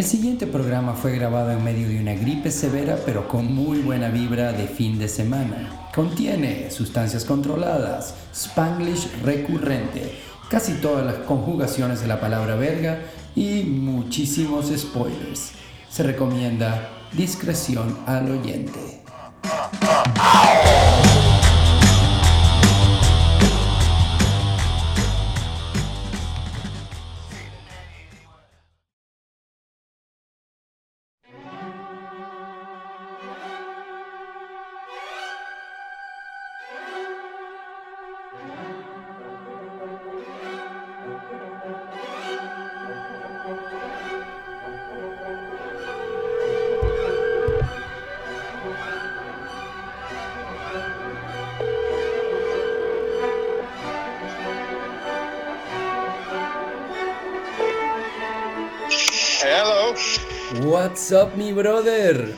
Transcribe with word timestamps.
El 0.00 0.06
siguiente 0.06 0.46
programa 0.46 0.94
fue 0.94 1.12
grabado 1.12 1.50
en 1.50 1.62
medio 1.62 1.86
de 1.86 2.00
una 2.00 2.14
gripe 2.14 2.50
severa 2.50 2.98
pero 3.04 3.28
con 3.28 3.54
muy 3.54 3.80
buena 3.80 4.08
vibra 4.08 4.50
de 4.50 4.66
fin 4.66 4.98
de 4.98 5.08
semana. 5.08 5.90
Contiene 5.94 6.70
sustancias 6.70 7.26
controladas, 7.26 8.14
spanglish 8.34 9.10
recurrente, 9.22 10.14
casi 10.48 10.72
todas 10.80 11.04
las 11.04 11.16
conjugaciones 11.26 12.00
de 12.00 12.06
la 12.06 12.18
palabra 12.18 12.54
verga 12.54 13.00
y 13.36 13.64
muchísimos 13.64 14.72
spoilers. 14.74 15.50
Se 15.90 16.02
recomienda 16.02 16.88
discreción 17.12 17.98
al 18.06 18.30
oyente. 18.30 19.02
What's 61.10 61.26
up, 61.26 61.36
mi 61.36 61.52
brother? 61.52 62.34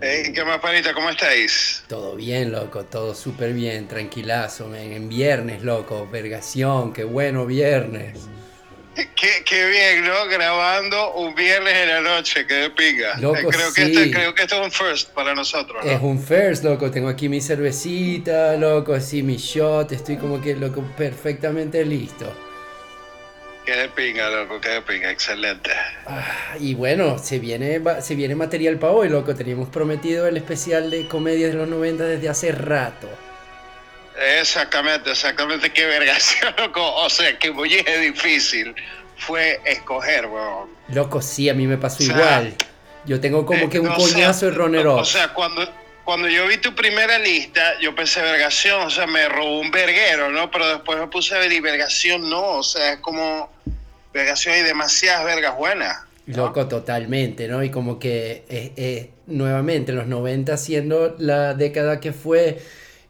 Hey, 0.00 0.32
¿Qué 0.34 0.44
más, 0.44 0.58
panita? 0.58 0.92
¿Cómo 0.92 1.08
estáis? 1.08 1.84
Todo 1.86 2.16
bien, 2.16 2.50
loco, 2.50 2.84
todo 2.84 3.14
súper 3.14 3.52
bien, 3.52 3.86
tranquilazo, 3.86 4.66
men. 4.66 4.92
En 4.92 5.08
viernes, 5.08 5.62
loco, 5.62 6.08
vergación, 6.10 6.92
qué 6.92 7.04
bueno 7.04 7.46
viernes. 7.46 8.18
Qué, 8.96 9.44
qué 9.44 9.66
bien, 9.68 10.04
¿no? 10.04 10.26
Grabando 10.26 11.14
un 11.14 11.32
viernes 11.36 11.74
en 11.76 11.88
la 11.88 12.00
noche, 12.00 12.44
qué 12.44 12.54
de 12.54 12.70
pinga. 12.70 13.16
Loco, 13.20 13.38
Eh, 13.38 13.46
creo, 13.48 13.72
que 13.72 13.84
sí. 13.86 13.92
este, 13.92 14.10
creo 14.10 14.34
que 14.34 14.42
esto 14.42 14.56
es 14.56 14.64
un 14.64 14.72
first 14.72 15.10
para 15.10 15.32
nosotros, 15.32 15.84
¿no? 15.84 15.92
Es 15.92 16.02
un 16.02 16.20
first, 16.20 16.64
loco, 16.64 16.90
tengo 16.90 17.08
aquí 17.08 17.28
mi 17.28 17.40
cervecita, 17.40 18.56
loco, 18.56 18.94
así 18.94 19.22
mi 19.22 19.36
shot, 19.36 19.92
estoy 19.92 20.16
como 20.16 20.40
que, 20.40 20.56
loco, 20.56 20.82
perfectamente 20.96 21.84
listo. 21.84 22.47
Qué 23.68 23.76
de 23.76 23.88
pinga, 23.90 24.30
loco, 24.30 24.58
qué 24.62 24.70
de 24.70 24.80
pinga, 24.80 25.10
excelente. 25.10 25.70
Ah, 26.06 26.56
y 26.58 26.72
bueno, 26.72 27.18
se 27.18 27.38
viene, 27.38 27.82
se 28.00 28.14
viene 28.14 28.34
material 28.34 28.78
para 28.78 28.94
hoy, 28.94 29.10
loco, 29.10 29.34
teníamos 29.34 29.68
prometido 29.68 30.26
el 30.26 30.38
especial 30.38 30.90
de 30.90 31.06
comedias 31.06 31.52
de 31.52 31.58
los 31.58 31.68
90 31.68 32.02
desde 32.04 32.30
hace 32.30 32.50
rato. 32.50 33.10
Exactamente, 34.40 35.10
exactamente, 35.10 35.70
qué 35.70 35.84
vergación, 35.84 36.54
loco. 36.58 36.80
O 36.94 37.10
sea, 37.10 37.38
que 37.38 37.50
muy 37.50 37.68
difícil 37.68 38.74
fue 39.18 39.60
escoger, 39.66 40.24
weón. 40.28 40.70
Loco, 40.88 41.20
sí, 41.20 41.50
a 41.50 41.52
mí 41.52 41.66
me 41.66 41.76
pasó 41.76 42.02
O 42.02 42.06
sea, 42.06 42.16
igual. 42.16 42.54
Yo 43.04 43.20
tengo 43.20 43.44
como 43.44 43.64
Eh, 43.64 43.68
que 43.68 43.80
un 43.80 43.88
no 43.88 43.96
coñazo 43.96 44.46
de 44.46 44.52
runner 44.52 44.86
O 44.86 45.04
sea, 45.04 45.34
cuando, 45.34 45.70
cuando 46.08 46.26
yo 46.26 46.48
vi 46.48 46.56
tu 46.56 46.74
primera 46.74 47.18
lista, 47.18 47.78
yo 47.82 47.94
pensé 47.94 48.22
vergación, 48.22 48.80
o 48.80 48.88
sea, 48.88 49.06
me 49.06 49.28
robó 49.28 49.60
un 49.60 49.70
verguero, 49.70 50.30
¿no? 50.30 50.50
Pero 50.50 50.66
después 50.66 50.98
me 50.98 51.06
puse 51.08 51.34
a 51.34 51.38
ver 51.38 51.52
y 51.52 51.60
vergación 51.60 52.30
no, 52.30 52.52
o 52.52 52.62
sea, 52.62 52.94
es 52.94 53.00
como 53.00 53.50
vergación 54.14 54.56
y 54.56 54.62
demasiadas 54.62 55.26
vergas 55.26 55.58
buenas. 55.58 55.98
Loco, 56.24 56.66
totalmente, 56.66 57.46
¿no? 57.46 57.62
Y 57.62 57.68
como 57.68 57.98
que 57.98 58.42
eh, 58.48 58.72
eh, 58.78 59.10
nuevamente 59.26 59.92
los 59.92 60.06
90 60.06 60.56
siendo 60.56 61.14
la 61.18 61.52
década 61.52 62.00
que 62.00 62.14
fue, 62.14 62.58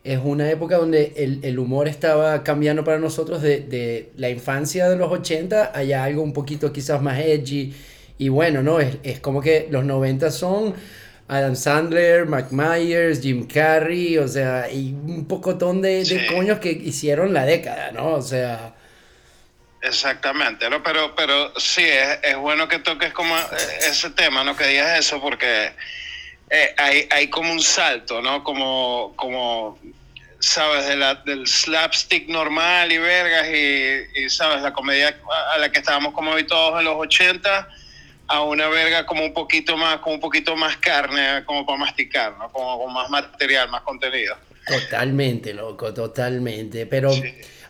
es 0.03 0.19
una 0.21 0.51
época 0.51 0.79
donde 0.79 1.13
el, 1.19 1.39
el 1.45 1.61
humor 1.61 1.87
estaba 1.87 2.43
cambiando 2.43 2.83
para 2.83 2.99
nosotros 2.99 3.43
de, 3.43 3.61
de 3.61 4.11
la 4.17 4.29
infancia 4.29 4.89
de 4.89 4.97
los 4.97 5.13
80 5.13 5.71
allá 5.73 6.03
algo 6.03 6.23
un 6.23 6.33
poquito 6.33 6.73
quizás 6.73 7.01
más 7.01 7.21
edgy. 7.21 7.73
Y 8.19 8.29
bueno, 8.29 8.65
¿no? 8.65 8.81
Es, 8.81 8.97
es 9.05 9.21
como 9.21 9.41
que 9.41 9.69
los 9.71 9.85
90 9.85 10.33
son 10.33 10.75
Adam 11.29 11.55
Sandler, 11.55 12.27
Mike 12.27 12.49
Myers, 12.51 13.21
Jim 13.21 13.47
Carrey, 13.47 14.17
o 14.17 14.27
sea, 14.27 14.71
y 14.71 14.95
un 14.95 15.27
pocotón 15.29 15.83
de, 15.83 16.03
de 16.03 16.27
coños 16.27 16.59
que 16.59 16.71
hicieron 16.71 17.35
la 17.35 17.45
década, 17.45 17.93
¿no? 17.93 18.15
O 18.15 18.23
sea... 18.23 18.75
Exactamente, 19.83 20.69
¿no? 20.71 20.83
Pero, 20.83 21.15
pero 21.15 21.53
sí, 21.61 21.85
es, 21.85 22.19
es 22.23 22.37
bueno 22.37 22.67
que 22.67 22.79
toques 22.79 23.13
como 23.13 23.37
eh, 23.37 23.43
ese 23.89 24.11
tema, 24.11 24.43
¿no? 24.43 24.57
Que 24.57 24.67
digas 24.67 24.99
eso, 24.99 25.21
porque 25.21 25.73
eh, 26.51 26.75
hay, 26.79 27.07
hay 27.11 27.29
como 27.29 27.53
un 27.53 27.61
salto, 27.61 28.23
¿no? 28.23 28.43
Como, 28.43 29.13
como 29.15 29.79
¿sabes? 30.41 30.87
De 30.87 30.97
la, 30.97 31.15
del 31.15 31.47
slapstick 31.47 32.29
normal 32.29 32.91
y 32.91 32.99
vergas 32.99 33.49
y, 33.49 34.21
y, 34.25 34.31
¿sabes? 34.31 34.63
La 34.63 34.73
comedia 34.73 35.15
a 35.55 35.59
la 35.59 35.71
que 35.71 35.79
estábamos 35.79 36.15
como 36.15 36.33
habituados 36.33 36.79
en 36.79 36.87
los 36.87 36.97
80 36.97 37.69
a 38.29 38.43
una 38.43 38.69
verga 38.69 39.07
como 39.07 39.25
un 39.25 39.33
poquito 39.33 39.77
más, 39.77 39.99
como 39.99 40.17
un 40.17 40.21
poquito 40.21 40.55
más 40.57 40.77
carne, 40.77 41.43
como 41.47 41.65
para 41.67 41.79
masticar, 41.79 42.37
¿no? 42.39 42.51
Como 42.53 42.85
con 42.85 42.93
más 42.93 43.09
material, 43.11 43.69
más 43.71 43.83
contenido. 43.83 44.37
Totalmente, 44.67 45.55
loco, 45.55 45.95
totalmente. 45.95 46.85
Pero 46.87 47.11
Sí. 47.11 47.23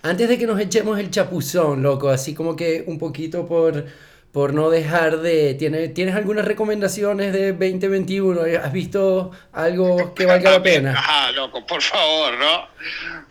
antes 0.02 0.28
de 0.28 0.36
que 0.38 0.46
nos 0.46 0.58
echemos 0.60 0.98
el 0.98 1.10
chapuzón, 1.10 1.82
loco, 1.82 2.08
así 2.08 2.34
como 2.34 2.56
que 2.56 2.82
un 2.88 2.98
poquito 2.98 3.46
por, 3.46 3.86
por 4.32 4.52
no 4.52 4.68
dejar 4.68 5.18
de... 5.18 5.54
¿Tienes, 5.54 5.94
¿Tienes 5.94 6.16
algunas 6.16 6.44
recomendaciones 6.44 7.32
de 7.32 7.52
2021? 7.52 8.40
¿Has 8.62 8.72
visto 8.72 9.30
algo 9.52 10.12
que 10.14 10.26
valga 10.26 10.50
la 10.50 10.62
pena? 10.62 10.90
Ajá, 10.92 11.30
loco, 11.32 11.64
por 11.66 11.82
favor, 11.82 12.34
¿no? 12.36 12.66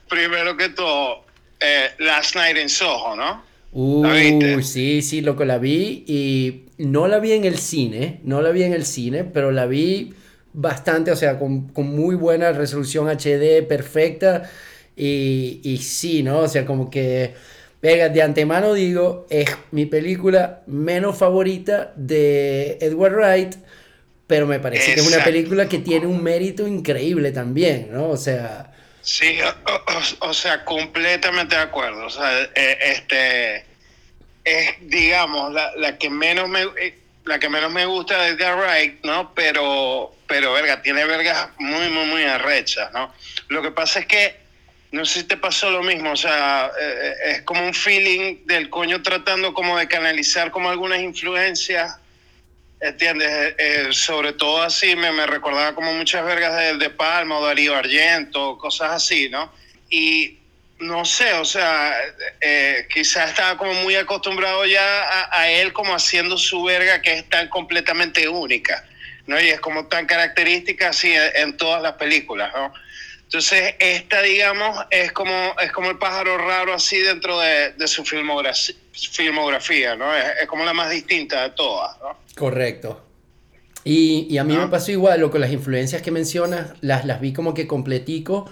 Primero 0.07 0.55
que 0.55 0.69
todo, 0.69 1.25
eh, 1.59 1.91
Last 1.99 2.35
Night 2.35 2.57
in 2.57 2.69
Soho, 2.69 3.15
¿no? 3.17 3.43
Uy, 3.71 4.63
sí, 4.63 5.01
sí, 5.01 5.21
loco, 5.21 5.45
la 5.45 5.57
vi 5.59 6.03
y 6.07 6.65
no 6.77 7.07
la 7.07 7.19
vi 7.19 7.33
en 7.33 7.45
el 7.45 7.57
cine, 7.57 8.21
no 8.23 8.41
la 8.41 8.51
vi 8.51 8.63
en 8.63 8.73
el 8.73 8.85
cine, 8.85 9.23
pero 9.25 9.51
la 9.51 9.65
vi 9.65 10.13
bastante, 10.53 11.11
o 11.11 11.15
sea, 11.15 11.37
con, 11.37 11.67
con 11.69 11.87
muy 11.95 12.15
buena 12.15 12.51
resolución 12.53 13.07
HD, 13.09 13.63
perfecta, 13.67 14.49
y, 14.95 15.59
y 15.63 15.77
sí, 15.77 16.23
¿no? 16.23 16.39
O 16.39 16.47
sea, 16.47 16.65
como 16.65 16.89
que, 16.89 17.33
venga, 17.81 18.09
de 18.09 18.21
antemano 18.23 18.73
digo, 18.73 19.27
es 19.29 19.49
mi 19.71 19.85
película 19.85 20.63
menos 20.65 21.17
favorita 21.17 21.93
de 21.95 22.77
Edward 22.81 23.13
Wright, 23.15 23.55
pero 24.27 24.47
me 24.47 24.59
parece 24.59 24.93
que 24.93 25.01
es 25.01 25.07
una 25.07 25.23
película 25.23 25.69
que 25.69 25.79
tiene 25.79 26.07
un 26.07 26.23
mérito 26.23 26.67
increíble 26.67 27.31
también, 27.31 27.89
¿no? 27.91 28.09
O 28.09 28.17
sea, 28.17 28.73
Sí, 29.07 29.39
o, 30.19 30.33
sea, 30.33 30.65
completamente 30.65 31.55
de 31.55 31.61
acuerdo. 31.61 32.07
O 32.07 32.09
sea, 32.09 32.41
eh, 32.53 32.77
este 32.81 33.65
es, 34.43 34.75
digamos, 34.81 35.53
la, 35.53 35.71
la 35.77 35.97
que 35.97 36.09
menos 36.09 36.49
me 36.49 36.63
eh, 36.63 36.99
la 37.23 37.39
que 37.39 37.47
menos 37.47 37.71
me 37.71 37.85
gusta 37.85 38.21
de 38.21 38.31
Edgar 38.31 38.57
Wright, 38.57 39.05
¿no? 39.05 39.33
Pero, 39.33 40.13
pero, 40.27 40.51
verga, 40.51 40.81
tiene 40.81 41.05
vergas 41.05 41.51
muy, 41.57 41.87
muy, 41.87 42.05
muy 42.05 42.23
arrechas, 42.23 42.91
¿no? 42.91 43.13
Lo 43.47 43.61
que 43.61 43.71
pasa 43.71 43.99
es 43.99 44.07
que, 44.07 44.35
no 44.91 45.05
sé 45.05 45.21
si 45.21 45.25
te 45.25 45.37
pasó 45.37 45.71
lo 45.71 45.83
mismo, 45.83 46.11
o 46.11 46.17
sea, 46.17 46.69
eh, 46.77 46.93
eh, 47.01 47.31
es 47.31 47.41
como 47.43 47.65
un 47.65 47.73
feeling 47.73 48.45
del 48.45 48.69
coño 48.69 49.01
tratando 49.03 49.53
como 49.53 49.77
de 49.77 49.87
canalizar 49.87 50.51
como 50.51 50.69
algunas 50.69 50.99
influencias 50.99 51.97
¿Entiendes? 52.79 53.27
Eh, 53.29 53.55
eh, 53.57 53.87
sobre 53.91 54.33
todo 54.33 54.61
así 54.61 54.95
me, 54.95 55.11
me 55.11 55.25
recordaba 55.25 55.73
como 55.73 55.93
muchas 55.93 56.23
vergas 56.23 56.55
de, 56.55 56.77
de 56.77 56.89
Palma 56.91 57.39
o 57.39 57.45
Darío 57.45 57.75
Argento, 57.75 58.57
cosas 58.57 58.91
así, 58.91 59.29
¿no? 59.29 59.51
Y 59.89 60.37
no 60.79 61.03
sé, 61.03 61.33
o 61.33 61.45
sea, 61.45 61.95
eh, 62.39 62.87
quizás 62.93 63.31
estaba 63.31 63.57
como 63.57 63.73
muy 63.73 63.95
acostumbrado 63.95 64.63
ya 64.65 65.27
a, 65.31 65.49
él 65.49 65.73
como 65.73 65.95
haciendo 65.95 66.37
su 66.37 66.63
verga 66.63 67.01
que 67.01 67.13
es 67.13 67.29
tan 67.29 67.49
completamente 67.49 68.27
única, 68.27 68.85
¿no? 69.25 69.41
Y 69.41 69.49
es 69.49 69.59
como 69.59 69.87
tan 69.87 70.05
característica 70.05 70.89
así 70.89 71.11
en, 71.11 71.31
en 71.35 71.57
todas 71.57 71.81
las 71.81 71.93
películas, 71.93 72.53
¿no? 72.53 72.71
Entonces, 73.27 73.75
esta, 73.79 74.21
digamos, 74.21 74.85
es 74.89 75.11
como, 75.11 75.53
es 75.61 75.71
como 75.73 75.89
el 75.89 75.97
pájaro 75.97 76.37
raro 76.37 76.73
así 76.73 76.97
dentro 76.99 77.37
de, 77.39 77.73
de 77.73 77.87
su 77.87 78.05
filmografía, 78.05 78.73
filmografía 78.93 79.95
¿no? 79.97 80.15
Es, 80.15 80.23
es 80.43 80.47
como 80.47 80.63
la 80.63 80.73
más 80.73 80.89
distinta 80.89 81.43
de 81.43 81.49
todas, 81.49 81.97
¿no? 82.01 82.17
Correcto. 82.37 83.03
Y, 83.83 84.27
y 84.29 84.37
a 84.37 84.43
mí 84.45 84.55
Ah. 84.55 84.61
me 84.61 84.67
pasó 84.67 84.91
igual, 84.91 85.19
lo 85.19 85.29
con 85.29 85.41
las 85.41 85.51
influencias 85.51 86.01
que 86.01 86.09
mencionas, 86.11 86.71
las, 86.81 87.03
las 87.05 87.19
vi 87.19 87.33
como 87.33 87.53
que 87.53 87.67
completico 87.67 88.49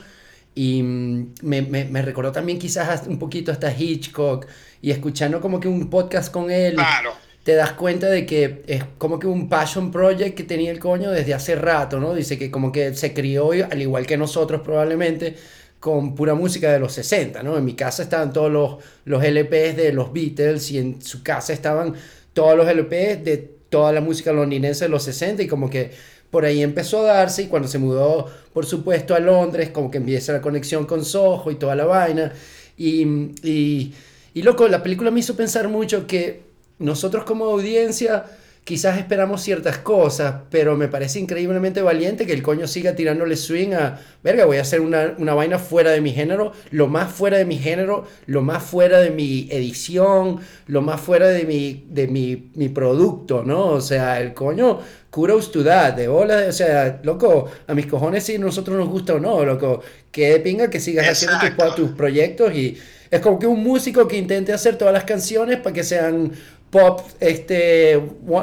y 0.53 0.83
mm, 0.83 1.35
me, 1.41 1.61
me, 1.61 1.85
me 1.85 2.01
recordó 2.01 2.31
también 2.33 2.59
quizás 2.59 3.07
un 3.07 3.17
poquito 3.17 3.51
hasta 3.53 3.71
Hitchcock 3.73 4.45
y 4.81 4.91
escuchando 4.91 5.39
como 5.39 5.59
que 5.61 5.67
un 5.69 5.89
podcast 5.89 6.31
con 6.33 6.51
él, 6.51 6.75
Claro. 6.75 7.15
Te 7.45 7.53
das 7.53 7.73
cuenta 7.73 8.09
de 8.09 8.25
que 8.25 8.63
es 8.65 8.83
como 8.97 9.19
que 9.19 9.27
un 9.27 9.47
passion 9.49 9.91
project 9.91 10.35
que 10.35 10.43
tenía 10.43 10.71
el 10.71 10.79
coño 10.79 11.11
desde 11.11 11.35
hace 11.35 11.53
rato, 11.53 11.99
¿no? 11.99 12.15
Dice 12.15 12.39
que 12.39 12.49
como 12.49 12.71
que 12.71 12.95
se 12.95 13.13
crió, 13.13 13.51
al 13.51 13.79
igual 13.79 14.07
que 14.07 14.17
nosotros 14.17 14.61
probablemente, 14.61 15.35
con 15.79 16.15
pura 16.15 16.33
música 16.33 16.73
de 16.73 16.79
los 16.79 16.93
60, 16.93 17.43
¿no? 17.43 17.55
En 17.55 17.63
mi 17.63 17.75
casa 17.75 18.01
estaban 18.01 18.33
todos 18.33 18.51
los, 18.51 18.77
los 19.05 19.23
LPs 19.23 19.77
de 19.77 19.93
los 19.93 20.11
Beatles 20.11 20.71
y 20.71 20.79
en 20.79 21.03
su 21.03 21.21
casa 21.21 21.53
estaban 21.53 21.93
todos 22.33 22.57
los 22.57 22.67
LPs 22.67 23.23
de 23.23 23.37
toda 23.69 23.91
la 23.91 24.01
música 24.01 24.33
londinense 24.33 24.85
de 24.85 24.89
los 24.89 25.03
60 25.03 25.43
y 25.43 25.47
como 25.47 25.69
que 25.69 25.91
por 26.31 26.45
ahí 26.45 26.63
empezó 26.63 27.01
a 27.01 27.13
darse 27.13 27.43
y 27.43 27.47
cuando 27.47 27.67
se 27.67 27.77
mudó, 27.77 28.25
por 28.53 28.65
supuesto, 28.65 29.13
a 29.13 29.19
Londres, 29.19 29.69
como 29.69 29.91
que 29.91 29.99
empieza 29.99 30.33
la 30.33 30.41
conexión 30.41 30.87
con 30.87 31.05
Soho 31.05 31.51
y 31.51 31.55
toda 31.57 31.75
la 31.75 31.85
vaina. 31.85 32.33
Y, 32.75 33.03
y, 33.43 33.93
y 34.33 34.41
loco, 34.41 34.67
la 34.67 34.81
película 34.81 35.11
me 35.11 35.19
hizo 35.19 35.35
pensar 35.35 35.67
mucho 35.67 36.07
que 36.07 36.54
nosotros 36.79 37.23
como 37.23 37.45
audiencia 37.45 38.25
quizás 38.65 38.97
esperamos 38.97 39.43
ciertas 39.43 39.77
cosas, 39.77 40.33
pero 40.49 40.75
me 40.75 40.87
parece 40.87 41.19
increíblemente 41.19 41.83
valiente 41.83 42.25
que 42.25 42.33
el 42.33 42.41
coño 42.41 42.65
siga 42.65 42.95
tirándole 42.95 43.35
swing 43.35 43.73
a, 43.73 43.99
verga, 44.23 44.45
voy 44.45 44.57
a 44.57 44.61
hacer 44.61 44.81
una, 44.81 45.13
una, 45.19 45.35
vaina 45.35 45.59
fuera 45.59 45.91
de 45.91 46.01
mi 46.01 46.11
género, 46.11 46.51
lo 46.71 46.87
más 46.87 47.11
fuera 47.11 47.37
de 47.37 47.45
mi 47.45 47.59
género, 47.59 48.05
lo 48.25 48.41
más 48.41 48.63
fuera 48.63 48.99
de 48.99 49.11
mi 49.11 49.47
edición, 49.51 50.39
lo 50.65 50.81
más 50.81 50.99
fuera 50.99 51.27
de 51.27 51.45
mi, 51.45 51.85
de 51.89 52.07
mi, 52.07 52.49
mi 52.55 52.69
producto, 52.69 53.43
¿no? 53.43 53.67
O 53.67 53.81
sea, 53.81 54.19
el 54.19 54.33
coño, 54.33 54.79
kudos 55.11 55.51
to 55.51 55.63
that, 55.63 55.93
de 55.93 56.07
bola, 56.07 56.45
o 56.49 56.51
sea, 56.51 56.99
loco, 57.03 57.47
a 57.67 57.75
mis 57.75 57.85
cojones 57.85 58.23
si 58.23 58.39
nosotros 58.39 58.75
nos 58.75 58.89
gusta 58.89 59.13
o 59.13 59.19
no, 59.19 59.45
loco, 59.45 59.83
que 60.11 60.39
pinga 60.39 60.71
que 60.71 60.79
sigas 60.79 61.07
haciendo 61.07 61.37
tus, 61.55 61.75
tus 61.75 61.91
proyectos 61.91 62.51
y... 62.55 62.77
Es 63.11 63.21
como 63.21 63.37
que 63.37 63.45
un 63.47 63.63
músico 63.63 64.07
que 64.07 64.17
intente 64.17 64.51
hacer 64.51 64.77
todas 64.77 64.93
las 64.93 65.03
canciones 65.03 65.59
para 65.59 65.73
que 65.73 65.83
sean 65.83 66.31
pop 66.75 67.07
este, 67.21 67.97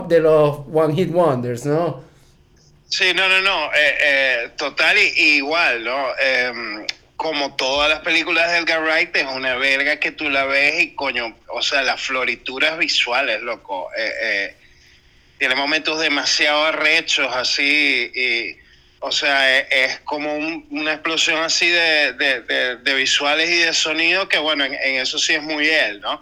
de 0.09 0.21
los 0.21 0.61
One 0.73 0.95
Hit 0.95 1.11
Wonders, 1.13 1.67
¿no? 1.67 2.03
Sí, 2.89 3.13
no, 3.15 3.29
no, 3.29 3.43
no, 3.43 3.67
eh, 3.75 3.97
eh, 4.01 4.51
total 4.57 4.97
y, 4.97 5.37
igual, 5.37 5.85
¿no? 5.85 6.07
Em, 6.19 6.87
como 7.15 7.55
todas 7.57 7.91
las 7.91 8.01
películas 8.01 8.51
de 8.51 8.59
Edgar 8.59 8.83
Wright, 8.83 9.15
es 9.15 9.27
una 9.27 9.57
verga 9.57 10.01
que 10.01 10.13
tú 10.13 10.31
la 10.31 10.47
ves 10.47 10.83
y 10.83 10.95
coño, 10.95 11.37
o 11.49 11.61
sea, 11.61 11.83
las 11.83 12.01
florituras 12.01 12.79
visuales, 12.79 13.43
loco. 13.43 13.91
Eh, 13.99 14.57
tiene 15.37 15.55
momentos 15.55 16.01
demasiado 16.01 16.65
arrechos 16.65 17.29
así 17.37 18.11
y 18.15 18.57
o 19.05 19.11
sea, 19.11 19.59
e, 19.59 19.67
es, 19.69 19.99
como 20.05 20.33
una 20.71 20.93
explosión 20.93 21.43
así 21.43 21.69
de, 21.69 22.13
de, 22.83 22.95
visuales 22.95 23.51
y 23.51 23.59
de 23.59 23.75
sonido 23.75 24.29
que, 24.29 24.39
bueno, 24.39 24.65
en, 24.65 24.75
eso 24.75 25.19
sí 25.19 25.35
es 25.35 25.43
muy 25.43 25.69
él, 25.69 26.01
¿no? 26.01 26.21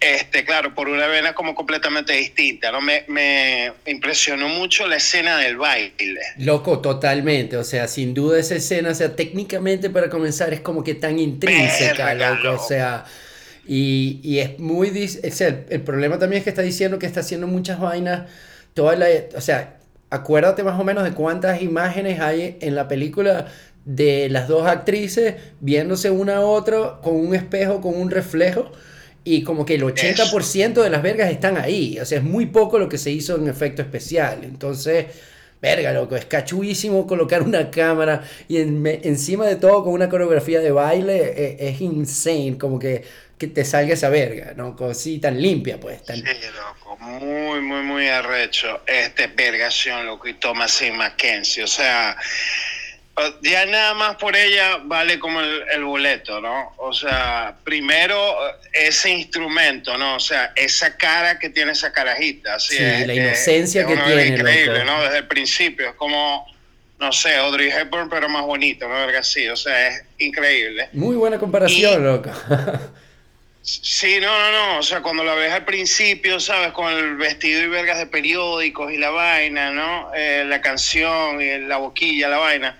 Este, 0.00 0.44
claro, 0.44 0.74
por 0.74 0.88
una 0.88 1.06
vena 1.08 1.34
como 1.34 1.54
completamente 1.54 2.14
distinta, 2.14 2.72
¿no? 2.72 2.80
Me, 2.80 3.04
me 3.08 3.70
impresionó 3.84 4.48
mucho 4.48 4.86
la 4.86 4.96
escena 4.96 5.36
del 5.38 5.58
baile. 5.58 6.20
Loco, 6.38 6.80
totalmente, 6.80 7.58
o 7.58 7.64
sea, 7.64 7.86
sin 7.86 8.14
duda 8.14 8.40
esa 8.40 8.54
escena, 8.54 8.90
o 8.90 8.94
sea, 8.94 9.14
técnicamente 9.14 9.90
para 9.90 10.08
comenzar 10.08 10.54
es 10.54 10.60
como 10.60 10.82
que 10.82 10.94
tan 10.94 11.18
intrínseca, 11.18 12.14
loco, 12.14 12.62
o 12.62 12.66
sea... 12.66 13.04
Y, 13.68 14.20
y 14.22 14.38
es 14.38 14.60
muy... 14.60 14.88
el, 14.88 15.66
el 15.68 15.80
problema 15.82 16.20
también 16.20 16.38
es 16.38 16.44
que 16.44 16.50
está 16.50 16.62
diciendo 16.62 17.00
que 17.00 17.06
está 17.06 17.20
haciendo 17.20 17.46
muchas 17.48 17.80
vainas, 17.80 18.30
toda 18.74 18.94
la... 18.94 19.06
O 19.34 19.40
sea, 19.40 19.75
acuérdate 20.10 20.62
más 20.62 20.78
o 20.80 20.84
menos 20.84 21.04
de 21.04 21.12
cuántas 21.12 21.62
imágenes 21.62 22.20
hay 22.20 22.58
en 22.60 22.74
la 22.74 22.88
película 22.88 23.46
de 23.84 24.28
las 24.28 24.48
dos 24.48 24.66
actrices 24.66 25.36
viéndose 25.60 26.10
una 26.10 26.38
a 26.38 26.40
otra 26.40 26.98
con 27.02 27.14
un 27.14 27.34
espejo, 27.34 27.80
con 27.80 27.96
un 27.96 28.10
reflejo. 28.10 28.70
Y 29.24 29.42
como 29.42 29.66
que 29.66 29.74
el 29.74 29.82
80% 29.82 30.82
de 30.82 30.90
las 30.90 31.02
vergas 31.02 31.32
están 31.32 31.56
ahí. 31.56 31.98
O 31.98 32.04
sea, 32.04 32.18
es 32.18 32.24
muy 32.24 32.46
poco 32.46 32.78
lo 32.78 32.88
que 32.88 32.96
se 32.96 33.10
hizo 33.10 33.34
en 33.34 33.48
efecto 33.48 33.82
especial. 33.82 34.44
Entonces, 34.44 35.06
verga, 35.60 35.92
loco, 35.92 36.14
es 36.14 36.26
cachuísimo 36.26 37.08
colocar 37.08 37.42
una 37.42 37.70
cámara 37.70 38.22
y 38.46 38.58
encima 38.58 39.46
de 39.46 39.56
todo 39.56 39.82
con 39.82 39.94
una 39.94 40.08
coreografía 40.08 40.60
de 40.60 40.70
baile. 40.70 41.34
E, 41.36 41.68
es, 41.68 41.80
insane. 41.80 42.56
Como 42.56 42.78
que, 42.78 43.02
que, 43.38 43.46
te 43.46 43.64
salga 43.64 43.94
esa 43.94 44.08
verga, 44.08 44.54
¿no? 44.56 44.76
Así 44.90 45.18
tan 45.18 45.40
limpia, 45.40 45.78
pues. 45.78 46.04
Tan... 46.04 46.16
Sí, 46.16 46.24
loco, 46.54 46.96
muy, 46.98 47.60
muy, 47.60 47.82
muy 47.82 48.08
arrecho. 48.08 48.82
Este, 48.86 49.26
vergación, 49.28 50.06
loco, 50.06 50.28
y 50.28 50.34
Thomas 50.34 50.82
Mackenzie. 50.94 51.64
O 51.64 51.68
sea 51.68 52.16
ya 53.42 53.64
nada 53.64 53.94
más 53.94 54.16
por 54.16 54.36
ella 54.36 54.78
vale 54.84 55.18
como 55.18 55.40
el, 55.40 55.84
boleto, 55.84 56.40
¿no? 56.40 56.74
O 56.76 56.92
sea, 56.92 57.56
primero 57.64 58.36
ese 58.72 59.10
instrumento, 59.10 59.96
¿no? 59.96 60.16
O 60.16 60.20
sea, 60.20 60.52
esa 60.54 60.96
cara 60.96 61.38
que 61.38 61.48
tiene 61.48 61.72
esa 61.72 61.92
carajita. 61.92 62.58
sí, 62.60 62.78
la 62.78 63.14
inocencia 63.14 63.86
que 63.86 63.96
tiene. 63.96 64.26
increíble, 64.26 64.84
¿no? 64.84 65.02
Desde 65.02 65.18
el 65.18 65.26
principio, 65.26 65.88
es 65.88 65.94
como, 65.94 66.46
no 66.98 67.10
sé, 67.10 67.34
Audrey 67.36 67.70
Hepburn, 67.70 68.10
pero 68.10 68.28
más 68.28 68.42
bonito, 68.42 68.86
¿no? 68.86 68.94
Verga 68.94 69.20
así, 69.20 69.48
o 69.48 69.56
sea, 69.56 69.88
es 69.88 70.04
increíble. 70.18 70.90
Muy 70.92 71.16
buena 71.16 71.38
comparación, 71.38 72.04
loco. 72.04 72.30
Sí, 73.66 74.20
no, 74.20 74.28
no, 74.28 74.52
no. 74.52 74.78
O 74.78 74.82
sea, 74.82 75.02
cuando 75.02 75.24
la 75.24 75.34
ves 75.34 75.52
al 75.52 75.64
principio, 75.64 76.38
¿sabes? 76.38 76.72
Con 76.72 76.92
el 76.92 77.16
vestido 77.16 77.62
y 77.62 77.66
vergas 77.66 77.98
de 77.98 78.06
periódicos 78.06 78.92
y 78.92 78.96
la 78.96 79.10
vaina, 79.10 79.72
¿no? 79.72 80.14
Eh, 80.14 80.44
la 80.46 80.60
canción 80.60 81.40
y 81.42 81.58
la 81.58 81.78
boquilla, 81.78 82.28
la 82.28 82.38
vaina 82.38 82.78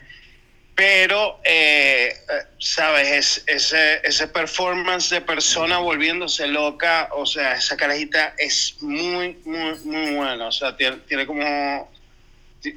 pero, 0.76 1.40
eh, 1.42 2.14
¿sabes? 2.58 3.08
Es, 3.08 3.44
ese, 3.46 4.00
ese 4.04 4.28
performance 4.28 5.08
de 5.08 5.22
persona 5.22 5.78
volviéndose 5.78 6.46
loca, 6.46 7.08
o 7.12 7.24
sea, 7.24 7.54
esa 7.54 7.78
carajita 7.78 8.34
es 8.36 8.76
muy, 8.82 9.38
muy, 9.46 9.74
muy 9.84 10.14
buena, 10.14 10.46
o 10.46 10.52
sea, 10.52 10.76
tiene, 10.76 10.98
tiene 11.08 11.26
como, 11.26 11.90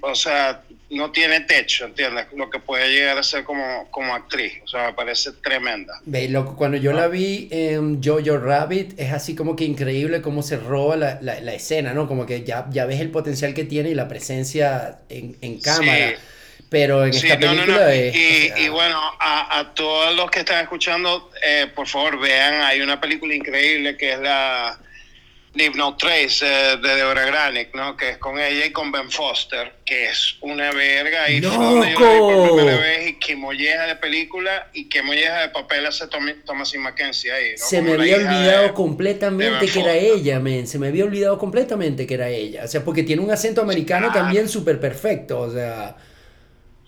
o 0.02 0.16
sea, 0.16 0.62
no 0.90 1.12
tiene 1.12 1.42
techo, 1.42 1.86
¿entiendes? 1.86 2.28
Lo 2.36 2.50
que 2.50 2.60
puede 2.60 2.90
llegar 2.90 3.18
a 3.18 3.24
ser 3.24 3.44
como, 3.44 3.90
como 3.92 4.14
actriz, 4.14 4.54
o 4.64 4.68
sea, 4.68 4.88
me 4.88 4.94
parece 4.94 5.32
tremenda. 5.44 5.94
Ve, 6.06 6.28
loco, 6.30 6.56
cuando 6.56 6.78
yo 6.78 6.94
la 6.94 7.08
vi 7.08 7.48
en 7.52 8.04
Jojo 8.04 8.38
Rabbit, 8.38 9.00
es 9.00 9.12
así 9.12 9.36
como 9.36 9.56
que 9.56 9.66
increíble 9.66 10.22
cómo 10.22 10.42
se 10.42 10.58
roba 10.58 10.96
la, 10.96 11.20
la, 11.22 11.40
la 11.42 11.54
escena, 11.54 11.94
¿no? 11.94 12.08
Como 12.08 12.26
que 12.26 12.44
ya, 12.44 12.66
ya 12.72 12.86
ves 12.86 13.00
el 13.00 13.12
potencial 13.12 13.54
que 13.54 13.66
tiene 13.66 13.90
y 13.90 13.96
la 13.96 14.08
presencia 14.08 15.00
en, 15.10 15.38
en 15.42 15.60
cámara. 15.62 16.10
Sí 16.10 16.16
pero 16.70 17.04
en 17.04 17.14
esta 17.14 17.38
película 17.38 17.96
y, 17.96 18.70
bueno, 18.70 19.02
a, 19.20 19.72
todos 19.74 20.16
los 20.16 20.30
que 20.30 20.40
están 20.40 20.62
escuchando, 20.62 21.32
eh, 21.44 21.68
por 21.74 21.88
favor 21.88 22.20
vean, 22.20 22.62
hay 22.62 22.82
una 22.82 23.02
película 23.02 23.34
increíble 23.34 23.98
que 23.98 24.14
es 24.14 24.20
la 24.20 24.78
Leave 25.54 25.76
No 25.76 25.98
Trace 25.98 26.46
eh, 26.46 26.78
de 26.78 26.96
Deborah 26.96 27.26
Granick, 27.26 27.74
¿no? 27.74 27.98
Que 27.98 28.10
es 28.12 28.18
con 28.18 28.40
ella 28.40 28.66
y 28.66 28.72
con 28.72 28.92
Ben 28.92 29.10
Foster, 29.10 29.74
que 29.84 30.10
es 30.10 30.36
una 30.42 30.72
verga 30.72 31.30
y 31.30 31.42
¡Loco! 31.42 31.56
fue 31.56 32.20
por 32.20 32.56
primera 32.56 32.78
vez 32.78 33.10
y 33.10 33.14
qué 33.16 33.36
molleja 33.36 33.88
de 33.88 33.96
película 33.96 34.70
y 34.74 34.88
qué 34.90 35.02
molleja 35.02 35.42
de 35.42 35.50
papel 35.50 35.86
hace 35.88 36.06
Thomas 36.08 36.74
Mackenzie 36.78 37.32
ahí, 37.32 37.52
¿no? 37.60 37.66
Se 37.66 37.82
me 37.82 37.94
había 37.94 38.18
olvidado 38.18 38.74
completamente 38.74 39.68
que 39.68 39.80
era 39.80 39.96
ella, 39.96 40.40
men, 40.40 40.68
se 40.68 40.78
me 40.78 40.88
había 40.88 41.06
olvidado 41.06 41.38
completamente 41.40 42.06
que 42.06 42.14
era 42.14 42.30
ella, 42.30 42.66
o 42.66 42.68
sea, 42.68 42.84
porque 42.84 43.04
tiene 43.04 43.22
un 43.22 43.32
acento 43.32 43.62
americano 43.62 44.12
también 44.12 44.48
súper 44.48 44.80
perfecto, 44.80 45.40
o 45.40 45.52
sea... 45.52 45.96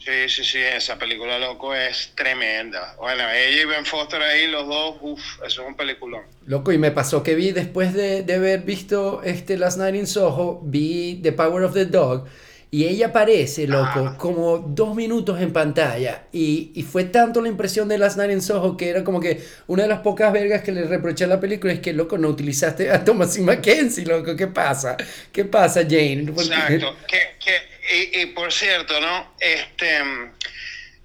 Sí, 0.04 0.30
sí, 0.30 0.44
sí, 0.44 0.58
esa 0.58 0.98
película, 0.98 1.38
loco, 1.38 1.76
es 1.76 2.12
tremenda. 2.16 2.96
Bueno, 2.98 3.24
ella 3.30 3.62
y 3.62 3.66
Ben 3.66 3.86
Foster 3.86 4.20
ahí, 4.20 4.48
los 4.48 4.68
dos, 4.68 4.96
uff, 5.02 5.22
eso 5.46 5.62
es 5.62 5.68
un 5.68 5.76
peliculón. 5.76 6.24
Loco, 6.48 6.72
y 6.72 6.80
me 6.80 6.90
pasó 6.90 7.22
que 7.22 7.36
vi, 7.36 7.52
después 7.52 7.94
de, 7.94 8.24
de 8.24 8.34
haber 8.34 8.62
visto 8.62 9.22
este 9.24 9.58
Last 9.58 9.78
Night 9.78 9.94
in 9.96 10.08
Soho, 10.08 10.60
vi 10.64 11.20
The 11.22 11.34
Power 11.34 11.64
of 11.64 11.74
the 11.74 11.86
Dog, 11.86 12.26
y 12.74 12.86
ella 12.86 13.08
aparece, 13.08 13.68
loco, 13.68 14.08
ah. 14.08 14.16
como 14.18 14.58
dos 14.58 14.96
minutos 14.96 15.40
en 15.40 15.54
pantalla. 15.54 16.24
Y, 16.32 16.72
y, 16.74 16.84
fue 16.84 17.04
tanto 17.04 17.42
la 17.42 17.50
impresión 17.50 17.90
de 17.90 17.98
Last 17.98 18.18
Night 18.18 18.32
in 18.32 18.42
Soho 18.42 18.78
que 18.78 18.90
era 18.90 19.04
como 19.04 19.20
que 19.20 19.44
una 19.68 19.84
de 19.84 19.90
las 19.90 20.00
pocas 20.00 20.32
vergas 20.32 20.64
que 20.64 20.72
le 20.72 20.86
reproché 20.86 21.26
a 21.26 21.28
la 21.28 21.40
película 21.40 21.74
es 21.74 21.82
que, 21.82 21.92
loco, 21.92 22.18
no 22.18 22.30
utilizaste 22.30 22.90
a 22.90 23.04
Thomas 23.04 23.38
y 23.38 23.42
Mackenzie, 23.42 24.06
loco. 24.06 24.38
¿Qué 24.38 24.48
pasa? 24.48 24.96
¿Qué 25.34 25.44
pasa, 25.44 25.82
Jane? 25.82 26.22
Exacto. 26.22 26.96
¿Qué, 27.08 27.20
qué 27.44 27.71
y, 27.90 28.26
por 28.28 28.52
cierto, 28.52 29.00
¿no? 29.00 29.36
Este, 29.40 30.02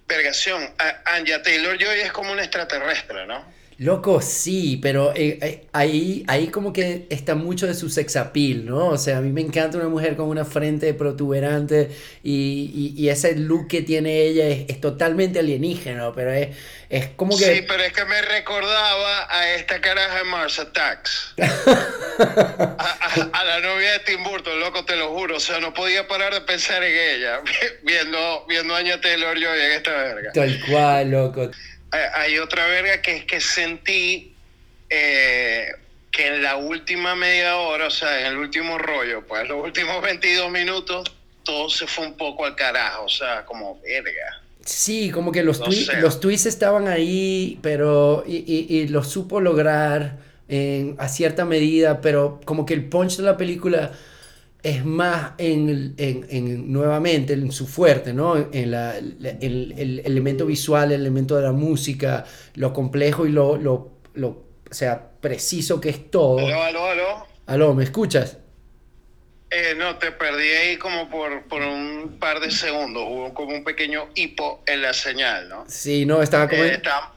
vergación, 0.06 0.75
Anja 1.04 1.42
Taylor 1.42 1.78
Joy 1.78 2.00
es 2.00 2.12
como 2.12 2.33
un 2.33 2.38
extraterrestre, 2.38 3.26
¿no? 3.26 3.55
Loco, 3.78 4.23
sí, 4.23 4.78
pero 4.80 5.12
eh, 5.14 5.38
eh, 5.42 5.66
ahí, 5.75 6.25
ahí 6.28 6.49
como 6.49 6.73
que 6.73 7.06
está 7.11 7.35
mucho 7.35 7.66
de 7.66 7.75
su 7.75 7.90
sex 7.90 8.16
appeal, 8.16 8.64
¿no? 8.64 8.87
O 8.87 8.97
sea, 8.97 9.18
a 9.18 9.21
mí 9.21 9.33
me 9.33 9.42
encanta 9.42 9.76
una 9.76 9.88
mujer 9.88 10.16
con 10.16 10.28
una 10.28 10.47
frente 10.47 10.95
protuberante 10.95 11.90
y, 12.23 12.95
y, 12.97 13.09
ese 13.11 13.37
look 13.37 13.68
que 13.68 13.83
tiene 13.83 14.23
ella 14.23 14.49
es, 14.49 14.80
totalmente 14.80 15.40
alienígeno, 15.40 16.14
pero 16.14 16.33
es, 16.33 16.56
es 16.88 17.09
como 17.16 17.37
que... 17.37 17.45
Sí, 17.45 17.64
pero 17.68 17.83
es 17.83 17.92
que 17.92 18.06
me 18.06 18.23
recordaba 18.23 19.26
a 19.28 19.54
esta 19.54 19.78
caraja 19.83 20.18
de 20.18 20.25
Mars 20.25 20.59
Attacks. 20.59 21.35
a, 21.38 23.45
la 23.45 23.61
novia 23.61 23.92
de 23.92 23.99
Tim 24.06 24.25
Burton, 24.25 24.59
loco, 24.59 24.87
te 24.87 24.97
lo 24.97 25.11
juro. 25.11 25.37
O 25.37 25.40
sea, 25.40 25.61
no 25.61 25.75
podía 25.75 26.09
parar 26.09 26.33
de 26.33 26.40
pensar 26.40 26.83
en 26.83 27.16
ella, 27.16 27.40
viendo, 27.83 28.47
viendo 28.49 28.75
a 28.75 28.78
Anya 28.78 29.02
Taylor-Joy 29.02 29.61
en 29.61 29.73
esta 29.73 29.90
verga. 29.90 30.33
Tal 30.33 30.61
cual, 30.66 31.11
loco 31.11 31.50
hay 32.14 32.38
otra 32.38 32.66
verga 32.66 33.02
que 33.02 33.16
es 33.16 33.24
que 33.24 33.40
sentí 33.40 34.34
eh, 34.88 35.68
que 36.10 36.26
en 36.28 36.42
la 36.42 36.56
última 36.56 37.14
media 37.14 37.56
hora, 37.56 37.88
o 37.88 37.90
sea, 37.90 38.20
en 38.20 38.26
el 38.28 38.38
último 38.38 38.78
rollo, 38.78 39.26
pues 39.26 39.48
los 39.48 39.62
últimos 39.62 40.00
22 40.02 40.50
minutos, 40.50 41.12
todo 41.42 41.68
se 41.68 41.86
fue 41.86 42.06
un 42.06 42.16
poco 42.16 42.44
al 42.44 42.56
carajo, 42.56 43.04
o 43.04 43.08
sea, 43.08 43.44
como 43.44 43.80
verga. 43.82 44.42
Sí, 44.64 45.10
como 45.10 45.30
que 45.30 45.44
los, 45.44 45.60
los 46.00 46.20
tweets 46.20 46.46
estaban 46.46 46.88
ahí, 46.88 47.58
pero 47.62 48.24
y, 48.26 48.36
y, 48.36 48.88
supo 49.04 49.40
lograr 49.40 50.16
en, 50.48 50.96
a 50.98 51.08
cierta 51.08 51.44
medida, 51.44 52.00
pero 52.00 52.40
como 52.44 52.66
que 52.66 52.74
el 52.74 52.88
punch 52.88 53.16
de 53.18 53.22
la 53.22 53.36
película 53.36 53.92
es 54.66 54.85
más 54.85 55.35
en, 55.38 55.94
en, 55.96 56.26
en, 56.28 56.73
nuevamente 56.73 57.35
en 57.35 57.52
su 57.52 57.68
fuerte, 57.68 58.12
¿no? 58.12 58.37
En 58.52 58.73
la, 58.73 58.99
el, 58.99 59.16
el, 59.78 60.02
elemento 60.04 60.44
visual, 60.44 60.90
el 60.90 61.02
elemento 61.02 61.37
de 61.37 61.42
la 61.42 61.52
música, 61.52 62.25
lo 62.54 62.73
complejo 62.73 63.26
y 63.26 63.30
lo, 63.30 63.56
lo, 63.56 63.92
lo 64.14 64.28
o 64.28 64.75
sea, 64.75 65.11
preciso 65.20 65.80
que 65.80 65.90
es 65.90 66.11
todo. 66.11 66.40
Aló, 66.40 66.62
aló, 66.64 66.85
aló. 66.87 67.26
Aló, 67.46 67.75
¿me 67.75 67.85
escuchas? 67.85 68.38
Eh, 69.50 69.76
no, 69.78 69.99
te 69.99 70.11
perdí 70.11 70.49
ahí 70.49 70.76
como 70.78 71.08
por, 71.08 71.44
por 71.44 71.62
un 71.62 72.16
par 72.18 72.40
de 72.40 72.50
segundos. 72.50 73.04
Hubo 73.08 73.32
como 73.35 73.54
un 73.54 73.62
pequeño 73.62 74.08
hipo 74.16 74.64
en 74.66 74.82
la 74.82 74.92
señal, 74.92 75.49
¿no? 75.49 75.64
Sí, 75.68 76.04
no, 76.04 76.20
estaba 76.23 76.49
como... 76.49 76.64
Eh, 76.64 76.75
está- 76.75 77.12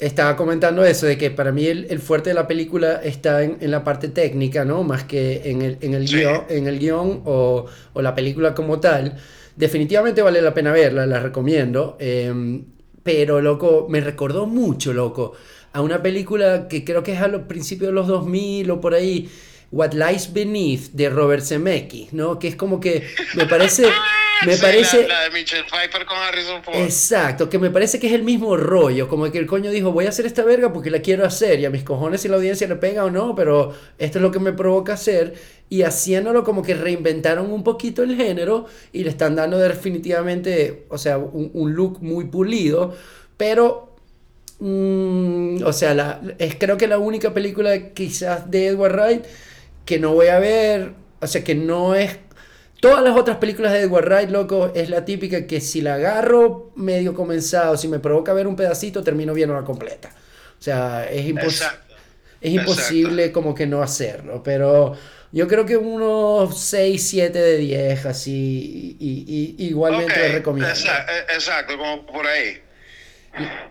Estaba 0.00 0.36
comentando 0.36 0.84
eso, 0.84 1.06
de 1.06 1.18
que 1.18 1.30
para 1.30 1.50
mí 1.50 1.66
el, 1.66 1.86
el 1.90 1.98
fuerte 1.98 2.30
de 2.30 2.34
la 2.34 2.46
película 2.46 3.00
está 3.02 3.42
en, 3.42 3.56
en 3.60 3.70
la 3.72 3.82
parte 3.82 4.08
técnica, 4.08 4.64
¿no? 4.64 4.84
Más 4.84 5.02
que 5.04 5.50
en 5.50 5.62
el, 5.62 5.78
en 5.80 5.94
el, 5.94 6.06
Sí. 6.06 6.16
guion, 6.18 6.42
en 6.48 6.66
el 6.68 6.78
guion 6.78 7.22
o, 7.24 7.66
o 7.92 8.02
la 8.02 8.14
película 8.14 8.54
como 8.54 8.78
tal. 8.78 9.16
Definitivamente 9.56 10.22
vale 10.22 10.40
la 10.40 10.54
pena 10.54 10.72
verla, 10.72 11.04
la 11.06 11.18
recomiendo. 11.20 11.96
eh, 11.98 12.62
pero, 13.02 13.40
loco, 13.40 13.86
me 13.88 14.00
recordó 14.00 14.46
mucho, 14.46 14.92
loco, 14.92 15.32
a 15.72 15.80
una 15.80 16.02
película 16.02 16.68
que 16.68 16.84
creo 16.84 17.02
que 17.02 17.12
es 17.14 17.20
a 17.20 17.28
los 17.28 17.42
principios 17.42 17.88
de 17.88 17.94
los 17.94 18.06
2000 18.06 18.70
o 18.70 18.80
por 18.82 18.92
ahí, 18.94 19.30
What 19.72 19.92
Lies 19.94 20.32
Beneath, 20.32 20.92
de 20.92 21.08
Robert 21.08 21.42
Zemeckis, 21.42 22.12
¿no? 22.12 22.38
Que 22.38 22.48
es 22.48 22.56
como 22.56 22.80
que 22.80 23.04
me 23.34 23.46
parece... 23.46 23.86
Me 24.46 24.56
Sí, 24.56 24.62
parece... 24.62 25.06
La, 25.08 25.14
la 25.18 25.20
de 25.24 25.30
Michelle 25.30 25.64
Pfeiffer 25.64 26.04
con 26.06 26.16
Harrison 26.16 26.62
Ford. 26.62 26.76
Exacto, 26.76 27.48
que 27.48 27.58
me 27.58 27.70
parece 27.70 27.98
que 27.98 28.06
es 28.06 28.12
el 28.12 28.22
mismo 28.22 28.56
rollo, 28.56 29.08
como 29.08 29.30
que 29.30 29.38
el 29.38 29.46
coño 29.46 29.70
dijo, 29.70 29.92
voy 29.92 30.06
a 30.06 30.10
hacer 30.10 30.26
esta 30.26 30.44
verga 30.44 30.72
porque 30.72 30.90
la 30.90 31.00
quiero 31.00 31.24
hacer, 31.24 31.60
y 31.60 31.64
a 31.64 31.70
mis 31.70 31.82
cojones 31.84 32.20
si 32.22 32.28
la 32.28 32.36
audiencia 32.36 32.68
le 32.68 32.76
pega 32.76 33.04
o 33.04 33.10
no, 33.10 33.34
pero 33.34 33.74
esto 33.98 34.18
es 34.18 34.22
lo 34.22 34.30
que 34.30 34.38
me 34.38 34.52
provoca 34.52 34.94
hacer, 34.94 35.34
y 35.68 35.82
haciéndolo 35.82 36.44
como 36.44 36.62
que 36.62 36.74
reinventaron 36.74 37.50
un 37.50 37.64
poquito 37.64 38.02
el 38.02 38.16
género 38.16 38.66
y 38.92 39.04
le 39.04 39.10
están 39.10 39.34
dando 39.36 39.58
definitivamente, 39.58 40.86
o 40.88 40.98
sea, 40.98 41.18
un, 41.18 41.50
un 41.54 41.74
look 41.74 41.98
muy 42.02 42.26
pulido, 42.26 42.94
pero, 43.36 43.96
mm, 44.60 45.62
o 45.64 45.72
sea, 45.72 45.94
la, 45.94 46.20
es 46.38 46.56
creo 46.56 46.76
que 46.76 46.86
la 46.86 46.98
única 46.98 47.34
película 47.34 47.92
quizás 47.94 48.50
de 48.50 48.68
Edward 48.68 48.94
Wright 48.94 49.24
que 49.84 49.98
no 49.98 50.12
voy 50.14 50.28
a 50.28 50.38
ver, 50.38 50.92
o 51.20 51.26
sea, 51.26 51.42
que 51.44 51.54
no 51.54 51.94
es 51.94 52.18
Todas 52.80 53.02
las 53.02 53.16
otras 53.16 53.38
películas 53.38 53.72
de 53.72 53.80
Edward 53.80 54.06
Wright, 54.06 54.30
loco, 54.30 54.70
es 54.74 54.88
la 54.88 55.04
típica 55.04 55.46
que 55.46 55.60
si 55.60 55.80
la 55.80 55.94
agarro 55.94 56.70
medio 56.76 57.12
comenzado, 57.12 57.76
si 57.76 57.88
me 57.88 57.98
provoca 57.98 58.32
ver 58.32 58.46
un 58.46 58.54
pedacito, 58.54 59.02
termino 59.02 59.34
viendo 59.34 59.54
la 59.54 59.64
completa. 59.64 60.10
O 60.58 60.62
sea, 60.62 61.08
es, 61.10 61.26
impos- 61.26 61.44
Exacto. 61.44 61.94
es 62.40 62.52
imposible 62.52 63.32
como 63.32 63.52
que 63.54 63.66
no 63.66 63.82
hacerlo. 63.82 64.42
Pero 64.44 64.96
yo 65.32 65.48
creo 65.48 65.66
que 65.66 65.76
unos 65.76 66.56
6, 66.58 67.04
7 67.08 67.36
de 67.40 67.56
10, 67.58 68.06
así, 68.06 68.96
y, 69.00 69.24
y- 69.26 69.56
y 69.58 69.66
igualmente 69.68 70.28
lo 70.28 70.34
recomiendo. 70.34 70.70
eh, 70.72 71.34
exacto, 71.34 71.76
como 71.76 72.06
por 72.06 72.26
ahí. 72.28 72.62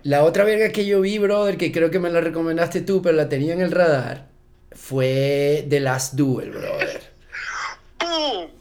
La 0.04 0.24
otra 0.26 0.44
verga 0.44 0.70
que 0.70 0.86
yo 0.86 1.00
vi, 1.02 1.18
brother, 1.18 1.58
que 1.58 1.72
creo 1.72 1.90
que 1.92 2.00
me 2.00 2.10
la 2.10 2.20
recomendaste 2.22 2.82
tú, 2.82 3.02
pero 3.02 3.16
la 3.16 3.30
tenía 3.30 3.54
en 3.54 3.62
el 3.62 3.72
radar, 3.72 4.28
fue 4.74 5.66
The 5.70 5.80
Last 5.80 6.14
Duel, 6.16 6.52
brother. 6.52 7.02
¡Pum! 7.98 8.52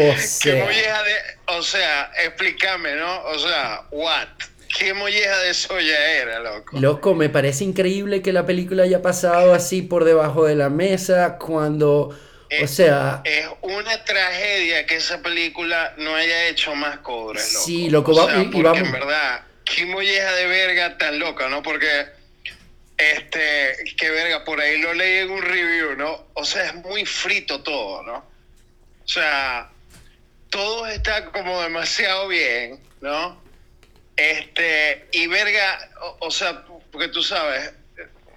O 0.00 0.14
Qué 0.14 0.18
sea, 0.20 0.64
molleja 0.64 1.02
de. 1.02 1.12
O 1.46 1.62
sea, 1.62 2.12
explícame, 2.24 2.94
¿no? 2.94 3.22
O 3.24 3.38
sea, 3.38 3.82
what? 3.90 4.28
¿Qué 4.78 4.92
molleja 4.94 5.38
de 5.38 5.54
soya 5.54 6.12
era, 6.12 6.40
loco? 6.40 6.78
Loco, 6.78 7.14
me 7.14 7.28
parece 7.30 7.64
increíble 7.64 8.20
que 8.22 8.32
la 8.32 8.44
película 8.46 8.82
haya 8.84 9.00
pasado 9.02 9.54
así 9.54 9.80
por 9.82 10.04
debajo 10.04 10.44
de 10.44 10.54
la 10.56 10.68
mesa 10.68 11.38
cuando, 11.38 12.10
o 12.10 12.14
Eh, 12.50 12.68
sea, 12.68 13.22
Es 13.24 13.46
una 13.62 14.04
tragedia 14.04 14.86
que 14.86 14.96
esa 14.96 15.22
película 15.22 15.94
no 15.96 16.14
haya 16.14 16.48
hecho 16.48 16.74
más 16.74 16.98
cobres, 16.98 17.52
loco. 17.54 17.64
Sí, 17.64 17.88
loco, 17.90 18.12
O 18.12 18.26
sea, 18.28 18.42
y- 18.42 18.62
vamos- 18.62 18.78
en 18.86 18.92
verdad, 18.92 19.40
qué 19.64 19.86
molleja 19.86 20.32
de 20.34 20.46
verga 20.46 20.98
tan 20.98 21.18
loca, 21.18 21.48
¿no? 21.48 21.62
Porque, 21.62 21.88
este, 22.96 23.74
qué 23.96 24.10
verga, 24.10 24.44
por 24.44 24.60
ahí 24.60 24.78
lo 24.80 24.92
leí 24.92 25.18
en 25.18 25.30
un 25.30 25.42
review, 25.42 25.96
¿no? 25.96 26.26
O 26.34 26.44
sea, 26.44 26.64
es 26.66 26.74
muy 26.74 27.04
frito 27.06 27.62
todo, 27.62 28.02
¿no? 28.02 28.16
O 28.18 29.08
sea, 29.08 29.70
todo 30.50 30.86
está 30.86 31.26
como 31.26 31.62
demasiado 31.62 32.28
bien, 32.28 32.80
¿no? 33.00 33.40
Este, 34.16 35.06
y 35.12 35.26
verga, 35.28 35.90
o, 36.18 36.30
sea, 36.30 36.64
porque 36.90 37.08
tú 37.08 37.22
sabes, 37.22 37.72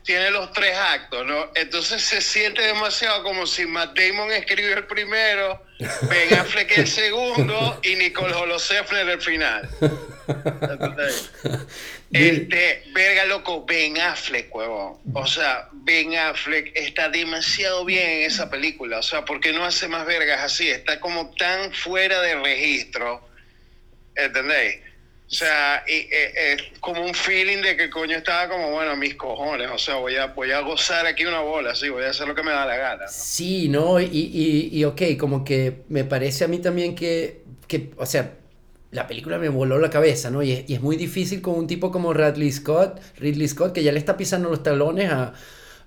tiene 0.04 0.30
los 0.32 0.52
tres 0.52 0.78
actos, 0.78 1.26
¿no? 1.26 1.52
Entonces 1.56 2.04
se 2.04 2.22
siente 2.22 2.62
demasiado 2.62 3.24
como 3.24 3.48
si 3.48 3.66
Matt 3.66 3.98
Damon 3.98 4.32
escribió 4.32 4.78
el 4.78 4.86
primero, 4.86 5.64
Ben 6.04 6.34
Affleck 6.36 6.78
el 6.78 6.88
segundo 6.88 7.80
y 7.84 7.96
Nicole 7.96 8.34
Holosefner 8.34 9.10
el 9.10 9.22
final. 9.22 9.70
Este, 12.14 12.84
verga 12.94 13.26
loco, 13.26 13.66
Ben 13.66 13.98
Affleck, 13.98 14.54
huevón. 14.54 14.98
O 15.14 15.26
sea, 15.26 15.70
Ben 15.72 16.16
Affleck 16.16 16.72
está 16.76 17.10
demasiado 17.10 17.86
bien 17.86 18.10
en 18.10 18.22
esa 18.24 18.50
película. 18.50 19.00
O 19.00 19.04
sea, 19.04 19.24
porque 19.24 19.54
no 19.54 19.64
hace 19.64 19.88
más 19.88 20.06
vergas 20.06 20.42
así? 20.42 20.70
Está 20.70 21.00
como 21.00 21.32
tan 21.32 21.74
fuera 21.74 22.22
de 22.22 22.36
registro. 22.36 23.22
¿Entendéis? 24.16 24.80
O 25.32 25.34
sea, 25.34 25.82
y, 25.88 25.94
eh, 26.12 26.34
es 26.54 26.80
como 26.82 27.06
un 27.06 27.14
feeling 27.14 27.62
de 27.62 27.78
que 27.78 27.90
coño 27.90 28.18
estaba 28.18 28.50
como, 28.50 28.72
bueno, 28.72 28.98
mis 28.98 29.16
cojones. 29.16 29.70
O 29.72 29.78
sea, 29.78 29.96
voy 29.96 30.18
a, 30.18 30.26
voy 30.26 30.52
a 30.52 30.60
gozar 30.60 31.06
aquí 31.06 31.24
una 31.26 31.40
bola, 31.40 31.74
sí, 31.74 31.88
voy 31.88 32.04
a 32.04 32.10
hacer 32.10 32.28
lo 32.28 32.36
que 32.36 32.44
me 32.44 32.52
da 32.52 32.66
la 32.66 32.76
gana. 32.76 33.04
¿no? 33.06 33.10
sí, 33.10 33.70
¿no? 33.70 34.02
Y, 34.02 34.10
y, 34.12 34.70
y 34.78 34.84
ok, 34.84 35.02
como 35.18 35.46
que 35.46 35.84
me 35.88 36.04
parece 36.04 36.44
a 36.44 36.50
mí 36.50 36.60
también 36.60 36.96
que, 36.96 37.44
que, 37.70 37.92
o 37.96 38.06
sea, 38.06 38.34
la 38.92 39.08
película 39.08 39.38
me 39.38 39.50
voló 39.50 39.80
la 39.80 39.90
cabeza, 39.90 40.30
¿no? 40.30 40.44
Y 40.44 40.52
es, 40.52 40.70
y 40.70 40.74
es 40.76 40.82
muy 40.82 40.98
difícil 40.98 41.42
con 41.42 41.56
un 41.56 41.68
tipo 41.68 41.92
como 41.92 42.14
Ridley 42.14 42.52
Scott, 42.52 43.00
Ridley 43.18 43.48
Scott, 43.48 43.74
que 43.74 43.84
ya 43.84 43.92
le 43.92 44.00
está 44.00 44.18
pisando 44.18 44.50
los 44.50 44.64
talones 44.64 45.10
a, 45.12 45.34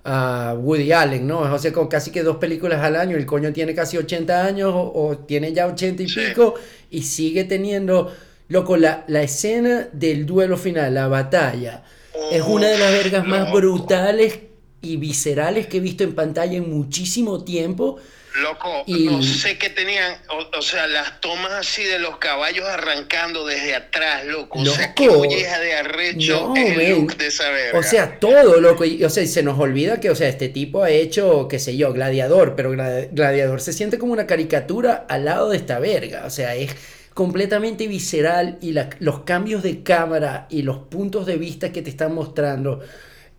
a 0.05 0.55
Woody 0.59 0.93
Allen, 0.93 1.27
¿no? 1.27 1.41
O 1.41 1.59
sea, 1.59 1.73
con 1.73 1.89
casi 1.89 2.11
que 2.11 2.23
dos 2.23 2.37
películas 2.37 2.81
al 2.83 2.97
año, 2.97 3.17
el 3.17 3.27
coño 3.27 3.53
tiene 3.53 3.75
casi 3.75 3.97
80 3.99 4.45
años 4.45 4.73
o, 4.75 4.93
o 4.95 5.19
tiene 5.19 5.53
ya 5.53 5.67
80 5.67 6.03
y 6.03 6.09
Sí. 6.09 6.21
pico 6.21 6.55
y 6.91 7.03
sigue 7.03 7.45
teniendo, 7.45 8.13
loco, 8.49 8.77
la, 8.77 9.05
la 9.09 9.23
escena 9.23 9.89
del 9.93 10.27
duelo 10.27 10.57
final, 10.57 10.95
la 10.95 11.09
batalla, 11.09 11.85
es 12.33 12.43
una 12.43 12.69
de 12.69 12.79
las 12.79 12.91
vergas 12.93 13.27
más 13.27 13.51
brutales 13.53 14.39
y 14.83 14.97
viscerales 14.99 15.67
que 15.67 15.79
he 15.79 15.81
visto 15.81 16.05
en 16.05 16.15
pantalla 16.15 16.57
en 16.57 16.71
muchísimo 16.71 17.45
tiempo. 17.45 17.99
Loco, 18.43 18.83
Y- 18.87 19.05
no 19.07 19.23
sé 19.23 19.59
qué 19.59 19.71
tenían, 19.71 20.17
o, 20.29 20.59
o 20.59 20.63
sea, 20.63 20.89
las 20.89 21.21
tomas 21.21 21.53
así 21.53 21.85
de 21.85 22.01
los 22.01 22.19
caballos 22.19 22.67
arrancando 22.67 23.47
desde 23.47 23.77
atrás, 23.77 24.25
loco. 24.27 24.59
O 24.59 24.67
sea, 24.67 24.93
qué 24.93 25.07
Loco. 25.07 25.19
molleja 25.19 25.61
de 25.61 25.75
arrecho 25.75 26.49
No, 26.49 26.57
el 26.57 26.91
look 26.91 27.17
de 27.17 27.29
esa 27.29 27.49
verga. 27.51 27.79
O 27.79 27.83
sea, 27.85 28.19
todo, 28.19 28.61
loco. 28.61 28.85
Y, 28.85 29.05
o 29.05 29.11
sea, 29.11 29.25
se 29.27 29.43
nos 29.45 29.59
olvida 29.61 30.01
que, 30.01 30.11
o 30.11 30.17
sea, 30.17 30.29
este 30.29 30.49
tipo 30.49 30.83
ha 30.83 30.91
hecho, 30.91 31.47
qué 31.49 31.61
sé 31.61 31.77
yo, 31.77 31.93
Gladiador, 31.93 32.57
pero 32.57 32.73
Gla- 32.73 33.09
Gladiador 33.13 33.61
se 33.61 33.73
siente 33.73 33.99
como 33.99 34.13
una 34.13 34.27
caricatura 34.27 35.07
al 35.09 35.25
lado 35.27 35.51
de 35.51 35.57
esta 35.57 35.79
verga. 35.79 36.25
O 36.27 36.31
sea, 36.31 36.57
es 36.57 36.75
completamente 37.15 37.87
visceral 37.87 38.59
y 38.61 38.73
la- 38.73 38.91
los 38.99 39.21
cambios 39.21 39.63
de 39.63 39.85
cámara 39.85 40.49
y 40.51 40.63
los 40.63 40.79
puntos 40.79 41.25
de 41.27 41.37
vista 41.37 41.71
que 41.71 41.83
te 41.83 41.91
están 41.91 42.13
mostrando 42.13 42.81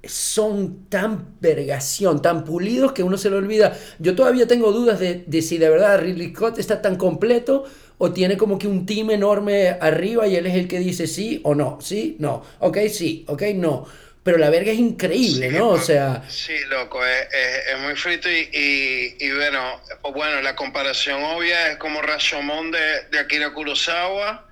son 0.07 0.87
tan 0.89 1.35
vergación, 1.39 2.21
tan 2.21 2.43
pulidos 2.43 2.91
que 2.93 3.03
uno 3.03 3.17
se 3.17 3.29
lo 3.29 3.37
olvida. 3.37 3.77
Yo 3.99 4.15
todavía 4.15 4.47
tengo 4.47 4.71
dudas 4.71 4.99
de, 4.99 5.23
de 5.27 5.41
si 5.41 5.57
de 5.57 5.69
verdad 5.69 5.99
Ridley 6.01 6.33
Scott 6.33 6.59
está 6.59 6.81
tan 6.81 6.95
completo 6.97 7.65
o 7.97 8.11
tiene 8.11 8.37
como 8.37 8.57
que 8.59 8.67
un 8.67 8.85
team 8.85 9.11
enorme 9.11 9.69
arriba 9.69 10.27
y 10.27 10.35
él 10.35 10.45
es 10.47 10.55
el 10.55 10.67
que 10.67 10.79
dice 10.79 11.07
sí 11.07 11.39
o 11.43 11.55
no, 11.55 11.79
sí, 11.81 12.17
no, 12.19 12.43
ok, 12.59 12.77
sí, 12.91 13.23
ok, 13.27 13.41
no. 13.55 13.85
Pero 14.23 14.39
la 14.39 14.49
verga 14.49 14.71
es 14.71 14.79
increíble, 14.79 15.51
Sí, 15.51 15.55
¿no? 15.55 15.69
O 15.69 15.79
sea, 15.79 16.23
Sí, 16.27 16.53
loco, 16.69 17.05
es, 17.05 17.21
es- 17.31 17.73
es 17.75 17.79
muy 17.81 17.95
frito 17.95 18.27
y, 18.29 18.49
y, 18.51 19.17
y 19.23 19.31
bueno, 19.31 19.79
bueno, 20.15 20.41
la 20.41 20.55
comparación 20.55 21.23
obvia 21.23 21.71
es 21.71 21.77
como 21.77 22.01
Rashomon 22.01 22.71
de, 22.71 22.79
de 23.11 23.19
Akira 23.19 23.53
Kurosawa 23.53 24.47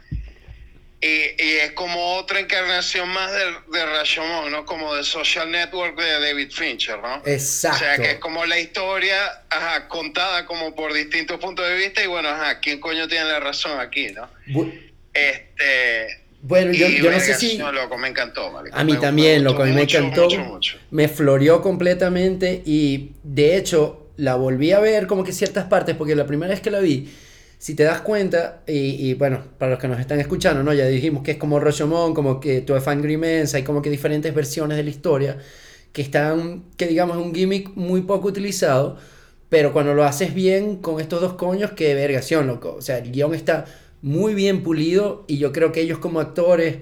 y, 1.04 1.44
y 1.44 1.52
es 1.58 1.72
como 1.74 2.16
otra 2.16 2.40
encarnación 2.40 3.10
más 3.10 3.32
de, 3.32 3.46
de 3.78 3.86
Rashomon, 3.86 4.52
¿no? 4.52 4.66
Como 4.66 4.96
de 4.96 5.04
Social 5.04 5.52
Network 5.52 6.00
de 6.00 6.20
David 6.22 6.52
Fincher, 6.52 7.00
¿no? 7.00 7.22
exacto. 7.26 7.78
O 7.78 7.80
sea, 7.80 7.98
que 7.98 8.12
es 8.12 8.18
como 8.20 8.46
la 8.46 8.58
historia 8.60 9.18
ajá, 9.50 9.88
contada 9.90 10.46
como 10.46 10.74
por 10.76 10.94
distintos 10.94 11.40
puntos 11.40 11.68
de 11.68 11.76
vista 11.76 12.04
y 12.04 12.08
bueno, 12.08 12.30
ajá, 12.30 12.60
¿quién 12.60 12.80
coño 12.80 13.08
tiene 13.08 13.26
la 13.26 13.40
razón 13.40 13.80
aquí, 13.80 14.08
no? 14.14 14.30
Bu- 14.48 14.74
Este... 15.14 16.24
Bueno, 16.46 16.74
yo, 16.74 16.88
yo 16.90 17.10
no 17.10 17.20
sé 17.22 17.36
si... 17.36 17.58
no, 17.58 17.72
loco, 17.72 17.98
me 17.98 18.10
encantó. 18.10 18.58
A 18.74 18.84
mí 18.84 18.94
Me- 18.94 19.00
también, 19.00 19.38
me 19.44 19.50
loco, 19.50 19.64
a 19.64 19.66
mí 19.66 19.72
me 19.72 19.84
encantó. 19.84 20.24
Mucho, 20.24 20.40
mucho. 20.42 20.78
Me 20.92 21.08
floreó 21.08 21.62
completamente 21.62 22.62
y 22.66 23.12
de 23.24 23.56
hecho 23.56 24.08
la 24.18 24.36
volví 24.36 24.72
a 24.74 24.80
ver 24.80 25.08
como 25.08 25.24
que 25.24 25.32
ciertas 25.32 25.66
partes 25.66 25.96
porque 25.96 26.16
la 26.16 26.28
primera 26.28 26.52
vez 26.52 26.60
que 26.62 26.70
la 26.70 26.80
vi, 26.80 27.10
si 27.64 27.76
te 27.76 27.84
das 27.84 28.02
cuenta, 28.02 28.62
y, 28.68 29.14
bueno, 29.14 29.42
para 29.58 29.72
los 29.72 29.80
que 29.80 29.88
nos 29.88 29.98
están 29.98 30.20
escuchando, 30.20 30.64
¿no? 30.64 30.74
Ya 30.74 30.86
dijimos 30.86 31.24
que 31.24 31.32
es 31.32 31.38
como 31.38 31.62
Rashomon, 31.62 32.14
como 32.14 32.42
que 32.42 32.60
tu 32.60 32.76
Angry 32.76 33.16
Men's, 33.16 33.54
hay 33.54 33.64
como 33.64 33.82
que 33.82 33.90
diferentes 33.90 34.36
versiones 34.36 34.76
de 34.76 34.84
la 34.84 34.90
historia 34.90 35.38
que 35.94 36.02
están, 36.02 36.66
que 36.76 36.88
digamos, 36.88 37.16
un 37.16 37.34
gimmick 37.34 37.74
muy 37.76 38.02
poco 38.02 38.28
utilizado, 38.28 38.98
pero 39.48 39.72
cuando 39.72 39.94
lo 39.94 40.04
haces 40.04 40.34
bien 40.34 40.76
con 40.76 41.00
estos 41.00 41.22
dos 41.22 41.36
coños, 41.36 41.72
qué 41.72 41.94
vergación, 41.96 42.48
loco. 42.48 42.76
O 42.76 42.82
sea, 42.82 42.98
el 42.98 43.14
guion 43.14 43.34
está 43.34 43.64
muy 44.02 44.34
bien 44.34 44.62
pulido 44.62 45.24
y 45.30 45.38
yo 45.38 45.54
creo 45.54 45.72
que 45.72 45.80
ellos 45.80 46.00
como 46.00 46.20
actores, 46.20 46.80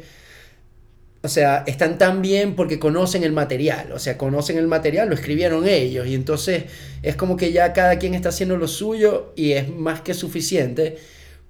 o 1.24 1.28
sea, 1.28 1.64
están 1.68 1.98
tan 1.98 2.22
bien 2.22 2.56
porque 2.56 2.80
conocen 2.80 3.24
el 3.24 3.32
material, 3.32 3.92
o 3.92 4.00
sea, 4.00 4.18
conocen 4.18 4.58
el 4.58 4.68
material, 4.68 5.08
lo 5.08 5.16
escribieron 5.16 5.68
ellos 5.68 6.08
y 6.08 6.16
entonces 6.16 6.64
es 7.04 7.16
como 7.16 7.38
que 7.38 7.52
ya 7.52 7.74
cada 7.74 8.00
quien 8.00 8.16
está 8.16 8.30
haciendo 8.30 8.58
lo 8.58 8.68
suyo 8.68 9.34
y 9.36 9.52
es 9.52 9.70
más 9.70 10.02
que 10.02 10.14
suficiente. 10.16 10.98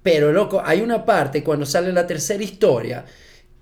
Pero 0.02 0.32
loco, 0.32 0.62
hay 0.64 0.80
una 0.80 1.04
parte 1.04 1.42
cuando 1.42 1.64
sale 1.64 1.92
la 1.92 2.06
tercera 2.06 2.42
historia 2.42 3.04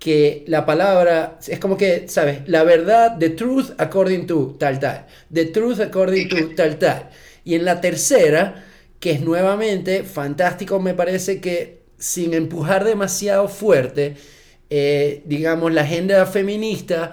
que 0.00 0.44
la 0.48 0.64
palabra 0.66 1.38
es 1.46 1.60
como 1.60 1.76
que, 1.76 2.08
¿sabes? 2.08 2.40
La 2.46 2.64
verdad, 2.64 3.18
the 3.18 3.30
truth 3.30 3.72
according 3.78 4.26
to 4.26 4.56
tal 4.58 4.80
tal, 4.80 5.06
the 5.32 5.44
truth 5.46 5.78
according 5.80 6.28
to 6.28 6.54
tal 6.56 6.78
tal. 6.78 7.10
Y 7.44 7.54
en 7.54 7.64
la 7.64 7.80
tercera, 7.80 8.64
que 8.98 9.12
es 9.12 9.20
nuevamente 9.20 10.02
fantástico, 10.02 10.80
me 10.80 10.94
parece 10.94 11.40
que 11.40 11.82
sin 11.98 12.32
empujar 12.32 12.84
demasiado 12.84 13.46
fuerte, 13.48 14.16
eh, 14.70 15.22
digamos, 15.26 15.72
la 15.72 15.82
agenda 15.82 16.24
feminista 16.26 17.12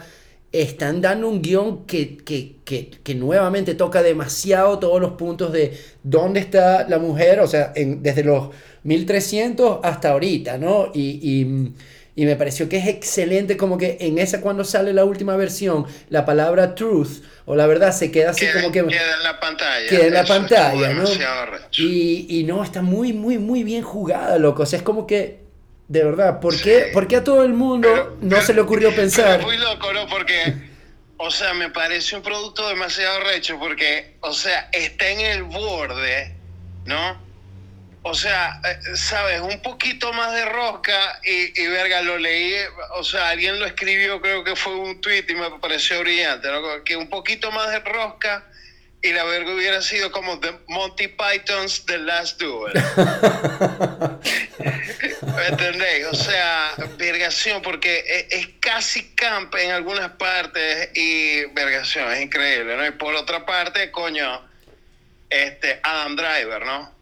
están 0.52 1.02
dando 1.02 1.28
un 1.28 1.42
guion 1.42 1.86
que, 1.86 2.18
que, 2.24 3.16
nuevamente 3.16 3.76
toca 3.76 4.02
demasiado 4.02 4.80
todos 4.80 5.02
los 5.02 5.12
puntos 5.12 5.52
de 5.52 5.78
dónde 6.04 6.40
está 6.40 6.88
la 6.88 7.00
mujer, 7.00 7.42
o 7.42 7.48
sea, 7.48 7.74
desde 7.76 8.24
los 8.24 8.50
1300 8.84 9.80
hasta 9.84 10.12
ahorita, 10.12 10.58
¿no? 10.58 10.92
y 10.94 11.74
y 12.18 12.26
me 12.26 12.36
pareció 12.36 12.68
que 12.68 12.78
es 12.78 12.88
excelente 12.88 13.58
como 13.58 13.78
que 13.78 13.98
en 14.02 14.18
esa 14.18 14.42
cuando 14.42 14.64
sale 14.64 14.92
la 14.92 15.06
última 15.06 15.38
versión, 15.38 15.86
la 16.10 16.26
palabra 16.26 16.74
truth 16.74 17.22
o 17.46 17.56
la 17.56 17.68
verdad 17.68 17.92
se 17.94 18.10
queda 18.10 18.32
así 18.32 18.48
como 18.52 18.72
que... 18.72 18.84
Queda 18.88 19.18
en 19.18 19.24
la 19.24 19.40
pantalla. 19.40 19.88
Queda 19.88 20.06
en 20.08 20.14
la 20.16 20.26
pantalla, 20.26 20.94
¿no? 20.94 21.04
Y, 21.78 22.26
y, 22.28 22.44
no, 22.44 22.64
está 22.64 22.82
muy, 22.82 23.14
muy, 23.14 23.38
muy 23.38 23.62
bien 23.62 23.84
jugada, 23.84 24.40
loco. 24.40 24.64
O 24.64 24.66
sea, 24.66 24.78
es 24.78 24.84
como 24.84 25.06
que... 25.06 25.47
De 25.88 26.04
verdad, 26.04 26.40
¿por, 26.40 26.60
qué, 26.62 26.90
¿por 26.94 27.08
qué 27.08 27.18
a 27.18 27.24
todo 27.24 27.44
el 27.44 27.54
mundo 27.54 28.18
no 28.22 28.42
se 28.42 28.54
le 28.54 28.62
ocurrió 28.62 28.94
pensar? 28.94 29.42
muy 29.42 29.58
loco, 29.58 29.94
¿no? 29.94 30.08
Porque, 30.08 30.54
o 31.18 31.32
sea, 31.32 31.54
me 31.54 31.70
parece 31.70 32.16
un 32.16 32.22
producto 32.22 32.68
demasiado 32.68 33.22
recho 33.22 33.58
porque, 33.58 34.18
o 34.20 34.34
sea, 34.34 34.70
está 34.74 35.10
en 35.10 35.22
el 35.22 35.44
borde, 35.44 36.36
¿no? 36.86 37.28
o 38.10 38.14
sea, 38.14 38.62
eh, 38.64 38.96
sabes, 38.96 39.42
un 39.42 39.62
poquito 39.62 40.14
más 40.14 40.34
de 40.34 40.46
rosca 40.46 41.20
y, 41.24 41.62
y, 41.62 41.68
verga, 41.68 42.02
lo 42.02 42.18
leí, 42.18 42.54
o 42.96 43.04
sea, 43.04 43.30
alguien 43.30 43.60
lo 43.60 43.66
escribió, 43.66 44.22
creo 44.22 44.46
que 44.46 44.56
fue 44.56 44.76
un 44.76 45.02
tweet 45.02 45.26
y 45.28 45.36
me 45.36 45.50
pareció 45.60 46.00
brillante, 46.00 46.48
¿no? 46.50 46.84
que 46.86 46.96
un 46.96 47.10
poquito 47.10 47.52
más 47.52 47.70
de 47.70 47.80
rosca 47.80 48.46
y 49.02 49.12
la 49.12 49.26
verga 49.26 49.54
hubiera 49.54 49.82
sido 49.82 50.12
como 50.12 50.40
The 50.40 50.54
Monty 50.68 51.10
Python's 51.10 51.86
The 51.86 51.98
Last 51.98 52.40
Duel. 52.42 52.74
¿Me 55.36 55.48
entendéis? 55.48 56.06
O 56.08 56.16
sea, 56.16 56.74
vergación, 56.98 57.62
porque 57.62 58.04
es, 58.08 58.26
es, 58.30 58.48
casi 58.60 59.10
camp 59.16 59.54
en 59.56 59.72
algunas 59.72 60.12
partes 60.12 60.90
y 60.94 61.46
vergación, 61.54 62.12
es 62.14 62.22
increíble, 62.22 62.78
¿no? 62.78 62.86
Y 62.86 62.92
por 62.92 63.14
otra 63.16 63.46
parte, 63.46 63.92
coño, 63.92 64.42
este, 65.30 65.80
Adam 65.84 66.16
Driver, 66.16 66.66
¿no? 66.66 66.98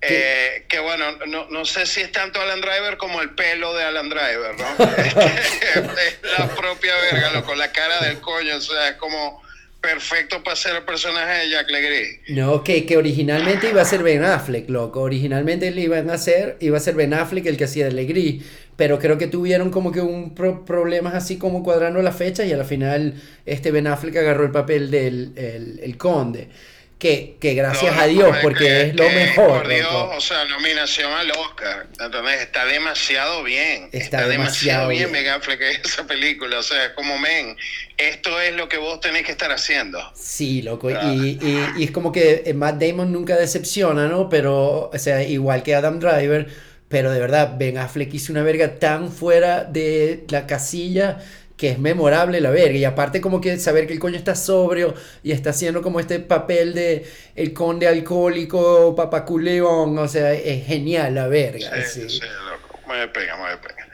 Eh, 0.00 0.64
que 0.68 0.78
bueno, 0.78 1.10
no, 1.26 1.46
no, 1.50 1.64
sé 1.64 1.84
si 1.84 2.00
es 2.00 2.12
tanto 2.12 2.40
Alan 2.40 2.60
Driver 2.60 2.96
como 2.98 3.20
el 3.20 3.30
pelo 3.34 3.74
de 3.74 3.82
Alan 3.82 4.08
Driver, 4.08 4.54
¿no? 4.56 4.84
es 5.98 6.18
la 6.38 6.48
propia 6.54 6.94
verga, 6.96 7.32
loco, 7.32 7.54
la 7.56 7.72
cara 7.72 7.98
del 8.00 8.20
coño, 8.20 8.56
o 8.56 8.60
sea, 8.60 8.90
es 8.90 8.96
como 8.96 9.42
perfecto 9.80 10.42
para 10.42 10.56
ser 10.56 10.76
el 10.76 10.82
personaje 10.82 11.38
de 11.38 11.50
Jack 11.50 11.70
Legree. 11.70 12.20
No, 12.28 12.64
que, 12.64 12.84
que 12.84 12.96
originalmente 12.96 13.70
iba 13.70 13.82
a 13.82 13.84
ser 13.84 14.02
Ben 14.02 14.24
Affleck, 14.24 14.68
loco, 14.68 15.00
originalmente 15.00 15.70
le 15.70 15.82
iban 15.82 16.10
a 16.10 16.14
hacer, 16.14 16.56
iba 16.60 16.76
a 16.76 16.80
ser 16.80 16.94
Ben 16.94 17.14
Affleck 17.14 17.46
el 17.46 17.56
que 17.56 17.64
hacía 17.64 17.88
de 17.88 18.42
pero 18.76 19.00
creo 19.00 19.18
que 19.18 19.26
tuvieron 19.26 19.70
como 19.70 19.90
que 19.90 20.00
un 20.00 20.36
problemas 20.36 21.14
así 21.14 21.36
como 21.36 21.64
cuadrando 21.64 22.00
la 22.00 22.12
fecha 22.12 22.44
y 22.44 22.52
al 22.52 22.64
final 22.64 23.14
este 23.44 23.72
Ben 23.72 23.88
Affleck 23.88 24.16
agarró 24.16 24.44
el 24.44 24.52
papel 24.52 24.90
del 24.90 25.32
el, 25.36 25.80
el 25.82 25.98
conde 25.98 26.48
que, 26.98 27.36
que 27.40 27.54
gracias 27.54 27.96
a 27.96 28.06
Dios, 28.06 28.36
porque 28.42 28.82
es 28.82 28.96
lo 28.96 29.08
mejor. 29.08 29.62
Por 29.62 29.68
Dios, 29.68 29.88
o 29.92 30.20
sea, 30.20 30.44
nominación 30.46 31.12
al 31.12 31.30
Oscar. 31.30 31.86
Entonces, 32.00 32.40
está 32.40 32.64
demasiado 32.64 33.44
bien. 33.44 33.88
Está, 33.92 34.26
demasiado, 34.26 34.88
bien, 34.88 35.12
bien 35.12 35.24
Ben 35.24 35.32
Affleck 35.32 35.60
esa 35.84 36.06
película. 36.06 36.58
O 36.58 36.62
sea, 36.62 36.94
como, 36.94 37.16
men, 37.18 37.56
esto 37.96 38.40
es 38.40 38.54
lo 38.56 38.68
que 38.68 38.78
vos 38.78 39.00
tenés 39.00 39.22
que 39.22 39.32
estar 39.32 39.52
haciendo. 39.52 40.00
Sí, 40.14 40.62
loco. 40.62 40.90
Y, 40.90 41.38
y, 41.40 41.66
y, 41.76 41.84
es 41.84 41.92
como 41.92 42.10
que 42.10 42.42
eh, 42.44 42.54
Matt 42.54 42.82
Damon 42.82 43.12
nunca 43.12 43.36
decepciona, 43.36 44.08
¿no? 44.08 44.28
Pero, 44.28 44.90
o 44.92 44.98
sea, 44.98 45.22
igual 45.22 45.62
que 45.62 45.76
Adam 45.76 46.00
Driver. 46.00 46.48
Pero 46.88 47.12
de 47.12 47.20
verdad, 47.20 47.54
Ben 47.58 47.78
Affleck 47.78 48.12
hizo 48.14 48.32
una 48.32 48.42
verga 48.42 48.78
tan 48.78 49.12
fuera 49.12 49.62
de 49.62 50.24
la 50.30 50.46
casilla 50.46 51.18
que 51.58 51.70
es 51.70 51.78
memorable 51.78 52.40
la 52.40 52.50
verga. 52.50 52.78
Y 52.78 52.84
aparte 52.84 53.20
como 53.20 53.40
que 53.40 53.58
saber 53.58 53.86
que 53.86 53.92
el 53.92 53.98
coño 53.98 54.16
está 54.16 54.34
sobrio 54.34 54.94
y 55.22 55.32
está 55.32 55.50
haciendo 55.50 55.82
como 55.82 56.00
este 56.00 56.20
papel 56.20 56.72
de 56.72 57.04
el 57.34 57.52
conde 57.52 57.88
alcohólico, 57.88 58.94
papaculeón, 58.94 59.98
o 59.98 60.08
sea, 60.08 60.32
es 60.32 60.64
genial 60.66 61.16
la 61.16 61.26
verga. 61.26 61.70
Sí, 61.84 62.08
sí, 62.08 62.20
loco. 62.20 62.78
Me 62.88 63.08
pega, 63.08 63.36
me 63.36 63.56
pega. 63.58 63.88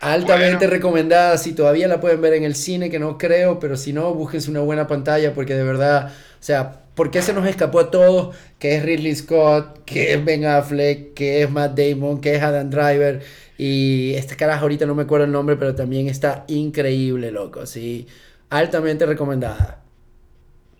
Altamente 0.00 0.66
recomendada, 0.66 1.38
si 1.38 1.52
todavía 1.52 1.88
la 1.88 2.00
pueden 2.00 2.20
ver 2.20 2.34
en 2.34 2.44
el 2.44 2.54
cine, 2.54 2.90
que 2.90 2.98
no 2.98 3.16
creo, 3.16 3.58
pero 3.58 3.76
si 3.76 3.92
no, 3.92 4.12
búsquense 4.12 4.50
una 4.50 4.60
buena 4.60 4.86
pantalla 4.86 5.32
porque 5.32 5.54
de 5.54 5.64
verdad, 5.64 6.08
o 6.08 6.42
sea, 6.42 6.82
¿por 6.94 7.10
qué 7.10 7.22
se 7.22 7.32
nos 7.32 7.46
escapó 7.46 7.80
a 7.80 7.90
todos? 7.90 8.36
Que 8.58 8.76
es 8.76 8.82
Ridley 8.82 9.14
Scott, 9.14 9.84
que 9.84 10.12
es 10.12 10.24
Ben 10.24 10.44
Affleck, 10.44 11.14
que 11.14 11.42
es 11.42 11.50
Matt 11.50 11.78
Damon, 11.78 12.20
que 12.20 12.34
es 12.34 12.42
Adam 12.42 12.68
Driver 12.68 13.22
y 13.58 14.14
este 14.14 14.36
carajo 14.36 14.62
ahorita 14.62 14.86
no 14.86 14.94
me 14.94 15.04
acuerdo 15.04 15.24
el 15.24 15.32
nombre, 15.32 15.56
pero 15.56 15.74
también 15.74 16.08
está 16.08 16.44
increíble, 16.48 17.30
loco. 17.30 17.66
Sí, 17.66 18.06
altamente 18.50 19.06
recomendada. 19.06 19.82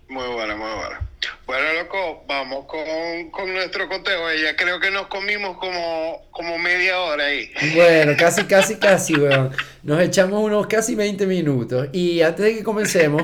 Muy 0.09 0.27
buena, 0.29 0.55
muy 0.55 0.71
buena. 0.71 1.01
Bueno, 1.47 1.65
loco, 1.75 2.25
vamos 2.29 2.67
con, 2.67 3.31
con 3.31 3.53
nuestro 3.53 3.89
conteo. 3.89 4.33
Ya 4.35 4.55
creo 4.57 4.79
que 4.79 4.91
nos 4.91 5.07
comimos 5.07 5.57
como, 5.59 6.23
como 6.31 6.59
media 6.59 7.01
hora 7.01 7.25
ahí. 7.25 7.51
Bueno, 7.75 8.13
casi, 8.19 8.45
casi, 8.45 8.77
casi, 8.77 9.15
weón. 9.15 9.51
Nos 9.83 10.01
echamos 10.01 10.45
unos 10.45 10.67
casi 10.67 10.95
20 10.95 11.27
minutos. 11.27 11.89
Y 11.93 12.21
antes 12.21 12.45
de 12.45 12.57
que 12.57 12.63
comencemos, 12.63 13.23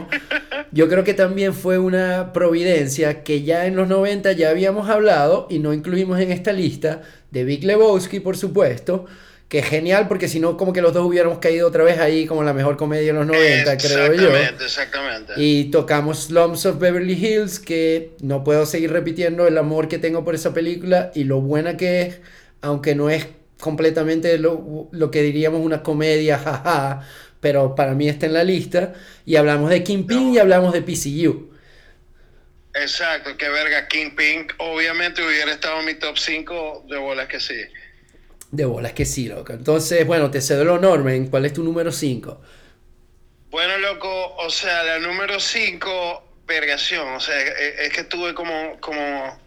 yo 0.73 0.89
creo 0.89 1.05
que 1.05 1.15
también 1.15 1.55
fue 1.55 1.79
una 1.79 2.33
providencia 2.33 3.23
que 3.23 3.43
ya 3.43 3.67
en 3.67 3.77
los 3.77 3.87
90 3.87 4.33
ya 4.33 4.51
habíamos 4.51 4.89
hablado 4.89 5.47
y 5.51 5.59
no 5.59 5.73
incluimos 5.73 6.19
en 6.21 6.33
esta 6.33 6.53
lista 6.53 7.03
de 7.31 7.45
Big 7.45 7.65
Lebowski, 7.65 8.21
por 8.21 8.37
supuesto 8.37 9.07
que 9.53 9.63
genial 9.63 10.09
porque 10.09 10.29
si 10.29 10.41
no 10.41 10.57
como 10.57 10.73
que 10.73 10.81
los 10.81 10.95
dos 10.95 11.05
hubiéramos 11.05 11.37
caído 11.37 11.69
otra 11.69 11.85
vez 11.85 11.99
ahí 11.99 12.25
como 12.25 12.43
la 12.43 12.55
mejor 12.55 12.79
comedia 12.79 13.09
de 13.09 13.19
los 13.19 13.27
90, 13.27 13.77
creo 13.77 14.15
yo. 14.15 14.35
Exactamente, 14.35 14.65
exactamente. 14.65 15.33
Y 15.37 15.65
tocamos 15.65 16.25
Slums 16.25 16.65
of 16.65 16.79
Beverly 16.79 17.13
Hills, 17.13 17.59
que 17.59 18.13
no 18.23 18.45
puedo 18.45 18.65
seguir 18.65 18.93
repitiendo 18.93 19.47
el 19.47 19.59
amor 19.59 19.89
que 19.89 19.99
tengo 19.99 20.25
por 20.25 20.35
esa 20.35 20.55
película 20.55 21.13
y 21.15 21.25
lo 21.25 21.43
buena 21.43 21.77
que 21.77 22.01
es, 22.01 22.21
aunque 22.63 22.95
no 22.95 23.11
es 23.11 23.27
completamente 23.61 24.39
lo, 24.39 24.89
lo 24.91 25.11
que 25.11 25.21
diríamos 25.21 25.61
una 25.61 25.83
comedia, 25.83 26.39
jaja, 26.43 27.07
pero 27.41 27.75
para 27.75 27.93
mí 27.93 28.09
está 28.09 28.25
en 28.25 28.33
la 28.33 28.45
lista. 28.45 28.95
Y 29.27 29.37
hablamos 29.37 29.69
de 29.69 29.85
Kingpin 29.85 30.33
y 30.33 30.39
hablamos 30.39 30.73
de 30.73 30.81
PCU. 30.81 31.53
Exacto, 32.73 33.37
que 33.37 33.51
verga, 33.51 33.87
Kingpin 33.87 34.47
obviamente 34.57 35.23
hubiera 35.23 35.53
estado 35.53 35.81
en 35.81 35.85
mi 35.85 35.95
top 35.97 36.17
5 36.17 36.87
de 36.89 36.97
bolas 36.97 37.29
que 37.29 37.39
sí. 37.39 37.61
De 38.53 38.67
bolas 38.67 38.93
que 38.93 39.07
sí, 39.07 39.29
loco. 39.29 39.55
Entonces, 39.55 40.07
bueno, 40.07 40.31
te 40.31 40.43
cedo 40.43 40.61
el 40.61 40.69
honor, 40.69 41.03
¿Cuál 41.31 41.47
es 41.47 41.55
tu 41.55 41.65
número 41.65 41.91
5? 41.91 42.41
Bueno, 43.51 43.79
loco, 43.79 44.37
o 44.37 44.51
sea, 44.51 44.83
la 44.83 44.99
número 44.99 45.41
5, 45.41 46.23
vergación. 46.47 47.15
O 47.15 47.21
sea, 47.21 47.35
es, 47.41 47.91
que 47.95 48.05
tuve 48.05 48.35
como, 48.35 48.79
como 48.81 49.41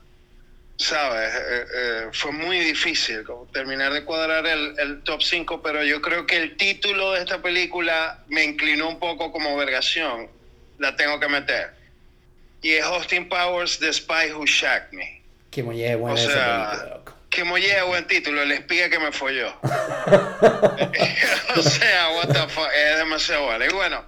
¿sabes? 0.77 1.35
Eh, 1.35 1.65
eh, 1.75 2.07
fue 2.13 2.31
muy 2.31 2.57
difícil 2.61 3.23
terminar 3.53 3.93
de 3.93 4.03
cuadrar 4.03 4.47
el, 4.47 4.73
el 4.79 5.03
top 5.03 5.21
5, 5.21 5.61
pero 5.61 5.83
yo 5.83 6.01
creo 6.01 6.25
que 6.25 6.37
el 6.37 6.57
título 6.57 7.11
de 7.11 7.19
esta 7.19 7.39
película 7.43 8.23
me 8.27 8.43
inclinó 8.43 8.89
un 8.89 8.97
poco 8.97 9.31
como 9.31 9.55
vergación. 9.55 10.29
La 10.79 10.95
tengo 10.95 11.19
que 11.19 11.27
meter. 11.27 11.75
Y 12.63 12.71
es 12.71 12.83
Austin 12.83 13.29
Powers, 13.29 13.77
The 13.77 13.93
Spy 13.93 14.31
Who 14.33 14.47
Shacked 14.47 14.93
Me. 14.93 15.21
Qué 15.51 15.61
muy 15.61 15.75
buena 15.93 16.19
esa 16.19 16.71
película, 16.71 16.95
loco 16.95 17.14
que 17.35 17.43
mollé 17.43 17.81
buen 17.83 18.07
título, 18.07 18.41
el 18.41 18.51
espía 18.53 18.89
que 18.89 18.97
me 18.97 19.11
folló. 19.11 19.53
o 21.57 21.61
sea, 21.61 22.09
what 22.15 22.29
the 22.29 22.47
fuck, 22.47 22.69
es 22.73 22.97
demasiado 22.97 23.43
bueno. 23.43 23.65
Y 23.65 23.73
bueno, 23.73 24.05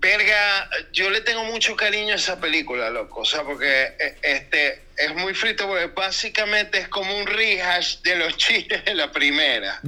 Verga, 0.00 0.70
yo 0.92 1.10
le 1.10 1.20
tengo 1.22 1.42
mucho 1.44 1.74
cariño 1.74 2.12
a 2.12 2.16
esa 2.16 2.38
película, 2.38 2.88
loco. 2.88 3.22
O 3.22 3.24
sea, 3.24 3.42
porque 3.42 3.94
eh, 3.98 4.16
este 4.22 4.82
es 4.96 5.12
muy 5.16 5.34
frito, 5.34 5.66
porque 5.66 5.86
básicamente 5.86 6.78
es 6.78 6.88
como 6.88 7.18
un 7.18 7.26
rehash 7.26 8.00
de 8.02 8.14
los 8.14 8.36
chistes 8.36 8.84
de 8.84 8.94
la 8.94 9.10
primera. 9.10 9.80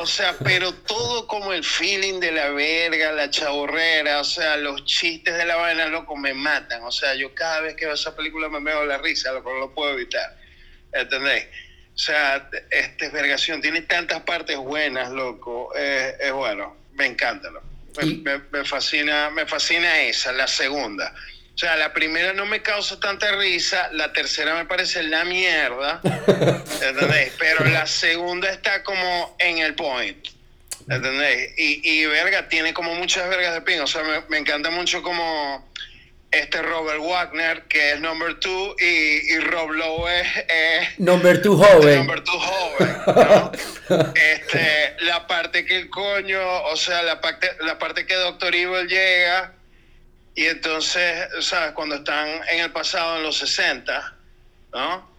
O 0.00 0.06
sea, 0.06 0.34
pero 0.42 0.72
todo 0.72 1.26
como 1.26 1.52
el 1.52 1.62
feeling 1.62 2.18
de 2.18 2.32
la 2.32 2.48
verga, 2.48 3.12
la 3.12 3.28
chaborrera, 3.28 4.20
o 4.20 4.24
sea, 4.24 4.56
los 4.56 4.86
chistes 4.86 5.36
de 5.36 5.44
la 5.44 5.56
vaina, 5.56 5.86
loco, 5.86 6.16
me 6.16 6.32
matan. 6.32 6.82
O 6.84 6.92
sea, 6.92 7.14
yo 7.14 7.34
cada 7.34 7.60
vez 7.60 7.74
que 7.74 7.84
veo 7.84 7.94
esa 7.94 8.16
película 8.16 8.48
me 8.48 8.60
veo 8.60 8.86
la 8.86 8.96
risa, 8.96 9.32
loco, 9.32 9.52
no 9.52 9.58
lo 9.58 9.74
puedo 9.74 9.92
evitar. 9.92 10.34
¿Entendés? 10.94 11.46
O 11.94 11.98
sea, 11.98 12.48
este 12.70 13.10
vergación 13.10 13.60
tiene 13.60 13.82
tantas 13.82 14.22
partes 14.22 14.56
buenas, 14.56 15.10
loco. 15.10 15.74
Eh, 15.76 16.16
es 16.20 16.32
bueno, 16.32 16.74
me 16.92 17.04
encanta, 17.04 17.50
loco. 17.50 17.77
Me, 17.96 18.64
fascina, 18.64 19.30
me 19.30 19.46
fascina 19.46 20.02
esa, 20.02 20.32
la 20.32 20.46
segunda. 20.46 21.12
O 21.54 21.58
sea, 21.58 21.74
la 21.76 21.92
primera 21.92 22.32
no 22.32 22.46
me 22.46 22.62
causa 22.62 23.00
tanta 23.00 23.32
risa, 23.32 23.90
la 23.92 24.12
tercera 24.12 24.54
me 24.54 24.64
parece 24.66 25.02
la 25.02 25.24
mierda, 25.24 26.00
¿entendés? 26.80 27.32
Pero 27.38 27.64
la 27.64 27.86
segunda 27.86 28.48
está 28.50 28.84
como 28.84 29.34
en 29.40 29.58
el 29.58 29.74
point, 29.74 30.28
¿entendés? 30.88 31.58
Y, 31.58 31.80
y 31.82 32.06
verga, 32.06 32.48
tiene 32.48 32.72
como 32.72 32.94
muchas 32.94 33.28
vergas 33.28 33.54
de 33.54 33.62
pin, 33.62 33.80
o 33.80 33.88
sea, 33.88 34.04
me, 34.04 34.20
me 34.28 34.38
encanta 34.38 34.70
mucho 34.70 35.02
como 35.02 35.68
este 36.30 36.60
Robert 36.62 37.00
Wagner, 37.00 37.62
que 37.64 37.92
es 37.92 38.00
number 38.00 38.38
two, 38.40 38.76
y, 38.78 39.32
y 39.32 39.38
Rob 39.38 39.70
Lowe 39.70 40.08
es, 40.08 40.98
number 40.98 41.40
two 41.40 41.56
joven. 41.56 41.98
Number 41.98 42.22
two 42.22 42.38
joven, 42.38 42.96
¿no? 43.06 43.52
este, 44.14 44.96
la 45.00 45.26
parte 45.26 45.64
que 45.64 45.76
el 45.76 45.90
coño, 45.90 46.40
o 46.64 46.76
sea, 46.76 47.02
la 47.02 47.20
parte, 47.20 47.48
la 47.60 47.78
parte 47.78 48.06
que 48.06 48.14
Doctor 48.14 48.54
Evil 48.54 48.86
llega, 48.86 49.54
y 50.34 50.44
entonces, 50.46 51.28
¿sabes? 51.40 51.72
Cuando 51.72 51.96
están 51.96 52.28
en 52.50 52.60
el 52.60 52.70
pasado, 52.70 53.16
en 53.16 53.24
los 53.24 53.38
60, 53.38 54.14
¿no? 54.72 55.17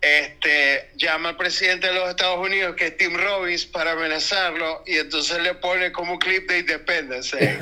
Este, 0.00 0.90
llama 0.96 1.30
al 1.30 1.36
presidente 1.36 1.88
de 1.88 1.94
los 1.94 2.08
Estados 2.08 2.38
Unidos, 2.38 2.76
que 2.76 2.86
es 2.86 2.96
Tim 2.96 3.16
Robbins, 3.16 3.66
para 3.66 3.92
amenazarlo, 3.92 4.84
y 4.86 4.96
entonces 4.96 5.42
le 5.42 5.54
pone 5.54 5.90
como 5.90 6.18
clip 6.20 6.48
de 6.48 6.60
Independence, 6.60 7.36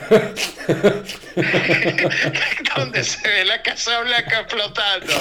donde 2.77 3.05
se 3.05 3.27
ve 3.27 3.45
la 3.47 3.63
Casa 3.63 4.01
Blanca 4.01 4.41
explotando, 4.41 5.15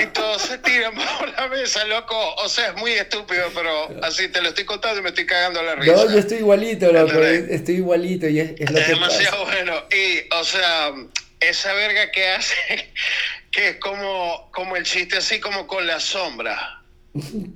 y 0.00 0.06
todos 0.06 0.42
se 0.42 0.58
tiran 0.58 0.94
por 0.94 1.28
la 1.30 1.48
mesa, 1.48 1.84
loco. 1.86 2.16
O 2.36 2.48
sea, 2.48 2.68
es 2.68 2.76
muy 2.76 2.92
estúpido, 2.92 3.50
pero 3.52 3.88
así 4.04 4.28
te 4.28 4.40
lo 4.40 4.50
estoy 4.50 4.64
contando 4.64 5.00
y 5.00 5.02
me 5.02 5.08
estoy 5.08 5.26
cagando 5.26 5.60
la 5.62 5.74
risa. 5.74 5.96
No, 5.96 6.12
yo 6.12 6.18
estoy 6.18 6.38
igualito, 6.38 6.92
loco, 6.92 7.20
estoy 7.22 7.76
igualito, 7.76 8.28
y 8.28 8.38
es, 8.38 8.52
es 8.58 8.70
lo 8.70 8.78
demasiado 8.78 9.44
bueno, 9.46 9.82
y, 9.90 10.32
o 10.32 10.44
sea, 10.44 10.92
esa 11.40 11.72
verga 11.74 12.10
que 12.10 12.28
hace 12.28 12.92
que 13.50 13.68
es 13.70 13.76
como, 13.76 14.50
como 14.52 14.76
el 14.76 14.84
chiste 14.84 15.16
así 15.16 15.40
como 15.40 15.66
con 15.66 15.86
la 15.86 16.00
sombra. 16.00 16.82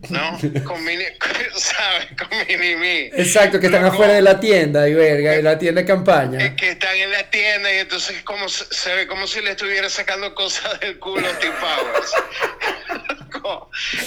¿No? 0.09 0.39
Con 0.65 0.83
mini, 0.85 1.05
¿sabes? 1.55 2.09
Con 2.17 2.31
mini 2.49 2.77
mi. 2.77 2.99
Exacto, 3.13 3.61
que 3.61 3.67
están 3.67 3.85
afuera 3.85 4.15
de 4.15 4.23
la 4.23 4.41
tienda 4.41 4.89
y 4.89 4.95
verga, 4.95 5.33
de 5.33 5.43
la 5.43 5.59
tienda 5.59 5.83
de 5.83 5.87
campaña. 5.87 6.57
Que 6.57 6.71
están 6.71 6.97
en 6.97 7.13
la 7.13 7.29
tienda 7.29 7.71
y 7.71 7.79
entonces 7.79 8.23
como 8.23 8.49
se 8.49 8.95
ve 8.95 9.07
como 9.07 9.27
si 9.27 9.43
le 9.43 9.51
estuviera 9.51 9.91
sacando 9.91 10.35
cosas 10.35 10.81
del 10.81 10.99
culo 10.99 11.29
a 11.29 11.39
Tim 11.39 11.53
Powers. 11.61 12.15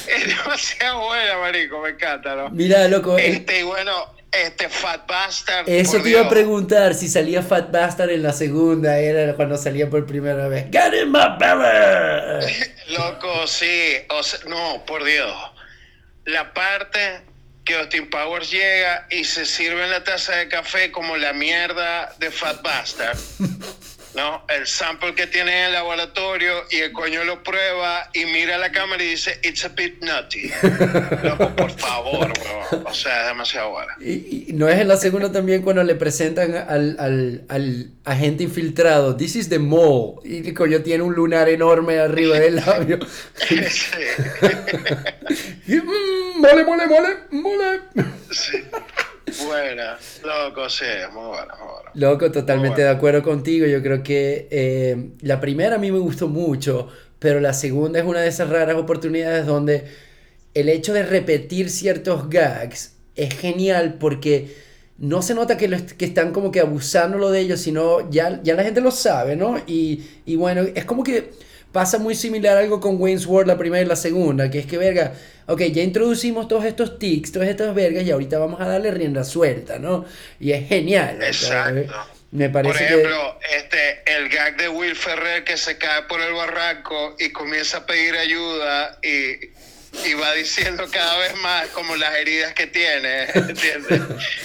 es 0.07 0.27
demasiado 0.27 1.05
buena, 1.05 1.37
marico, 1.37 1.79
me 1.81 1.89
encanta, 1.89 2.35
¿no? 2.35 2.49
Mira, 2.49 2.87
loco. 2.87 3.17
Este, 3.17 3.59
y 3.59 3.63
bueno, 3.63 4.11
este 4.33 4.69
Fat 4.69 5.07
Bastard. 5.07 5.69
Eso 5.69 6.01
te 6.01 6.09
iba 6.09 6.21
a 6.21 6.29
preguntar 6.29 6.93
si 6.93 7.07
salía 7.07 7.41
Fat 7.43 7.71
Bastard 7.71 8.09
en 8.09 8.23
la 8.23 8.33
segunda, 8.33 8.97
era 8.97 9.33
cuando 9.35 9.57
salía 9.57 9.89
por 9.89 10.05
primera 10.05 10.47
vez. 10.47 10.65
¡Get 10.71 10.93
in 10.93 11.11
my 11.11 11.37
belly! 11.39 12.53
Loco, 12.97 13.47
sí. 13.47 13.97
no, 14.47 14.83
por 14.85 15.03
Dios. 15.03 15.33
La 16.25 16.53
parte 16.53 17.21
que 17.65 17.75
Austin 17.75 18.09
Powers 18.09 18.51
llega 18.51 19.07
y 19.09 19.23
se 19.23 19.45
sirve 19.45 19.83
en 19.83 19.91
la 19.91 20.03
taza 20.03 20.35
de 20.35 20.49
café 20.49 20.91
como 20.91 21.15
la 21.15 21.33
mierda 21.33 22.13
de 22.19 22.31
Fat 22.31 22.61
Bastard. 22.61 23.17
¿no? 24.15 24.43
El 24.47 24.67
sample 24.67 25.15
que 25.15 25.27
tiene 25.27 25.59
en 25.59 25.65
el 25.67 25.73
laboratorio 25.73 26.63
y 26.69 26.77
el 26.77 26.91
coño 26.91 27.23
lo 27.23 27.43
prueba 27.43 28.09
y 28.13 28.25
mira 28.25 28.57
la 28.57 28.71
cámara 28.71 29.03
y 29.03 29.07
dice, 29.07 29.39
it's 29.43 29.65
a 29.65 29.69
bit 29.69 30.01
nutty. 30.01 30.51
Loco, 31.23 31.49
por 31.55 31.71
favor, 31.71 32.31
bro. 32.31 32.83
O 32.85 32.93
sea, 32.93 33.21
es 33.21 33.27
demasiado 33.27 33.71
bueno. 33.71 33.91
Y, 33.99 34.53
no 34.53 34.69
es 34.69 34.79
en 34.79 34.87
la 34.87 34.97
segunda 34.97 35.31
también 35.31 35.61
cuando 35.61 35.83
le 35.83 35.95
presentan 35.95 36.55
al, 36.55 36.97
al, 36.99 37.43
al, 37.49 37.91
agente 38.05 38.43
infiltrado, 38.43 39.15
this 39.15 39.35
is 39.35 39.49
the 39.49 39.59
mole, 39.59 40.15
y 40.23 40.47
el 40.47 40.53
coño 40.53 40.81
tiene 40.81 41.03
un 41.03 41.13
lunar 41.13 41.49
enorme 41.49 41.99
arriba 41.99 42.39
del 42.39 42.57
labio. 42.57 42.99
sí. 43.35 43.55
y, 45.67 45.75
mm, 45.75 46.39
mole, 46.39 46.65
mole, 46.65 46.87
mole, 46.87 47.17
mole. 47.31 47.81
Sí. 48.31 48.63
Buena, 49.45 49.97
loco, 50.23 50.69
sí, 50.69 50.85
muy 51.13 51.27
buena, 51.27 51.55
muy 51.55 51.67
buena. 51.73 51.91
Loco, 51.93 52.31
totalmente 52.31 52.81
de 52.81 52.89
acuerdo 52.89 53.23
contigo. 53.23 53.65
Yo 53.65 53.81
creo 53.81 54.03
que 54.03 54.47
eh, 54.51 55.11
la 55.21 55.39
primera 55.39 55.75
a 55.75 55.79
mí 55.79 55.91
me 55.91 55.99
gustó 55.99 56.27
mucho, 56.27 56.89
pero 57.19 57.39
la 57.39 57.53
segunda 57.53 57.99
es 57.99 58.05
una 58.05 58.21
de 58.21 58.27
esas 58.27 58.49
raras 58.49 58.75
oportunidades 58.75 59.45
donde 59.45 59.85
el 60.53 60.69
hecho 60.69 60.93
de 60.93 61.03
repetir 61.03 61.69
ciertos 61.69 62.29
gags 62.29 62.95
es 63.15 63.33
genial 63.35 63.95
porque 63.99 64.55
no 64.97 65.21
se 65.21 65.33
nota 65.33 65.57
que, 65.57 65.69
que 65.97 66.05
están 66.05 66.31
como 66.31 66.51
que 66.51 66.59
abusándolo 66.59 67.31
de 67.31 67.39
ellos, 67.39 67.59
sino 67.59 68.09
ya, 68.09 68.41
ya 68.43 68.55
la 68.55 68.63
gente 68.63 68.81
lo 68.81 68.91
sabe, 68.91 69.35
¿no? 69.35 69.57
Y, 69.65 70.03
y 70.25 70.35
bueno, 70.35 70.61
es 70.61 70.85
como 70.85 71.03
que 71.03 71.31
pasa 71.73 71.97
muy 71.97 72.15
similar 72.15 72.55
algo 72.55 72.79
con 72.79 73.01
Wayne's 73.01 73.25
World 73.25 73.47
la 73.47 73.57
primera 73.57 73.83
y 73.83 73.85
la 73.85 73.97
segunda, 73.97 74.49
que 74.49 74.59
es 74.59 74.65
que, 74.65 74.77
verga, 74.77 75.13
ok, 75.47 75.61
ya 75.63 75.81
introducimos 75.81 76.47
todos 76.47 76.63
estos 76.63 76.99
tics, 76.99 77.33
todas 77.33 77.49
estas 77.49 77.75
vergas 77.75 78.03
y 78.03 78.11
ahorita 78.11 78.37
vamos 78.39 78.61
a 78.61 78.67
darle 78.67 78.91
rienda 78.91 79.25
suelta, 79.25 79.79
¿no? 79.79 80.05
Y 80.39 80.51
es 80.53 80.69
genial. 80.69 81.21
Exacto. 81.21 81.93
Me 82.31 82.49
parece 82.49 82.73
por 82.73 82.81
ejemplo, 82.81 83.39
este, 83.55 84.01
el 84.05 84.29
gag 84.29 84.57
de 84.57 84.69
Will 84.69 84.95
Ferrer 84.95 85.43
que 85.43 85.55
se 85.57 85.77
cae 85.77 86.03
por 86.03 86.19
el 86.21 86.33
barranco 86.33 87.15
y 87.19 87.29
comienza 87.31 87.77
a 87.77 87.85
pedir 87.85 88.15
ayuda 88.15 88.97
y, 89.03 89.51
y 90.07 90.13
va 90.15 90.33
diciendo 90.33 90.85
cada 90.91 91.17
vez 91.19 91.35
más 91.41 91.67
como 91.67 91.95
las 91.95 92.15
heridas 92.15 92.53
que 92.53 92.67
tiene, 92.67 93.25
¿entiendes? 93.35 94.01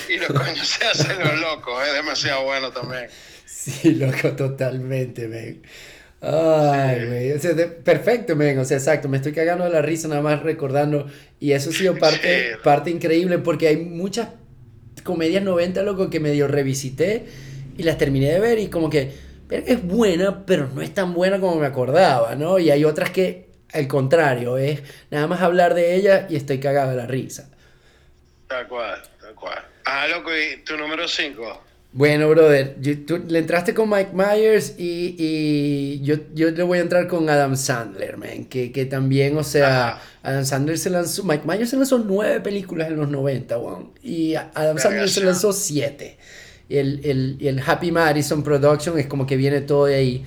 Y 0.08 0.16
los 0.16 0.28
coños 0.28 0.68
se 0.68 0.84
hacen 0.84 1.18
los 1.18 1.40
locos, 1.40 1.82
es 1.86 1.94
demasiado 1.94 2.42
bueno 2.44 2.70
también. 2.72 3.08
Sí, 3.46 3.94
loco, 3.94 4.32
totalmente, 4.32 5.28
man. 5.28 5.62
Ay, 6.20 7.07
güey. 7.07 7.33
O 7.33 7.38
sea, 7.38 7.54
perfecto, 7.85 8.35
men. 8.35 8.59
O 8.59 8.64
sea, 8.64 8.76
exacto. 8.76 9.09
Me 9.09 9.18
estoy 9.18 9.33
cagando 9.33 9.64
de 9.64 9.70
la 9.70 9.83
risa 9.83 10.09
nada 10.09 10.22
más 10.22 10.42
recordando. 10.42 11.07
Y 11.38 11.52
eso 11.52 11.70
ha 11.70 11.72
sido 11.72 11.94
parte, 11.98 12.57
parte 12.62 12.90
increíble 12.90 13.38
porque 13.38 13.68
hay 13.68 13.76
muchas 13.76 14.28
comedias 15.04 15.42
90, 15.42 15.83
loco, 15.83 16.11
que 16.11 16.20
medio 16.20 16.48
revisité 16.48 17.26
y 17.76 17.85
las 17.85 17.96
terminé 17.96 18.33
de 18.33 18.40
ver 18.40 18.59
y 18.59 18.68
como 18.68 18.90
que 18.90 19.12
es 19.50 19.83
buena, 19.83 20.44
pero 20.44 20.68
no 20.74 20.83
es 20.83 20.92
tan 20.92 21.14
buena 21.14 21.40
como 21.40 21.57
me 21.57 21.66
acordaba, 21.66 22.35
¿no? 22.35 22.59
Y 22.59 22.70
hay 22.70 22.85
otras 22.85 23.11
que, 23.11 23.48
al 23.72 23.87
contrario, 23.88 24.59
es 24.59 24.83
nada 25.11 25.26
más 25.26 25.40
hablar 25.40 25.74
de 25.74 25.94
ellas 25.94 26.26
y 26.28 26.37
estoy 26.37 26.61
cagado 26.61 26.90
de 26.90 26.96
la 26.96 27.07
risa. 27.07 27.48
Tal 28.48 28.66
cual, 28.66 29.00
tal 29.20 29.35
cual. 29.35 29.64
Ah, 29.85 30.07
loco, 30.09 30.31
¿y 30.37 30.62
tu 30.64 30.76
número 30.76 31.09
5? 31.09 31.64
Bueno, 31.92 32.29
brother, 32.29 32.77
tú 33.07 33.18
le 33.29 33.38
entraste 33.38 33.72
con 33.72 33.88
Mike 33.88 34.11
Myers 34.12 34.74
y, 34.77 35.16
y 35.18 36.01
yo, 36.03 36.16
yo, 36.35 36.51
le 36.51 36.62
voy 36.62 36.79
a 36.79 36.83
entrar 36.83 37.09
con 37.09 37.29
Adam 37.31 37.57
Sandler, 37.57 38.18
man, 38.18 38.44
que, 38.44 38.70
que 38.72 38.85
también, 38.85 39.38
o 39.38 39.42
sea, 39.42 39.98
Adam 40.22 40.44
Sandler 40.44 40.79
se 40.79 40.90
lanzó, 40.90 41.24
Mike 41.24 41.44
Myers 41.46 41.70
se 41.70 41.77
lanzó 41.77 41.98
nueve 41.98 42.40
películas 42.40 42.88
en 42.88 42.98
los 42.98 43.09
90, 43.09 43.59
weón, 43.59 43.92
y 44.03 44.35
Adam 44.35 44.77
Sandler 44.79 45.09
se 45.09 45.24
lanzó 45.24 45.53
siete. 45.55 46.18
Y 46.68 46.77
el, 46.77 47.01
el, 47.05 47.38
el 47.40 47.62
Happy 47.66 47.90
Madison 47.90 48.42
Production 48.42 48.98
es 48.98 49.07
como 49.07 49.27
que 49.27 49.37
viene 49.37 49.62
todo 49.62 49.87
de 49.87 49.94
ahí. 49.94 50.24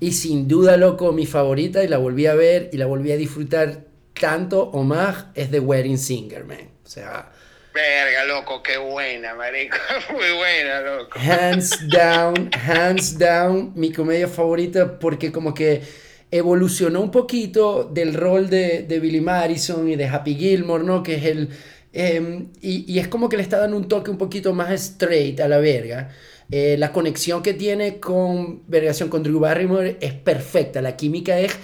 Y 0.00 0.12
sin 0.12 0.46
duda, 0.46 0.76
loco, 0.76 1.12
mi 1.12 1.24
favorita, 1.24 1.82
y 1.82 1.88
la 1.88 1.96
volví 1.96 2.26
a 2.26 2.34
ver 2.34 2.68
y 2.72 2.76
la 2.76 2.84
volví 2.84 3.10
a 3.12 3.16
disfrutar 3.16 3.86
tanto 4.12 4.62
o 4.62 4.82
más, 4.82 5.26
es 5.34 5.50
The 5.50 5.60
Wedding 5.60 5.96
Singer, 5.98 6.44
man. 6.44 6.68
O 6.84 6.88
sea, 6.88 7.32
Verga, 7.74 8.24
loco, 8.24 8.62
qué 8.62 8.78
buena, 8.78 9.34
marico. 9.34 9.76
Muy 10.12 10.36
buena, 10.36 10.80
loco. 10.80 11.18
Hands 11.18 11.88
down, 11.88 12.50
hands 12.52 13.18
down, 13.18 13.72
mi 13.74 13.92
comedia 13.92 14.28
favorita 14.28 14.98
porque 14.98 15.30
como 15.30 15.54
que 15.54 15.82
evolucionó 16.30 17.00
un 17.00 17.10
poquito 17.10 17.84
del 17.84 18.14
rol 18.14 18.50
de, 18.50 18.82
de 18.82 19.00
Billy 19.00 19.20
Madison 19.20 19.88
y 19.88 19.96
de 19.96 20.06
Happy 20.06 20.34
Gilmore, 20.34 20.84
¿no? 20.84 21.02
Que 21.02 21.16
es 21.16 21.24
el... 21.24 21.48
Em, 21.92 22.50
y, 22.60 22.92
y, 22.92 22.98
es 22.98 23.08
como 23.08 23.28
que 23.28 23.36
le 23.38 23.42
está 23.42 23.58
dando 23.58 23.76
un 23.76 23.88
toque 23.88 24.10
un 24.10 24.18
poquito 24.18 24.52
más 24.52 24.70
straight 24.72 25.40
a 25.40 25.48
la 25.48 25.58
verga. 25.58 26.10
Eh, 26.50 26.76
la 26.78 26.92
conexión 26.92 27.42
que 27.42 27.52
tiene 27.52 27.98
con 28.00 28.62
Vergación 28.68 29.10
con 29.10 29.22
Drew 29.22 29.38
Barrymore 29.38 29.98
es 30.00 30.14
perfecta. 30.14 30.80
La 30.80 30.96
química 30.96 31.38
es. 31.38 31.56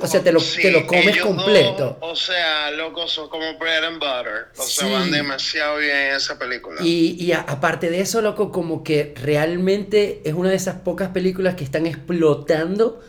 O 0.00 0.06
sea, 0.06 0.22
te 0.22 0.32
lo, 0.32 0.40
te 0.40 0.70
lo 0.70 0.86
comes 0.86 1.16
completo. 1.18 1.98
o 2.00 2.16
sea, 2.16 2.70
locos 2.72 3.12
son 3.12 3.28
como 3.28 3.56
bread 3.58 3.84
and 3.84 3.98
butter. 3.98 4.48
O 4.58 4.62
sea, 4.62 4.88
van 4.88 5.10
demasiado 5.10 5.78
bien 5.78 5.96
en 5.96 6.16
esa 6.16 6.38
película. 6.38 6.80
Y, 6.82 7.16
y 7.18 7.32
aparte 7.32 7.90
de 7.90 8.00
eso, 8.00 8.20
loco, 8.20 8.50
como 8.50 8.82
que 8.82 9.14
realmente 9.22 10.22
es 10.24 10.34
una 10.34 10.50
de 10.50 10.56
esas 10.56 10.76
pocas 10.76 11.10
películas 11.10 11.54
que 11.54 11.64
están 11.64 11.86
explotando 11.86 13.00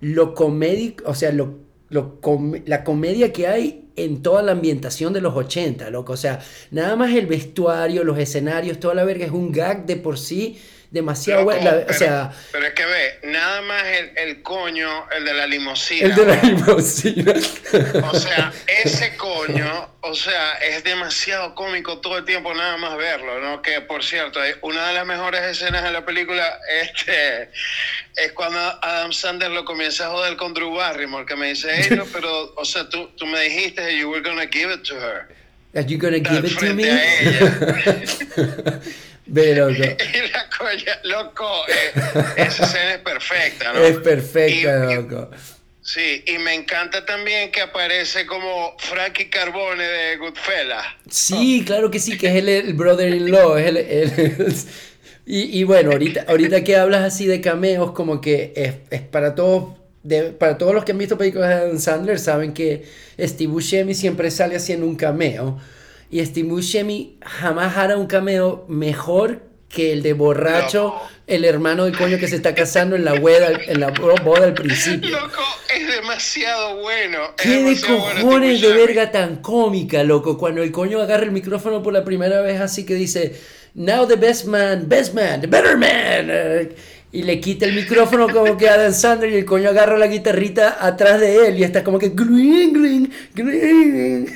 lo 0.00 0.34
comédico, 0.34 1.04
o 1.06 1.14
sea, 1.14 1.30
lo, 1.30 1.58
lo 1.90 2.18
la 2.66 2.84
comedia 2.84 3.32
que 3.32 3.46
hay 3.46 3.90
en 3.96 4.22
toda 4.22 4.42
la 4.42 4.52
ambientación 4.52 5.12
de 5.12 5.20
los 5.20 5.34
80, 5.34 5.90
loco. 5.90 6.14
O 6.14 6.16
sea, 6.16 6.40
nada 6.70 6.96
más 6.96 7.14
el 7.14 7.26
vestuario, 7.26 8.02
los 8.02 8.18
escenarios, 8.18 8.80
toda 8.80 8.94
la 8.94 9.04
verga 9.04 9.26
es 9.26 9.32
un 9.32 9.52
gag 9.52 9.86
de 9.86 9.96
por 9.96 10.18
sí 10.18 10.58
demasiado 10.90 11.44
bueno. 11.44 11.70
o 11.88 11.92
sea, 11.92 12.32
pero 12.50 12.66
es 12.66 12.74
que 12.74 12.84
ve, 12.84 13.20
nada 13.24 13.62
más 13.62 13.84
el, 13.86 14.10
el, 14.16 14.42
coño, 14.42 15.08
el 15.16 15.24
de 15.24 15.34
la 15.34 15.46
limusina. 15.46 16.06
El 16.06 16.14
de 16.14 16.26
la 16.26 16.42
limusina. 16.42 17.34
O 18.10 18.18
sea, 18.18 18.52
ese 18.66 19.16
coño, 19.16 19.88
o 20.00 20.14
sea, 20.14 20.54
es 20.58 20.82
demasiado 20.82 21.54
cómico 21.54 21.98
todo 22.00 22.18
el 22.18 22.24
tiempo 22.24 22.52
nada 22.54 22.76
más 22.76 22.96
verlo, 22.96 23.40
¿no? 23.40 23.62
Que 23.62 23.80
por 23.82 24.02
cierto, 24.02 24.40
una 24.62 24.88
de 24.88 24.94
las 24.94 25.06
mejores 25.06 25.42
escenas 25.42 25.84
de 25.84 25.92
la 25.92 26.04
película 26.04 26.58
este, 26.82 27.50
es 28.16 28.32
cuando 28.34 28.58
Adam 28.58 29.12
Sandler 29.12 29.52
lo 29.52 29.64
comienza 29.64 30.06
a 30.06 30.10
joder 30.10 30.36
con 30.36 30.54
Drew 30.54 30.74
Barrymore, 30.74 31.24
que 31.24 31.36
me 31.36 31.50
dice, 31.50 31.68
hey, 31.72 31.96
no, 31.96 32.04
pero, 32.12 32.52
o 32.56 32.64
sea, 32.64 32.88
tú, 32.88 33.10
tú 33.16 33.26
me 33.26 33.40
dijiste, 33.42 33.96
you 33.96 34.10
were 34.10 34.22
gonna 34.22 34.46
give 34.50 34.72
it 34.72 34.82
to 34.82 34.96
her. 34.96 35.28
Are 35.72 35.86
you 35.86 35.98
gonna 35.98 36.18
give 36.18 36.44
it 36.44 36.58
to 36.58 36.74
me? 36.74 36.84
Ve, 39.30 39.54
loco. 39.56 39.72
Y 39.72 40.30
la 40.32 40.48
coña, 40.56 41.00
loco, 41.04 41.48
eh, 41.68 41.92
esa 42.36 42.64
escena 42.64 42.94
es 42.94 42.98
perfecta, 42.98 43.72
¿no? 43.72 43.80
Es 43.80 43.98
perfecta, 43.98 44.94
loco. 44.94 45.30
Sí, 45.82 46.22
y 46.26 46.38
me 46.38 46.54
encanta 46.54 47.04
también 47.06 47.50
que 47.50 47.62
aparece 47.62 48.26
como 48.26 48.76
Frankie 48.78 49.30
Carbone 49.30 49.82
de 49.82 50.16
Goodfellas. 50.18 50.84
Sí, 51.08 51.64
claro 51.66 51.90
que 51.90 51.98
sí, 51.98 52.18
que 52.18 52.28
es 52.28 52.34
el, 52.36 52.48
el 52.48 52.74
brother-in-law. 52.74 53.56
Y, 55.26 55.60
y, 55.60 55.62
bueno, 55.62 55.92
ahorita, 55.92 56.24
ahorita 56.26 56.64
que 56.64 56.76
hablas 56.76 57.02
así 57.02 57.24
de 57.24 57.40
cameos, 57.40 57.92
como 57.92 58.20
que 58.20 58.52
es, 58.56 58.74
es 58.90 59.02
para 59.02 59.36
todos 59.36 59.74
de, 60.02 60.32
para 60.32 60.58
todos 60.58 60.74
los 60.74 60.84
que 60.84 60.92
han 60.92 60.98
visto 60.98 61.18
películas 61.18 61.50
de 61.50 61.54
Adam 61.54 61.78
Sandler, 61.78 62.18
saben 62.18 62.52
que 62.52 62.84
Steve 63.18 63.52
Buscemi 63.52 63.94
siempre 63.94 64.30
sale 64.30 64.56
haciendo 64.56 64.86
un 64.86 64.96
cameo. 64.96 65.60
Y 66.10 66.24
Steve 66.24 66.48
Buscemi 66.48 67.18
jamás 67.22 67.76
hará 67.76 67.96
un 67.96 68.06
cameo 68.06 68.64
mejor 68.68 69.42
que 69.68 69.92
el 69.92 70.02
de 70.02 70.12
borracho, 70.12 70.94
el 71.28 71.44
hermano 71.44 71.84
del 71.84 71.96
coño 71.96 72.18
que 72.18 72.26
se 72.26 72.34
está 72.34 72.54
casando 72.54 72.96
en 72.96 73.04
la 73.04 73.14
boda, 73.14 73.52
en 73.66 73.78
la 73.78 73.90
boda 73.90 74.46
al 74.46 74.54
principio. 74.54 75.10
Loco, 75.10 75.42
es 75.72 75.86
demasiado 75.86 76.80
bueno. 76.80 77.18
¿Qué 77.36 77.62
de 77.62 77.80
cojones 77.80 78.60
de 78.60 78.72
verga 78.72 79.12
tan 79.12 79.36
cómica, 79.36 80.02
loco? 80.02 80.36
Cuando 80.36 80.62
el 80.64 80.72
coño 80.72 81.00
agarra 81.00 81.22
el 81.22 81.30
micrófono 81.30 81.82
por 81.84 81.92
la 81.92 82.04
primera 82.04 82.40
vez 82.40 82.60
así 82.60 82.84
que 82.84 82.94
dice, 82.94 83.40
now 83.74 84.08
the 84.08 84.16
best 84.16 84.46
man, 84.46 84.88
best 84.88 85.14
man, 85.14 85.40
the 85.40 85.46
better 85.46 85.76
man 85.76 86.70
y 87.12 87.22
le 87.24 87.40
quita 87.40 87.66
el 87.66 87.74
micrófono 87.74 88.28
como 88.28 88.56
que 88.56 88.68
Adam 88.68 88.92
Sandler 88.92 89.32
y 89.32 89.36
el 89.36 89.44
coño 89.44 89.70
agarra 89.70 89.98
la 89.98 90.06
guitarrita 90.06 90.78
atrás 90.80 91.20
de 91.20 91.48
él 91.48 91.58
y 91.58 91.64
está 91.64 91.82
como 91.82 91.98
que 91.98 92.10
green, 92.10 92.72
green, 92.72 93.12
green. 93.34 94.26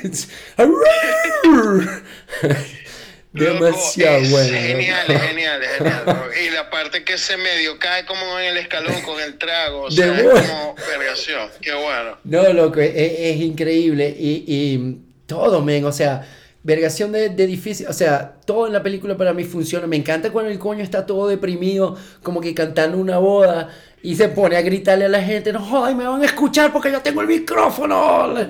Demasiado 3.31 4.29
bueno. 4.29 4.57
Genial, 4.57 5.07
genial, 5.07 5.61
genial. 5.61 6.21
Y 6.45 6.49
la 6.51 6.69
parte 6.69 7.03
que 7.03 7.17
se 7.17 7.35
medio 7.35 7.77
cae 7.79 8.05
como 8.05 8.39
en 8.39 8.45
el 8.45 8.57
escalón 8.57 9.01
con 9.01 9.19
el 9.21 9.37
trago. 9.37 9.83
O 9.83 9.91
sea, 9.91 10.17
es 10.17 10.23
como 10.23 10.75
vergación. 10.87 11.49
Qué 11.61 11.73
bueno. 11.73 12.17
No, 12.23 12.53
loco, 12.53 12.79
es, 12.79 12.93
es 12.95 13.37
increíble. 13.41 14.15
Y, 14.17 14.45
y 14.47 14.97
todo, 15.25 15.61
men. 15.61 15.83
O 15.83 15.91
sea, 15.91 16.25
vergación 16.65 17.11
de, 17.11 17.29
de, 17.29 17.45
difícil, 17.45 17.85
o 17.87 17.93
sea, 17.93 18.37
todo 18.43 18.65
en 18.65 18.73
la 18.73 18.81
película 18.81 19.15
para 19.15 19.33
mí 19.33 19.43
funciona. 19.43 19.85
Me 19.85 19.97
encanta 19.97 20.31
cuando 20.31 20.49
el 20.49 20.57
coño 20.57 20.83
está 20.83 21.05
todo 21.05 21.27
deprimido, 21.27 21.95
como 22.23 22.41
que 22.41 22.55
cantando 22.55 22.97
una 22.97 23.19
boda 23.19 23.69
y 24.01 24.15
se 24.15 24.29
pone 24.29 24.57
a 24.57 24.63
gritarle 24.63 25.05
a 25.05 25.09
la 25.09 25.21
gente, 25.21 25.53
no 25.53 25.59
joder, 25.59 25.95
me 25.95 26.07
van 26.07 26.23
a 26.23 26.25
escuchar 26.25 26.73
porque 26.73 26.91
yo 26.91 27.01
tengo 27.01 27.21
el 27.21 27.27
micrófono. 27.27 28.33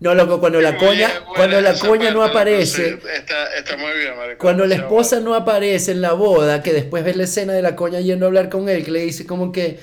No, 0.00 0.12
loco, 0.14 0.38
cuando 0.38 0.60
la 0.60 0.76
coña, 0.76 1.08
cuando 1.34 1.60
la 1.62 1.78
coña 1.78 2.10
no 2.10 2.22
aparece, 2.22 2.98
está, 3.16 3.76
muy 3.76 3.96
bien, 3.96 4.12
cuando 4.38 4.66
la 4.66 4.74
esposa 4.74 5.20
no 5.20 5.34
aparece 5.34 5.92
en 5.92 6.02
la 6.02 6.12
boda, 6.12 6.62
que 6.62 6.74
después 6.74 7.04
ves 7.04 7.16
la 7.16 7.24
escena 7.24 7.54
de 7.54 7.62
la 7.62 7.74
coña 7.74 8.00
yendo 8.00 8.26
a 8.26 8.28
hablar 8.28 8.50
con 8.50 8.68
él, 8.68 8.84
que 8.84 8.90
le 8.90 9.00
dice 9.00 9.24
como 9.24 9.50
que, 9.50 9.78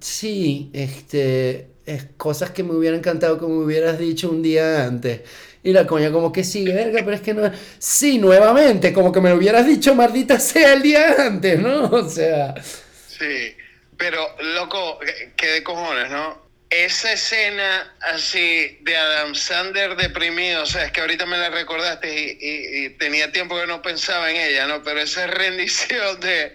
sí, 0.00 0.70
este, 0.74 1.70
es 1.86 2.06
cosas 2.18 2.50
que 2.50 2.62
me 2.62 2.72
hubieran 2.72 3.00
encantado 3.00 3.38
como 3.38 3.56
me 3.56 3.64
hubieras 3.64 3.98
dicho 3.98 4.30
un 4.30 4.42
día 4.42 4.84
antes. 4.84 5.22
Y 5.62 5.72
la 5.72 5.86
coña 5.86 6.10
como 6.10 6.32
que 6.32 6.42
sí, 6.42 6.64
verga, 6.64 7.00
pero 7.04 7.16
es 7.16 7.20
que 7.20 7.34
no... 7.34 7.50
Sí, 7.78 8.18
nuevamente, 8.18 8.92
como 8.92 9.12
que 9.12 9.20
me 9.20 9.30
lo 9.30 9.36
hubieras 9.36 9.66
dicho, 9.66 9.94
maldita 9.94 10.40
sea 10.40 10.72
el 10.72 10.82
día 10.82 11.26
antes, 11.26 11.58
¿no? 11.60 11.84
O 11.90 12.08
sea... 12.08 12.54
Sí, 12.62 13.54
pero 13.98 14.26
loco, 14.54 14.98
que 15.36 15.46
de 15.46 15.62
cojones, 15.62 16.10
¿no? 16.10 16.48
Esa 16.70 17.12
escena 17.12 17.94
así 18.00 18.78
de 18.82 18.96
Adam 18.96 19.34
Sander 19.34 19.96
deprimido, 19.96 20.62
o 20.62 20.66
sea, 20.66 20.84
es 20.84 20.92
que 20.92 21.00
ahorita 21.00 21.26
me 21.26 21.36
la 21.36 21.50
recordaste 21.50 22.08
y, 22.08 22.38
y, 22.40 22.84
y 22.84 22.90
tenía 22.90 23.32
tiempo 23.32 23.60
que 23.60 23.66
no 23.66 23.82
pensaba 23.82 24.30
en 24.30 24.36
ella, 24.36 24.66
¿no? 24.68 24.82
Pero 24.82 25.00
esa 25.00 25.26
rendición 25.26 26.20
de 26.20 26.54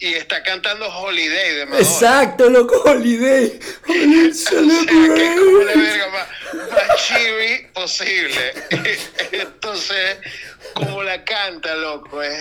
y 0.00 0.14
está 0.14 0.42
cantando 0.42 0.88
Holiday 0.88 1.56
de 1.56 1.66
Madonna. 1.66 1.86
Exacto, 1.86 2.48
loco, 2.48 2.82
Holiday. 2.86 3.60
Holiday 3.86 4.32
que 4.86 5.34
como 5.36 5.58
de 5.58 5.76
verga 5.76 6.06
más, 6.08 6.26
chibi 7.06 7.66
posible. 7.74 8.52
Entonces, 9.32 10.16
como 10.72 11.02
la 11.02 11.22
canta, 11.22 11.74
loco, 11.74 12.22
es, 12.22 12.32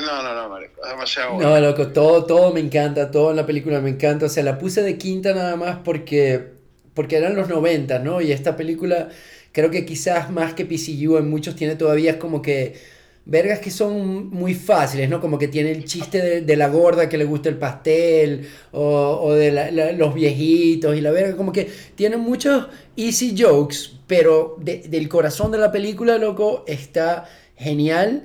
no, 0.00 0.22
no, 0.22 0.34
no, 0.34 0.48
marico, 0.48 0.82
es 0.82 0.88
demasiado 0.88 1.34
bueno. 1.34 1.50
No, 1.50 1.60
loco, 1.60 1.88
todo, 1.88 2.24
todo 2.24 2.50
me 2.50 2.60
encanta, 2.60 3.10
todo 3.10 3.30
en 3.30 3.36
la 3.36 3.44
película 3.44 3.80
me 3.80 3.90
encanta. 3.90 4.24
O 4.24 4.30
sea, 4.30 4.42
la 4.42 4.58
puse 4.58 4.80
de 4.82 4.96
quinta 4.96 5.34
nada 5.34 5.56
más 5.56 5.76
porque, 5.84 6.52
porque 6.94 7.16
eran 7.16 7.36
los 7.36 7.46
90, 7.46 7.98
¿no? 7.98 8.22
Y 8.22 8.32
esta 8.32 8.56
película, 8.56 9.10
creo 9.52 9.70
que 9.70 9.84
quizás 9.84 10.30
más 10.30 10.54
que 10.54 10.64
PCU 10.64 11.18
en 11.18 11.28
muchos 11.28 11.56
tiene 11.56 11.76
todavía 11.76 12.12
es 12.12 12.16
como 12.16 12.40
que 12.40 12.80
vergas 13.24 13.60
que 13.60 13.70
son 13.70 14.30
muy 14.30 14.54
fáciles, 14.54 15.08
¿no? 15.08 15.20
Como 15.20 15.38
que 15.38 15.48
tiene 15.48 15.70
el 15.70 15.84
chiste 15.84 16.40
de, 16.40 16.56
la 16.56 16.68
gorda 16.68 17.08
que 17.08 17.18
le 17.18 17.24
gusta 17.24 17.48
el 17.48 17.56
pastel, 17.56 18.48
o, 18.72 19.32
de 19.32 19.94
los 19.96 20.14
viejitos 20.14 20.96
y 20.96 21.00
la 21.00 21.10
verga, 21.12 21.36
como 21.36 21.52
que 21.52 21.70
tiene 21.94 22.16
muchos 22.16 22.66
easy 22.96 23.34
jokes, 23.38 23.90
pero 24.06 24.56
del 24.58 25.08
corazón 25.08 25.52
de 25.52 25.58
la 25.58 25.70
película, 25.70 26.18
loco, 26.18 26.64
está 26.66 27.28
genial. 27.56 28.24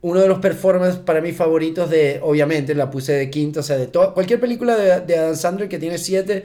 Uno 0.00 0.20
de 0.20 0.28
los 0.28 0.38
performances 0.38 1.00
para 1.00 1.20
mí 1.20 1.32
favoritos 1.32 1.90
de, 1.90 2.20
obviamente, 2.22 2.74
la 2.74 2.88
puse 2.88 3.12
de 3.12 3.30
quinto, 3.30 3.60
o 3.60 3.62
sea, 3.64 3.76
de 3.76 3.88
cualquier 3.88 4.38
película 4.38 4.76
de, 4.76 5.00
de 5.00 5.18
Adam 5.18 5.34
Sandler 5.34 5.68
que 5.68 5.78
tiene 5.78 5.98
siete 5.98 6.44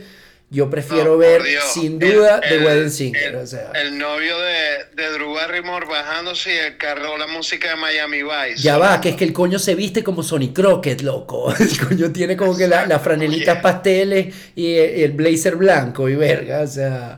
yo 0.54 0.70
prefiero 0.70 1.18
ver 1.18 1.42
sin 1.74 1.98
duda 1.98 2.40
The 2.40 2.60
Wedding 2.60 2.92
Singer. 2.92 3.36
O 3.38 3.48
sea. 3.48 3.72
el 3.74 3.98
novio 3.98 4.38
de, 4.40 4.86
de, 4.94 5.10
Drew 5.10 5.34
Barrymore 5.34 5.88
bajándose 5.88 6.54
y 6.54 6.58
el 6.58 6.78
carro, 6.78 7.18
la 7.18 7.26
música 7.26 7.72
de 7.72 7.76
Miami 7.76 8.22
Vice. 8.22 8.62
Ya 8.62 8.78
va, 8.78 9.02
que 9.02 9.10
es 9.10 9.16
que 9.16 9.24
el 9.24 9.34
coño 9.34 9.58
se 9.58 9.74
viste 9.74 10.04
como 10.04 10.22
Sonny 10.22 10.54
Crockett, 10.54 11.02
loco. 11.02 11.52
El 11.60 11.88
coño 11.88 12.12
tiene 12.12 12.38
como 12.38 12.56
que 12.56 12.68
las 12.68 13.02
franelitas 13.02 13.62
pasteles 13.62 14.36
y 14.56 14.76
el, 14.76 15.14
blazer 15.14 15.56
blanco 15.56 16.08
y 16.08 16.16
verga, 16.16 16.62
o 16.62 16.68
sea. 16.68 17.18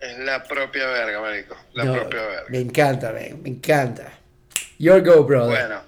Es 0.00 0.18
la 0.20 0.44
propia 0.44 0.86
verga, 0.86 1.20
marico. 1.20 1.56
La 1.72 1.92
propia 1.92 2.20
verga. 2.20 2.44
Me 2.50 2.60
encanta, 2.60 3.12
me, 3.12 3.34
me 3.34 3.48
encanta. 3.48 4.12
Your 4.78 5.02
go, 5.04 5.24
brother. 5.24 5.58
Bueno. 5.58 5.82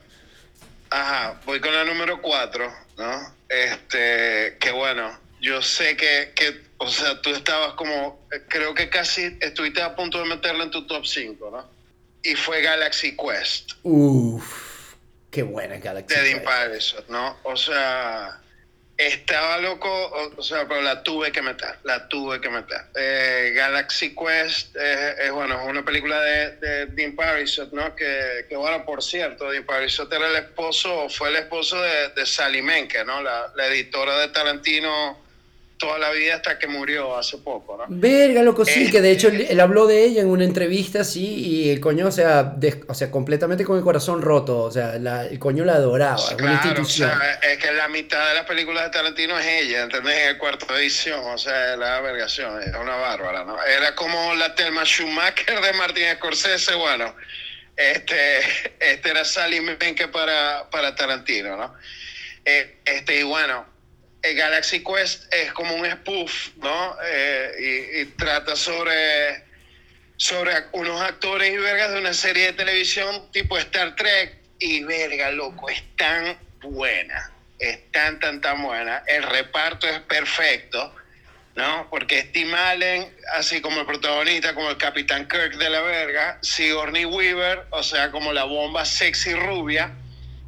Ajá, 0.91 1.41
voy 1.47 1.61
con 1.61 1.73
la 1.73 1.85
número 1.85 2.21
4, 2.21 2.73
¿no? 2.99 3.35
Este, 3.49 4.57
que 4.59 4.73
bueno 4.73 5.30
yo 5.41 5.63
sé 5.63 5.97
que, 5.97 6.33
que, 6.35 6.61
o 6.79 6.89
sea, 6.89 7.21
tú 7.23 7.31
estabas 7.31 7.75
como, 7.75 8.27
creo 8.49 8.75
que 8.75 8.89
casi 8.89 9.37
estuviste 9.41 9.83
a 9.83 9.95
punto 9.97 10.19
de 10.19 10.27
meterla 10.27 10.65
en 10.65 10.71
tu 10.71 10.87
top 10.87 11.07
5, 11.07 11.51
¿no? 11.51 11.69
Y 12.23 12.35
fue 12.35 12.61
Galaxy 12.61 13.17
Quest. 13.17 13.73
Uff, 13.83 14.95
qué 15.31 15.43
buena 15.43 15.79
Galaxy 15.79 16.15
Quest. 16.15 16.27
De 16.27 16.35
Deep 16.35 17.09
¿no? 17.09 17.39
O 17.45 17.57
sea, 17.57 18.41
estaba 18.99 19.57
loco, 19.59 19.89
o, 20.37 20.43
sea, 20.43 20.69
pero 20.69 20.83
la 20.83 21.03
tuve 21.03 21.33
que 21.33 21.41
meter, 21.41 21.79
la 21.85 22.07
tuve 22.09 22.39
que 22.39 22.51
meter. 22.51 22.83
Eh, 22.95 23.53
Galaxy 23.55 24.15
Quest 24.15 24.77
es, 24.77 25.33
bueno, 25.33 25.59
es 25.59 25.67
una 25.67 25.83
película 25.83 26.21
de, 26.21 26.57
de 26.57 26.87
Dean 26.87 27.17
Parisot, 27.17 27.73
¿no? 27.73 27.97
Que, 27.97 28.45
que, 28.47 28.57
bueno, 28.57 28.85
por 28.85 29.03
cierto, 29.03 29.51
Dean 29.51 29.65
Parisot 29.65 30.13
era 30.13 30.29
el 30.29 30.37
esposo, 30.37 31.09
fue 31.09 31.31
el 31.31 31.37
esposo 31.37 31.81
de, 31.81 32.11
de 32.11 32.27
Sally 32.27 32.61
Menke, 32.61 33.03
¿no? 33.07 33.23
La, 33.23 33.51
la 33.57 33.67
editora 33.69 34.19
de 34.19 34.29
Tarantino 34.29 35.30
toda 35.81 35.99
la 35.99 36.11
vida 36.11 36.37
hasta 36.37 36.59
que 36.59 36.69
murió 36.69 37.17
hace 37.17 37.39
poco, 37.39 37.79
¿no? 37.79 37.85
Verga, 37.89 38.43
loco, 38.43 38.67
sí, 38.67 38.91
que 38.91 39.01
de 39.01 39.11
hecho 39.11 39.29
él, 39.29 39.59
habló 39.59 39.87
de 39.87 40.05
ella 40.05 40.21
en 40.21 40.29
una 40.29 40.45
entrevista, 40.45 41.05
sí, 41.05 41.25
y 41.25 41.71
el 41.71 41.81
coño, 41.81 42.07
o 42.07 42.11
sea, 42.13 42.55
o 42.87 42.95
sea 42.95 43.11
completamente 43.11 43.65
con 43.65 43.79
el 43.79 43.83
corazón 43.83 44.21
roto, 44.21 44.59
o 44.59 44.71
sea, 44.71 44.95
el 44.95 45.39
coño 45.39 45.65
la 45.65 45.75
adoraba, 45.75 46.21
una 46.39 46.53
institución. 46.53 47.11
O 47.11 47.19
sea, 47.19 47.41
es 47.43 47.59
que 47.59 47.73
la 47.73 47.89
mitad 47.89 48.29
de 48.29 48.35
las 48.35 48.45
películas 48.45 48.85
de 48.85 48.91
Tarantino 48.91 49.39
es 49.39 49.47
ella, 49.47 49.83
¿entendés? 49.85 50.19
En 50.19 50.29
el 50.29 50.39
cuarto 50.39 50.77
edición, 50.77 51.25
o 51.25 51.39
sea, 51.39 51.77
la 51.79 51.99
vergación, 52.03 52.61
es 52.63 52.75
una 52.75 52.97
bárbara, 52.97 53.45
¿no? 53.45 53.57
Era 53.65 53.95
como 53.95 54.35
la 54.35 54.55
Thelma 54.55 54.85
Schumacher 54.85 55.63
de 55.63 55.73
Martin 55.73 56.05
Scorsese, 56.17 56.75
bueno, 56.75 57.17
este, 57.75 58.41
este 58.81 59.11
era 59.11 59.25
Sally 59.25 59.61
Menke 59.63 60.09
para, 60.09 60.69
para 60.71 60.95
Tarantino, 60.95 61.57
¿no? 61.57 61.75
Eh, 62.45 62.81
este, 62.85 63.21
y 63.21 63.23
bueno, 63.23 63.65
el 64.23 64.37
Galaxy 64.37 64.85
Quest 64.85 65.33
es 65.33 65.53
como 65.53 65.75
un 65.75 65.91
spoof, 65.91 66.57
¿no? 66.57 66.97
Eh, 67.05 68.01
y, 68.01 68.05
trata 68.17 68.55
sobre, 68.57 69.45
sobre 70.17 70.53
unos 70.73 71.01
actores 71.01 71.53
y 71.53 71.57
vergas 71.57 71.93
de 71.93 72.01
una 72.01 72.13
serie 72.13 72.47
de 72.47 72.53
televisión 72.53 73.31
tipo 73.33 73.57
Star 73.59 73.97
Trek. 73.97 74.39
Y 74.59 74.85
verga, 74.85 75.31
loco, 75.31 75.71
es 75.71 75.83
tan 75.97 76.37
buena, 76.61 77.33
es 77.59 77.91
tan, 77.93 78.21
tan, 78.21 78.43
tan 78.43 78.63
buena. 78.63 79.03
El 79.07 79.23
reparto 79.23 79.89
es 79.89 80.01
perfecto, 80.01 80.95
¿no? 81.57 81.89
Porque 81.89 82.21
Steve 82.29 82.55
Allen, 82.55 83.17
así 83.37 83.63
como 83.63 83.81
el 83.81 83.87
protagonista, 83.87 84.55
como 84.55 84.69
el 84.69 84.77
Capitán 84.77 85.27
Kirk 85.29 85.57
de 85.57 85.71
la 85.71 85.81
verga, 85.81 86.39
Sigourney 86.43 87.07
Weaver, 87.07 87.69
o 87.71 87.83
sea, 87.83 88.11
como 88.11 88.35
la 88.35 88.45
bomba 88.45 88.85
sexy 88.85 89.33
rubia, 89.33 89.95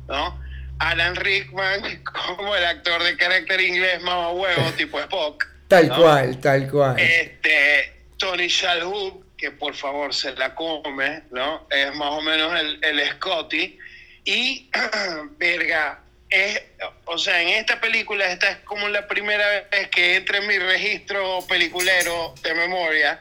¿no? 0.08 0.41
Alan 0.78 1.16
Rickman 1.16 2.02
como 2.04 2.54
el 2.54 2.64
actor 2.64 3.02
de 3.02 3.16
carácter 3.16 3.60
inglés 3.60 4.02
más 4.02 4.32
huevo, 4.32 4.70
tipo 4.76 5.00
Spock. 5.00 5.46
Tal 5.68 5.88
cual, 5.88 6.38
tal 6.40 6.70
cual. 6.70 6.98
Este, 6.98 7.92
Tony 8.18 8.48
Shalhoub, 8.48 9.24
que 9.36 9.50
por 9.50 9.74
favor 9.74 10.12
se 10.12 10.32
la 10.32 10.54
come, 10.54 11.22
¿no? 11.30 11.66
Es 11.70 11.94
más 11.94 12.10
o 12.10 12.20
menos 12.20 12.58
el, 12.60 12.78
el 12.84 13.08
Scotty. 13.12 13.78
Y, 14.24 14.70
verga, 15.38 16.02
es, 16.32 16.62
o 17.04 17.18
sea, 17.18 17.42
en 17.42 17.48
esta 17.48 17.80
película, 17.80 18.30
esta 18.30 18.50
es 18.50 18.58
como 18.58 18.88
la 18.88 19.06
primera 19.06 19.46
vez 19.70 19.88
que 19.88 20.16
entra 20.16 20.38
en 20.38 20.46
mi 20.46 20.58
registro 20.58 21.44
peliculero 21.48 22.34
de 22.42 22.54
memoria, 22.54 23.20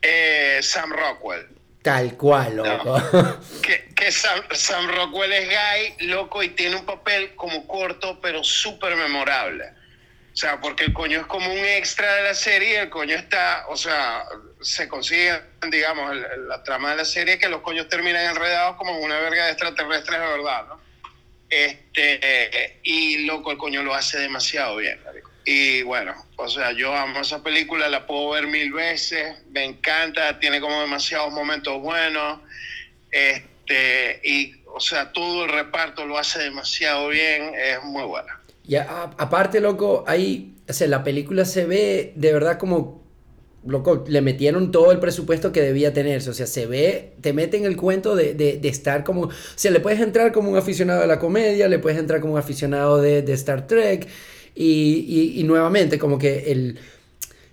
eh, 0.00 0.58
Sam 0.62 0.92
Rockwell. 0.92 1.46
Tal 1.82 2.16
cual, 2.16 2.56
loco. 2.56 3.02
Que, 3.62 4.12
Sam, 4.12 4.88
Rockwell 4.88 5.32
es 5.32 5.48
gay, 5.48 5.94
loco, 6.06 6.42
y 6.42 6.50
tiene 6.50 6.76
un 6.76 6.86
papel 6.86 7.34
como 7.34 7.66
corto, 7.66 8.20
pero 8.20 8.44
súper 8.44 8.94
memorable. 8.94 9.64
O 10.32 10.36
sea, 10.36 10.60
porque 10.60 10.84
el 10.84 10.92
coño 10.92 11.20
es 11.20 11.26
como 11.26 11.52
un 11.52 11.58
extra 11.58 12.14
de 12.14 12.22
la 12.22 12.34
serie, 12.34 12.82
el 12.82 12.90
coño 12.90 13.16
está, 13.16 13.64
o 13.68 13.76
sea, 13.76 14.22
se 14.60 14.86
consigue, 14.86 15.42
digamos, 15.68 16.16
la 16.46 16.62
trama 16.62 16.92
de 16.92 16.98
la 16.98 17.04
serie 17.04 17.40
que 17.40 17.48
los 17.48 17.60
coños 17.60 17.88
terminan 17.88 18.24
enredados 18.24 18.76
como 18.76 18.96
una 19.00 19.18
verga 19.18 19.46
de 19.46 19.50
extraterrestres 19.50 20.20
de 20.20 20.26
verdad, 20.26 20.66
¿no? 20.68 20.80
Este, 21.50 22.78
y 22.84 23.26
loco, 23.26 23.50
el 23.50 23.58
coño 23.58 23.82
lo 23.82 23.94
hace 23.94 24.18
demasiado 24.20 24.76
bien, 24.76 25.00
y 25.50 25.82
bueno, 25.82 26.12
o 26.36 26.46
sea, 26.46 26.72
yo 26.72 26.94
amo 26.94 27.20
esa 27.20 27.42
película, 27.42 27.88
la 27.88 28.06
puedo 28.06 28.28
ver 28.28 28.46
mil 28.48 28.70
veces, 28.70 29.34
me 29.50 29.64
encanta, 29.64 30.38
tiene 30.38 30.60
como 30.60 30.78
demasiados 30.82 31.32
momentos 31.32 31.80
buenos. 31.80 32.40
Este, 33.10 34.20
y, 34.22 34.56
o 34.66 34.78
sea, 34.78 35.10
todo 35.10 35.46
el 35.46 35.50
reparto 35.50 36.04
lo 36.04 36.18
hace 36.18 36.40
demasiado 36.40 37.08
bien, 37.08 37.54
es 37.54 37.82
muy 37.82 38.02
buena. 38.02 38.38
Y 38.66 38.76
aparte, 38.76 39.62
loco, 39.62 40.04
ahí, 40.06 40.54
o 40.68 40.72
sea, 40.74 40.86
la 40.86 41.02
película 41.02 41.46
se 41.46 41.64
ve 41.64 42.12
de 42.14 42.30
verdad 42.34 42.58
como, 42.58 43.02
loco, 43.64 44.04
le 44.06 44.20
metieron 44.20 44.70
todo 44.70 44.92
el 44.92 45.00
presupuesto 45.00 45.50
que 45.50 45.62
debía 45.62 45.94
tenerse, 45.94 46.28
o 46.28 46.34
sea, 46.34 46.46
se 46.46 46.66
ve, 46.66 47.14
te 47.22 47.32
meten 47.32 47.64
el 47.64 47.78
cuento 47.78 48.16
de, 48.16 48.34
de, 48.34 48.58
de, 48.58 48.68
estar 48.68 49.02
como, 49.02 49.22
o 49.22 49.32
sea, 49.54 49.70
le 49.70 49.80
puedes 49.80 50.00
entrar 50.00 50.30
como 50.30 50.50
un 50.50 50.58
aficionado 50.58 51.04
a 51.04 51.06
la 51.06 51.18
comedia, 51.18 51.68
le 51.68 51.78
puedes 51.78 51.98
entrar 51.98 52.20
como 52.20 52.34
un 52.34 52.38
aficionado 52.38 53.00
de, 53.00 53.22
de 53.22 53.32
Star 53.32 53.66
Trek, 53.66 54.06
y, 54.60 55.42
nuevamente, 55.44 55.98
como 56.00 56.18
que 56.18 56.50
el, 56.50 56.78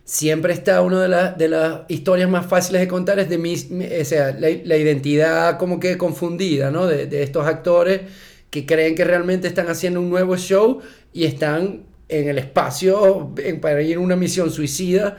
siempre 0.03 0.53
está 0.53 0.81
una 0.81 1.01
de, 1.01 1.33
de 1.37 1.47
las 1.47 1.81
historias 1.87 2.27
más 2.27 2.47
fáciles 2.47 2.81
de 2.81 2.87
contar, 2.87 3.19
es 3.19 3.29
de 3.29 3.37
mi, 3.37 3.53
o 3.53 4.05
sea, 4.05 4.31
la, 4.31 4.49
identidad 4.49 5.59
como 5.59 5.79
que 5.79 5.97
confundida, 5.99 6.71
¿no? 6.71 6.87
De, 6.87 7.05
de, 7.05 7.21
estos 7.21 7.45
actores 7.45 8.01
que 8.49 8.65
creen 8.65 8.95
que 8.95 9.03
realmente 9.03 9.47
están 9.47 9.67
haciendo 9.67 9.99
un 9.99 10.09
nuevo 10.09 10.35
show 10.35 10.81
y 11.13 11.25
están 11.25 11.83
en 12.09 12.29
el 12.29 12.39
espacio 12.39 13.33
para 13.61 13.81
ir 13.83 13.97
a 13.97 13.99
una 13.99 14.15
misión 14.15 14.49
suicida. 14.49 15.17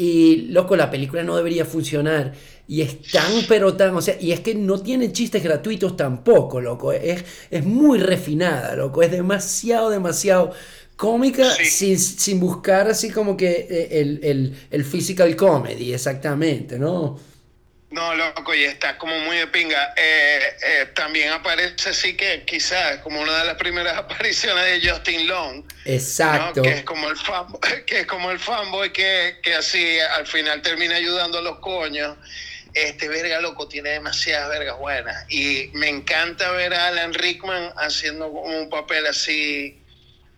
Y 0.00 0.48
loco, 0.52 0.76
la 0.76 0.90
película 0.90 1.24
no 1.24 1.36
debería 1.36 1.64
funcionar. 1.64 2.32
Y 2.68 2.82
es 2.82 3.02
tan, 3.10 3.32
pero 3.48 3.74
tan, 3.74 3.96
o 3.96 4.00
sea, 4.00 4.16
y 4.20 4.30
es 4.30 4.40
que 4.40 4.54
no 4.54 4.80
tiene 4.80 5.10
chistes 5.10 5.42
gratuitos 5.42 5.96
tampoco, 5.96 6.60
loco. 6.60 6.92
Es, 6.92 7.24
es 7.50 7.64
muy 7.64 7.98
refinada, 7.98 8.76
loco. 8.76 9.02
Es 9.02 9.10
demasiado, 9.10 9.90
demasiado 9.90 10.52
cómica 10.98 11.48
sin, 11.54 11.96
sin, 11.96 12.40
buscar 12.40 12.88
así 12.88 13.10
como 13.12 13.36
que 13.36 13.68
eh, 13.70 14.00
el, 14.00 14.20
el, 14.20 14.66
el, 14.68 14.84
physical 14.84 15.36
comedy, 15.36 15.94
exactamente, 15.94 16.76
¿no? 16.76 17.20
No, 17.90 18.14
loco, 18.16 18.52
y 18.52 18.64
está 18.64 18.98
como 18.98 19.16
muy 19.20 19.36
de 19.36 19.46
pinga. 19.46 19.94
Eh, 19.96 20.40
eh, 20.60 20.86
también 20.96 21.32
aparece 21.32 21.90
así 21.90 22.16
que 22.16 22.44
quizás 22.44 22.98
como 22.98 23.20
una 23.20 23.38
de 23.38 23.44
las 23.44 23.54
primeras 23.54 23.96
apariciones 23.96 24.64
de 24.64 24.90
Justin 24.90 25.28
Long. 25.28 25.64
Exacto. 25.84 26.62
Que 26.62 26.70
es 26.70 26.82
como 26.82 27.08
el 27.08 27.16
fanboy, 27.16 27.60
que 27.86 28.00
es 28.00 28.06
como 28.06 28.32
el 28.32 28.40
fanboy 28.40 28.92
que, 28.92 29.38
que 29.40 29.54
así 29.54 30.00
al 30.00 30.26
final 30.26 30.60
termina 30.62 30.96
ayudando 30.96 31.38
a 31.38 31.42
los 31.42 31.60
coños. 31.60 32.16
Este 32.74 33.08
verga 33.08 33.40
loco 33.40 33.68
tiene 33.68 33.90
demasiadas 33.90 34.48
vergas 34.50 34.78
buenas. 34.78 35.24
Y 35.32 35.70
me 35.74 35.88
encanta 35.88 36.50
ver 36.50 36.74
a 36.74 36.88
Alan 36.88 37.14
Rickman 37.14 37.72
haciendo 37.76 38.32
como 38.32 38.58
un 38.58 38.68
papel 38.68 39.06
así 39.06 39.80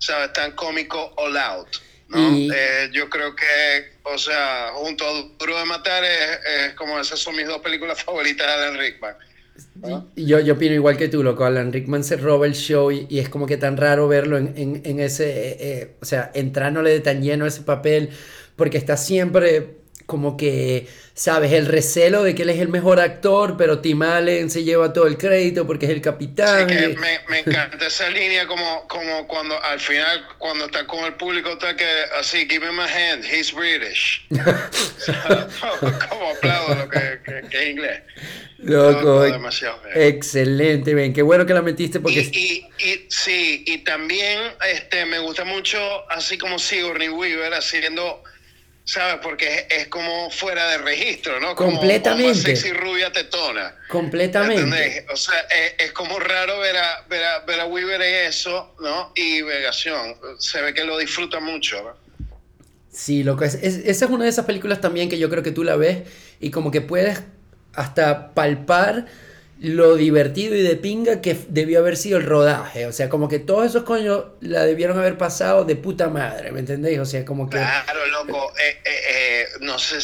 ¿sabes? 0.01 0.33
Tan 0.33 0.53
cómico 0.53 1.13
all 1.17 1.37
out. 1.37 1.69
¿no? 2.09 2.19
Eh, 2.37 2.91
yo 2.93 3.09
creo 3.09 3.37
que, 3.37 3.45
o 4.03 4.19
sea, 4.19 4.73
junto 4.75 5.07
a 5.07 5.23
Duro 5.39 5.57
de 5.59 5.65
Matar, 5.65 6.03
es, 6.05 6.75
como 6.75 6.99
esas 6.99 7.21
son 7.21 7.37
mis 7.37 7.47
dos 7.47 7.61
películas 7.61 8.03
favoritas 8.03 8.47
de 8.47 8.53
Alan 8.53 8.79
Rickman. 8.79 9.15
Yo, 10.17 10.41
yo 10.41 10.55
opino 10.55 10.75
igual 10.75 10.97
que 10.97 11.09
tú, 11.09 11.23
loco. 11.23 11.45
Alan 11.45 11.73
Rickman 11.73 12.03
se 12.03 12.17
roba 12.17 12.47
el 12.47 12.55
show 12.55 12.91
y, 12.91 13.07
es 13.19 13.29
como 13.29 13.47
que 13.47 13.57
tan 13.57 13.77
raro 13.77 14.09
verlo 14.09 14.39
en, 14.39 14.55
en, 14.57 14.83
en 14.85 15.01
ese, 15.01 15.31
eh, 15.31 15.57
eh, 15.61 15.97
o 16.01 16.05
sea, 16.05 16.31
entrándole 16.35 16.91
de 16.91 17.01
tan 17.01 17.23
lleno 17.23 17.45
a 17.45 17.49
ese 17.49 17.63
papel, 17.63 18.11
porque 18.57 18.79
está 18.79 18.97
siempre 18.97 19.81
como 20.07 20.37
que, 20.37 20.89
sabes, 21.21 21.53
el 21.53 21.67
recelo 21.67 22.23
de 22.23 22.35
que 22.35 22.45
él 22.45 22.49
es 22.49 22.61
el 22.61 22.69
mejor 22.69 22.99
actor, 22.99 23.59
pero 23.59 23.81
Tim 23.81 24.01
Allen 24.01 24.49
se 24.49 24.65
lleva 24.65 24.95
todo 24.95 25.07
el 25.07 25.19
crédito 25.19 25.67
porque 25.67 25.85
es 25.85 25.93
el 25.93 26.01
capitán. 26.01 26.67
Sí, 26.67 26.75
que 26.75 26.89
me, 26.97 27.21
me, 27.29 27.41
encanta 27.41 27.87
esa 27.87 28.09
línea 28.09 28.47
como, 28.47 28.89
como 28.89 29.29
cuando 29.29 29.63
al 29.63 29.79
final, 29.81 30.27
cuando 30.39 30.65
está 30.65 30.87
con 30.87 31.05
el 31.05 31.13
público, 31.17 31.51
está 31.51 31.77
que 31.77 31.85
así, 32.19 32.49
give 32.49 32.61
me 32.61 32.73
my 32.73 32.89
hand, 32.89 33.23
he's 33.23 33.53
British. 33.53 34.25
como 36.09 36.31
aplaudo 36.31 36.75
lo 36.77 36.89
que, 36.89 37.21
que, 37.51 37.65
es 37.65 37.69
inglés. 37.69 38.01
Loco, 38.57 39.27
excelente, 39.95 40.95
bien, 40.95 41.13
qué 41.13 41.21
bueno 41.21 41.45
que 41.45 41.53
la 41.53 41.61
metiste 41.61 42.01
porque... 42.01 42.31
Y, 42.33 42.67
y, 42.79 43.07
sí, 43.11 43.63
y 43.67 43.85
también 43.85 44.39
este, 44.67 45.05
me 45.05 45.19
gusta 45.19 45.45
mucho, 45.45 45.79
así 46.11 46.39
como 46.39 46.59
Sigourney 46.59 47.11
Weaver 47.11 47.53
haciendo 47.53 48.23
¿sabes? 48.85 49.21
Porque 49.23 49.67
es, 49.71 49.89
como 49.89 50.31
fuera 50.31 50.69
de 50.71 50.79
registro, 50.79 51.41
¿no? 51.41 51.55
Completamente. 51.55 52.33
Como 52.33 52.35
sexy 52.35 52.73
rubia 52.73 53.13
tetona. 53.13 53.75
Completamente. 53.89 55.07
O 55.13 55.17
sea, 55.17 55.35
es, 55.79 55.93
como 55.93 56.19
raro 56.19 56.59
ver 56.61 56.77
a, 56.77 57.05
ver 57.09 57.25
a, 57.25 57.39
ver 57.41 57.61
a 57.61 57.67
Weaver 57.67 58.03
en 58.03 58.29
eso, 58.29 58.75
¿no? 58.81 59.13
Y 59.15 59.43
Vegación, 59.43 60.17
se 60.39 60.61
ve 60.63 60.75
que 60.75 60.85
lo 60.85 60.99
disfruta 60.99 61.41
mucho, 61.41 61.83
¿no? 61.83 62.11
Sí, 62.93 63.23
loco, 63.23 63.45
es, 63.45 63.55
esa 63.55 64.05
es 64.05 64.11
una 64.11 64.25
de 64.25 64.31
esas 64.31 64.45
películas 64.45 64.81
también 64.81 65.09
que 65.09 65.19
yo 65.19 65.31
creo 65.31 65.45
que 65.45 65.53
tú 65.53 65.63
la 65.63 65.77
ves 65.77 66.03
y 66.41 66.51
como 66.51 66.73
que 66.73 66.81
puedes 66.81 67.23
hasta 67.75 68.35
palpar 68.35 69.07
lo 69.61 69.95
divertido 69.95 70.55
y 70.55 70.63
de 70.63 70.77
pinga 70.77 71.21
que 71.21 71.37
debió 71.49 71.81
haber 71.81 71.97
sido 71.97 72.19
el 72.19 72.25
rodaje. 72.25 72.87
O 72.87 72.93
sea, 72.93 73.11
como 73.11 73.29
que 73.29 73.39
todos 73.39 73.67
esos 73.67 73.83
coños 73.85 74.25
la 74.41 74.65
debieron 74.65 74.99
haber 74.99 75.19
pasado 75.19 75.65
de 75.65 75.77
puta 75.77 76.09
madre, 76.09 76.51
¿me 76.51 76.61
entendéis? 76.61 76.99
O 76.99 77.05
sea, 77.05 77.25
como 77.27 77.49
que... 77.49 77.59
Claro, 77.59 78.07
loco. 78.07 78.53
Eh, 78.59 78.79
eh, 78.85 79.01
eh, 79.11 79.45
no 79.61 79.79
sé, 79.79 79.99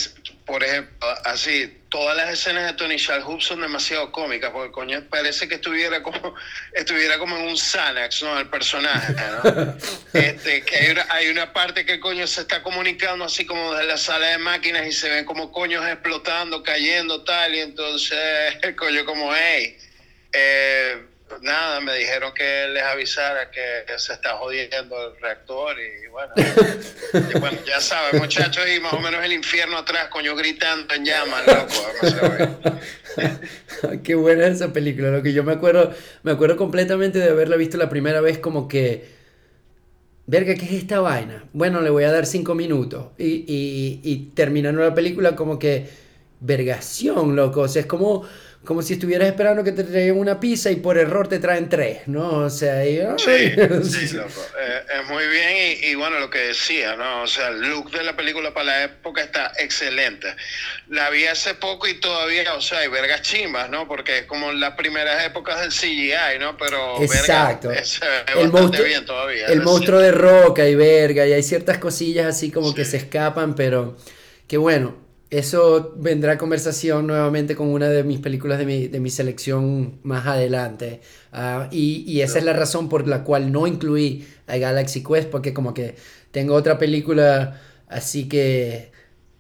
por 0.47 0.63
ejemplo, 0.63 1.09
así, 1.25 1.77
todas 1.89 2.17
las 2.17 2.33
escenas 2.33 2.67
de 2.67 2.73
Tony 2.75 2.97
Shalhoub 2.97 3.43
son 3.43 3.61
demasiado 3.61 4.13
cómicas, 4.13 4.53
porque 4.53 4.71
coño 4.71 5.03
parece 5.11 5.49
que 5.49 5.57
estuviera 5.57 6.03
como, 6.05 6.37
estuviera 6.73 7.19
como 7.19 7.37
en 7.37 7.49
un 7.49 7.57
Xanax, 7.57 8.23
¿no? 8.23 8.39
El 8.39 8.49
personaje, 8.49 9.13
¿no? 9.13 9.77
este, 10.13 10.63
que 10.63 10.77
hay 10.77 10.91
una, 10.93 11.07
hay 11.11 11.29
una 11.31 11.53
parte 11.53 11.85
que 11.85 11.99
coño 11.99 12.29
se 12.29 12.43
está 12.43 12.63
comunicando 12.63 13.25
así 13.25 13.45
como 13.45 13.75
desde 13.75 13.89
la 13.89 13.97
sala 13.97 14.29
de 14.29 14.39
máquinas 14.39 14.87
y 14.87 14.93
se 14.93 15.11
ven 15.11 15.25
como 15.25 15.51
coños 15.51 15.85
explotando, 15.85 16.63
cayendo, 16.63 17.25
tal, 17.25 17.53
y 17.53 17.61
entonces 17.61 18.19
el 18.63 18.77
coño 18.77 19.05
como, 19.05 19.35
hey, 19.35 19.77
eh, 20.33 21.07
nada, 21.43 21.81
me 21.81 21.95
dijeron 21.97 22.33
que 22.35 22.69
les 22.73 22.83
avisara 22.83 23.51
que 23.51 23.85
se 23.99 24.13
está 24.13 24.37
jodiendo 24.37 25.09
el 25.09 25.21
reactor 25.21 25.77
y 25.79 26.07
bueno, 26.09 26.33
bueno 27.41 27.59
ya 27.67 27.81
saben 27.81 28.21
muchachos, 28.21 28.65
y 28.75 28.81
más 28.81 28.93
o 28.93 29.01
menos 29.01 29.25
el 29.25 29.33
infierno 29.33 29.79
atrás, 29.79 30.09
coño, 30.09 30.35
gritando 30.37 30.95
en 30.95 31.05
llamas, 31.05 31.47
loco. 31.47 32.79
Qué 34.03 34.15
buena 34.15 34.47
esa 34.47 34.73
película, 34.73 35.11
lo 35.11 35.23
que 35.23 35.33
yo 35.33 35.43
me 35.45 35.53
acuerdo, 35.53 35.95
me 36.23 36.33
acuerdo 36.33 36.57
completamente 36.57 37.19
de 37.19 37.31
haberla 37.31 37.57
visto 37.57 37.77
la 37.77 37.89
primera 37.89 38.21
vez 38.21 38.39
como 38.39 38.69
que, 38.69 39.09
verga, 40.27 40.55
¿qué 40.55 40.65
es 40.65 40.73
esta 40.73 41.01
vaina? 41.01 41.45
Bueno, 41.53 41.81
le 41.81 41.91
voy 41.91 42.05
a 42.05 42.13
dar 42.13 42.27
cinco 42.27 42.55
minutos 42.55 43.09
y, 43.19 43.45
y, 43.47 44.01
y 44.03 44.31
terminando 44.35 44.83
la 44.83 44.95
película 44.95 45.35
como 45.35 45.59
que, 45.59 45.89
vergación, 46.41 47.35
loco, 47.35 47.63
o 47.63 47.69
sea, 47.69 47.81
es 47.81 47.87
como 47.87 48.27
como 48.67 48.83
si 48.83 48.95
estuvieras 48.95 49.29
esperando 49.29 49.63
que 49.63 49.71
te 49.71 49.85
traigan 49.85 50.19
una 50.19 50.41
pizza 50.41 50.71
y 50.73 50.77
por 50.77 50.99
error 50.99 51.29
te 51.29 51.39
traen 51.39 51.69
tres, 51.69 52.01
¿no? 52.07 52.41
O 52.41 52.51
sea, 52.51 52.83
sí, 52.83 52.99
sí, 53.85 54.17
loco. 54.17 54.45
Eh, 54.61 54.83
es 54.99 55.09
muy 55.09 55.25
bien 55.29 55.79
y, 55.83 55.95
bueno, 55.95 56.19
lo 56.19 56.29
que 56.29 56.41
decía, 56.41 56.97
¿no? 56.97 57.23
O 57.23 57.27
sea, 57.29 57.49
el 57.49 57.61
look 57.61 57.93
de 57.93 58.03
la 58.03 58.17
película 58.17 58.53
para 58.53 58.67
la 58.67 58.85
época 58.85 59.23
está 59.23 59.53
excelente. 59.59 60.35
La 60.89 61.09
vi 61.11 61.27
hace 61.27 61.55
poco 61.55 61.87
y 61.87 61.95
todavía, 61.95 62.55
o 62.55 62.61
sea, 62.61 62.81
hay 62.81 62.89
vergas 62.89 63.23
chimbas, 63.23 63.71
¿no? 63.71 63.87
Porque 63.87 64.19
es 64.19 64.25
como 64.27 64.51
las 64.51 64.75
primeras 64.75 65.25
épocas 65.25 65.61
del 65.61 65.71
CGI, 65.71 66.41
¿no? 66.41 66.57
Pero 66.57 67.01
Exacto. 67.01 67.69
Verga, 67.69 67.83
es, 67.83 68.01
el 68.37 68.51
monstruo, 68.51 68.85
bien 68.85 69.07
todavía. 69.07 69.47
El 69.47 69.63
monstruo 69.63 70.01
de 70.01 70.11
roca 70.11 70.69
y 70.69 70.75
verga 70.75 71.25
y 71.25 71.33
hay 71.33 71.43
ciertas 71.45 71.79
cosillas 71.79 72.27
así 72.27 72.51
como 72.51 72.75
que 72.75 72.85
se 72.85 72.97
escapan, 72.97 73.55
pero 73.55 73.97
que 74.49 74.57
bueno 74.57 75.06
eso 75.31 75.95
vendrá 75.97 76.33
a 76.33 76.39
conversación 76.39 77.07
nuevamente 77.07 77.57
con 77.57 77.69
una 77.69 77.89
de 77.89 78.05
mis 78.05 78.21
películas 78.21 78.59
de 78.59 78.67
mi, 78.67 78.87
de 78.87 79.01
mi 79.01 79.11
selección 79.11 79.99
más 80.05 80.27
adelante. 80.27 81.01
Ah, 81.33 81.69
y, 81.73 82.05
y, 82.07 82.21
esa 82.21 82.39
es 82.39 82.45
la 82.45 82.53
razón 82.53 82.89
por 82.89 83.09
la 83.09 83.25
cual 83.25 83.51
no 83.51 83.67
incluí 83.67 84.27
a 84.47 84.57
Galaxy 84.57 85.03
Quest, 85.03 85.29
porque 85.29 85.53
como 85.53 85.75
que 85.75 85.97
tengo 86.31 86.55
otra 86.55 86.79
película 86.79 87.61
así 87.89 88.29
que 88.29 88.93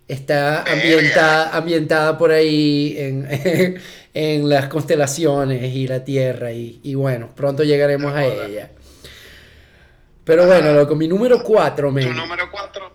está 0.08 0.62
ambientada, 0.64 1.56
ambientada 1.56 2.18
por 2.18 2.32
ahí 2.32 2.96
en, 2.98 3.28
en, 4.14 4.48
las 4.48 4.68
constelaciones 4.68 5.72
y 5.72 5.86
la 5.86 6.04
Tierra. 6.04 6.52
Y, 6.52 6.80
y 6.82 6.96
bueno, 6.96 7.30
pronto 7.34 7.62
llegaremos 7.62 8.12
a 8.12 8.26
ella. 8.26 8.70
Pero 10.24 10.46
bueno, 10.46 10.72
loco, 10.72 10.96
mi 10.96 11.06
número 11.06 11.44
4, 11.44 11.88
¿Tu 11.88 12.12
número 12.12 12.50
4? 12.50 12.92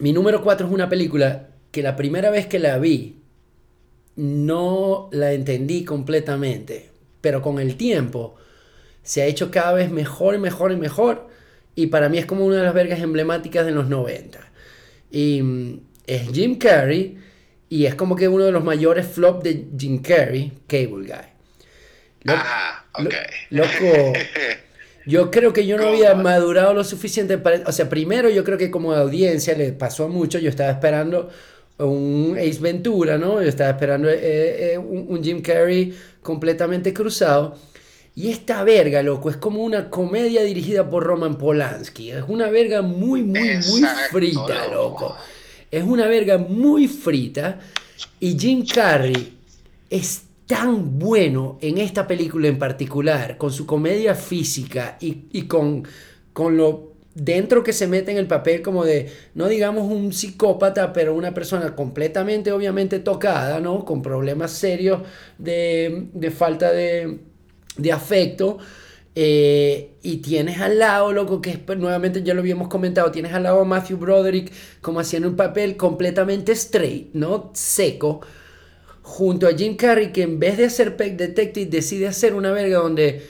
Mi 0.00 0.12
número 0.12 0.42
4 0.42 0.66
es 0.66 0.72
una 0.72 0.86
película 0.86 1.48
que 1.74 1.82
la 1.82 1.96
primera 1.96 2.30
vez 2.30 2.46
que 2.46 2.60
la 2.60 2.78
vi 2.78 3.16
no 4.14 5.08
la 5.10 5.32
entendí 5.32 5.84
completamente, 5.84 6.88
pero 7.20 7.42
con 7.42 7.58
el 7.58 7.76
tiempo 7.76 8.36
se 9.02 9.22
ha 9.22 9.26
hecho 9.26 9.50
cada 9.50 9.72
vez 9.72 9.90
mejor 9.90 10.36
y 10.36 10.38
mejor 10.38 10.70
y 10.70 10.76
mejor 10.76 11.28
y 11.74 11.88
para 11.88 12.08
mí 12.08 12.18
es 12.18 12.26
como 12.26 12.44
una 12.46 12.58
de 12.58 12.62
las 12.62 12.74
vergas 12.74 13.00
emblemáticas 13.00 13.66
de 13.66 13.72
los 13.72 13.88
90. 13.88 14.38
Y 15.10 15.42
mm, 15.42 15.80
es 16.06 16.30
Jim 16.32 16.58
Carrey 16.58 17.18
y 17.68 17.86
es 17.86 17.96
como 17.96 18.14
que 18.14 18.28
uno 18.28 18.44
de 18.44 18.52
los 18.52 18.62
mayores 18.62 19.08
flops 19.08 19.42
de 19.42 19.66
Jim 19.76 20.00
Carrey, 20.00 20.52
Cable 20.68 21.08
Guy. 21.08 22.32
Ajá, 22.32 22.86
ok. 22.92 23.14
loco, 23.50 24.12
yo 25.06 25.32
creo 25.32 25.52
que 25.52 25.66
yo 25.66 25.76
no 25.76 25.88
había 25.88 26.14
madurado 26.14 26.72
lo 26.72 26.84
suficiente 26.84 27.36
para... 27.36 27.62
O 27.66 27.72
sea, 27.72 27.88
primero 27.88 28.30
yo 28.30 28.44
creo 28.44 28.58
que 28.58 28.70
como 28.70 28.92
audiencia 28.92 29.56
le 29.56 29.72
pasó 29.72 30.08
mucho, 30.08 30.38
yo 30.38 30.50
estaba 30.50 30.70
esperando 30.70 31.30
un 31.78 32.36
Ace 32.38 32.60
Ventura, 32.60 33.18
¿no? 33.18 33.42
Yo 33.42 33.48
estaba 33.48 33.70
esperando 33.70 34.08
eh, 34.08 34.74
eh, 34.74 34.78
un, 34.78 35.22
Jim 35.22 35.42
Carrey 35.42 35.94
completamente 36.22 36.92
cruzado. 36.92 37.56
Y 38.16 38.28
esta 38.30 38.62
verga, 38.62 39.02
loco, 39.02 39.28
es 39.28 39.36
como 39.36 39.64
una 39.64 39.90
comedia 39.90 40.44
dirigida 40.44 40.88
por 40.88 41.02
Roman 41.02 41.36
Polanski. 41.36 42.12
Es 42.12 42.24
una 42.28 42.48
verga 42.48 42.80
muy, 42.80 43.24
muy, 43.24 43.56
muy 43.68 43.82
frita, 44.10 44.68
loco. 44.72 45.16
Es 45.68 45.82
una 45.82 46.06
verga 46.06 46.38
muy 46.38 46.86
frita. 46.86 47.58
Y 48.20 48.38
Jim 48.38 48.64
Carrey 48.72 49.36
es 49.90 50.22
tan 50.46 50.98
bueno 50.98 51.58
en 51.60 51.78
esta 51.78 52.06
película 52.06 52.46
en 52.46 52.58
particular, 52.58 53.36
con 53.36 53.50
su 53.50 53.66
comedia 53.66 54.14
física 54.14 54.96
y, 55.00 55.24
y 55.32 55.42
con, 55.42 55.82
con 56.32 56.56
lo 56.56 56.93
dentro 57.14 57.62
que 57.62 57.72
se 57.72 57.86
mete 57.86 58.10
en 58.10 58.18
el 58.18 58.26
papel 58.26 58.60
como 58.60 58.84
de, 58.84 59.10
no 59.34 59.46
digamos 59.48 59.90
un 59.90 60.12
psicópata, 60.12 60.92
pero 60.92 61.14
una 61.14 61.32
persona 61.32 61.74
completamente 61.74 62.52
obviamente 62.52 62.98
tocada, 62.98 63.60
¿no? 63.60 63.84
Con 63.84 64.02
problemas 64.02 64.52
serios 64.52 65.02
de, 65.38 66.32
falta 66.36 66.72
de, 66.72 67.20
afecto. 67.92 68.58
Eh, 69.16 69.92
y 70.02 70.16
tienes 70.16 70.60
al 70.60 70.80
lado, 70.80 71.12
loco, 71.12 71.40
que 71.40 71.50
es, 71.50 71.78
nuevamente 71.78 72.24
ya 72.24 72.34
lo 72.34 72.40
habíamos 72.40 72.66
comentado, 72.66 73.12
tienes 73.12 73.32
al 73.32 73.44
lado 73.44 73.60
a 73.60 73.64
Matthew 73.64 73.96
Broderick 73.98 74.52
como 74.80 74.98
haciendo 74.98 75.28
un 75.28 75.36
papel 75.36 75.76
completamente 75.76 76.50
straight, 76.50 77.14
¿no? 77.14 77.52
Seco, 77.54 78.22
junto 79.02 79.46
a 79.46 79.52
Jim 79.52 79.76
Carrey, 79.76 80.10
que 80.10 80.22
en 80.22 80.40
vez 80.40 80.56
de 80.56 80.64
hacer 80.64 80.96
Pet 80.96 81.16
Detective 81.16 81.70
decide 81.70 82.08
hacer 82.08 82.34
una 82.34 82.50
verga 82.50 82.78
donde 82.78 83.22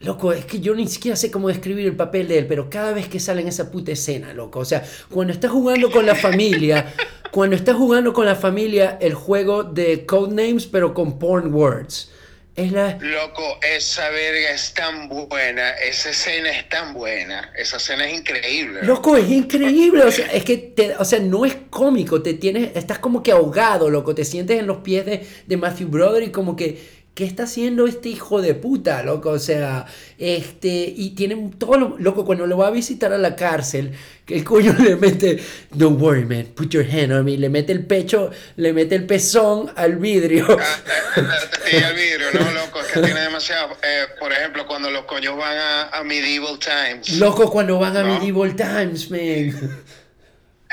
Loco, 0.00 0.32
es 0.32 0.44
que 0.44 0.60
yo 0.60 0.74
ni 0.74 0.86
siquiera 0.86 1.16
sé 1.16 1.30
cómo 1.30 1.48
describir 1.48 1.86
el 1.86 1.96
papel 1.96 2.28
de 2.28 2.38
él, 2.38 2.46
pero 2.46 2.70
cada 2.70 2.92
vez 2.92 3.08
que 3.08 3.18
sale 3.18 3.40
en 3.40 3.48
esa 3.48 3.70
puta 3.70 3.92
escena, 3.92 4.32
loco. 4.32 4.60
O 4.60 4.64
sea, 4.64 4.84
cuando 5.10 5.32
está 5.32 5.48
jugando 5.48 5.90
con 5.90 6.06
la 6.06 6.14
familia, 6.14 6.94
cuando 7.32 7.56
está 7.56 7.74
jugando 7.74 8.12
con 8.12 8.24
la 8.24 8.36
familia 8.36 8.96
el 9.00 9.14
juego 9.14 9.64
de 9.64 10.06
Codenames, 10.06 10.66
pero 10.66 10.94
con 10.94 11.18
porn 11.18 11.52
words. 11.52 12.12
Es 12.54 12.72
la... 12.72 12.98
Loco, 13.00 13.58
esa 13.62 14.08
verga 14.10 14.50
es 14.50 14.74
tan 14.74 15.08
buena, 15.08 15.70
esa 15.74 16.10
escena 16.10 16.50
es 16.50 16.68
tan 16.68 16.92
buena, 16.92 17.52
esa 17.56 17.76
escena 17.76 18.08
es 18.08 18.18
increíble. 18.18 18.80
Loco, 18.82 19.16
es 19.16 19.30
increíble, 19.30 20.02
o 20.02 20.10
sea, 20.10 20.26
es 20.26 20.44
que, 20.44 20.58
te, 20.58 20.96
o 20.96 21.04
sea, 21.04 21.20
no 21.20 21.44
es 21.44 21.56
cómico, 21.70 22.20
te 22.20 22.34
tienes, 22.34 22.76
estás 22.76 22.98
como 22.98 23.22
que 23.22 23.30
ahogado, 23.30 23.90
loco, 23.90 24.12
te 24.12 24.24
sientes 24.24 24.58
en 24.58 24.66
los 24.66 24.78
pies 24.78 25.06
de, 25.06 25.24
de 25.46 25.56
Matthew 25.56 26.20
y 26.20 26.30
como 26.30 26.56
que 26.56 26.98
¿Qué 27.18 27.24
está 27.24 27.42
haciendo 27.42 27.88
este 27.88 28.10
hijo 28.10 28.40
de 28.40 28.54
puta, 28.54 29.02
loco? 29.02 29.30
O 29.30 29.40
sea, 29.40 29.86
este, 30.18 30.68
y 30.68 31.16
tiene 31.16 31.50
todo 31.58 31.76
lo, 31.76 31.96
loco, 31.98 32.24
cuando 32.24 32.46
lo 32.46 32.56
va 32.56 32.68
a 32.68 32.70
visitar 32.70 33.12
a 33.12 33.18
la 33.18 33.34
cárcel, 33.34 33.92
que 34.24 34.36
el 34.36 34.44
coño 34.44 34.72
le 34.78 34.94
mete, 34.94 35.42
don't 35.72 36.00
worry, 36.00 36.24
man, 36.24 36.46
put 36.54 36.70
your 36.70 36.84
hand 36.88 37.10
on 37.10 37.24
me, 37.24 37.36
le 37.36 37.48
mete 37.48 37.72
el 37.72 37.84
pecho, 37.84 38.30
le 38.54 38.72
mete 38.72 38.94
el 38.94 39.04
pezón 39.04 39.68
al 39.74 39.96
vidrio. 39.96 40.46
Ah, 40.60 40.76
eh, 41.16 41.22
sí, 41.68 41.76
al 41.78 41.94
vidrio, 41.94 42.26
no, 42.34 42.52
loco, 42.52 42.82
es 42.82 42.86
que 42.86 43.00
tiene 43.00 43.20
demasiado, 43.22 43.76
eh, 43.82 44.06
por 44.20 44.30
ejemplo, 44.30 44.64
cuando 44.68 44.88
los 44.88 45.04
coños 45.06 45.36
van 45.36 45.56
a, 45.92 46.04
Medieval 46.04 46.56
Times. 46.60 47.18
Loco, 47.18 47.50
cuando 47.50 47.80
van 47.80 47.96
a 47.96 48.04
Medieval 48.04 48.54
Times, 48.54 49.10
man. 49.10 49.82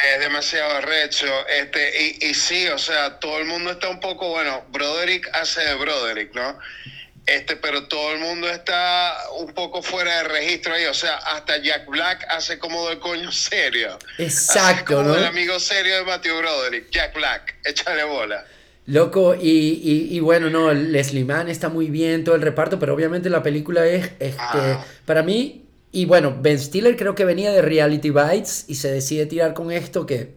Es 0.04 0.20
demasiado 0.20 0.76
arrecho. 0.76 1.28
Este, 1.48 2.20
y, 2.20 2.30
y 2.30 2.34
sí, 2.34 2.68
o 2.68 2.78
sea, 2.78 3.20
todo 3.20 3.40
el 3.40 3.46
mundo 3.46 3.72
está 3.72 3.90
un 3.90 4.00
poco, 4.00 4.30
bueno, 4.30 4.66
Broderick 4.70 5.30
hace 5.34 5.62
de 5.62 5.76
Broderick, 5.76 6.34
¿no? 6.36 6.60
Este, 7.26 7.56
pero 7.56 7.88
todo 7.88 8.14
el 8.14 8.20
mundo 8.20 8.48
está 8.48 9.18
un 9.40 9.52
poco 9.54 9.82
fuera 9.82 10.18
de 10.18 10.24
registro 10.26 10.74
ahí. 10.74 10.86
O 10.86 10.94
sea, 10.94 11.16
hasta 11.18 11.58
Jack 11.58 11.88
Black 11.88 12.26
hace 12.30 12.60
como 12.60 12.88
de 12.90 13.00
coño 13.00 13.32
serio. 13.32 13.98
Exacto, 14.18 14.98
como 14.98 15.10
¿no? 15.10 15.16
El 15.16 15.26
amigo 15.26 15.60
serio 15.60 15.96
de 15.96 16.04
Matthew 16.04 16.38
Broderick, 16.38 16.92
Jack 16.92 17.16
Black, 17.16 17.56
échale 17.64 18.04
bola. 18.04 18.46
Loco, 18.88 19.34
y, 19.34 19.50
y, 19.50 20.16
y, 20.16 20.20
bueno, 20.20 20.52
no, 20.52 20.72
Leslie 20.72 21.26
Mann 21.26 21.50
está 21.50 21.70
muy 21.70 21.90
bien, 21.90 22.24
todo 22.24 22.36
el 22.36 22.44
reparto, 22.44 22.78
pero 22.78 22.94
obviamente 22.94 23.32
la 23.32 23.42
película 23.42 23.88
es, 23.88 24.12
este, 24.20 24.38
ah. 24.38 24.86
para 25.06 25.24
mí, 25.24 25.65
y 25.96 26.04
bueno, 26.04 26.36
Ben 26.42 26.60
Stiller 26.60 26.98
creo 26.98 27.16
que 27.16 27.24
venía 27.24 27.54
de 27.54 27.62
Reality 27.62 28.10
Bites 28.10 28.66
y 28.68 28.76
se 28.76 28.92
decide 28.92 29.28
tirar 29.28 29.54
con 29.54 29.72
esto 29.72 30.06
que 30.06 30.36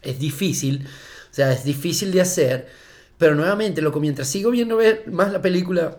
es 0.00 0.18
difícil, 0.18 0.88
o 1.30 1.34
sea, 1.34 1.52
es 1.52 1.62
difícil 1.62 2.10
de 2.10 2.22
hacer, 2.22 2.68
pero 3.18 3.34
nuevamente, 3.34 3.82
loco, 3.82 4.00
mientras 4.00 4.28
sigo 4.28 4.50
viendo 4.50 4.78
más 5.12 5.30
la 5.30 5.42
película, 5.42 5.98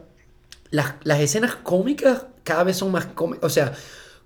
las, 0.71 0.95
las 1.03 1.19
escenas 1.19 1.53
cómicas 1.53 2.25
cada 2.43 2.63
vez 2.63 2.77
son 2.77 2.91
más 2.91 3.05
cómicas, 3.05 3.43
o 3.43 3.49
sea, 3.51 3.75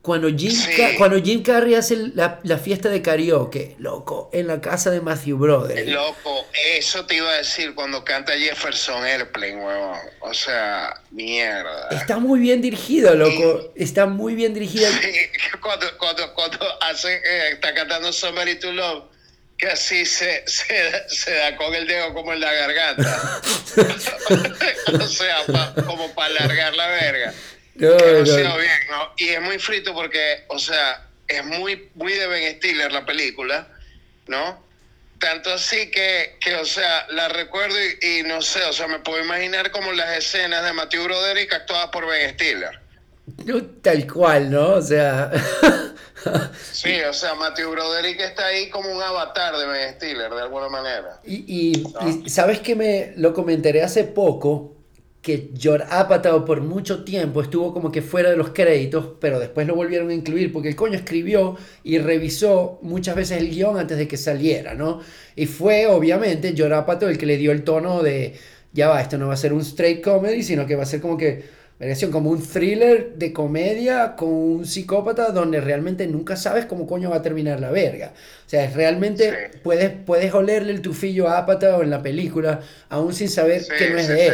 cuando 0.03 0.27
Jim, 0.27 0.53
cuando 0.97 1.17
Jim 1.23 1.41
Carrey 1.43 1.75
hace 1.75 1.95
la, 2.13 2.41
la, 2.43 2.57
fiesta 2.57 2.89
de 2.89 3.01
karaoke, 3.01 3.77
loco, 3.79 4.29
en 4.33 4.47
la 4.47 4.59
casa 4.59 4.91
de 4.91 4.99
Matthew 4.99 5.37
Brother. 5.37 5.87
Loco, 5.87 6.45
eso 6.75 7.05
te 7.05 7.15
iba 7.15 7.29
a 7.29 7.37
decir 7.37 7.73
cuando 7.73 8.03
canta 8.03 8.33
Jefferson 8.33 9.05
Airplane, 9.05 9.55
huevón. 9.55 9.97
O 10.19 10.33
sea, 10.33 11.01
mierda. 11.11 11.87
Está 11.91 12.17
muy 12.17 12.41
bien 12.41 12.61
dirigida, 12.61 13.13
loco. 13.13 13.71
Está 13.75 14.05
muy 14.05 14.35
bien 14.35 14.53
dirigida. 14.53 14.89
Sí, 15.01 15.59
cuando, 15.61 15.85
cuando, 15.97 16.33
cuando 16.33 16.59
hace, 16.81 17.15
eh, 17.15 17.49
está 17.53 17.73
cantando 17.73 18.11
Somebody 18.11 18.55
to 18.55 18.73
Love, 18.73 19.05
que 19.57 19.67
así 19.67 20.05
se, 20.05 20.43
se, 20.47 21.07
se, 21.07 21.33
da 21.33 21.55
con 21.55 21.73
el 21.73 21.87
dedo 21.87 22.13
como 22.13 22.33
en 22.33 22.41
la 22.41 22.51
garganta. 22.51 23.41
o 25.01 25.07
sea, 25.07 25.37
como 25.85 26.13
para 26.13 26.27
alargar 26.27 26.75
la 26.75 26.87
verga. 26.87 27.33
No, 27.75 27.97
bien, 27.97 28.79
¿no? 28.89 29.13
Y 29.17 29.29
es 29.29 29.41
muy 29.41 29.59
frito 29.59 29.93
porque, 29.93 30.43
o 30.49 30.59
sea, 30.59 31.07
es 31.27 31.43
muy, 31.45 31.89
muy 31.95 32.13
de 32.13 32.27
Ben 32.27 32.57
Stiller 32.57 32.91
la 32.91 33.05
película, 33.05 33.67
¿no? 34.27 34.63
tanto 35.23 35.53
así 35.53 35.89
que, 35.89 36.35
que, 36.41 36.55
o 36.55 36.65
sea, 36.65 37.07
la 37.09 37.29
recuerdo 37.29 37.75
y, 37.79 38.19
y, 38.19 38.23
no 38.23 38.41
sé, 38.41 38.61
o 38.65 38.73
sea, 38.73 38.87
me 38.87 38.99
puedo 38.99 39.23
imaginar 39.23 39.71
como 39.71 39.93
las 39.93 40.17
escenas 40.17 40.65
de 40.65 40.73
Matthew 40.73 41.05
Broderick 41.05 41.53
actuadas 41.53 41.89
por 41.91 42.05
Ben 42.05 42.33
Stiller. 42.33 42.81
Tal 43.81 44.11
cual, 44.11 44.51
¿no? 44.51 44.71
O 44.71 44.81
sea... 44.81 45.31
sí, 46.73 46.99
o 47.01 47.13
sea, 47.13 47.35
Matthew 47.35 47.71
Broderick 47.71 48.19
está 48.19 48.47
ahí 48.47 48.69
como 48.69 48.91
un 48.91 49.01
avatar 49.01 49.55
de 49.55 49.65
Ben 49.65 49.95
Stiller, 49.95 50.29
de 50.29 50.41
alguna 50.41 50.67
manera. 50.67 51.21
Y, 51.23 51.45
y, 51.47 51.83
y 52.25 52.29
sabes 52.29 52.59
que 52.59 52.75
me 52.75 53.13
lo 53.15 53.33
comentaré 53.33 53.81
hace 53.81 54.03
poco, 54.03 54.75
que 55.23 55.51
George 55.57 55.87
Apatow 55.89 56.43
por 56.43 56.59
mucho 56.61 57.05
tiempo 57.05 57.41
estuvo 57.41 57.73
como 57.73 57.93
que 57.93 58.01
fuera 58.01 58.29
de 58.29 58.35
los 58.35 58.49
créditos, 58.49 59.07
pero 59.21 59.39
después 59.39 59.65
lo 59.65 59.73
volvieron 59.73 60.09
a 60.09 60.13
incluir 60.13 60.51
porque 60.51 60.67
el 60.67 60.75
coño 60.75 60.95
escribió 60.95 61.55
y 61.81 61.97
revisó 61.97 62.77
muchas 62.81 63.15
veces 63.15 63.39
el 63.39 63.49
guion 63.49 63.79
antes 63.79 63.97
de 63.97 64.05
que 64.05 64.17
saliera, 64.17 64.73
¿no? 64.75 64.99
Y 65.37 65.45
fue 65.45 65.87
obviamente 65.87 66.53
George 66.53 66.75
Apatow 66.75 67.07
el 67.07 67.17
que 67.17 67.25
le 67.25 67.37
dio 67.37 67.53
el 67.53 67.63
tono 67.63 68.03
de, 68.03 68.35
ya 68.73 68.89
va, 68.89 69.01
esto 69.01 69.17
no 69.17 69.29
va 69.29 69.35
a 69.35 69.37
ser 69.37 69.53
un 69.53 69.61
straight 69.61 70.03
comedy, 70.03 70.43
sino 70.43 70.67
que 70.67 70.75
va 70.75 70.83
a 70.83 70.85
ser 70.85 70.99
como 70.99 71.15
que, 71.15 71.45
como 72.11 72.29
un 72.29 72.45
thriller 72.45 73.15
de 73.15 73.31
comedia 73.31 74.17
con 74.17 74.27
un 74.27 74.65
psicópata 74.65 75.31
donde 75.31 75.61
realmente 75.61 76.05
nunca 76.05 76.35
sabes 76.35 76.65
cómo 76.65 76.85
coño 76.85 77.09
va 77.09 77.17
a 77.17 77.21
terminar 77.21 77.61
la 77.61 77.71
verga. 77.71 78.11
O 78.45 78.49
sea, 78.49 78.69
realmente 78.71 79.29
sí. 79.29 79.59
puedes, 79.63 79.89
puedes 80.05 80.33
olerle 80.33 80.73
el 80.73 80.81
tufillo 80.81 81.29
a 81.29 81.37
Apatow 81.37 81.81
en 81.81 81.91
la 81.91 82.01
película, 82.01 82.59
aún 82.89 83.13
sin 83.13 83.29
saber 83.29 83.63
sí, 83.63 83.71
que 83.77 83.89
no 83.89 83.97
es 83.99 84.07
sí, 84.07 84.11
de 84.11 84.27
él. 84.27 84.33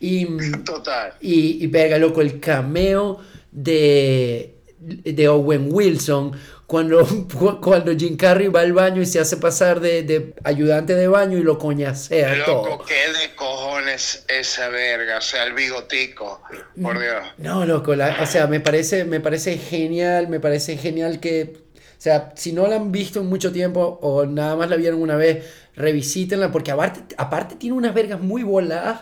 Y, 0.00 0.26
Total. 0.64 1.14
Y, 1.20 1.62
y 1.62 1.66
verga, 1.66 1.98
loco, 1.98 2.20
el 2.20 2.40
cameo 2.40 3.20
de, 3.52 4.54
de 4.78 5.28
Owen 5.28 5.68
Wilson 5.70 6.32
cuando, 6.70 7.04
cuando 7.60 7.92
Jim 7.96 8.16
Carrey 8.16 8.46
va 8.46 8.60
al 8.60 8.72
baño 8.72 9.02
y 9.02 9.06
se 9.06 9.18
hace 9.18 9.36
pasar 9.38 9.80
de, 9.80 10.04
de 10.04 10.34
ayudante 10.44 10.94
de 10.94 11.08
baño 11.08 11.36
y 11.36 11.42
lo 11.42 11.58
coñacea 11.58 12.32
Loco, 12.36 12.52
todo. 12.52 12.84
¿qué 12.86 12.94
de 12.94 13.34
cojones 13.34 14.24
esa 14.28 14.68
verga? 14.68 15.18
O 15.18 15.20
sea, 15.20 15.42
el 15.44 15.52
bigotico, 15.52 16.40
por 16.80 17.00
Dios. 17.00 17.26
No, 17.38 17.66
loco, 17.66 17.96
la, 17.96 18.18
o 18.22 18.26
sea, 18.26 18.46
me 18.46 18.60
parece, 18.60 19.04
me 19.04 19.18
parece 19.18 19.58
genial, 19.58 20.28
me 20.28 20.38
parece 20.38 20.76
genial 20.76 21.18
que, 21.18 21.54
o 21.74 22.00
sea, 22.00 22.32
si 22.36 22.52
no 22.52 22.68
la 22.68 22.76
han 22.76 22.92
visto 22.92 23.18
en 23.18 23.26
mucho 23.26 23.50
tiempo 23.50 23.98
o 24.00 24.24
nada 24.24 24.54
más 24.54 24.70
la 24.70 24.76
vieron 24.76 25.02
una 25.02 25.16
vez, 25.16 25.44
revisítenla 25.74 26.52
porque 26.52 26.70
aparte, 26.70 27.16
aparte 27.18 27.56
tiene 27.56 27.74
unas 27.74 27.94
vergas 27.94 28.20
muy 28.20 28.44
voladas 28.44 29.00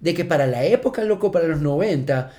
de 0.00 0.14
que 0.14 0.24
para 0.24 0.46
la 0.46 0.64
época, 0.64 1.04
loco, 1.04 1.30
para 1.30 1.48
los 1.48 1.60
90, 1.60 2.32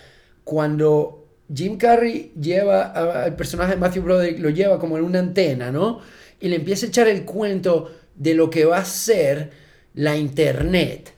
cuando 0.43 1.27
Jim 1.53 1.77
Carrey 1.77 2.33
lleva 2.39 2.83
al 3.23 3.35
personaje 3.35 3.71
de 3.71 3.77
Matthew 3.77 4.03
Broderick, 4.03 4.39
lo 4.39 4.49
lleva 4.49 4.79
como 4.79 4.97
en 4.97 5.03
una 5.03 5.19
antena, 5.19 5.71
¿no? 5.71 6.01
Y 6.39 6.49
le 6.49 6.57
empieza 6.57 6.85
a 6.85 6.89
echar 6.89 7.07
el 7.07 7.25
cuento 7.25 7.91
de 8.15 8.33
lo 8.33 8.49
que 8.49 8.65
va 8.65 8.77
a 8.77 8.85
ser 8.85 9.51
la 9.93 10.15
internet. 10.15 11.13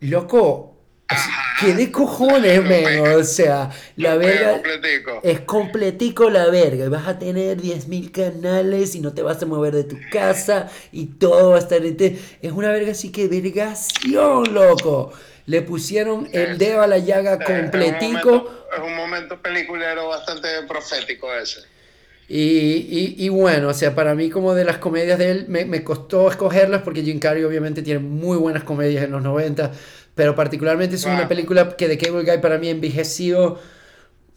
Loco, 0.00 0.76
¿qué 1.60 1.74
de 1.74 1.90
cojones, 1.90 2.62
men? 2.64 3.00
O 3.00 3.24
sea, 3.24 3.70
la 3.96 4.16
verga 4.16 4.60
es 5.22 5.40
completico 5.40 6.28
la 6.30 6.46
verga. 6.50 6.88
Vas 6.88 7.06
a 7.06 7.18
tener 7.18 7.60
10.000 7.60 8.10
canales 8.10 8.94
y 8.94 9.00
no 9.00 9.14
te 9.14 9.22
vas 9.22 9.42
a 9.42 9.46
mover 9.46 9.74
de 9.74 9.84
tu 9.84 9.96
casa 10.10 10.68
y 10.92 11.06
todo 11.06 11.50
va 11.50 11.56
a 11.56 11.60
estar... 11.60 11.80
Es 11.84 12.52
una 12.52 12.70
verga 12.70 12.90
así 12.92 13.10
que 13.10 13.28
vergación, 13.28 14.52
loco 14.52 15.12
le 15.46 15.62
pusieron 15.62 16.28
el 16.32 16.58
dedo 16.58 16.82
a 16.82 16.86
la 16.86 16.98
llaga 16.98 17.38
completico. 17.38 18.16
Es 18.18 18.24
un, 18.24 18.32
momento, 18.32 18.68
es 18.72 18.82
un 18.82 18.96
momento 18.96 19.42
peliculero 19.42 20.08
bastante 20.08 20.48
profético 20.66 21.32
ese. 21.34 21.60
Y, 22.26 22.38
y, 22.38 23.14
y, 23.18 23.28
bueno, 23.28 23.68
o 23.68 23.74
sea, 23.74 23.94
para 23.94 24.14
mí 24.14 24.30
como 24.30 24.54
de 24.54 24.64
las 24.64 24.78
comedias 24.78 25.18
de 25.18 25.30
él, 25.30 25.44
me, 25.48 25.66
me, 25.66 25.84
costó 25.84 26.30
escogerlas 26.30 26.80
porque 26.80 27.02
Jim 27.02 27.18
Carrey 27.18 27.44
obviamente 27.44 27.82
tiene 27.82 28.00
muy 28.00 28.38
buenas 28.38 28.64
comedias 28.64 29.04
en 29.04 29.10
los 29.10 29.22
90, 29.22 29.70
pero 30.14 30.34
particularmente 30.34 30.96
es 30.96 31.04
wow. 31.04 31.14
una 31.14 31.28
película 31.28 31.76
que 31.76 31.86
de 31.86 31.98
Cable 31.98 32.22
Guy 32.22 32.38
para 32.38 32.56
mí 32.56 32.70
envejecido 32.70 33.60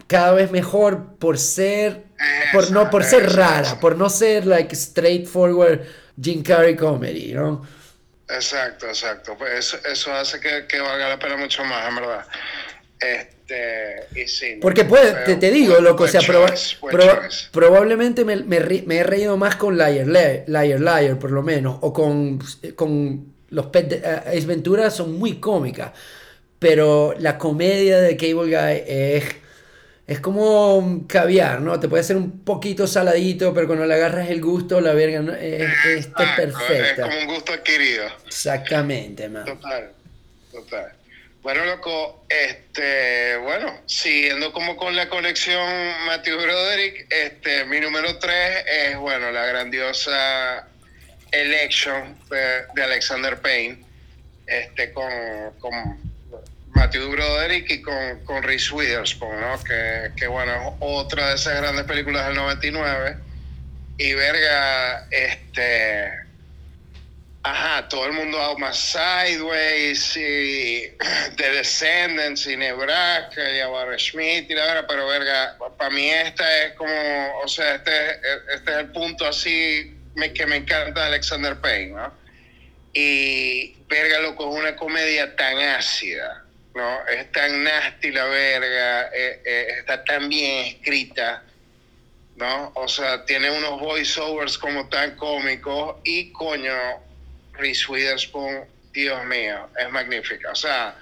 cada 0.07 0.33
vez 0.33 0.51
mejor 0.51 1.15
por 1.17 1.37
ser, 1.37 2.03
esa, 2.17 2.51
por 2.51 2.71
no, 2.71 2.89
por 2.89 3.05
ser 3.05 3.23
esa, 3.23 3.35
rara, 3.35 3.79
por 3.79 3.97
no 3.97 4.09
ser 4.09 4.45
like 4.45 4.75
straightforward 4.75 5.81
Jim 6.21 6.43
Carrey 6.43 6.75
comedy, 6.75 7.33
¿no? 7.33 7.61
Exacto, 8.29 8.87
exacto. 8.87 9.35
Pues 9.37 9.53
eso, 9.53 9.77
eso 9.89 10.13
hace 10.13 10.39
que, 10.39 10.65
que, 10.67 10.79
valga 10.79 11.09
la 11.09 11.19
pena 11.19 11.37
mucho 11.37 11.63
más, 11.63 11.87
en 11.87 11.95
verdad. 11.95 12.25
Este, 12.99 14.19
y 14.19 14.27
sí, 14.27 14.57
Porque 14.61 14.83
puede, 14.83 15.13
te, 15.23 15.35
te, 15.35 15.51
digo, 15.51 15.79
loco, 15.79 16.05
o 16.05 16.07
sea, 16.07 16.21
proba 16.21 16.51
proba 16.91 17.29
probablemente 17.51 18.25
me, 18.25 18.37
me, 18.37 18.59
me, 18.59 18.97
he 18.97 19.03
reído 19.03 19.37
más 19.37 19.55
con 19.55 19.77
Liar, 19.77 20.07
Liar, 20.07 20.79
Liar, 20.79 21.19
por 21.19 21.31
lo 21.31 21.43
menos, 21.43 21.77
o 21.81 21.93
con, 21.93 22.39
con 22.75 23.33
los 23.49 23.67
Pet 23.67 23.87
de, 23.87 23.97
uh, 23.97 24.29
Ace 24.29 24.47
Ventura 24.47 24.89
son 24.89 25.13
muy 25.17 25.39
cómicas, 25.39 25.91
pero 26.59 27.13
la 27.19 27.37
comedia 27.37 27.99
de 27.99 28.17
Cable 28.17 28.57
Guy 28.57 28.83
es 28.87 29.23
es 30.07 30.21
como 30.21 30.77
un 30.77 31.05
caviar, 31.05 31.59
¿no? 31.59 31.77
Te 31.81 31.89
puede 31.89 32.01
ser 32.01 32.15
un 32.15 32.45
poquito 32.45 32.87
saladito, 32.87 33.53
pero 33.53 33.67
cuando 33.67 33.85
le 33.85 33.93
agarras 33.93 34.29
el 34.29 34.41
gusto, 34.41 34.79
la 34.79 34.93
verga 34.93 35.19
¿no? 35.19 35.33
es, 35.33 36.07
perfecta. 36.07 36.83
Es 36.91 36.99
como 36.99 37.19
un 37.19 37.27
gusto 37.27 37.51
adquirido. 37.51 38.05
Exactamente, 38.25 39.27
man. 39.27 39.43
Total, 39.43 39.91
total. 40.49 40.93
Bueno, 41.41 41.65
loco, 41.65 42.25
este, 42.29 43.35
bueno, 43.37 43.81
siguiendo 43.85 44.53
como 44.53 44.77
con 44.77 44.95
la 44.95 45.09
conexión 45.09 45.67
Matthew 46.05 46.41
Broderick, 46.41 47.05
este, 47.09 47.65
mi 47.65 47.81
número 47.81 48.17
3 48.17 48.65
es, 48.65 48.97
bueno, 48.97 49.29
la 49.31 49.45
grandiosa 49.45 50.67
Election 51.31 52.17
de, 52.29 52.63
de 52.75 52.83
Alexander 52.83 53.41
Payne, 53.41 53.83
este, 54.45 54.93
con, 54.93 55.11
con 55.59 56.06
Matthew 56.77 57.09
Broderick 57.09 57.71
y 57.71 57.81
con, 57.81 58.23
con 58.23 58.43
Reese 58.43 58.71
Witherspoon, 58.71 59.41
¿no? 59.41 59.63
Que, 59.63 60.11
que, 60.15 60.27
bueno, 60.27 60.77
otra 60.79 61.29
de 61.29 61.35
esas 61.35 61.57
grandes 61.57 61.85
películas 61.85 62.27
del 62.27 62.35
99. 62.35 63.17
Y 63.97 64.13
verga, 64.13 65.07
este. 65.09 66.27
Ajá, 67.41 67.87
todo 67.87 68.05
el 68.05 68.13
mundo 68.13 68.57
más 68.59 68.77
Sideways 68.77 70.17
y 70.17 70.83
The 71.37 71.49
Descendants 71.49 72.45
y 72.45 72.57
Nebraska 72.57 73.41
y 73.51 73.59
Abar 73.59 73.97
Schmidt 73.99 74.51
y 74.51 74.53
la 74.53 74.65
verdad, 74.65 74.85
pero 74.87 75.07
verga, 75.07 75.57
para 75.77 75.89
mí 75.89 76.09
esta 76.09 76.65
es 76.65 76.73
como, 76.73 77.39
o 77.43 77.47
sea, 77.47 77.75
este, 77.75 78.11
este 78.53 78.71
es 78.71 78.77
el 78.77 78.91
punto 78.91 79.25
así 79.25 79.95
que 80.35 80.45
me 80.45 80.57
encanta 80.57 81.01
de 81.01 81.07
Alexander 81.07 81.55
Payne, 81.57 81.93
¿no? 81.93 82.13
Y 82.93 83.77
verga, 83.87 84.19
loco, 84.19 84.49
es 84.51 84.59
una 84.59 84.75
comedia 84.75 85.35
tan 85.35 85.57
ácida, 85.57 86.43
¿no? 86.77 87.05
Es 87.07 87.31
tan 87.31 87.63
nasty 87.63 88.11
la 88.11 88.25
verga, 88.25 89.07
eh, 89.07 89.41
eh, 89.43 89.67
está 89.79 90.03
tan 90.03 90.29
bien 90.29 90.67
escrita, 90.67 91.43
¿no? 92.35 92.71
O 92.75 92.87
sea, 92.87 93.25
tiene 93.25 93.49
unos 93.49 93.79
voiceovers 93.79 94.57
como 94.59 94.87
tan 94.87 95.15
cómicos 95.15 95.97
y 96.03 96.31
coño, 96.31 96.71
Reese 97.53 97.91
Witherspoon, 97.91 98.65
Dios 98.93 99.25
mío, 99.25 99.67
es 99.77 99.91
magnífica. 99.91 100.51
O 100.51 100.55
sea, 100.55 100.95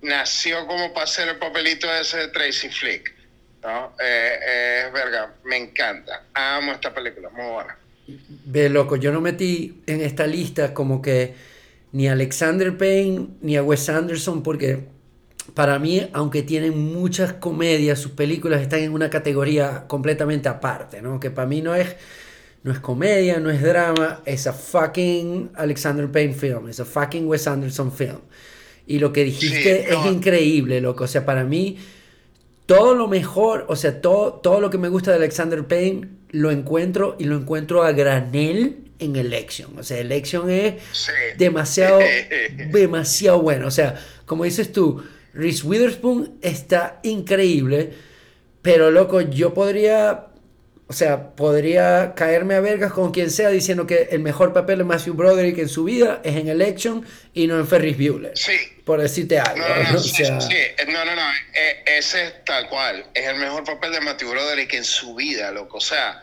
nació 0.00 0.66
como 0.66 0.92
para 0.94 1.04
hacer 1.04 1.28
el 1.28 1.36
papelito 1.36 1.92
ese 1.94 2.16
de 2.16 2.28
Tracy 2.28 2.70
Flick, 2.70 3.14
¿no? 3.62 3.94
Eh, 4.02 4.84
es 4.86 4.92
verga, 4.92 5.34
me 5.44 5.58
encanta, 5.58 6.24
amo 6.32 6.72
esta 6.72 6.94
película, 6.94 7.28
muy 7.28 7.52
buena. 7.52 7.76
Ve, 8.46 8.70
loco, 8.70 8.96
yo 8.96 9.12
no 9.12 9.20
metí 9.20 9.82
en 9.86 10.00
esta 10.00 10.26
lista 10.26 10.72
como 10.72 11.02
que 11.02 11.34
ni 11.92 12.08
Alexander 12.08 12.74
Payne 12.78 13.28
ni 13.42 13.58
a 13.58 13.62
Wes 13.62 13.90
Anderson 13.90 14.42
porque 14.42 14.96
para 15.54 15.78
mí, 15.78 16.08
aunque 16.12 16.42
tienen 16.42 16.92
muchas 16.92 17.32
comedias, 17.34 17.98
sus 17.98 18.12
películas 18.12 18.60
están 18.60 18.80
en 18.80 18.92
una 18.92 19.10
categoría 19.10 19.84
completamente 19.86 20.48
aparte, 20.48 21.02
¿no? 21.02 21.18
Que 21.20 21.30
para 21.30 21.48
mí 21.48 21.62
no 21.62 21.74
es, 21.74 21.96
no 22.62 22.72
es 22.72 22.78
comedia, 22.78 23.40
no 23.40 23.50
es 23.50 23.62
drama, 23.62 24.20
es 24.24 24.46
a 24.46 24.52
fucking 24.52 25.50
Alexander 25.54 26.10
Payne 26.10 26.34
film, 26.34 26.68
es 26.68 26.80
a 26.80 26.84
fucking 26.84 27.26
Wes 27.26 27.46
Anderson 27.46 27.92
film. 27.92 28.20
Y 28.86 28.98
lo 28.98 29.12
que 29.12 29.24
dijiste 29.24 29.84
sí, 29.84 29.90
no. 29.90 30.04
es 30.04 30.12
increíble, 30.12 30.80
loco. 30.80 31.04
O 31.04 31.08
sea, 31.08 31.26
para 31.26 31.44
mí, 31.44 31.78
todo 32.66 32.94
lo 32.94 33.08
mejor, 33.08 33.66
o 33.68 33.76
sea, 33.76 34.00
todo, 34.00 34.34
todo 34.34 34.60
lo 34.60 34.70
que 34.70 34.78
me 34.78 34.88
gusta 34.88 35.10
de 35.10 35.18
Alexander 35.18 35.66
Payne 35.66 36.08
lo 36.30 36.50
encuentro 36.50 37.16
y 37.18 37.24
lo 37.24 37.36
encuentro 37.36 37.82
a 37.82 37.92
granel 37.92 38.84
en 38.98 39.16
Election. 39.16 39.78
O 39.78 39.82
sea, 39.82 39.98
Election 39.98 40.50
es 40.50 40.74
sí. 40.92 41.12
demasiado, 41.36 42.00
demasiado 42.70 43.40
bueno. 43.40 43.66
O 43.66 43.70
sea, 43.70 44.00
como 44.26 44.44
dices 44.44 44.72
tú, 44.72 45.02
Reese 45.38 45.64
Witherspoon 45.64 46.40
está 46.42 46.98
increíble, 47.04 47.92
pero 48.60 48.90
loco, 48.90 49.20
yo 49.20 49.54
podría, 49.54 50.26
o 50.88 50.92
sea, 50.92 51.36
podría 51.36 52.12
caerme 52.16 52.56
a 52.56 52.60
vergas 52.60 52.92
con 52.92 53.12
quien 53.12 53.30
sea 53.30 53.48
diciendo 53.50 53.86
que 53.86 54.08
el 54.10 54.18
mejor 54.18 54.52
papel 54.52 54.78
de 54.78 54.84
Matthew 54.84 55.14
Broderick 55.14 55.58
en 55.58 55.68
su 55.68 55.84
vida 55.84 56.20
es 56.24 56.34
en 56.34 56.48
Election 56.48 57.06
y 57.34 57.46
no 57.46 57.56
en 57.56 57.68
Ferris 57.68 57.96
Bueller. 57.96 58.32
Sí. 58.36 58.58
Por 58.84 59.00
decirte 59.00 59.38
algo. 59.38 59.56
No, 59.56 59.68
no, 59.68 59.92
no, 59.92 59.98
o 59.98 60.02
sea, 60.02 60.40
sí, 60.40 60.48
sí. 60.50 60.92
no, 60.92 61.04
no, 61.04 61.14
no, 61.14 61.30
ese 61.86 62.26
es 62.26 62.44
tal 62.44 62.68
cual, 62.68 63.06
es 63.14 63.24
el 63.24 63.36
mejor 63.36 63.62
papel 63.62 63.92
de 63.92 64.00
Matthew 64.00 64.30
Broderick 64.30 64.74
en 64.74 64.84
su 64.84 65.14
vida, 65.14 65.52
loco, 65.52 65.76
o 65.76 65.80
sea 65.80 66.20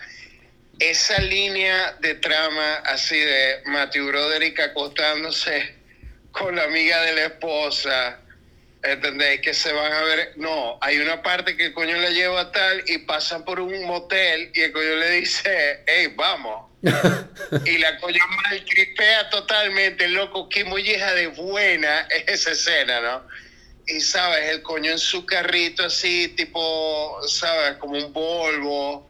esa 0.80 1.20
línea 1.22 1.96
de 2.02 2.16
trama 2.16 2.76
así 2.86 3.18
de 3.18 3.62
Matthew 3.66 4.08
Broderick 4.08 4.60
acostándose 4.60 5.74
con 6.32 6.56
la 6.58 6.66
amiga 6.66 7.02
de 7.04 7.14
la 7.14 7.26
esposa, 7.28 8.20
¿entendéis? 8.86 9.42
Que 9.42 9.54
se 9.54 9.72
van 9.74 9.92
a 9.92 10.02
ver, 10.02 10.34
no, 10.36 10.78
hay 10.82 10.98
una 11.00 11.22
parte 11.22 11.58
que 11.58 11.68
el 11.68 11.74
coño 11.74 11.98
le 11.98 12.14
lleva 12.14 12.52
tal 12.52 12.84
y 12.88 13.00
pasan 13.00 13.44
por 13.44 13.60
un 13.60 13.86
motel 13.86 14.52
y 14.54 14.62
el 14.62 14.72
coño 14.72 14.96
le 14.96 15.10
dice, 15.12 15.84
hey, 15.88 16.14
vamos. 16.16 16.72
y 17.66 17.78
la 17.80 17.98
coño 18.00 18.20
maltripea 18.44 19.30
totalmente, 19.30 20.08
loco, 20.08 20.48
qué 20.50 20.64
molleja 20.64 21.14
de 21.14 21.28
buena 21.28 22.02
es 22.12 22.28
esa 22.28 22.52
escena, 22.52 23.02
¿no? 23.02 23.28
Y 23.88 24.02
sabes, 24.02 24.50
el 24.50 24.62
coño 24.62 24.92
en 24.92 25.00
su 25.00 25.26
carrito 25.26 25.86
así, 25.86 26.30
tipo, 26.30 27.20
sabes, 27.28 27.78
como 27.78 27.98
un 27.98 28.14
Volvo, 28.14 29.10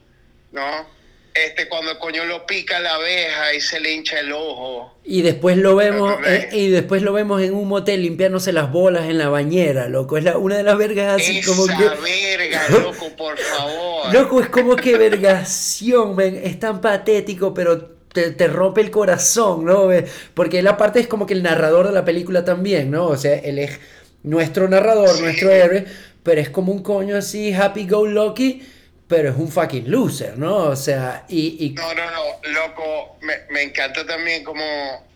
¿no? 0.51 0.94
Este 1.36 1.67
cuando 1.67 1.91
el 1.91 1.97
coño 1.97 2.23
lo 2.23 2.45
pica 2.45 2.79
la 2.79 2.95
abeja 2.95 3.53
y 3.53 3.59
se 3.59 3.81
le 3.81 3.91
hincha 3.91 4.19
el 4.19 4.31
ojo. 4.31 4.95
Y 5.03 5.21
después 5.21 5.57
lo 5.57 5.75
vemos 5.75 6.15
eh, 6.25 6.47
y 6.53 6.69
después 6.69 7.01
lo 7.01 7.11
vemos 7.11 7.41
en 7.41 7.53
un 7.53 7.67
motel 7.67 8.01
limpiándose 8.03 8.53
las 8.53 8.71
bolas 8.71 9.09
en 9.09 9.17
la 9.17 9.27
bañera, 9.27 9.89
loco. 9.89 10.17
Es 10.17 10.23
la, 10.23 10.38
una 10.38 10.55
de 10.55 10.63
las 10.63 10.77
vergas 10.77 11.21
así 11.21 11.39
Esa 11.39 11.51
como 11.51 11.67
que 11.67 11.73
verga, 11.73 12.69
loco, 12.69 13.09
por 13.17 13.38
favor. 13.38 14.13
Loco, 14.13 14.41
es 14.41 14.47
como 14.47 14.77
que 14.77 14.97
vergación, 14.97 16.15
ven, 16.15 16.39
es 16.41 16.57
tan 16.57 16.79
patético, 16.79 17.53
pero 17.53 17.86
te, 18.13 18.31
te, 18.31 18.47
rompe 18.47 18.79
el 18.79 18.89
corazón, 18.89 19.65
¿no? 19.65 19.89
Porque 20.33 20.61
la 20.61 20.77
parte 20.77 21.01
es 21.01 21.07
como 21.07 21.25
que 21.25 21.33
el 21.33 21.43
narrador 21.43 21.88
de 21.88 21.93
la 21.93 22.05
película 22.05 22.45
también, 22.45 22.91
¿no? 22.91 23.07
O 23.07 23.17
sea, 23.17 23.36
él 23.36 23.59
es 23.59 23.77
nuestro 24.23 24.69
narrador, 24.69 25.19
nuestro 25.19 25.51
héroe, 25.51 25.86
pero 26.23 26.39
es 26.39 26.49
como 26.49 26.71
un 26.71 26.81
coño 26.81 27.17
así 27.17 27.53
happy 27.53 27.88
go 27.88 28.05
lucky 28.05 28.61
pero 29.08 29.30
es 29.30 29.36
un 29.36 29.51
fucking 29.51 29.89
loser, 29.89 30.38
¿no? 30.38 30.56
O 30.70 30.76
sea, 30.76 31.26
y... 31.30 31.66
y... 31.66 31.70
No, 31.72 31.93
no, 31.93 32.12
no, 32.12 32.49
loco, 32.51 33.18
me, 33.22 33.34
me 33.51 33.62
encanta 33.62 34.06
también 34.06 34.43
como 34.43 34.64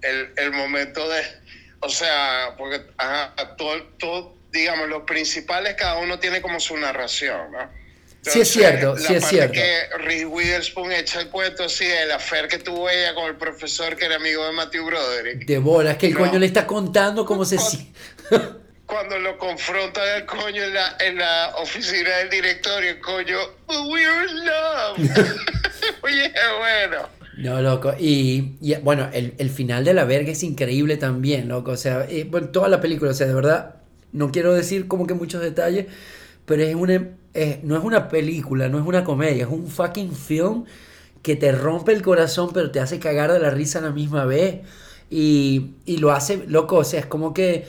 el, 0.01 0.31
el, 0.37 0.51
momento 0.51 1.07
de, 1.09 1.21
o 1.79 1.89
sea, 1.89 2.53
porque, 2.57 2.81
ajá, 2.97 3.33
todo, 3.57 3.81
todo, 3.97 4.35
digamos, 4.51 4.87
los 4.89 5.03
principales, 5.03 5.75
cada 5.75 5.97
uno 5.97 6.19
tiene 6.19 6.41
como 6.41 6.59
su 6.59 6.77
narración, 6.77 7.51
¿no? 7.51 7.79
Entonces, 8.19 8.33
sí 8.33 8.41
es 8.41 8.49
cierto, 8.49 8.97
sí 8.97 9.13
es 9.13 9.25
cierto. 9.25 9.53
que 9.53 9.97
Reese 9.97 10.25
Witherspoon 10.25 10.91
echa 10.91 11.21
el 11.21 11.29
cuento 11.29 11.63
así 11.63 11.85
de 11.85 12.05
la 12.05 12.19
fer 12.19 12.49
que 12.49 12.57
tuvo 12.57 12.89
ella 12.89 13.15
con 13.15 13.25
el 13.25 13.37
profesor 13.37 13.95
que 13.95 14.05
era 14.05 14.17
amigo 14.17 14.45
de 14.45 14.51
Matthew 14.51 14.85
Broderick. 14.85 15.45
De 15.45 15.57
bolas, 15.57 15.95
que 15.95 16.07
el 16.07 16.13
no. 16.13 16.19
coño 16.19 16.37
le 16.37 16.45
está 16.45 16.67
contando 16.67 17.25
cómo 17.25 17.45
se... 17.45 17.57
cuando 18.89 19.19
lo 19.19 19.37
confronta 19.37 20.17
el 20.17 20.25
coño 20.25 20.63
en 20.63 20.73
la, 20.73 20.97
en 20.99 21.17
la 21.17 21.53
oficina 21.61 22.09
del 22.17 22.29
directorio, 22.31 22.89
el 22.89 22.99
coño, 22.99 23.37
we're 23.87 24.25
in 24.27 24.45
love. 24.45 24.97
Oye, 26.03 26.31
bueno. 26.57 27.07
No, 27.37 27.61
loco. 27.61 27.93
Y, 27.99 28.55
y 28.59 28.75
bueno, 28.77 29.07
el, 29.13 29.35
el, 29.37 29.51
final 29.51 29.85
de 29.85 29.93
la 29.93 30.05
verga 30.05 30.31
es 30.31 30.41
increíble 30.41 30.97
también, 30.97 31.47
loco. 31.47 31.71
O 31.71 31.77
sea, 31.77 32.11
y, 32.11 32.23
bueno, 32.23 32.49
toda 32.49 32.67
la 32.67 32.81
película, 32.81 33.11
o 33.11 33.13
sea, 33.13 33.27
de 33.27 33.35
verdad, 33.35 33.75
no 34.11 34.31
quiero 34.31 34.55
decir 34.55 34.87
como 34.87 35.05
que 35.05 35.13
muchos 35.13 35.41
detalles, 35.41 35.85
pero 36.45 36.63
es 36.63 36.73
una, 36.73 37.09
es, 37.35 37.63
no 37.63 37.77
es 37.77 37.83
una 37.83 38.09
película, 38.09 38.69
no 38.69 38.79
es 38.79 38.85
una 38.87 39.03
comedia, 39.03 39.43
es 39.43 39.51
un 39.51 39.67
fucking 39.67 40.13
film 40.13 40.65
que 41.21 41.35
te 41.35 41.51
rompe 41.51 41.91
el 41.91 42.01
corazón, 42.01 42.49
pero 42.53 42.71
te 42.71 42.79
hace 42.79 42.97
cagar 42.97 43.31
de 43.31 43.39
la 43.39 43.51
risa 43.51 43.79
a 43.79 43.83
la 43.83 43.91
misma 43.91 44.25
vez. 44.25 44.61
Y, 45.11 45.75
y 45.85 45.97
lo 45.97 46.11
hace, 46.11 46.43
loco, 46.47 46.77
o 46.77 46.83
sea, 46.83 47.01
es 47.01 47.05
como 47.05 47.35
que 47.35 47.67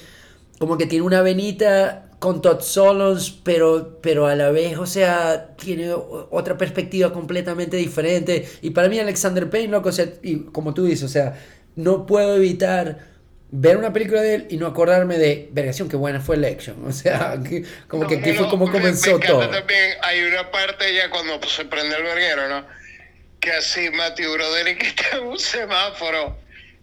como 0.60 0.76
que 0.76 0.84
tiene 0.84 1.06
una 1.06 1.22
venita 1.22 2.10
con 2.18 2.42
Todd 2.42 2.60
Solons, 2.60 3.30
pero, 3.30 3.98
pero 4.02 4.26
a 4.26 4.34
la 4.34 4.50
vez, 4.50 4.76
o 4.76 4.84
sea, 4.84 5.56
tiene 5.56 5.90
otra 5.90 6.58
perspectiva 6.58 7.14
completamente 7.14 7.78
diferente. 7.78 8.46
Y 8.60 8.68
para 8.68 8.90
mí 8.90 8.98
Alexander 8.98 9.48
Payne, 9.48 9.68
loco, 9.68 9.88
o 9.88 9.92
sea, 9.92 10.06
y 10.22 10.40
como 10.52 10.74
tú 10.74 10.84
dices, 10.84 11.04
o 11.04 11.08
sea, 11.08 11.42
no 11.76 12.04
puedo 12.04 12.36
evitar 12.36 12.98
ver 13.50 13.78
una 13.78 13.90
película 13.94 14.20
de 14.20 14.34
él 14.34 14.46
y 14.50 14.58
no 14.58 14.66
acordarme 14.66 15.16
de, 15.16 15.48
vergación, 15.50 15.88
qué 15.88 15.96
buena 15.96 16.20
fue 16.20 16.36
Election. 16.36 16.76
O 16.86 16.92
sea, 16.92 17.38
que, 17.42 17.64
como 17.88 18.02
no, 18.02 18.08
que 18.10 18.18
aquí 18.18 18.32
no, 18.32 18.40
fue 18.40 18.50
como 18.50 18.66
me, 18.66 18.72
comenzó 18.72 19.18
me 19.18 19.26
todo. 19.26 19.48
También 19.48 19.94
hay 20.02 20.22
una 20.24 20.50
parte 20.50 20.94
ya 20.94 21.08
cuando 21.08 21.40
se 21.48 21.64
prende 21.64 21.96
el 21.96 22.02
verguero, 22.02 22.50
¿no? 22.50 22.66
Que 23.40 23.52
así 23.52 23.88
Matthew 23.88 24.34
Broderick 24.34 24.82
está 24.88 25.16
en 25.16 25.22
un 25.22 25.38
semáforo 25.38 26.36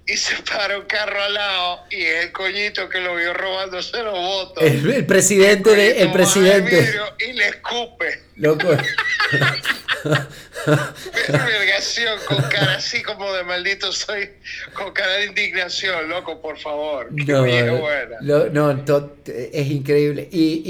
y 0.07 0.15
se 0.17 0.35
para 0.43 0.77
un 0.79 0.85
carro 0.85 1.21
al 1.21 1.33
lado 1.33 1.81
y 1.89 2.01
es 2.01 2.25
el 2.25 2.31
coñito 2.31 2.87
que 2.89 2.99
lo 3.01 3.15
vio 3.15 3.33
robándose 3.33 4.01
los 4.03 4.13
votos. 4.13 4.63
El, 4.63 4.89
el 4.89 5.05
presidente 5.05 5.71
el 5.71 5.75
de 5.75 6.01
el 6.01 6.11
presidente 6.13 6.95
y 7.27 7.33
le 7.33 7.47
escupe. 7.49 8.21
Loco. 8.37 8.69
Vergación 11.27 12.17
con 12.27 12.41
cara 12.49 12.75
así 12.75 13.01
como 13.03 13.31
de 13.33 13.43
maldito 13.43 13.91
soy, 13.91 14.29
con 14.73 14.91
cara 14.93 15.13
de 15.13 15.25
indignación, 15.25 16.07
loco, 16.09 16.41
por 16.41 16.57
favor. 16.57 17.07
No, 17.11 17.41
buena. 17.41 18.17
lo- 18.21 18.49
no, 18.49 18.77
to- 18.85 19.17
es 19.25 19.67
increíble. 19.67 20.27
Y, 20.31 20.61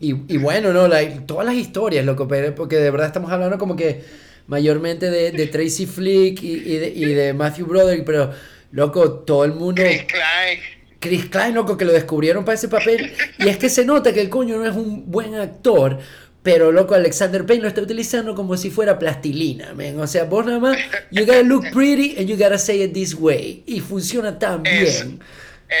y, 0.00 0.10
y, 0.10 0.16
y 0.28 0.36
bueno, 0.38 0.72
no, 0.72 0.88
la- 0.88 1.26
todas 1.26 1.44
las 1.46 1.54
historias, 1.56 2.04
loco, 2.04 2.26
pero- 2.28 2.54
porque 2.54 2.76
de 2.76 2.90
verdad 2.90 3.08
estamos 3.08 3.30
hablando 3.32 3.58
como 3.58 3.76
que 3.76 4.02
mayormente 4.46 5.10
de, 5.10 5.30
de 5.30 5.46
Tracy 5.46 5.86
Flick 5.86 6.42
y, 6.42 6.52
y 6.52 6.76
de, 6.78 6.88
y 6.88 7.04
de 7.14 7.32
Matthew 7.32 7.66
Broderick, 7.66 8.04
pero 8.04 8.32
loco, 8.72 9.10
todo 9.10 9.44
el 9.44 9.52
mundo... 9.52 9.82
Chris 9.82 10.02
Klein. 10.04 10.58
Chris 10.98 11.26
Klein, 11.26 11.54
loco, 11.54 11.76
que 11.76 11.84
lo 11.84 11.92
descubrieron 11.92 12.44
para 12.44 12.54
ese 12.54 12.68
papel. 12.68 13.12
Y 13.38 13.48
es 13.48 13.56
que 13.56 13.68
se 13.68 13.84
nota 13.84 14.12
que 14.12 14.20
el 14.20 14.28
coño 14.28 14.58
no 14.58 14.66
es 14.66 14.74
un 14.74 15.10
buen 15.10 15.34
actor. 15.34 15.98
Pero, 16.42 16.72
loco, 16.72 16.94
Alexander 16.94 17.46
Payne 17.46 17.62
lo 17.62 17.68
está 17.68 17.82
utilizando 17.82 18.34
como 18.34 18.56
si 18.56 18.70
fuera 18.70 18.98
plastilina, 18.98 19.74
man. 19.74 19.98
O 20.00 20.06
sea, 20.06 20.24
vos 20.24 20.44
nada 20.44 20.58
más, 20.58 20.76
you 21.10 21.24
gotta 21.24 21.42
look 21.42 21.64
pretty 21.72 22.16
and 22.18 22.26
you 22.28 22.36
gotta 22.36 22.58
say 22.58 22.82
it 22.82 22.92
this 22.92 23.14
way. 23.14 23.62
Y 23.66 23.80
funciona 23.80 24.38
tan 24.38 24.62
bien. 24.62 25.20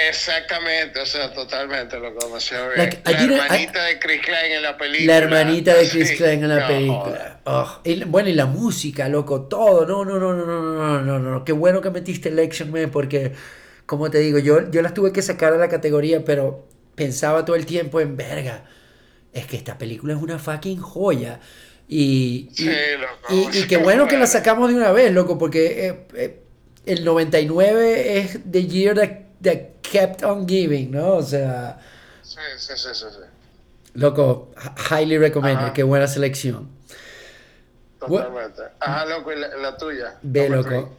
Exactamente, 0.08 1.00
o 1.00 1.04
sea, 1.04 1.34
totalmente, 1.34 1.98
lo 1.98 2.14
conoció 2.14 2.56
bien. 2.74 2.98
La, 3.04 3.10
hermanita 3.12 3.84
de 3.84 3.98
Chris 3.98 4.22
Klein 4.22 4.52
en 4.52 4.62
la 4.62 4.78
película. 4.78 5.12
La 5.12 5.18
hermanita 5.18 5.74
de 5.74 5.86
Chris 5.86 6.12
Klein 6.12 6.42
en 6.42 6.48
la 6.48 6.60
no, 6.60 6.66
película. 6.66 7.40
Oh, 7.44 7.80
bueno, 8.06 8.30
y 8.30 8.32
la 8.32 8.46
música, 8.46 9.08
loco, 9.10 9.42
todo. 9.42 9.84
No, 9.86 10.02
no, 10.02 10.18
no, 10.18 10.32
no, 10.32 10.46
no, 10.46 11.02
no, 11.02 11.18
no, 11.18 11.18
no. 11.18 11.44
Qué 11.44 11.52
bueno 11.52 11.82
que 11.82 11.90
metiste 11.90 12.30
Election 12.30 12.70
Man, 12.70 12.90
porque, 12.90 13.32
como 13.84 14.10
te 14.10 14.18
digo, 14.20 14.38
yo, 14.38 14.70
yo 14.70 14.80
las 14.80 14.94
tuve 14.94 15.12
que 15.12 15.20
sacar 15.20 15.52
a 15.52 15.58
la 15.58 15.68
categoría, 15.68 16.24
pero 16.24 16.66
pensaba 16.94 17.44
todo 17.44 17.56
el 17.56 17.66
tiempo 17.66 18.00
en 18.00 18.16
verga. 18.16 18.64
Es 19.34 19.46
que 19.46 19.58
esta 19.58 19.76
película 19.76 20.14
es 20.14 20.22
una 20.22 20.38
fucking 20.38 20.78
joya. 20.78 21.38
Y, 21.86 22.48
sí, 22.54 22.70
loco, 22.98 23.50
y, 23.52 23.66
qué 23.66 23.76
bueno 23.76 24.08
que 24.08 24.16
la 24.16 24.26
sacamos 24.26 24.70
de 24.70 24.76
una 24.76 24.90
vez, 24.92 25.12
loco, 25.12 25.36
porque 25.36 25.86
eh, 25.86 26.06
eh, 26.14 26.40
el 26.86 27.04
99 27.04 28.18
es 28.18 28.38
The 28.50 28.66
Year 28.66 28.96
That, 28.96 29.10
that 29.42 29.71
kept 29.92 30.22
on 30.24 30.46
giving, 30.48 30.90
¿no? 30.90 31.16
O 31.16 31.22
sea, 31.22 31.78
Sí, 32.22 32.38
sí, 32.56 32.72
sí, 32.76 32.88
sí, 32.94 33.04
sí. 33.10 33.18
loco, 33.94 34.50
highly 34.90 35.18
recommended, 35.18 35.64
Ajá. 35.66 35.72
qué 35.74 35.82
buena 35.82 36.06
selección. 36.06 36.68
Totalmente. 37.98 38.62
Ajá, 38.80 39.06
loco, 39.06 39.32
y 39.32 39.38
la, 39.38 39.48
la 39.56 39.76
tuya. 39.76 40.14
Ve, 40.22 40.48
loco. 40.48 40.96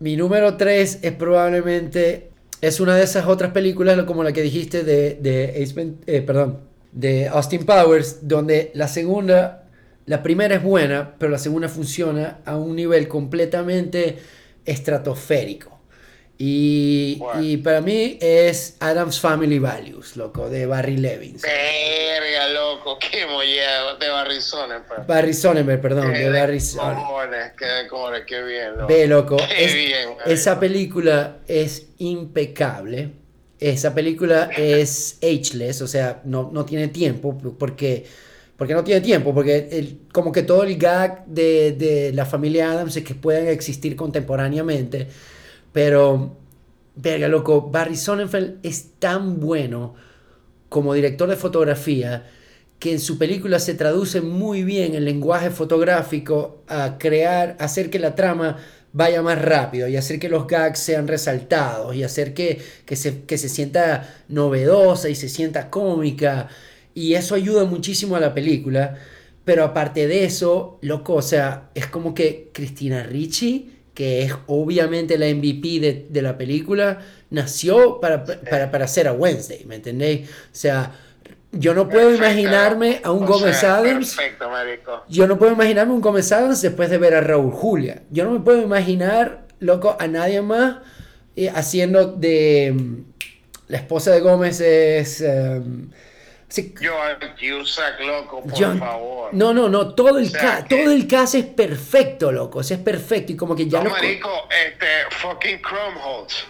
Mi 0.00 0.16
número 0.16 0.56
3 0.56 0.98
es 1.02 1.12
probablemente. 1.12 2.30
Es 2.60 2.80
una 2.80 2.96
de 2.96 3.04
esas 3.04 3.26
otras 3.26 3.52
películas, 3.52 4.02
como 4.04 4.24
la 4.24 4.32
que 4.32 4.42
dijiste 4.42 4.82
de, 4.84 5.14
de 5.20 5.62
Ace 5.62 5.74
Ven- 5.74 5.98
eh, 6.06 6.22
perdón, 6.22 6.60
de 6.92 7.28
Austin 7.28 7.64
Powers, 7.66 8.18
donde 8.28 8.70
la 8.74 8.86
segunda, 8.88 9.64
la 10.06 10.22
primera 10.22 10.54
es 10.56 10.62
buena, 10.62 11.14
pero 11.18 11.30
la 11.30 11.38
segunda 11.38 11.68
funciona 11.68 12.38
a 12.44 12.56
un 12.56 12.74
nivel 12.76 13.08
completamente 13.08 14.18
estratosférico. 14.64 15.78
Y, 16.44 17.22
y 17.40 17.56
para 17.58 17.80
mí 17.80 18.18
es 18.20 18.76
Adam's 18.80 19.20
Family 19.20 19.60
Values, 19.60 20.16
loco, 20.16 20.50
de 20.50 20.66
Barry 20.66 20.96
Levinson. 20.96 21.48
Verga, 21.48 22.48
loco, 22.48 22.98
qué 22.98 23.26
mollado 23.26 23.96
de 23.96 24.08
Barrizones, 24.08 24.78
pues. 24.88 25.06
Barry 25.06 25.34
Sonnenberg, 25.34 25.80
perdón, 25.80 26.12
Qué 26.12 26.18
de 26.18 26.30
Barry 26.30 26.58
Sonnenberg. 26.58 27.54
qué 27.56 27.86
cojones, 27.88 28.22
qué 28.26 28.42
bien, 28.42 28.72
loco. 28.76 28.86
Ve, 28.88 29.06
loco, 29.06 29.36
Qué 29.36 29.64
es- 29.66 29.72
bien, 29.74 30.08
esa 30.26 30.58
película 30.58 31.36
es 31.46 31.86
impecable. 31.98 33.10
Esa 33.60 33.94
película 33.94 34.50
es 34.56 35.18
ageless, 35.22 35.80
o 35.80 35.86
sea, 35.86 36.22
no, 36.24 36.50
no 36.52 36.64
tiene 36.64 36.88
tiempo, 36.88 37.38
porque, 37.56 38.04
porque 38.56 38.74
no 38.74 38.82
tiene 38.82 39.00
tiempo, 39.00 39.32
porque 39.32 39.68
el- 39.70 40.00
como 40.12 40.32
que 40.32 40.42
todo 40.42 40.64
el 40.64 40.76
gag 40.76 41.24
de, 41.26 41.70
de 41.70 42.12
la 42.12 42.26
familia 42.26 42.72
Adams 42.72 42.96
es 42.96 43.04
que 43.04 43.14
puedan 43.14 43.46
existir 43.46 43.94
contemporáneamente, 43.94 45.06
pero, 45.72 46.36
verga, 46.96 47.28
loco, 47.28 47.70
Barry 47.70 47.96
Sonnenfeld 47.96 48.58
es 48.62 48.92
tan 48.98 49.40
bueno 49.40 49.94
como 50.68 50.94
director 50.94 51.28
de 51.28 51.36
fotografía 51.36 52.26
que 52.78 52.92
en 52.92 53.00
su 53.00 53.16
película 53.16 53.60
se 53.60 53.74
traduce 53.74 54.20
muy 54.20 54.64
bien 54.64 54.94
el 54.94 55.04
lenguaje 55.04 55.50
fotográfico 55.50 56.64
a 56.66 56.98
crear, 56.98 57.56
hacer 57.60 57.90
que 57.90 58.00
la 58.00 58.16
trama 58.16 58.58
vaya 58.92 59.22
más 59.22 59.40
rápido 59.40 59.88
y 59.88 59.96
hacer 59.96 60.18
que 60.18 60.28
los 60.28 60.46
gags 60.46 60.80
sean 60.80 61.08
resaltados 61.08 61.94
y 61.94 62.02
hacer 62.02 62.34
que, 62.34 62.60
que, 62.84 62.96
se, 62.96 63.22
que 63.22 63.38
se 63.38 63.48
sienta 63.48 64.12
novedosa 64.28 65.08
y 65.08 65.14
se 65.14 65.28
sienta 65.28 65.70
cómica. 65.70 66.48
Y 66.94 67.14
eso 67.14 67.34
ayuda 67.34 67.64
muchísimo 67.64 68.16
a 68.16 68.20
la 68.20 68.34
película. 68.34 68.96
Pero 69.44 69.64
aparte 69.64 70.06
de 70.06 70.24
eso, 70.24 70.78
loco, 70.82 71.14
o 71.14 71.22
sea, 71.22 71.70
es 71.74 71.86
como 71.86 72.14
que 72.14 72.50
Cristina 72.52 73.02
Ricci, 73.02 73.70
que 73.94 74.22
es 74.22 74.34
obviamente 74.46 75.18
la 75.18 75.26
MVP 75.26 75.80
de, 75.80 76.06
de 76.08 76.22
la 76.22 76.38
película, 76.38 77.00
nació 77.30 78.00
para, 78.00 78.24
para, 78.24 78.70
para 78.70 78.88
ser 78.88 79.08
a 79.08 79.12
Wednesday, 79.12 79.64
¿me 79.66 79.76
entendéis? 79.76 80.28
O 80.30 80.32
sea, 80.52 80.92
yo 81.52 81.74
no 81.74 81.88
puedo 81.88 82.14
imaginarme 82.14 83.00
a 83.04 83.10
un 83.12 83.26
Gómez 83.26 83.62
Adams. 83.62 84.14
Perfecto, 84.14 84.48
marico. 84.48 85.04
Yo 85.08 85.26
no 85.26 85.38
puedo 85.38 85.52
imaginarme 85.52 85.92
un 85.92 86.00
Gómez 86.00 86.32
Adams 86.32 86.62
después 86.62 86.88
de 86.88 86.96
ver 86.98 87.14
a 87.14 87.20
Raúl 87.20 87.52
Julia. 87.52 88.02
Yo 88.10 88.24
no 88.24 88.30
me 88.30 88.40
puedo 88.40 88.62
imaginar, 88.62 89.46
loco, 89.60 89.94
a 90.00 90.06
nadie 90.06 90.40
más 90.40 90.76
eh, 91.36 91.50
haciendo 91.54 92.06
de. 92.12 92.72
mm, 92.74 92.96
La 93.68 93.76
esposa 93.78 94.12
de 94.12 94.20
Gómez 94.20 94.60
es. 94.60 95.20
em, 95.20 95.90
sí, 96.52 96.74
Joan 96.80 97.16
Cusack, 97.38 98.00
loco, 98.00 98.42
por 98.42 98.52
John- 98.56 98.78
favor. 98.78 99.32
No, 99.34 99.52
no, 99.54 99.68
no, 99.68 99.94
todo 99.94 100.18
el, 100.18 100.26
O 100.26 100.28
sea, 100.28 100.40
ca- 100.40 100.64
que- 100.66 100.76
todo 100.82 100.92
el 100.92 101.06
cast 101.08 101.34
es 101.36 101.44
perfecto, 101.46 102.30
loco, 102.30 102.58
o 102.60 102.62
sea, 102.62 102.76
es 102.76 102.82
perfecto 102.82 103.32
y 103.32 103.36
como 103.36 103.56
que 103.56 103.66
ya 103.68 103.78
No, 103.78 103.84
lo... 103.84 103.90
marico, 103.90 104.48
este, 104.50 104.86
fucking 105.16 105.60
Crumholtz, 105.62 106.44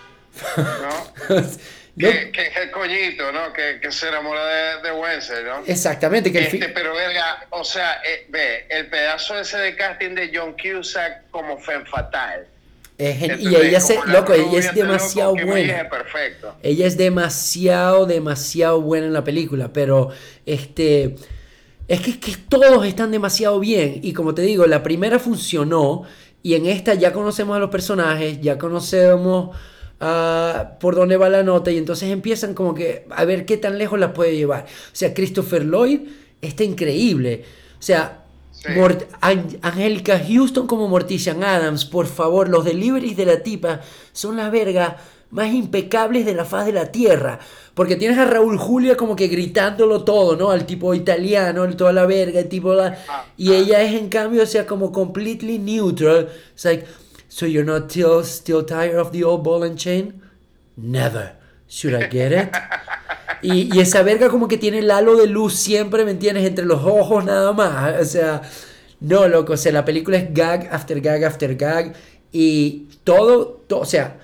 ¿no? 0.57 1.37
Lo- 1.95 2.09
que, 2.11 2.33
que 2.33 2.47
es 2.47 2.57
el 2.57 2.71
coñito, 2.71 3.31
¿no? 3.33 3.53
Que, 3.53 3.79
que 3.79 3.93
se 3.93 4.09
enamora 4.09 4.47
de, 4.47 4.83
de 4.83 4.93
Wednesday, 4.93 5.45
¿no? 5.45 5.63
Exactamente, 5.67 6.33
que 6.33 6.39
el 6.39 6.47
fi- 6.47 6.57
Este, 6.57 6.71
pero 6.71 6.95
verga, 6.95 7.47
o 7.51 7.63
sea, 7.65 8.01
eh, 8.03 8.25
ve, 8.31 8.67
el 8.71 8.87
pedazo 8.89 9.39
ese 9.39 9.59
de 9.59 9.77
casting 9.77 10.15
de 10.15 10.31
John 10.35 10.57
Cusack 10.57 11.31
como 11.31 11.59
Femme 11.59 11.85
Fatal. 11.85 12.47
Es 13.11 13.19
gen- 13.19 13.41
y 13.41 13.55
ella 13.55 13.81
se, 13.81 13.97
loco, 14.07 14.33
ella 14.33 14.59
es 14.59 14.67
loco 14.67 14.77
demasiado 14.79 15.35
buena. 15.35 15.89
perfecto. 15.89 16.55
Ella 16.63 16.87
es 16.87 16.97
demasiado, 16.97 18.07
demasiado 18.07 18.81
buena 18.81 19.07
en 19.07 19.13
la 19.13 19.25
película, 19.25 19.73
pero 19.73 20.11
este... 20.47 21.17
Es 21.89 22.01
que, 22.01 22.19
que 22.21 22.37
todos 22.49 22.87
están 22.87 23.11
demasiado 23.11 23.59
bien 23.59 23.99
y 24.03 24.13
como 24.13 24.35
te 24.35 24.43
digo, 24.43 24.67
la 24.67 24.83
primera 24.83 25.19
funcionó 25.19 26.05
y 26.43 26.55
en 26.55 26.67
esta 26.67 26.95
ya 26.95 27.13
conocemos 27.13 27.57
a 27.57 27.59
los 27.59 27.71
personajes, 27.71 28.41
ya 28.41 28.57
conocemos 28.57 29.55
ah, 30.01 30.79
por 30.81 30.95
dónde 30.95 31.17
va 31.17 31.29
la 31.29 31.43
nota 31.43 31.71
y 31.71 31.79
entonces 31.79 32.09
empiezan 32.11 32.55
como 32.55 32.73
que 32.73 33.05
a 33.11 33.25
ver 33.25 33.45
qué 33.45 33.57
tan 33.57 33.79
lejos 33.79 33.99
la 33.99 34.15
puede 34.15 34.37
llevar. 34.37 34.65
O 34.65 34.95
sea, 34.95 35.13
Christopher 35.13 35.65
Lloyd 35.65 36.01
está 36.41 36.63
increíble. 36.65 37.45
O 37.79 37.83
sea, 37.83 38.22
Sí. 38.63 38.69
Angélica 39.63 40.21
Houston 40.27 40.67
como 40.67 40.89
Morticia 40.89 41.33
Adams, 41.33 41.85
por 41.85 42.07
favor, 42.07 42.49
los 42.49 42.65
deliveries 42.65 43.17
de 43.17 43.27
la 43.27 43.43
tipa 43.43 43.81
son 44.13 44.37
la 44.37 44.51
verga 44.51 44.99
más 45.31 45.53
impecables 45.53 46.27
de 46.27 46.35
la 46.35 46.45
faz 46.45 46.67
de 46.67 46.73
la 46.73 46.93
tierra. 46.93 47.39
Porque 47.75 47.97
tienes 47.97 48.19
a 48.19 48.27
Raúl 48.27 48.59
Julia 48.59 48.97
como 48.97 49.17
que 49.17 49.29
gritándolo 49.29 50.05
todo, 50.05 50.37
¿no? 50.37 50.51
Al 50.51 50.67
tipo 50.67 50.93
italiano, 50.95 51.65
el 51.65 51.75
toda 51.75 51.93
la 51.95 52.05
verga, 52.07 52.41
el 52.41 52.49
tipo... 52.49 52.75
la- 52.75 52.99
Ah, 53.09 53.25
y 53.39 53.53
ella 53.53 53.81
es 53.83 53.95
en 53.95 54.09
cambio, 54.11 54.43
o 54.43 54.47
sea, 54.47 54.67
como 54.67 54.93
completely 54.93 55.59
neutral. 55.59 56.29
It's 56.53 56.65
like, 56.67 56.85
so 57.29 57.47
you're 57.47 57.65
not 57.65 57.91
still, 57.91 58.23
still 58.25 58.65
tired 58.67 58.99
of 58.99 59.11
the 59.13 59.25
old 59.25 59.43
ball 59.43 59.65
and 59.65 59.77
chain? 59.77 60.21
Never. 60.77 61.33
Should 61.67 61.95
I 61.95 62.09
get 62.11 62.33
it? 62.33 62.51
Y, 63.43 63.81
esa 63.81 64.03
verga 64.03 64.29
como 64.29 64.47
que 64.49 64.57
tiene 64.57 64.79
el 64.79 64.91
halo 64.91 65.17
de 65.17 65.27
luz 65.27 65.55
siempre, 65.57 66.05
¿me 66.05 66.13
entiendes? 66.13 66.45
Entre 66.47 66.65
los 66.65 66.83
ojos 66.85 67.25
nada 67.25 67.53
más. 67.53 68.01
O 68.01 68.05
sea, 68.05 68.43
no, 69.01 69.27
loco. 69.29 69.55
O 69.55 69.57
sea, 69.57 69.73
la 69.73 69.85
película 69.85 70.17
es 70.19 70.33
gag 70.33 70.69
after 70.73 71.01
gag 71.01 71.25
after 71.25 71.57
gag. 71.57 71.95
Y 72.31 72.89
todo, 73.05 73.63
to- 73.67 73.81
o 73.81 73.85
sea, 73.85 74.19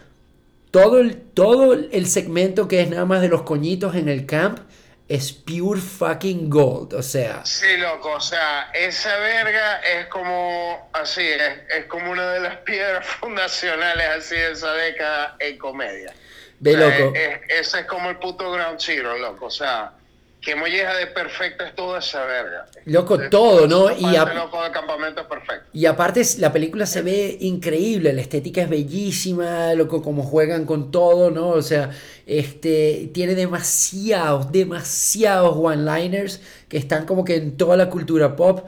todo 0.70 1.00
el, 1.00 1.16
todo 1.20 1.74
el 1.74 2.06
segmento 2.06 2.68
que 2.68 2.80
es 2.82 2.90
nada 2.90 3.04
más 3.06 3.20
de 3.22 3.28
los 3.28 3.42
coñitos 3.42 3.94
en 3.96 4.08
el 4.08 4.26
camp 4.26 4.60
es 5.08 5.32
pure 5.32 5.80
fucking 5.80 6.50
gold. 6.50 6.94
O 6.94 7.02
sea, 7.02 7.44
Sí, 7.44 7.76
loco, 7.78 8.12
o 8.12 8.20
sea, 8.20 8.70
esa 8.74 9.16
verga 9.18 9.80
es 9.80 10.06
como, 10.08 10.90
así, 10.92 11.22
es, 11.22 11.78
es 11.78 11.86
como 11.86 12.10
una 12.12 12.30
de 12.32 12.40
las 12.40 12.56
piedras 12.64 13.04
fundacionales 13.06 14.06
así 14.18 14.34
de 14.36 14.52
esa 14.52 14.72
década 14.74 15.36
en 15.40 15.58
comedia. 15.58 16.12
Ve 16.60 16.74
O 16.74 16.78
sea, 16.78 16.98
loco. 16.98 17.16
es- 17.16 17.66
ese 17.68 17.80
es 17.80 17.86
como 17.86 18.10
el 18.10 18.16
puto 18.16 18.50
ground 18.50 18.78
zero, 18.78 19.16
loco, 19.18 19.46
o 19.46 19.50
sea, 19.50 19.92
que 20.40 20.54
molleja 20.54 20.94
de 20.96 21.08
perfecta 21.08 21.66
es 21.66 21.74
toda 21.74 21.98
esa 21.98 22.24
verga. 22.24 22.66
Loco, 22.84 23.20
Es- 23.20 23.28
todo, 23.28 23.66
¿no? 23.66 23.90
Y 23.96 24.14
a- 24.14 24.24
loco, 24.24 24.62
del 24.62 24.70
campamento 24.70 25.20
es 25.22 25.26
perfecto. 25.26 25.66
Y 25.72 25.84
aparte 25.86 26.20
es- 26.20 26.38
la 26.38 26.52
película 26.52 26.86
se 26.86 27.02
ve 27.02 27.36
increíble, 27.40 28.12
la 28.12 28.20
estética 28.20 28.62
es 28.62 28.68
bellísima, 28.68 29.74
loco, 29.74 30.00
como 30.00 30.22
juegan 30.22 30.64
con 30.64 30.92
todo, 30.92 31.30
¿no? 31.32 31.48
O 31.48 31.62
sea, 31.62 31.90
este, 32.24 33.10
tiene 33.12 33.34
demasiados, 33.34 34.52
demasiados 34.52 35.56
one-liners 35.56 36.40
que 36.68 36.78
están 36.78 37.04
como 37.04 37.24
que 37.24 37.34
en 37.36 37.56
toda 37.56 37.76
la 37.76 37.90
cultura 37.90 38.36
pop, 38.36 38.64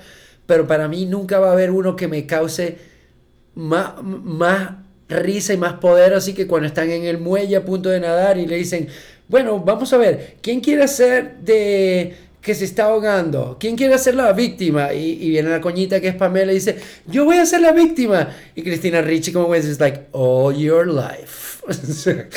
pero 0.47 0.67
para 0.67 0.89
mí 0.89 1.07
nunca 1.07 1.39
va 1.39 1.51
a 1.51 1.53
haber 1.53 1.71
uno 1.71 1.95
que 1.95 2.09
me 2.09 2.27
cause 2.27 2.79
más, 3.55 3.93
más 4.03 4.71
risa 5.11 5.53
y 5.53 5.57
más 5.57 5.75
poder, 5.75 6.15
así 6.15 6.33
que 6.33 6.47
cuando 6.47 6.69
están 6.69 6.91
en 6.91 7.05
el 7.05 7.19
muelle 7.19 7.57
a 7.57 7.65
punto 7.65 7.91
de 7.91 8.01
nadar 8.01 8.39
y 8.39 8.47
le 8.47 8.57
dicen, 8.57 8.89
bueno, 9.29 9.61
vamos 9.61 9.93
a 9.93 9.97
ver, 9.97 10.37
¿quién 10.41 10.61
quiere 10.61 10.87
ser 10.89 11.37
de 11.41 12.15
que 12.41 12.55
se 12.55 12.65
está 12.65 12.85
ahogando? 12.85 13.57
¿Quién 13.61 13.77
quiere 13.77 13.99
ser 13.99 14.15
la 14.15 14.33
víctima? 14.33 14.95
Y, 14.95 15.23
y 15.23 15.31
viene 15.31 15.51
la 15.51 15.61
coñita 15.61 16.01
que 16.01 16.09
es 16.09 16.15
Pamela 16.15 16.53
y 16.53 16.57
dice, 16.57 16.77
yo 17.07 17.25
voy 17.25 17.37
a 17.37 17.47
ser 17.47 17.61
la 17.61 17.73
víctima. 17.73 18.35
Y 18.55 18.63
Cristina 18.63 19.03
Ricci 19.03 19.33
como 19.33 19.55
es, 19.55 19.67
es 19.67 19.79
like, 19.79 20.07
all 20.13 20.57
your 20.57 20.87
life. 20.87 21.61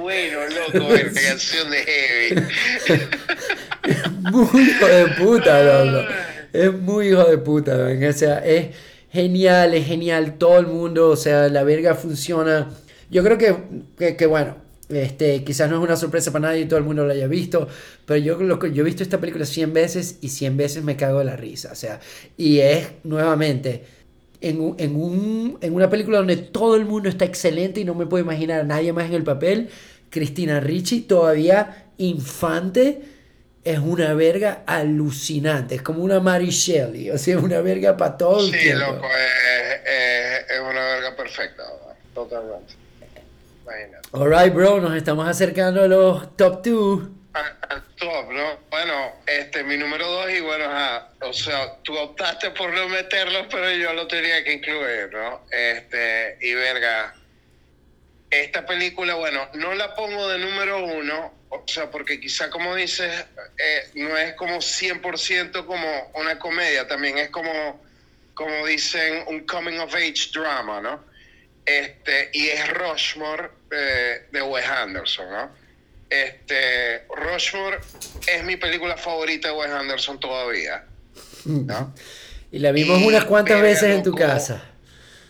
bueno, 0.00 0.38
loco, 0.46 0.88
verga, 0.88 1.20
canción 1.20 1.70
de 1.70 1.78
heavy. 1.78 2.42
muy 4.32 4.62
hijo 4.62 4.86
de 4.86 5.06
puta, 5.18 5.84
loco. 5.84 6.08
Es 6.52 6.72
muy 6.72 7.08
hijo 7.08 7.24
de 7.24 7.38
puta, 7.38 7.76
man. 7.76 8.02
O 8.02 8.12
sea, 8.12 8.38
es 8.38 8.68
genial, 9.10 9.74
es 9.74 9.86
genial. 9.86 10.38
Todo 10.38 10.58
el 10.58 10.66
mundo, 10.66 11.10
o 11.10 11.16
sea, 11.16 11.48
la 11.48 11.64
verga 11.64 11.94
funciona. 11.94 12.70
Yo 13.10 13.22
creo 13.24 13.38
que, 13.38 14.16
que, 14.16 14.26
bueno, 14.26 14.56
este, 14.88 15.44
quizás 15.44 15.70
no 15.70 15.76
es 15.76 15.82
una 15.82 15.96
sorpresa 15.96 16.32
para 16.32 16.48
nadie, 16.48 16.66
todo 16.66 16.78
el 16.78 16.84
mundo 16.84 17.04
lo 17.04 17.12
haya 17.12 17.26
visto, 17.26 17.68
pero 18.06 18.18
yo, 18.18 18.36
lo 18.40 18.64
yo 18.66 18.82
he 18.82 18.84
visto 18.84 19.02
esta 19.02 19.20
película 19.20 19.44
100 19.44 19.72
veces 19.72 20.18
y 20.22 20.28
100 20.28 20.56
veces 20.56 20.84
me 20.84 20.96
cago 20.96 21.18
de 21.18 21.26
la 21.26 21.36
risa. 21.36 21.70
O 21.72 21.74
sea, 21.74 22.00
y 22.36 22.58
es 22.58 22.88
nuevamente 23.04 23.84
en, 24.40 24.74
en, 24.78 24.96
un, 24.96 25.58
en 25.60 25.74
una 25.74 25.90
película 25.90 26.18
donde 26.18 26.36
todo 26.36 26.76
el 26.76 26.84
mundo 26.84 27.08
está 27.08 27.24
excelente 27.24 27.80
y 27.80 27.84
no 27.84 27.94
me 27.94 28.06
puedo 28.06 28.22
imaginar 28.22 28.60
a 28.60 28.64
nadie 28.64 28.92
más 28.92 29.06
en 29.06 29.14
el 29.14 29.24
papel. 29.24 29.68
Cristina 30.10 30.60
Ricci, 30.60 31.02
todavía 31.02 31.90
infante, 31.98 33.02
es 33.64 33.78
una 33.78 34.14
verga 34.14 34.62
alucinante. 34.66 35.74
Es 35.76 35.82
como 35.82 36.02
una 36.02 36.20
Mary 36.20 36.50
Shelley, 36.50 37.10
o 37.10 37.18
sea, 37.18 37.36
es 37.36 37.42
una 37.42 37.60
verga 37.60 37.96
para 37.96 38.16
todo 38.16 38.40
el 38.46 38.52
Sí, 38.52 38.58
tiempo. 38.58 38.86
loco, 38.92 39.06
es, 39.06 39.80
es- 39.92 40.50
es 40.50 40.60
una 40.60 40.80
verga 40.80 41.16
perfecta, 41.16 41.62
totalmente. 42.14 42.74
Imagínate. 43.64 44.08
Alright, 44.12 44.54
bro, 44.54 44.80
nos 44.80 44.96
estamos 44.96 45.28
acercando 45.28 45.82
a 45.82 45.88
los 45.88 46.36
top 46.36 46.62
2. 46.64 47.02
Al, 47.34 47.82
top, 47.96 48.32
¿no? 48.32 48.58
Bueno, 48.70 49.12
este, 49.26 49.62
mi 49.62 49.76
número 49.76 50.06
dos, 50.10 50.30
y 50.30 50.40
bueno, 50.40 50.64
ajá, 50.64 51.08
o 51.20 51.32
sea, 51.32 51.74
tú 51.82 51.96
optaste 51.96 52.50
por 52.52 52.72
no 52.72 52.88
meterlo, 52.88 53.40
pero 53.50 53.70
yo 53.72 53.92
lo 53.92 54.06
tenía 54.08 54.42
que 54.42 54.54
incluir, 54.54 55.10
¿no? 55.12 55.42
Este, 55.50 56.38
y 56.40 56.54
verga, 56.54 57.14
esta 58.30 58.66
película, 58.66 59.14
bueno, 59.14 59.48
no 59.54 59.74
la 59.74 59.94
pongo 59.94 60.28
de 60.28 60.38
número 60.38 60.84
uno, 60.84 61.32
o 61.48 61.64
sea, 61.66 61.90
porque 61.90 62.20
quizá 62.20 62.50
como 62.50 62.74
dices, 62.74 63.10
eh, 63.58 63.90
no 63.94 64.16
es 64.16 64.34
como 64.34 64.58
100% 64.58 65.64
como 65.64 66.10
una 66.14 66.38
comedia, 66.38 66.86
también 66.86 67.18
es 67.18 67.30
como, 67.30 67.82
como 68.34 68.66
dicen, 68.66 69.24
un 69.28 69.46
coming 69.46 69.78
of 69.78 69.94
age 69.94 70.30
drama, 70.32 70.80
¿no? 70.80 71.04
Este, 71.64 72.30
y 72.32 72.48
es 72.48 72.68
Rushmore 72.70 73.50
eh, 73.70 74.26
de 74.30 74.42
Wes 74.42 74.66
Anderson, 74.66 75.30
¿no? 75.30 75.50
Este, 76.10 77.04
Rushmore 77.14 77.78
es 78.26 78.44
mi 78.44 78.56
película 78.56 78.96
favorita 78.96 79.48
de 79.48 79.54
Wes 79.54 79.70
Anderson 79.70 80.20
todavía, 80.20 80.84
¿no? 81.44 81.94
Y 82.50 82.60
la 82.60 82.72
vimos 82.72 82.98
Y, 83.00 83.06
unas 83.06 83.26
cuantas 83.26 83.60
veces 83.60 83.94
en 83.94 84.02
tu 84.02 84.14
casa. 84.14 84.67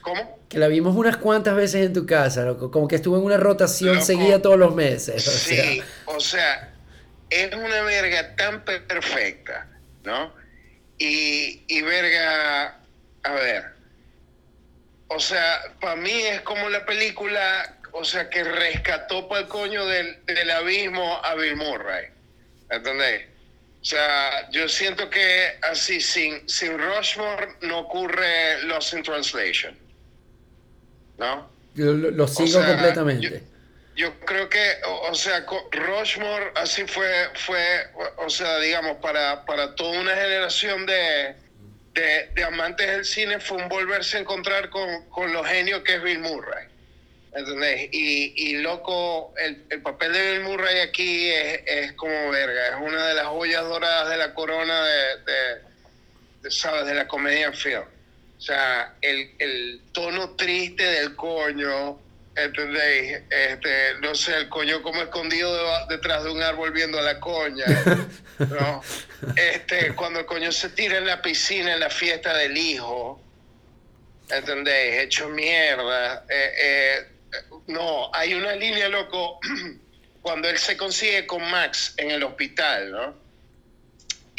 ¿Cómo? 0.09 0.39
Que 0.49 0.59
la 0.59 0.69
vimos 0.69 0.97
unas 0.97 1.17
cuantas 1.19 1.55
veces 1.55 1.87
en 1.87 1.93
tu 1.93 2.07
casa, 2.07 2.43
loco. 2.43 2.71
Como 2.71 2.89
que 2.89 2.97
estuvo 2.97 3.17
en 3.19 3.23
una 3.25 3.37
rotación 3.37 3.95
Loco. 3.95 4.07
seguida 4.07 4.41
todos 4.43 4.59
los 4.59 4.75
meses. 4.75 5.27
O 5.27 5.31
sea, 5.31 5.63
Sí, 5.65 5.83
o 6.07 6.21
sea, 6.21 6.75
es 7.31 7.55
una 7.55 7.83
verga 7.83 8.35
tan 8.37 8.65
per- 8.65 8.87
perfecta, 8.87 9.69
¿no? 10.05 10.33
Y, 10.99 11.63
y 11.69 11.83
verga, 11.83 12.79
a 13.23 13.33
ver, 13.33 13.65
o 15.09 15.21
sea, 15.21 15.75
para 15.81 15.97
mí 15.97 16.11
es 16.13 16.41
como 16.43 16.69
la 16.69 16.85
película, 16.85 17.77
o 17.93 18.05
sea, 18.05 18.29
que 18.29 18.45
rescató 18.45 19.29
para 19.29 19.43
el 19.43 19.49
coño 19.49 19.87
del, 19.87 20.19
del 20.27 20.51
abismo 20.51 21.21
a 21.25 21.35
Bill 21.35 21.57
Murray, 21.57 22.07
¿entendés? 22.71 23.27
O 23.81 23.85
sea, 23.85 24.51
yo 24.51 24.69
siento 24.69 25.09
que 25.09 25.53
así, 25.71 26.01
sin, 26.01 26.47
sin 26.49 26.77
Rushmore 26.79 27.49
no 27.63 27.79
ocurre 27.81 28.63
Lost 28.65 28.93
in 28.95 29.03
Translation, 29.03 29.79
¿no? 31.19 31.51
yo 31.75 31.93
lo, 31.93 32.11
lo 32.11 32.29
sigo 32.29 32.61
sea, 32.61 32.67
completamente. 32.67 33.43
yo 33.97 34.19
creo 34.21 34.49
que, 34.49 34.59
o, 35.09 35.15
sea, 35.15 35.45
Rushmore 35.71 36.53
así 36.57 36.85
fue, 36.87 37.29
fue, 37.35 37.61
o 38.17 38.29
sea, 38.29 38.59
digamos, 38.59 38.97
para, 38.97 39.45
para 39.45 39.75
toda 39.75 40.01
una 40.01 40.15
generación 40.15 40.87
de, 40.87 41.35
de, 41.95 42.45
amantes 42.45 42.87
del 42.87 43.05
cine 43.05 43.41
fue 43.41 43.59
un 43.59 43.69
volverse 43.69 44.17
a 44.17 44.21
encontrar 44.21 44.71
con, 44.71 45.09
con 45.11 45.33
los 45.33 45.47
genios 45.47 45.83
que 45.83 45.95
es 45.95 46.03
Bill 46.03 46.21
Murray. 46.21 46.67
¿Entendés? 47.35 47.91
Y, 47.93 48.33
y 48.37 48.57
loco, 48.57 49.35
el, 49.37 49.63
el, 49.69 49.83
papel 49.83 50.13
de 50.13 50.33
Bill 50.33 50.41
Murray 50.45 50.81
aquí 50.81 51.31
es, 51.31 51.61
es, 51.67 51.93
como 51.93 52.31
verga, 52.31 52.69
es 52.69 52.77
una 52.81 53.07
de 53.07 53.15
las 53.15 53.27
joyas 53.27 53.63
doradas 53.65 54.09
de 54.09 54.17
la 54.17 54.35
corona 54.35 54.85
de, 54.85 54.93
de, 56.43 56.51
¿sabes? 56.51 56.87
de 56.87 56.95
la 56.95 57.07
comedia 57.07 57.47
en 57.47 57.55
film. 57.55 57.85
O 58.39 58.41
sea, 58.41 58.95
el, 59.01 59.33
el 59.39 59.81
tono 59.93 60.37
triste 60.37 60.85
del 60.85 61.17
coño, 61.17 61.99
¿entendéis? 62.37 63.19
Este, 63.29 63.95
no 64.01 64.15
sé, 64.15 64.37
el 64.37 64.49
coño 64.49 64.81
como 64.83 65.03
escondido 65.03 65.87
detrás 65.89 66.23
de 66.23 66.31
un 66.31 66.41
árbol 66.41 66.71
viendo 66.71 67.01
a 67.01 67.03
la 67.03 67.19
coña, 67.19 67.67
¿no? 68.39 68.83
Este, 69.35 69.95
cuando 69.95 70.21
el 70.21 70.27
coño 70.27 70.53
se 70.53 70.69
tira 70.71 70.99
en 70.99 71.07
la 71.07 71.21
piscina 71.21 71.75
en 71.75 71.81
la 71.81 71.91
fiesta 71.91 72.37
del 72.37 72.57
hijo, 72.57 73.21
¿entendéis? 74.31 75.03
Hecho 75.03 75.29
mierda. 75.29 76.25
Eh, 76.29 76.53
eh, 76.63 77.07
no, 77.67 78.11
hay 78.15 78.35
una 78.35 78.55
línea, 78.55 78.89
loco, 78.89 79.41
cuando 80.23 80.49
él 80.49 80.59
se 80.59 80.77
consigue 80.77 81.27
con 81.27 81.43
Max 81.51 81.95
en 81.97 82.13
el 82.13 82.23
hospital, 82.23 82.93
¿no? 82.93 83.28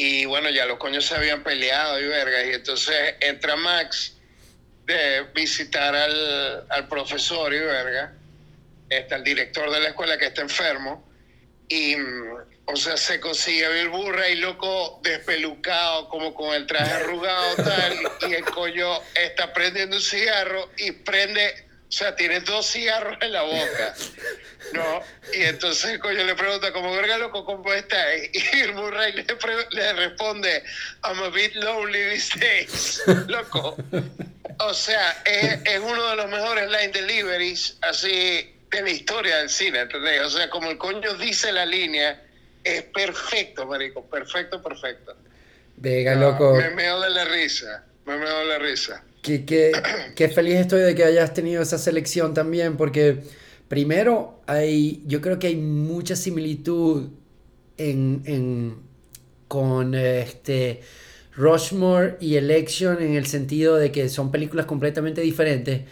Y 0.01 0.23
bueno, 0.23 0.49
ya 0.49 0.65
los 0.65 0.77
coños 0.77 1.05
se 1.05 1.13
habían 1.13 1.43
peleado 1.43 1.99
y 1.99 2.07
verga, 2.07 2.45
y 2.45 2.53
entonces 2.53 3.15
entra 3.19 3.57
Max 3.57 4.15
de 4.85 5.23
visitar 5.35 5.93
al, 5.93 6.65
al 6.69 6.87
profesor 6.87 7.53
y 7.53 7.59
verga, 7.59 8.13
está 8.89 9.17
el 9.17 9.25
director 9.25 9.69
de 9.69 9.81
la 9.81 9.89
escuela 9.89 10.17
que 10.17 10.27
está 10.27 10.41
enfermo, 10.41 11.05
y 11.67 11.97
o 12.63 12.75
sea, 12.77 12.95
se 12.95 13.19
consigue 13.19 13.67
Bill 13.73 13.89
Burra 13.89 14.29
y 14.29 14.35
loco 14.35 15.01
despelucado, 15.03 16.07
como 16.07 16.33
con 16.33 16.55
el 16.55 16.65
traje 16.65 16.93
arrugado 16.93 17.57
tal, 17.57 17.99
y 18.29 18.35
el 18.35 18.45
coño 18.45 19.01
está 19.15 19.51
prendiendo 19.51 19.97
un 19.97 20.01
cigarro 20.01 20.69
y 20.77 20.93
prende, 20.93 21.67
o 21.89 21.91
sea, 21.91 22.15
tiene 22.15 22.39
dos 22.41 22.67
cigarros 22.67 23.17
en 23.19 23.31
la 23.31 23.41
boca, 23.41 23.95
¿no? 24.73 25.01
Y 25.33 25.41
entonces 25.41 25.85
el 25.89 25.99
coño 25.99 26.23
le 26.23 26.35
pregunta, 26.35 26.71
como 26.71 26.95
verga 26.95 27.17
loco, 27.17 27.43
¿cómo 27.43 27.73
está? 27.73 28.15
Y 28.15 28.29
Bill 28.53 28.73
Murray 28.75 29.13
le, 29.13 29.25
le 29.71 29.93
responde, 29.93 30.63
I'm 31.03 31.19
a 31.23 31.29
bit 31.29 31.55
lonely 31.55 32.11
these 32.11 32.39
days, 32.39 33.01
loco. 33.27 33.75
O 34.59 34.73
sea, 34.75 35.23
es, 35.25 35.61
es 35.65 35.79
uno 35.79 36.11
de 36.11 36.15
los 36.17 36.29
mejores 36.29 36.69
line 36.69 36.89
deliveries 36.89 37.75
así 37.81 38.55
de 38.69 38.81
la 38.83 38.89
historia 38.91 39.37
del 39.37 39.49
cine, 39.49 39.79
¿entendés? 39.79 40.21
O 40.21 40.29
sea, 40.29 40.47
como 40.51 40.69
el 40.69 40.77
coño 40.77 41.15
dice 41.15 41.51
la 41.51 41.65
línea, 41.65 42.21
es 42.63 42.83
perfecto, 42.83 43.65
marico, 43.65 44.05
perfecto, 44.05 44.61
perfecto. 44.61 45.15
Venga, 45.77 46.13
loco. 46.13 46.53
Me 46.53 46.69
meo 46.69 46.99
de 46.99 47.09
la 47.09 47.25
risa, 47.25 47.83
me 48.05 48.15
meo 48.15 48.39
de 48.41 48.45
la 48.45 48.59
risa. 48.59 49.03
Qué, 49.37 49.71
qué, 50.15 50.29
feliz 50.29 50.55
estoy 50.55 50.81
de 50.81 50.95
que 50.95 51.03
hayas 51.03 51.35
tenido 51.35 51.61
esa 51.61 51.77
selección 51.77 52.33
también, 52.33 52.77
porque 52.77 53.21
primero 53.67 54.41
hay, 54.47 55.03
yo 55.05 55.21
creo 55.21 55.37
que 55.37 55.45
hay 55.47 55.55
mucha 55.55 56.15
similitud 56.15 57.09
en, 57.77 58.23
en, 58.25 58.77
con 59.47 59.93
este 59.93 60.81
Rushmore 61.35 62.17
y 62.19 62.37
Election 62.37 63.03
en 63.03 63.13
el 63.13 63.27
sentido 63.27 63.75
de 63.75 63.91
que 63.91 64.09
son 64.09 64.31
películas 64.31 64.65
completamente 64.65 65.21
diferentes, 65.21 65.83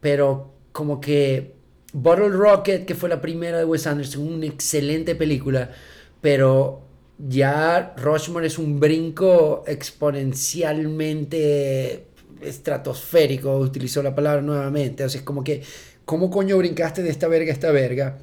pero 0.00 0.54
como 0.70 1.00
que 1.00 1.56
Bottle 1.92 2.28
Rocket, 2.28 2.86
que 2.86 2.94
fue 2.94 3.08
la 3.08 3.20
primera 3.20 3.58
de 3.58 3.64
Wes 3.64 3.88
Anderson, 3.88 4.28
una 4.28 4.46
excelente 4.46 5.16
película, 5.16 5.72
pero 6.20 6.82
ya 7.18 7.94
Rushmore 7.96 8.46
es 8.46 8.58
un 8.58 8.78
brinco 8.78 9.64
exponencialmente 9.66 12.06
estratosférico, 12.42 13.56
utilizó 13.58 14.02
la 14.02 14.14
palabra 14.14 14.42
nuevamente, 14.42 15.04
o 15.04 15.08
sea, 15.08 15.20
es 15.20 15.24
como 15.24 15.44
que, 15.44 15.62
¿cómo 16.04 16.30
coño 16.30 16.56
brincaste 16.58 17.02
de 17.02 17.10
esta 17.10 17.28
verga 17.28 17.50
a 17.50 17.54
esta 17.54 17.70
verga? 17.70 18.18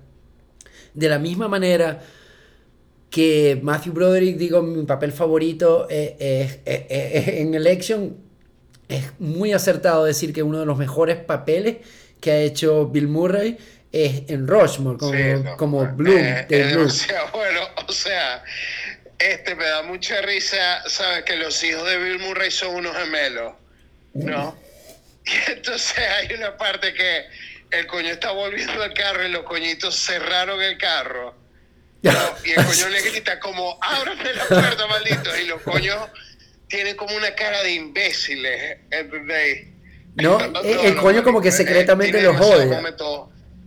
De 0.93 1.09
la 1.09 1.19
misma 1.19 1.47
manera 1.47 2.01
que 3.09 3.59
Matthew 3.61 3.93
Broderick, 3.93 4.37
digo, 4.37 4.61
mi 4.61 4.83
papel 4.85 5.11
favorito 5.11 5.87
eh, 5.89 6.15
eh, 6.19 6.61
eh, 6.65 7.35
en 7.41 7.53
Election, 7.53 8.17
es 8.89 9.03
muy 9.19 9.53
acertado 9.53 10.05
decir 10.05 10.33
que 10.33 10.43
uno 10.43 10.59
de 10.59 10.65
los 10.65 10.77
mejores 10.77 11.17
papeles 11.17 11.77
que 12.19 12.31
ha 12.31 12.37
hecho 12.39 12.87
Bill 12.87 13.07
Murray 13.07 13.57
es 13.91 14.23
en 14.29 14.47
Rushmore, 14.47 14.97
como, 14.97 15.57
como 15.57 15.85
Bloom. 15.95 16.17
O 16.85 16.89
sea, 16.89 17.25
bueno, 17.31 17.61
o 17.87 17.91
sea, 17.91 18.43
este 19.19 19.55
me 19.55 19.65
da 19.65 19.83
mucha 19.83 20.21
risa, 20.21 20.81
¿sabes? 20.87 21.23
Que 21.23 21.35
los 21.35 21.63
hijos 21.63 21.87
de 21.87 21.97
Bill 21.97 22.19
Murray 22.19 22.49
son 22.49 22.75
unos 22.75 22.95
gemelos, 22.97 23.53
¿no? 24.13 24.57
Y 25.25 25.51
entonces 25.51 25.97
hay 25.97 26.35
una 26.35 26.57
parte 26.57 26.93
que 26.93 27.23
el 27.71 27.87
coño 27.87 28.09
está 28.09 28.31
volviendo 28.31 28.83
al 28.83 28.93
carro 28.93 29.25
y 29.25 29.31
los 29.31 29.43
coñitos 29.43 29.95
cerraron 29.95 30.61
el 30.61 30.77
carro 30.77 31.33
y 32.03 32.49
el 32.51 32.65
coño 32.65 32.89
le 32.89 33.01
grita 33.01 33.39
como, 33.39 33.77
ábrame 33.81 34.33
la 34.33 34.45
puerta, 34.45 34.87
maldito. 34.87 35.29
Y 35.41 35.47
los 35.47 35.61
coños 35.61 35.97
tienen 36.67 36.97
como 36.97 37.15
una 37.15 37.33
cara 37.33 37.63
de 37.63 37.73
imbéciles, 37.73 38.77
¿entendéis? 38.91 39.67
No, 40.15 40.37
el, 40.63 40.95
coño 40.97 41.23
como 41.23 41.41
que 41.41 41.51
secretamente 41.51 42.21
los 42.21 42.39
odia. 42.39 42.81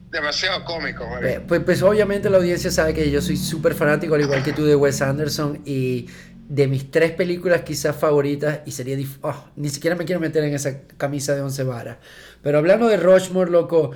Demasiado 0.09 0.65
cómico, 0.65 1.07
pues, 1.49 1.63
pues, 1.65 1.83
obviamente 1.83 2.31
la 2.31 2.39
audiencia 2.39 2.71
sabe 2.71 2.95
que 2.95 3.11
yo 3.11 3.21
soy 3.21 3.37
súper 3.37 3.75
fanático, 3.75 4.15
al 4.15 4.23
igual 4.23 4.43
que 4.43 4.53
tú, 4.53 4.65
de 4.65 4.75
Wes 4.75 5.03
Anderson. 5.03 5.61
Y 5.67 6.07
de 6.49 6.69
mis 6.69 6.91
tres 6.91 7.13
películas 7.13 7.63
quizás 7.63 7.97
favoritas, 7.97 8.61
y 8.67 8.71
sería... 8.71 8.97
Oh, 9.23 9.45
ni 9.57 9.69
siquiera 9.69 9.97
me 9.97 10.05
quiero 10.05 10.21
meter 10.21 10.45
en 10.45 10.55
esa 10.55 10.83
camisa 10.97 11.35
de 11.35 11.43
once 11.43 11.63
varas. 11.65 11.99
Pero 12.43 12.59
hablando 12.59 12.87
de 12.87 12.97
Rushmore, 12.97 13.51
loco, 13.51 13.91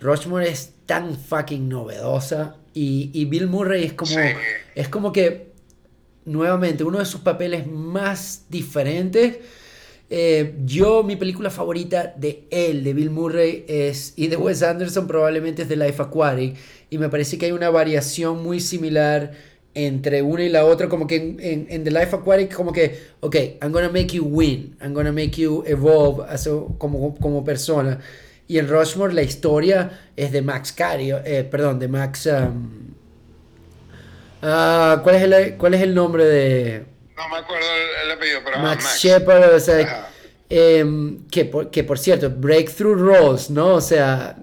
Rushmore 0.00 0.48
es 0.48 0.72
tan 0.84 1.16
fucking 1.16 1.68
novedosa 1.68 2.56
y, 2.74 3.24
Bill 3.24 3.46
Murray 3.46 3.84
es 3.84 3.92
como, 3.94 4.12
es 4.74 4.88
como 4.88 5.10
que, 5.10 5.52
nuevamente, 6.26 6.84
uno 6.84 6.98
de 6.98 7.06
sus 7.06 7.22
papeles 7.22 7.66
más 7.66 8.44
diferentes. 8.50 9.38
Eh, 10.10 10.54
yo, 10.64 11.02
mi 11.02 11.16
película 11.16 11.48
favorita 11.48 12.12
de 12.16 12.46
él, 12.50 12.84
de 12.84 12.92
Bill 12.92 13.10
Murray, 13.10 13.64
es, 13.66 14.12
y 14.16 14.26
de 14.26 14.36
Wes 14.36 14.62
Anderson 14.62 15.06
probablemente 15.06 15.62
es 15.62 15.68
The 15.68 15.76
Life 15.76 16.02
Aquatic. 16.02 16.56
Y 16.90 16.98
me 16.98 17.08
parece 17.08 17.38
que 17.38 17.46
hay 17.46 17.52
una 17.52 17.70
variación 17.70 18.42
muy 18.42 18.60
similar 18.60 19.32
entre 19.76 20.22
una 20.22 20.42
y 20.42 20.48
la 20.48 20.64
otra, 20.64 20.88
como 20.88 21.06
que 21.06 21.16
en, 21.16 21.66
en, 21.68 21.84
The 21.84 21.90
Life 21.90 22.16
Aquatic, 22.16 22.54
como 22.54 22.72
que, 22.72 22.98
ok, 23.20 23.36
I'm 23.60 23.72
gonna 23.72 23.90
make 23.90 24.06
you 24.06 24.24
win, 24.24 24.74
I'm 24.80 24.94
gonna 24.94 25.12
make 25.12 25.32
you 25.32 25.62
evolve 25.66 26.24
as 26.26 26.48
como, 26.78 27.14
como 27.16 27.44
persona. 27.44 28.00
Y 28.48 28.58
en 28.58 28.68
Rushmore 28.68 29.12
la 29.12 29.22
historia 29.22 29.90
es 30.16 30.32
de 30.32 30.40
Max 30.40 30.72
Cario, 30.72 31.20
eh, 31.24 31.44
perdón, 31.44 31.78
de 31.78 31.88
Max... 31.88 32.26
Um, 32.26 32.94
uh, 34.42 35.02
¿cuál, 35.02 35.16
es 35.16 35.22
el, 35.22 35.56
¿Cuál 35.58 35.74
es 35.74 35.82
el 35.82 35.94
nombre 35.94 36.24
de...? 36.24 36.86
No 37.14 37.28
me 37.28 37.36
acuerdo 37.36 37.66
el, 38.02 38.12
apellido, 38.12 38.40
pero 38.44 38.58
Max, 38.60 38.82
Max. 38.82 38.98
Shepard, 39.02 39.54
o 39.54 39.60
sea, 39.60 40.08
eh, 40.48 41.18
que, 41.30 41.44
por, 41.44 41.70
que 41.70 41.84
por 41.84 41.98
cierto, 41.98 42.30
Breakthrough 42.30 42.98
Roles, 42.98 43.50
¿no? 43.50 43.74
O 43.74 43.80
sea, 43.82 44.38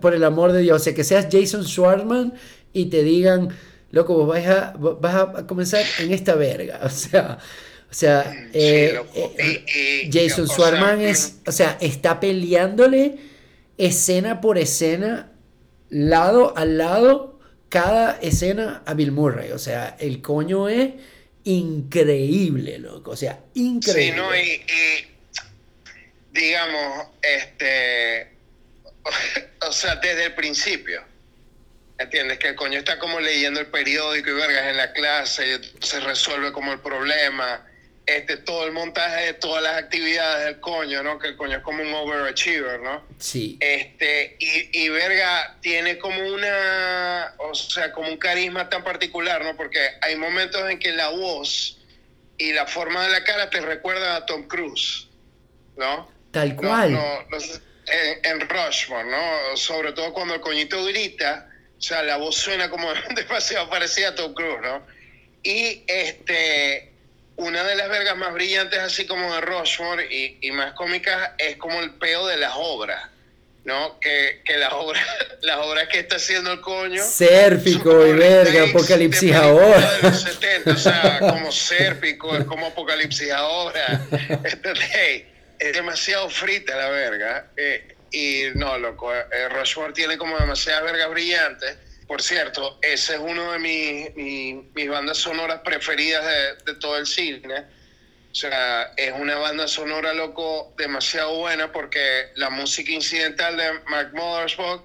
por 0.00 0.12
el 0.12 0.24
amor 0.24 0.50
de 0.50 0.62
Dios, 0.62 0.80
o 0.80 0.84
sea, 0.84 0.92
que 0.92 1.04
seas 1.04 1.28
Jason 1.30 1.64
Schwartzman 1.64 2.34
y 2.72 2.86
te 2.86 3.04
digan, 3.04 3.50
loco, 3.92 4.14
vos 4.14 4.26
vas 4.28 4.46
a, 4.46 4.74
vas 4.76 5.14
a 5.14 5.46
comenzar 5.46 5.84
en 6.00 6.12
esta 6.12 6.34
verga, 6.34 6.80
o 6.84 6.90
sea... 6.90 7.38
O 7.90 7.94
sea, 7.94 8.48
eh, 8.54 8.98
eh, 9.14 10.10
Jason 10.10 10.48
Schwartzman 10.48 11.02
es, 11.02 11.40
o 11.46 11.52
sea, 11.52 11.76
está 11.78 12.20
peleándole 12.20 13.18
escena 13.76 14.40
por 14.40 14.56
escena, 14.56 15.30
lado 15.90 16.56
a 16.56 16.64
lado, 16.64 17.38
cada 17.68 18.18
escena 18.20 18.82
a 18.86 18.94
Bill 18.94 19.12
Murray. 19.12 19.50
O 19.50 19.58
sea, 19.58 19.96
el 20.00 20.22
coño 20.22 20.70
es 20.70 20.92
increíble, 21.44 22.78
loco. 22.78 23.10
O 23.10 23.16
sea, 23.16 23.40
increíble. 23.54 24.10
Sí, 24.10 24.16
¿no? 24.16 24.36
Y, 24.36 24.62
digamos, 26.32 27.08
este. 27.20 28.28
o 29.68 29.72
sea, 29.72 29.96
desde 29.96 30.26
el 30.26 30.34
principio. 30.34 31.02
¿Entiendes? 31.98 32.38
Que 32.38 32.48
el 32.48 32.56
coño 32.56 32.78
está 32.78 32.98
como 32.98 33.20
leyendo 33.20 33.60
el 33.60 33.66
periódico 33.66 34.30
y 34.30 34.34
vergas 34.34 34.66
en 34.66 34.76
la 34.76 34.92
clase 34.92 35.60
y 35.60 35.84
se 35.84 36.00
resuelve 36.00 36.52
como 36.52 36.72
el 36.72 36.80
problema 36.80 37.64
este, 38.06 38.36
todo 38.38 38.66
el 38.66 38.72
montaje 38.72 39.26
de 39.26 39.34
todas 39.34 39.62
las 39.62 39.76
actividades 39.76 40.46
del 40.46 40.60
coño, 40.60 41.02
¿no? 41.02 41.18
Que 41.18 41.28
el 41.28 41.36
coño 41.36 41.58
es 41.58 41.62
como 41.62 41.82
un 41.82 41.94
overachiever, 41.94 42.80
¿no? 42.80 43.04
Sí. 43.18 43.58
Este, 43.60 44.36
y, 44.40 44.84
y 44.84 44.88
Verga 44.88 45.56
tiene 45.60 45.98
como 45.98 46.20
una, 46.20 47.34
o 47.38 47.54
sea, 47.54 47.92
como 47.92 48.08
un 48.08 48.16
carisma 48.16 48.68
tan 48.68 48.82
particular, 48.82 49.44
¿no? 49.44 49.56
Porque 49.56 49.78
hay 50.00 50.16
momentos 50.16 50.68
en 50.68 50.78
que 50.78 50.92
la 50.92 51.10
voz 51.10 51.78
y 52.38 52.52
la 52.52 52.66
forma 52.66 53.04
de 53.04 53.10
la 53.10 53.24
cara 53.24 53.50
te 53.50 53.60
recuerda 53.60 54.16
a 54.16 54.26
Tom 54.26 54.48
Cruise, 54.48 55.08
¿no? 55.76 56.10
Tal 56.32 56.56
cual. 56.56 56.98
en, 57.86 58.18
en 58.24 58.48
Rushmore, 58.48 59.08
¿no? 59.08 59.56
Sobre 59.56 59.92
todo 59.92 60.12
cuando 60.12 60.34
el 60.34 60.40
coñito 60.40 60.84
grita, 60.86 61.51
O 61.82 61.84
sea, 61.84 62.04
la 62.04 62.16
voz 62.16 62.36
suena 62.36 62.70
como 62.70 62.88
demasiado 63.16 63.68
parecida 63.68 64.10
a 64.10 64.14
Tom 64.14 64.34
Cruise, 64.34 64.60
¿no? 64.62 64.86
Y 65.42 65.82
este, 65.88 66.92
una 67.34 67.64
de 67.64 67.74
las 67.74 67.88
vergas 67.88 68.16
más 68.16 68.32
brillantes, 68.32 68.78
así 68.78 69.04
como 69.04 69.34
de 69.34 69.40
Rushmore 69.40 70.06
y, 70.08 70.38
y 70.40 70.52
más 70.52 70.74
cómicas, 70.74 71.32
es 71.38 71.56
como 71.56 71.80
el 71.80 71.94
peo 71.94 72.28
de 72.28 72.36
las 72.36 72.52
obras. 72.54 73.10
¿no? 73.64 73.98
Que, 74.00 74.42
que 74.44 74.56
las 74.56 74.72
obras 74.72 75.04
las 75.42 75.58
obras 75.58 75.88
que 75.88 76.00
está 76.00 76.16
haciendo 76.16 76.52
el 76.52 76.60
coño. 76.60 77.02
Sérpico 77.02 78.06
y 78.06 78.12
verga, 78.12 78.64
Apocalipsis 78.70 79.34
ahora. 79.34 79.92
De 79.94 80.02
los 80.02 80.22
70, 80.22 80.70
o 80.70 80.76
sea, 80.76 81.18
como 81.20 81.52
Sérpico, 81.52 82.36
es 82.36 82.44
como 82.44 82.66
Apocalipsis 82.66 83.30
ahora. 83.30 84.00
Entonces, 84.44 85.24
es 85.58 85.72
demasiado 85.72 86.28
frita 86.28 86.76
la 86.76 86.88
verga. 86.90 87.46
Eh, 87.56 87.91
y 88.12 88.44
no, 88.54 88.78
loco, 88.78 89.14
eh, 89.14 89.48
Rushmore 89.48 89.92
tiene 89.92 90.18
como 90.18 90.38
demasiadas 90.38 90.84
vergas 90.84 91.10
brillantes. 91.10 91.76
Por 92.06 92.20
cierto, 92.20 92.78
ese 92.82 93.14
es 93.14 93.20
uno 93.20 93.52
de 93.52 93.58
mis, 93.58 94.64
mis, 94.74 94.88
bandas 94.88 95.16
sonoras 95.18 95.60
preferidas 95.64 96.24
de, 96.64 96.74
todo 96.74 96.98
el 96.98 97.06
cine 97.06 97.64
o 98.32 98.34
sea, 98.34 98.92
es 98.96 99.12
una 99.12 99.36
banda 99.36 99.68
sonora, 99.68 100.14
loco, 100.14 100.74
demasiado 100.78 101.36
buena 101.36 101.70
porque 101.70 102.30
la 102.34 102.48
música 102.48 102.90
incidental 102.90 103.58
de 103.58 103.72
Mark 103.90 104.12
Mothersbaugh 104.14 104.82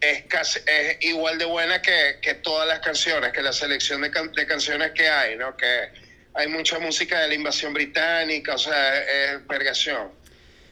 es, 0.00 0.24
casi, 0.24 0.58
es 0.66 0.96
igual 1.04 1.38
de 1.38 1.44
buena 1.44 1.80
que, 1.80 2.18
que, 2.20 2.34
todas 2.34 2.66
las 2.66 2.80
canciones, 2.80 3.32
que 3.32 3.42
la 3.42 3.52
selección 3.52 4.02
de, 4.02 4.10
de, 4.10 4.46
canciones 4.46 4.90
que 4.90 5.08
hay, 5.08 5.36
¿no? 5.36 5.56
Que 5.56 5.88
hay 6.34 6.48
mucha 6.48 6.80
música 6.80 7.20
de 7.20 7.28
la 7.28 7.34
invasión 7.34 7.72
británica, 7.72 8.56
o 8.56 8.58
sea, 8.58 8.98
es 8.98 9.46
vergación. 9.46 10.10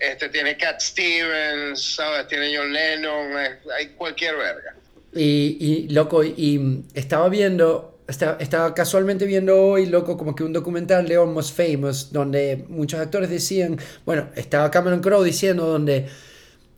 Este, 0.02 0.28
tiene 0.30 0.56
Cat 0.56 0.80
Stevens. 0.80 1.96
Tiene 2.28 2.56
John 2.56 2.72
Lennon, 2.72 3.36
hay 3.78 3.88
cualquier 3.96 4.36
verga. 4.36 4.74
Y, 5.14 5.86
loco, 5.90 6.24
y 6.24 6.82
estaba 6.94 7.28
viendo 7.28 8.00
estaba, 8.08 8.74
casualmente 8.74 9.26
viendo 9.26 9.56
hoy, 9.56 9.86
loco, 9.86 10.18
como 10.18 10.34
que 10.34 10.42
un 10.42 10.52
documental 10.52 11.06
de 11.06 11.16
Almost 11.16 11.56
Famous, 11.56 12.12
donde 12.12 12.64
muchos 12.68 13.00
actores 13.00 13.30
decían, 13.30 13.78
bueno, 14.04 14.28
estaba 14.34 14.70
Cameron 14.70 15.00
Crowe 15.00 15.24
diciendo 15.24 15.66
donde, 15.66 16.08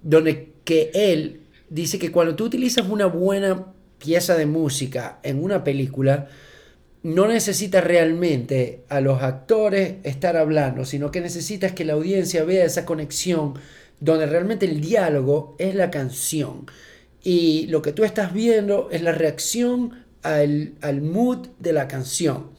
donde 0.03 0.53
que 0.65 0.91
él 0.95 1.41
dice 1.71 1.99
que 1.99 2.13
cuando 2.13 2.37
tú 2.37 2.45
utilizas 2.45 2.87
una 2.87 3.07
buena 3.07 3.73
pieza 3.99 4.37
de 4.37 4.47
música 4.47 5.19
en 5.23 5.43
una 5.43 5.65
película, 5.65 6.29
no 7.05 7.29
necesitas 7.29 7.85
realmente 7.85 8.83
a 8.89 9.01
los 9.03 9.23
actores 9.23 9.97
estar 10.05 10.39
hablando, 10.39 10.87
sino 10.87 11.11
que 11.11 11.21
necesitas 11.21 11.73
que 11.73 11.85
la 11.85 11.93
audiencia 11.93 12.45
vea 12.45 12.65
esa 12.65 12.87
conexión 12.87 13.55
donde 14.01 14.25
realmente 14.25 14.65
el 14.65 14.81
diálogo 14.81 15.55
es 15.59 15.75
la 15.75 15.91
canción. 15.91 16.65
Y 17.23 17.67
lo 17.67 17.83
que 17.83 17.93
tú 17.93 18.05
estás 18.05 18.33
viendo 18.33 18.89
es 18.91 19.03
la 19.03 19.13
reacción 19.13 20.05
al, 20.23 20.73
al 20.81 21.03
mood 21.03 21.49
de 21.59 21.75
la 21.75 21.89
canción. 21.89 22.51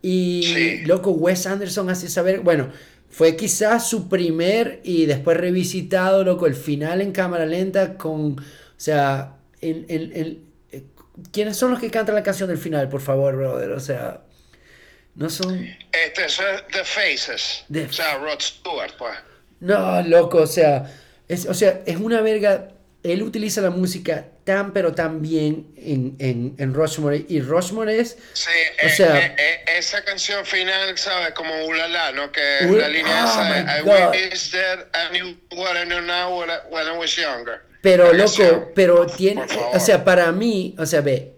Y 0.00 0.78
loco, 0.86 1.10
Wes 1.10 1.46
Anderson 1.46 1.90
hace 1.90 2.08
saber, 2.08 2.40
bueno, 2.40 2.70
fue 3.10 3.36
quizás 3.36 3.90
su 3.90 4.08
primer 4.08 4.80
y 4.84 5.04
después 5.04 5.36
revisitado, 5.36 6.24
loco, 6.24 6.46
el 6.46 6.54
final 6.54 7.02
en 7.02 7.12
cámara 7.12 7.44
lenta 7.44 7.98
con, 7.98 8.38
o 8.38 8.42
sea, 8.78 9.36
eh, 9.60 10.38
¿quiénes 11.32 11.56
son 11.56 11.70
los 11.70 11.80
que 11.80 11.90
cantan 11.90 12.14
la 12.14 12.22
canción 12.22 12.48
del 12.48 12.58
final, 12.58 12.88
por 12.88 13.00
favor, 13.00 13.36
brother? 13.36 13.70
O 13.72 13.80
sea, 13.80 14.22
no 15.14 15.30
son... 15.30 15.76
Este 15.92 16.24
es 16.24 16.40
The 16.72 16.84
Faces, 16.84 17.64
o 17.70 17.92
sea, 17.92 18.18
Rod 18.18 18.40
Stewart, 18.40 18.94
pues. 18.98 19.16
No, 19.60 20.02
loco, 20.02 20.38
o 20.38 20.46
sea, 20.46 20.92
es, 21.28 21.46
o 21.46 21.54
sea, 21.54 21.80
es 21.86 21.96
una 21.96 22.20
verga. 22.20 22.68
Él 23.02 23.22
utiliza 23.22 23.60
la 23.60 23.70
música 23.70 24.26
tan 24.46 24.72
pero 24.72 24.94
tan 24.94 25.20
bien 25.20 25.66
en, 25.76 26.16
en, 26.20 26.54
en 26.58 26.72
Rushmore 26.72 27.26
y 27.28 27.40
Rushmore 27.40 27.98
es 27.98 28.16
sí, 28.32 28.48
o 28.82 28.86
eh, 28.86 28.90
sea 28.90 29.26
eh, 29.26 29.34
eh, 29.36 29.64
esa 29.76 30.04
canción 30.04 30.46
final 30.46 30.96
sabes 30.96 31.32
como 31.32 31.52
ulala 31.66 32.12
no 32.12 32.30
que 32.30 32.40
la 32.62 32.88
línea 32.88 33.24
oh 33.24 33.28
esa 33.28 33.78
I 33.78 33.82
wish 33.82 34.52
that 34.52 34.86
I 34.94 35.10
knew 35.10 35.36
what 35.50 35.76
I 35.76 35.84
know 35.84 36.00
now 36.00 36.38
when 36.38 36.86
I 36.86 36.96
was 36.96 37.16
younger 37.16 37.60
pero 37.86 38.12
loco 38.12 38.72
pero 38.74 39.06
tiene 39.06 39.46
o 39.72 39.78
sea 39.78 40.04
para 40.04 40.32
mí 40.32 40.74
o 40.76 40.84
sea 40.84 41.02
ve 41.02 41.36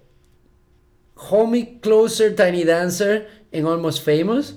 Homie 1.14 1.78
Closer 1.82 2.34
Tiny 2.34 2.64
Dancer 2.64 3.28
en 3.52 3.66
Almost 3.66 4.02
Famous 4.02 4.54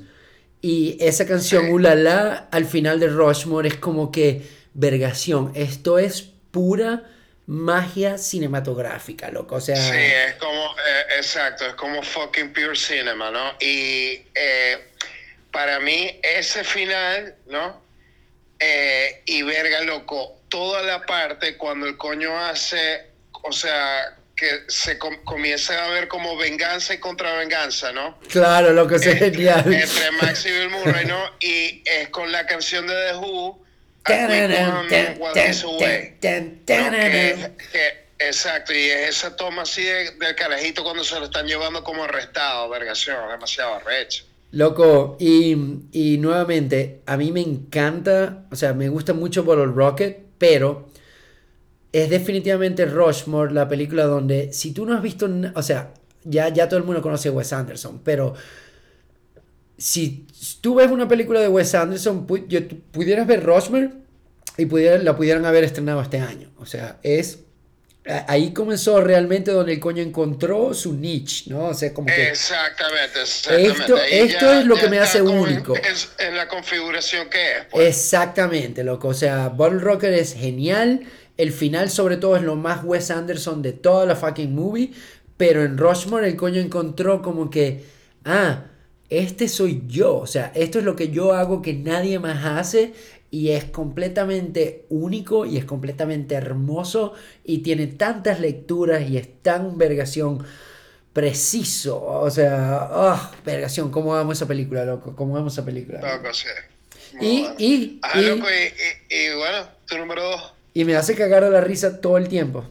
y 0.61 0.95
esa 1.01 1.27
canción 1.27 1.65
sí. 1.65 1.71
ulala 1.71 2.47
al 2.49 2.63
final 2.63 3.01
de 3.01 3.07
Rushmore 3.07 3.67
es 3.67 3.75
como 3.75 4.09
que 4.09 4.41
vergación 4.73 5.51
esto 5.53 5.99
es 5.99 6.21
pura 6.51 7.03
magia 7.47 8.17
cinematográfica, 8.17 9.29
loco. 9.29 9.55
O 9.55 9.59
sea. 9.59 9.75
Sí, 9.75 9.97
es 9.97 10.35
como, 10.35 10.73
eh, 10.77 11.17
exacto, 11.17 11.65
es 11.65 11.73
como 11.73 12.01
fucking 12.01 12.53
pure 12.53 12.77
cinema, 12.77 13.29
¿no? 13.29 13.57
Y 13.59 14.21
eh, 14.33 14.77
para 15.51 15.81
mí, 15.81 16.17
ese 16.23 16.63
final, 16.63 17.35
¿no? 17.47 17.81
Eh, 18.57 19.21
y 19.25 19.41
verga, 19.41 19.81
loco, 19.81 20.40
toda 20.51 20.83
la 20.83 21.03
parte 21.03 21.57
cuando 21.57 21.87
el 21.87 21.97
coño 21.97 22.37
hace, 22.37 23.07
o 23.31 23.51
sea, 23.51 24.15
que 24.35 24.65
se 24.67 24.99
com 24.99 25.15
comienza 25.23 25.85
a 25.85 25.89
ver 25.89 26.07
como 26.07 26.37
venganza 26.37 26.93
y 26.93 26.99
contravenganza, 26.99 27.91
¿no? 27.91 28.19
Claro, 28.29 28.73
lo 28.73 28.87
que 28.87 28.95
es 28.95 29.03
genial. 29.03 29.73
Entre 29.73 30.11
Max 30.21 30.45
y 30.45 30.51
Bill 30.51 30.69
Murray, 30.69 31.05
¿no? 31.05 31.19
Y 31.39 31.81
es 31.85 32.09
con 32.09 32.31
la 32.31 32.45
canción 32.45 32.85
de 32.85 32.93
The 32.93 33.15
Who 33.17 33.61
Exacto, 38.23 38.73
y 38.73 38.89
es 38.89 39.09
esa 39.09 39.35
toma 39.35 39.63
así 39.63 39.83
de, 39.83 40.11
del 40.11 40.35
carajito 40.35 40.83
cuando 40.83 41.03
se 41.03 41.19
lo 41.19 41.25
están 41.25 41.47
llevando 41.47 41.83
como 41.83 42.03
arrestado, 42.03 42.69
vergación, 42.69 43.17
demasiado 43.29 43.75
arrecho. 43.75 44.25
Loco, 44.51 45.17
y, 45.19 45.55
y, 45.91 46.17
nuevamente, 46.17 47.01
a 47.05 47.17
mí 47.17 47.31
me 47.31 47.41
encanta, 47.41 48.45
o 48.51 48.55
sea, 48.55 48.73
me 48.73 48.89
gusta 48.89 49.13
mucho 49.13 49.43
Bottle 49.43 49.73
Rocket, 49.73 50.19
pero 50.41 50.87
es 51.91 52.09
definitivamente 52.09 52.87
Rushmore 52.87 53.53
la 53.53 53.67
película 53.67 54.05
donde, 54.05 54.51
si 54.51 54.71
tú 54.71 54.87
no 54.87 54.95
has 54.95 55.03
visto, 55.03 55.29
o 55.53 55.61
sea, 55.61 55.93
ya, 56.23 56.49
ya 56.49 56.67
todo 56.67 56.79
el 56.79 56.83
mundo 56.83 57.03
conoce 57.03 57.29
Wes 57.29 57.53
Anderson, 57.53 58.01
pero 58.03 58.33
si 59.77 60.25
tú 60.61 60.73
ves 60.73 60.89
una 60.89 61.07
película 61.07 61.41
de 61.41 61.47
Wes 61.47 61.75
Anderson, 61.75 62.25
pudieras 62.25 63.27
ver 63.27 63.45
Rushmore 63.45 63.91
y 64.57 64.65
la 64.65 65.15
pudieran 65.15 65.45
haber 65.45 65.63
estrenado 65.63 66.01
este 66.01 66.17
año. 66.17 66.49
O 66.57 66.65
sea, 66.65 66.99
es 67.03 67.43
ahí 68.05 68.51
comenzó 68.51 68.99
realmente 69.01 69.51
donde 69.51 69.73
el 69.73 69.79
coño 69.79 70.01
encontró 70.01 70.73
su 70.73 70.93
niche, 70.93 71.45
¿no? 71.47 71.65
O 71.65 71.73
sea, 71.73 71.93
como 71.93 72.07
que... 72.07 72.29
Exactamente, 72.29 73.21
exactamente. 73.21 73.81
Esto, 73.81 73.97
esto 73.97 74.53
es 74.53 74.65
lo 74.65 74.75
que 74.75 74.89
me 74.89 74.99
hace 74.99 75.21
único. 75.21 75.75
Es, 75.75 76.09
en 76.17 76.35
la 76.35 76.47
configuración 76.47 77.29
que 77.29 77.51
es. 77.51 77.65
Pues. 77.69 77.87
Exactamente, 77.87 78.83
loco. 78.83 79.09
O 79.09 79.13
sea, 79.13 79.49
Bottle 79.49 79.79
Rocker 79.79 80.13
es 80.13 80.33
genial. 80.33 81.01
El 81.37 81.51
final, 81.51 81.89
sobre 81.89 82.17
todo, 82.17 82.35
es 82.35 82.43
lo 82.43 82.55
más 82.55 82.83
Wes 82.83 83.11
Anderson 83.11 83.61
de 83.61 83.73
toda 83.73 84.05
la 84.05 84.15
fucking 84.15 84.53
movie. 84.53 84.91
Pero 85.37 85.63
en 85.63 85.77
Rushmore 85.77 86.27
el 86.27 86.35
coño 86.35 86.59
encontró 86.59 87.21
como 87.21 87.49
que... 87.49 87.85
Ah, 88.25 88.65
este 89.09 89.49
soy 89.49 89.83
yo, 89.87 90.15
o 90.15 90.25
sea, 90.25 90.53
esto 90.55 90.79
es 90.79 90.85
lo 90.85 90.95
que 90.95 91.09
yo 91.09 91.33
hago 91.33 91.61
que 91.61 91.73
nadie 91.73 92.17
más 92.17 92.45
hace 92.45 92.93
y 93.31 93.51
es 93.51 93.63
completamente 93.63 94.85
único 94.89 95.45
y 95.45 95.57
es 95.57 95.63
completamente 95.63 96.35
hermoso 96.35 97.13
y 97.45 97.59
tiene 97.59 97.87
tantas 97.87 98.41
lecturas 98.41 99.09
y 99.09 99.17
es 99.17 99.41
tan 99.41 99.77
vergación 99.77 100.45
preciso, 101.13 102.01
o 102.01 102.29
sea, 102.29 102.89
oh, 102.91 103.31
vergación, 103.45 103.89
¿cómo 103.89 104.15
amo 104.15 104.33
esa 104.33 104.47
película, 104.47 104.85
loco? 104.85 105.15
¿Cómo 105.15 105.37
amo 105.37 105.47
esa 105.47 105.65
película? 105.65 105.99
Loco, 105.99 106.33
sí. 106.33 106.47
Y, 107.19 107.47
y, 107.57 107.99
ah, 108.01 108.19
y, 108.19 108.25
loco, 108.25 108.47
y, 108.49 109.15
y, 109.15 109.35
bueno, 109.35 109.67
tu 109.87 109.97
número 109.97 110.23
dos. 110.23 110.53
Y 110.73 110.85
me 110.85 110.95
hace 110.95 111.15
cagar 111.15 111.43
de 111.43 111.49
la 111.49 111.61
risa 111.61 111.99
todo 111.99 112.17
el 112.17 112.29
tiempo. 112.29 112.65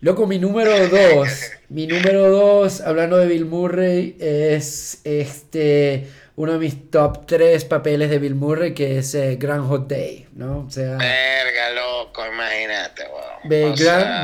Loco, 0.00 0.26
mi 0.26 0.38
número 0.38 0.88
dos. 0.88 1.28
mi 1.68 1.86
número 1.86 2.30
dos, 2.30 2.80
hablando 2.80 3.18
de 3.18 3.26
Bill 3.26 3.44
Murray, 3.44 4.16
es 4.18 5.00
este 5.04 6.08
uno 6.40 6.52
de 6.54 6.58
mis 6.58 6.90
top 6.90 7.26
tres 7.26 7.66
papeles 7.66 8.08
de 8.08 8.18
Bill 8.18 8.34
Murray, 8.34 8.72
que 8.72 8.96
es 8.96 9.14
eh, 9.14 9.36
Grand 9.38 9.68
Hot 9.68 9.86
Day, 9.86 10.26
¿no? 10.32 10.60
O 10.66 10.70
sea. 10.70 10.96
Verga, 10.96 11.70
loco, 11.74 12.22
imagínate, 12.26 13.04
wow. 13.08 13.74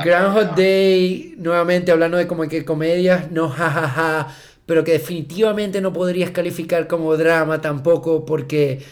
Grand, 0.03 0.33
Hot 0.33 0.57
Day, 0.57 1.35
nuevamente 1.37 1.93
hablando 1.93 2.17
de 2.17 2.27
como 2.27 2.49
que 2.49 2.65
comedias, 2.65 3.31
no 3.31 3.51
jajaja, 3.51 3.89
ja, 3.89 3.89
ja, 3.89 4.37
pero 4.65 4.83
que 4.83 4.93
definitivamente 4.93 5.83
no 5.83 5.93
podrías 5.93 6.31
calificar 6.31 6.87
como 6.87 7.15
drama 7.19 7.61
tampoco, 7.61 8.25
porque, 8.25 8.83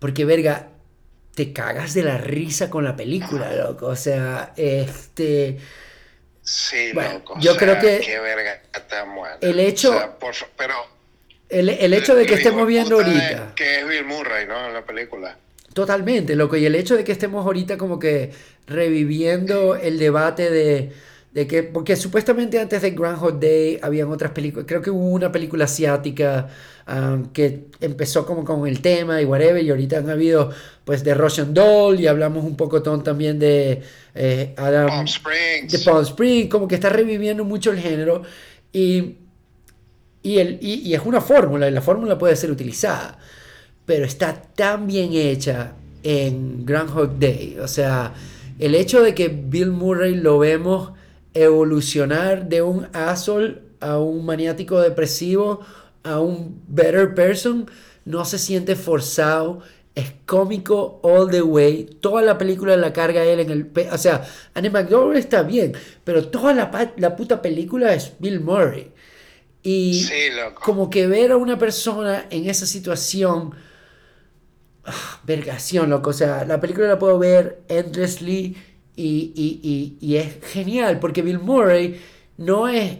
porque, 0.00 0.24
verga, 0.24 0.70
te 1.36 1.52
cagas 1.52 1.94
de 1.94 2.02
la 2.02 2.18
risa 2.18 2.70
con 2.70 2.82
la 2.82 2.96
película, 2.96 3.54
loco. 3.54 3.86
O 3.86 3.96
sea, 3.96 4.52
este 4.56 5.58
Sí, 6.42 6.92
loco. 6.92 7.36
Yo 7.38 7.56
creo 7.56 7.78
que. 7.78 8.00
Qué 8.00 8.18
verga 8.18 8.60
El 9.40 9.60
hecho. 9.60 9.90
O 9.90 9.98
sea, 9.98 10.18
por, 10.18 10.34
pero. 10.56 10.93
El, 11.54 11.68
el, 11.68 11.94
hecho 11.94 12.14
de 12.14 12.26
que 12.26 12.34
estemos 12.34 12.66
viendo 12.66 12.96
ahorita. 12.96 13.52
Que 13.54 13.80
es 13.80 13.88
Bill 13.88 14.04
Murray, 14.04 14.46
¿no? 14.46 14.66
En 14.66 14.74
la 14.74 14.84
película. 14.84 15.38
Totalmente, 15.72 16.36
loco. 16.36 16.56
Y 16.56 16.66
el 16.66 16.74
hecho 16.74 16.96
de 16.96 17.04
que 17.04 17.12
estemos 17.12 17.44
ahorita 17.44 17.76
como 17.76 17.98
que 17.98 18.30
reviviendo 18.66 19.74
el 19.74 19.98
debate 19.98 20.50
de, 20.50 20.92
de 21.32 21.48
que, 21.48 21.64
porque 21.64 21.96
supuestamente 21.96 22.60
antes 22.60 22.80
de 22.80 22.92
Groundhog 22.92 23.40
Day 23.40 23.80
habían 23.82 24.08
otras 24.10 24.30
películas, 24.30 24.66
creo 24.68 24.80
que 24.80 24.90
hubo 24.90 25.10
una 25.10 25.32
película 25.32 25.64
asiática 25.64 26.48
um, 26.86 27.26
que 27.32 27.64
empezó 27.80 28.24
como 28.24 28.44
con 28.44 28.68
el 28.68 28.80
tema 28.80 29.20
y 29.20 29.24
whatever, 29.24 29.62
y 29.62 29.68
ahorita 29.68 29.98
han 29.98 30.10
habido 30.10 30.52
pues 30.84 31.02
de 31.02 31.12
Russian 31.12 31.52
Doll 31.52 31.98
y 31.98 32.06
hablamos 32.06 32.44
un 32.44 32.56
poco 32.56 32.82
también 32.82 33.40
de 33.40 33.82
eh, 34.14 34.54
Adam, 34.56 34.86
Palm 34.86 35.06
Springs. 35.06 35.72
de 35.72 35.78
Palm 35.80 36.02
Springs, 36.04 36.48
como 36.48 36.68
que 36.68 36.76
está 36.76 36.88
reviviendo 36.88 37.44
mucho 37.44 37.72
el 37.72 37.80
género 37.80 38.22
y, 38.72 39.16
y, 40.24 40.38
el, 40.38 40.58
y, 40.60 40.92
es 40.94 41.02
una 41.04 41.20
fórmula, 41.20 41.68
y 41.68 41.70
la 41.70 41.82
fórmula 41.82 42.18
puede 42.18 42.34
ser 42.34 42.50
utilizada, 42.50 43.18
pero 43.86 44.04
está 44.04 44.34
tan 44.34 44.88
bien 44.88 45.12
hecha 45.12 45.74
en 46.02 46.66
Groundhog 46.66 47.18
Day, 47.18 47.58
o 47.62 47.68
sea, 47.68 48.14
el 48.58 48.74
hecho 48.74 49.02
de 49.02 49.14
que 49.14 49.28
Bill 49.28 49.70
Murray 49.70 50.14
lo 50.16 50.38
vemos 50.38 50.92
evolucionar 51.34 52.48
de 52.48 52.62
un 52.62 52.86
asshole 52.92 53.60
a 53.80 53.98
un 53.98 54.24
maniático 54.24 54.80
depresivo 54.80 55.60
a 56.04 56.20
un 56.20 56.62
better 56.68 57.14
person 57.14 57.66
no 58.04 58.24
se 58.24 58.38
siente 58.38 58.76
forzado 58.76 59.60
es 59.94 60.12
cómico 60.26 60.98
all 61.02 61.30
the 61.30 61.42
way. 61.42 61.84
Toda 62.00 62.22
la 62.22 62.36
película 62.36 62.76
la 62.76 62.92
carga 62.92 63.24
él 63.24 63.40
en 63.40 63.50
el 63.50 63.70
o 63.92 63.98
sea 63.98 64.24
Annie 64.54 64.70
McDowell 64.70 65.16
está 65.16 65.42
bien 65.42 65.72
pero 66.04 66.28
toda 66.28 66.52
la, 66.54 66.92
la 66.96 67.16
puta 67.16 67.42
película 67.42 67.94
es 67.94 68.12
Bill 68.20 68.40
Murray 68.40 68.92
y 69.64 70.04
Sí, 70.08 70.30
loco. 70.30 70.62
como 70.62 70.90
que 70.90 71.08
ver 71.08 71.32
a 71.32 71.38
una 71.38 71.58
persona 71.58 72.26
en 72.30 72.48
esa 72.50 72.66
situación 72.66 73.54
ah, 74.84 75.20
vergación, 75.24 75.90
loco. 75.90 76.10
O 76.10 76.12
sea, 76.12 76.44
la 76.44 76.60
película 76.60 76.88
la 76.88 76.98
puedo 76.98 77.18
ver 77.18 77.62
endlessly 77.68 78.56
y, 78.96 79.32
y, 79.34 79.60
y, 79.62 79.98
y 80.06 80.16
es 80.16 80.36
genial 80.52 81.00
porque 81.00 81.22
Bill 81.22 81.38
Murray 81.40 82.00
no 82.36 82.68
es 82.68 82.98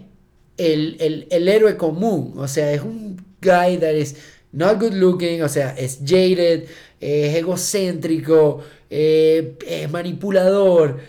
el, 0.56 0.96
el, 1.00 1.26
el 1.30 1.48
héroe 1.48 1.76
común. 1.76 2.34
O 2.36 2.48
sea, 2.48 2.72
es 2.72 2.82
un 2.82 3.16
guy 3.42 3.78
that 3.78 3.92
is 3.94 4.16
not 4.52 4.80
good 4.80 4.94
looking, 4.94 5.42
o 5.42 5.48
sea, 5.48 5.70
es 5.76 5.98
jaded, 6.04 6.64
es 7.00 7.34
egocéntrico, 7.36 8.62
eh, 8.90 9.56
es 9.66 9.90
manipulador, 9.90 11.00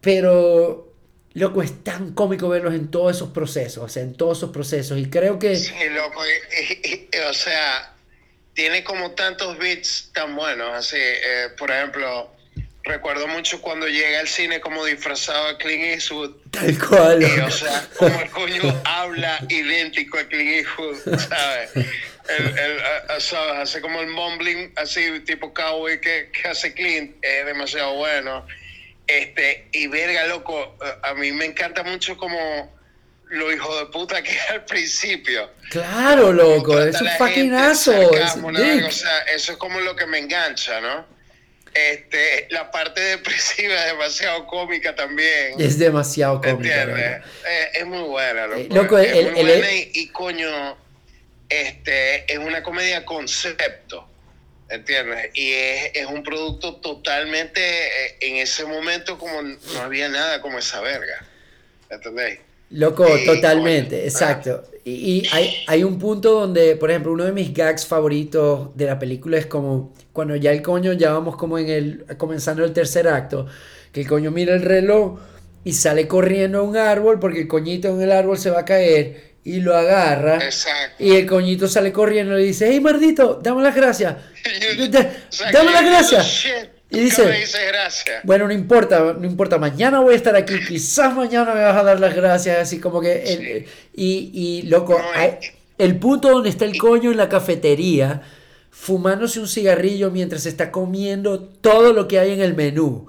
pero 0.00 0.91
loco, 1.34 1.62
es 1.62 1.82
tan 1.84 2.12
cómico 2.12 2.48
verlos 2.48 2.74
en 2.74 2.90
todos 2.90 3.16
esos 3.16 3.30
procesos, 3.30 3.84
o 3.84 3.88
sea, 3.88 4.02
en 4.02 4.14
todos 4.14 4.38
esos 4.38 4.50
procesos. 4.50 4.98
Y 4.98 5.08
creo 5.08 5.38
que... 5.38 5.56
Sí, 5.56 5.72
loco. 5.90 6.22
y- 6.26 6.72
y- 6.72 7.08
y, 7.12 7.18
o 7.28 7.32
sea, 7.34 7.94
tiene 8.54 8.84
como 8.84 9.12
tantos 9.12 9.56
beats 9.58 10.10
tan 10.12 10.36
buenos. 10.36 10.70
Así, 10.74 10.96
eh, 10.98 11.48
por 11.56 11.70
ejemplo, 11.70 12.30
recuerdo 12.84 13.26
mucho 13.28 13.60
cuando 13.62 13.86
llega 13.88 14.20
al 14.20 14.28
cine 14.28 14.60
como 14.60 14.84
disfrazado 14.84 15.48
de 15.48 15.56
Clint 15.56 15.84
Eastwood. 15.84 16.32
Tal 16.50 16.78
cual, 16.78 17.22
Y, 17.22 17.40
o 17.40 17.50
sea, 17.50 17.88
como 17.96 18.20
el 18.20 18.30
coño 18.30 18.82
habla 18.84 19.38
idéntico 19.48 20.18
a 20.18 20.24
Clint 20.24 20.66
Eastwood, 20.66 21.18
¿sabes? 21.18 21.70
El, 22.28 22.58
el, 22.58 22.80
a- 22.80 23.14
a- 23.14 23.20
¿sabes? 23.20 23.54
Hace 23.62 23.80
como 23.80 24.00
el 24.00 24.08
mumbling 24.08 24.72
así, 24.76 25.20
tipo 25.20 25.54
cowboy 25.54 25.98
que, 26.00 26.30
que 26.30 26.48
hace 26.48 26.74
Clint, 26.74 27.16
es 27.22 27.46
demasiado 27.46 27.94
bueno. 27.94 28.46
Este, 29.18 29.66
y 29.72 29.86
verga, 29.88 30.24
loco, 30.26 30.76
a- 31.02 31.14
mí 31.14 31.32
me 31.32 31.44
encanta 31.46 31.82
mucho 31.82 32.16
como 32.16 32.72
lo 33.26 33.52
hijo 33.52 33.78
de 33.78 33.86
puta 33.86 34.22
que 34.22 34.30
es 34.30 34.50
al 34.50 34.64
principio. 34.64 35.50
Claro, 35.70 36.32
loco, 36.32 36.80
es 36.80 37.00
un 37.00 37.08
fucking. 37.18 37.52
O 37.54 38.90
sea, 38.90 39.18
eso 39.34 39.52
es 39.52 39.58
como 39.58 39.80
lo 39.80 39.96
que 39.96 40.06
me 40.06 40.18
engancha, 40.18 40.80
¿no? 40.80 41.06
Este, 41.74 42.48
la 42.50 42.70
parte 42.70 43.00
depresiva 43.00 43.74
es 43.74 43.92
demasiado 43.92 44.46
cómica 44.46 44.94
también. 44.94 45.54
Es 45.58 45.78
demasiado 45.78 46.40
cómica. 46.42 46.82
Eh, 46.84 47.70
es 47.74 47.86
muy 47.86 48.02
buena, 48.02 48.46
loco. 48.46 48.60
Eh, 48.60 48.68
loco, 48.70 48.98
es 48.98 49.12
el- 49.16 49.30
muy 49.32 49.40
el- 49.40 49.46
buena 49.46 49.72
y, 49.72 49.90
y, 49.94 50.08
coño, 50.08 50.76
este, 51.48 52.30
es 52.30 52.38
una 52.38 52.62
comedia 52.62 53.04
concepto, 53.06 54.06
¿entiendes? 54.72 55.30
Y 55.34 55.52
es, 55.52 55.90
es 55.94 56.06
un 56.06 56.22
producto 56.22 56.76
totalmente, 56.76 57.60
eh, 57.60 58.16
en 58.20 58.36
ese 58.36 58.64
momento 58.64 59.18
como 59.18 59.42
no 59.42 59.80
había 59.80 60.08
nada 60.08 60.40
como 60.40 60.58
esa 60.58 60.80
verga, 60.80 61.24
¿entendés? 61.90 62.38
Loco, 62.70 63.06
totalmente, 63.26 64.04
exacto. 64.04 64.64
Y, 64.84 64.90
y 64.92 65.28
hay, 65.30 65.54
hay 65.66 65.84
un 65.84 65.98
punto 65.98 66.32
donde, 66.32 66.74
por 66.76 66.90
ejemplo, 66.90 67.12
uno 67.12 67.24
de 67.24 67.32
mis 67.32 67.52
gags 67.52 67.86
favoritos 67.86 68.74
de 68.76 68.86
la 68.86 68.98
película 68.98 69.36
es 69.36 69.46
como 69.46 69.92
cuando 70.12 70.36
ya 70.36 70.52
el 70.52 70.62
coño, 70.62 70.94
ya 70.94 71.12
vamos 71.12 71.36
como 71.36 71.58
en 71.58 71.68
el, 71.68 72.06
comenzando 72.16 72.64
el 72.64 72.72
tercer 72.72 73.08
acto, 73.08 73.46
que 73.92 74.00
el 74.00 74.08
coño 74.08 74.30
mira 74.30 74.54
el 74.54 74.62
reloj 74.62 75.20
y 75.64 75.74
sale 75.74 76.08
corriendo 76.08 76.60
a 76.60 76.62
un 76.62 76.76
árbol 76.78 77.20
porque 77.20 77.42
el 77.42 77.48
coñito 77.48 77.88
en 77.88 78.00
el 78.00 78.10
árbol 78.10 78.38
se 78.38 78.50
va 78.50 78.60
a 78.60 78.64
caer 78.64 79.31
y 79.44 79.60
lo 79.60 79.76
agarra. 79.76 80.36
Exacto. 80.36 81.02
Y 81.02 81.16
el 81.16 81.26
coñito 81.26 81.66
sale 81.68 81.92
corriendo 81.92 82.38
y 82.38 82.42
le 82.42 82.46
dice, 82.48 82.68
hey 82.70 82.80
mardito, 82.80 83.40
dame 83.42 83.62
las 83.62 83.74
gracias. 83.74 84.16
Dame 85.52 85.70
las 85.72 85.84
gracias. 85.84 86.26
"Shit, 86.26 86.52
Y 86.90 86.98
dice- 87.00 87.24
gracias. 87.68 88.20
Bueno, 88.24 88.46
no 88.46 88.52
importa, 88.52 89.14
no 89.18 89.24
importa, 89.26 89.58
mañana 89.58 90.00
voy 90.00 90.14
a 90.14 90.16
estar 90.16 90.36
aquí, 90.36 90.54
quizás 90.66 91.14
mañana 91.14 91.54
me 91.54 91.62
vas 91.62 91.76
a 91.76 91.82
dar 91.82 91.98
las 92.00 92.14
gracias, 92.14 92.58
así 92.58 92.78
como 92.80 93.00
que... 93.00 93.22
el- 93.32 93.66
y, 93.94 94.30
y, 94.34 94.62
loco, 94.68 94.98
No, 94.98 95.04
hay- 95.20 95.38
el 95.78 95.98
punto 95.98 96.28
donde 96.30 96.50
está 96.50 96.64
el 96.64 96.76
coño 96.78 97.10
en 97.10 97.16
la 97.16 97.28
cafetería, 97.28 98.20
fumándose 98.70 99.40
un 99.40 99.48
cigarrillo 99.48 100.10
mientras 100.10 100.44
está 100.46 100.70
comiendo 100.70 101.40
todo 101.40 101.92
lo 101.92 102.06
que 102.08 102.18
hay 102.18 102.32
en 102.32 102.40
el 102.42 102.54
menú. 102.54 103.06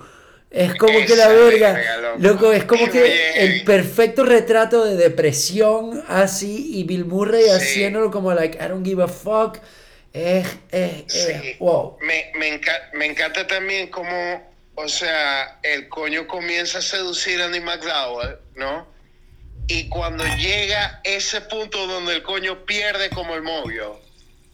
Es 0.54 0.76
como 0.76 0.99
que 1.06 1.16
la 1.16 1.28
verga, 1.30 1.97
loco. 1.99 2.18
loco, 2.20 2.51
es 2.54 2.64
como 2.66 2.86
Qué 2.86 2.91
que 2.91 3.04
bien. 3.04 3.18
el 3.36 3.64
perfecto 3.64 4.24
retrato 4.24 4.86
de 4.86 4.95
depresión 4.95 6.04
así 6.08 6.78
y 6.80 6.84
Bill 6.84 7.06
Murray 7.06 7.43
Sí. 7.45 7.49
haciéndolo 7.49 8.12
como 8.12 8.32
like, 8.34 8.58
I 8.64 8.68
don't 8.70 8.86
give 8.86 9.01
a 9.04 9.08
fuck. 9.08 9.58
Es, 10.14 10.45
es, 10.72 11.58
wow. 11.58 11.97
Me, 12.01 12.32
me, 12.36 12.62
enca- 12.62 12.89
me 12.93 13.08
encanta 13.08 13.47
también 13.47 13.88
cómo, 13.89 14.54
o 14.76 14.88
sea, 14.88 15.58
el 15.64 15.89
coño 15.89 16.28
comienza 16.28 16.78
a 16.78 16.82
seducir 16.84 17.41
a 17.41 17.45
Andy 17.45 17.60
McDowell, 17.60 18.38
¿no? 18.56 18.88
Y 19.68 19.89
cuando 19.89 20.24
llega 20.38 21.01
ese 21.04 21.41
punto 21.41 21.88
donde 21.88 22.14
el 22.14 22.22
coño 22.22 22.64
pierde 22.66 23.10
como 23.10 23.34
el 23.34 23.43
novio. 23.43 23.99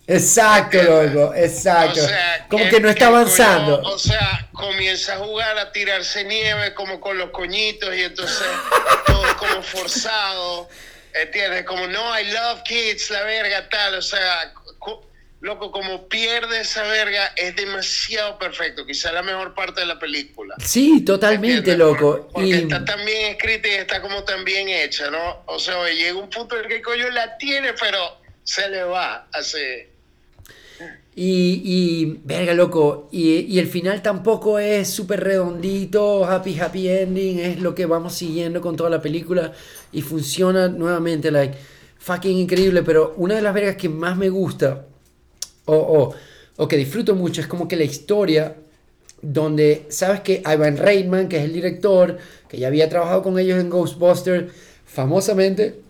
Exacto, 0.09 0.81
loco, 0.81 1.33
exacto. 1.35 1.99
O 2.03 2.07
sea, 2.07 2.45
como 2.49 2.67
que, 2.69 2.79
no 2.79 2.89
está 2.89 3.05
coño, 3.05 3.17
avanzando. 3.17 3.81
o 3.83 3.99
sea, 3.99 4.47
comienza 4.53 5.13
a 5.13 5.17
jugar, 5.19 5.57
a 5.57 5.71
tirarse 5.71 6.23
nieve 6.23 6.73
como 6.73 6.99
con 6.99 7.17
los 7.17 7.29
coñitos 7.29 7.95
y 7.95 8.01
entonces 8.03 8.47
todo 9.05 9.37
como 9.37 9.61
forzado. 9.63 10.69
¿Entiendes? 11.13 11.63
Como 11.65 11.87
no, 11.87 12.19
I 12.19 12.25
love 12.31 12.61
kids, 12.63 13.09
la 13.09 13.23
verga, 13.23 13.67
tal. 13.69 13.95
O 13.95 14.01
sea, 14.01 14.53
co- 14.77 15.07
loco, 15.41 15.71
como 15.71 16.07
pierde 16.07 16.61
esa 16.61 16.83
verga, 16.83 17.33
es 17.35 17.55
demasiado 17.55 18.37
perfecto. 18.37 18.85
Quizá 18.85 19.11
la 19.11 19.23
mejor 19.23 19.53
parte 19.55 19.81
de 19.81 19.87
la 19.87 19.97
película. 19.97 20.55
Sí, 20.63 21.03
totalmente, 21.03 21.71
¿Entiendes? 21.71 21.79
loco. 21.79 22.29
Porque 22.31 22.47
Y 22.49 22.53
está 22.53 22.85
tan 22.85 23.03
bien 23.05 23.31
escrita 23.31 23.67
y 23.67 23.71
está 23.71 24.01
como 24.01 24.23
tan 24.23 24.43
bien 24.45 24.69
hecha, 24.69 25.09
¿no? 25.09 25.43
O 25.47 25.59
sea, 25.59 25.83
llega 25.89 26.13
un 26.17 26.29
punto 26.29 26.55
en 26.57 26.63
el 26.63 26.67
que 26.67 26.75
el 26.77 26.81
coño 26.83 27.09
la 27.09 27.37
tiene, 27.37 27.73
pero 27.73 28.19
se 28.43 28.69
le 28.69 28.83
va 28.83 29.27
así. 29.33 29.87
Y, 31.15 31.61
y, 31.65 32.21
verga, 32.23 32.53
loco, 32.53 33.09
y, 33.11 33.39
y 33.39 33.59
el 33.59 33.67
final 33.67 34.01
tampoco 34.01 34.57
es 34.57 34.89
súper 34.89 35.21
redondito, 35.21 36.23
happy, 36.23 36.57
happy 36.57 36.87
ending, 36.87 37.39
es 37.39 37.59
lo 37.59 37.75
que 37.75 37.85
vamos 37.85 38.13
siguiendo 38.13 38.61
con 38.61 38.77
toda 38.77 38.89
la 38.89 39.01
película 39.01 39.51
y 39.91 40.01
funciona 40.01 40.69
nuevamente, 40.69 41.29
like, 41.29 41.57
fucking 41.97 42.37
increíble, 42.37 42.83
pero 42.83 43.15
una 43.17 43.35
de 43.35 43.41
las 43.41 43.53
vergas 43.53 43.75
que 43.75 43.89
más 43.89 44.15
me 44.15 44.29
gusta, 44.29 44.85
o, 45.65 45.75
o, 45.75 46.15
o 46.55 46.67
que 46.67 46.77
disfruto 46.77 47.15
mucho, 47.15 47.41
es 47.41 47.47
como 47.47 47.67
que 47.67 47.75
la 47.75 47.83
historia 47.83 48.55
donde, 49.21 49.87
sabes 49.89 50.21
que 50.21 50.41
Ivan 50.45 50.77
Reitman, 50.77 51.27
que 51.27 51.37
es 51.37 51.43
el 51.43 51.53
director, 51.53 52.17
que 52.47 52.57
ya 52.57 52.67
había 52.67 52.87
trabajado 52.87 53.23
con 53.23 53.37
ellos 53.37 53.59
en 53.59 53.69
Ghostbusters, 53.69 54.53
famosamente 54.85 55.81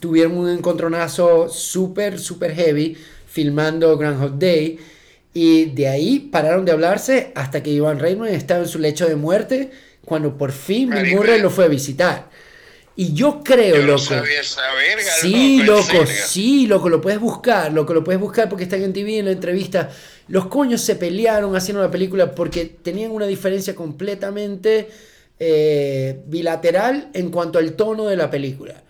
tuvieron 0.00 0.36
un 0.36 0.50
encontronazo 0.50 1.48
súper, 1.48 2.18
súper 2.18 2.54
heavy 2.54 2.96
filmando 3.36 3.98
Groundhog 3.98 4.38
Day. 4.38 4.78
Y 5.34 5.66
de 5.66 5.88
ahí 5.88 6.18
pararon 6.18 6.64
de 6.64 6.72
hablarse 6.72 7.32
hasta 7.34 7.62
que 7.62 7.68
Ivan 7.70 7.98
Reitman 7.98 8.28
estaba 8.30 8.60
en 8.62 8.68
su 8.68 8.78
lecho 8.78 9.06
de 9.06 9.16
muerte, 9.16 9.70
cuando 10.06 10.38
por 10.38 10.50
fin 10.52 10.88
Bill 10.88 11.14
Murray 11.14 11.40
lo 11.42 11.50
fue 11.50 11.66
a 11.66 11.68
visitar. 11.68 12.30
Y 12.98 13.12
yo 13.12 13.42
creo, 13.44 13.76
Yo 13.76 13.82
no 13.82 13.88
loco. 13.88 13.98
sabía 13.98 14.40
esa 14.40 14.62
verga, 14.72 15.10
Sí, 15.20 15.60
¿en 15.60 15.66
loco, 15.66 16.06
sí, 16.06 16.66
loco, 16.66 16.88
lo 16.88 17.02
puedes 17.02 17.20
buscar, 17.20 17.70
loco, 17.70 17.92
lo 17.92 18.02
puedes 18.02 18.18
buscar 18.18 18.48
porque 18.48 18.64
está 18.64 18.76
en 18.76 18.94
TV 18.94 19.18
en 19.18 19.26
la 19.26 19.32
entrevista. 19.32 19.90
Los 20.28 20.46
coños 20.46 20.80
se 20.80 20.96
pelearon 20.96 21.54
haciendo 21.54 21.82
la 21.82 21.90
película 21.90 22.34
porque 22.34 22.64
tenían 22.64 23.10
una 23.10 23.26
diferencia 23.26 23.74
completamente 23.74 24.88
eh, 25.38 26.20
bilateral 26.26 27.10
en 27.12 27.30
cuanto 27.30 27.58
al 27.58 27.74
tono 27.74 28.06
de 28.06 28.16
la 28.16 28.30
película. 28.30 28.82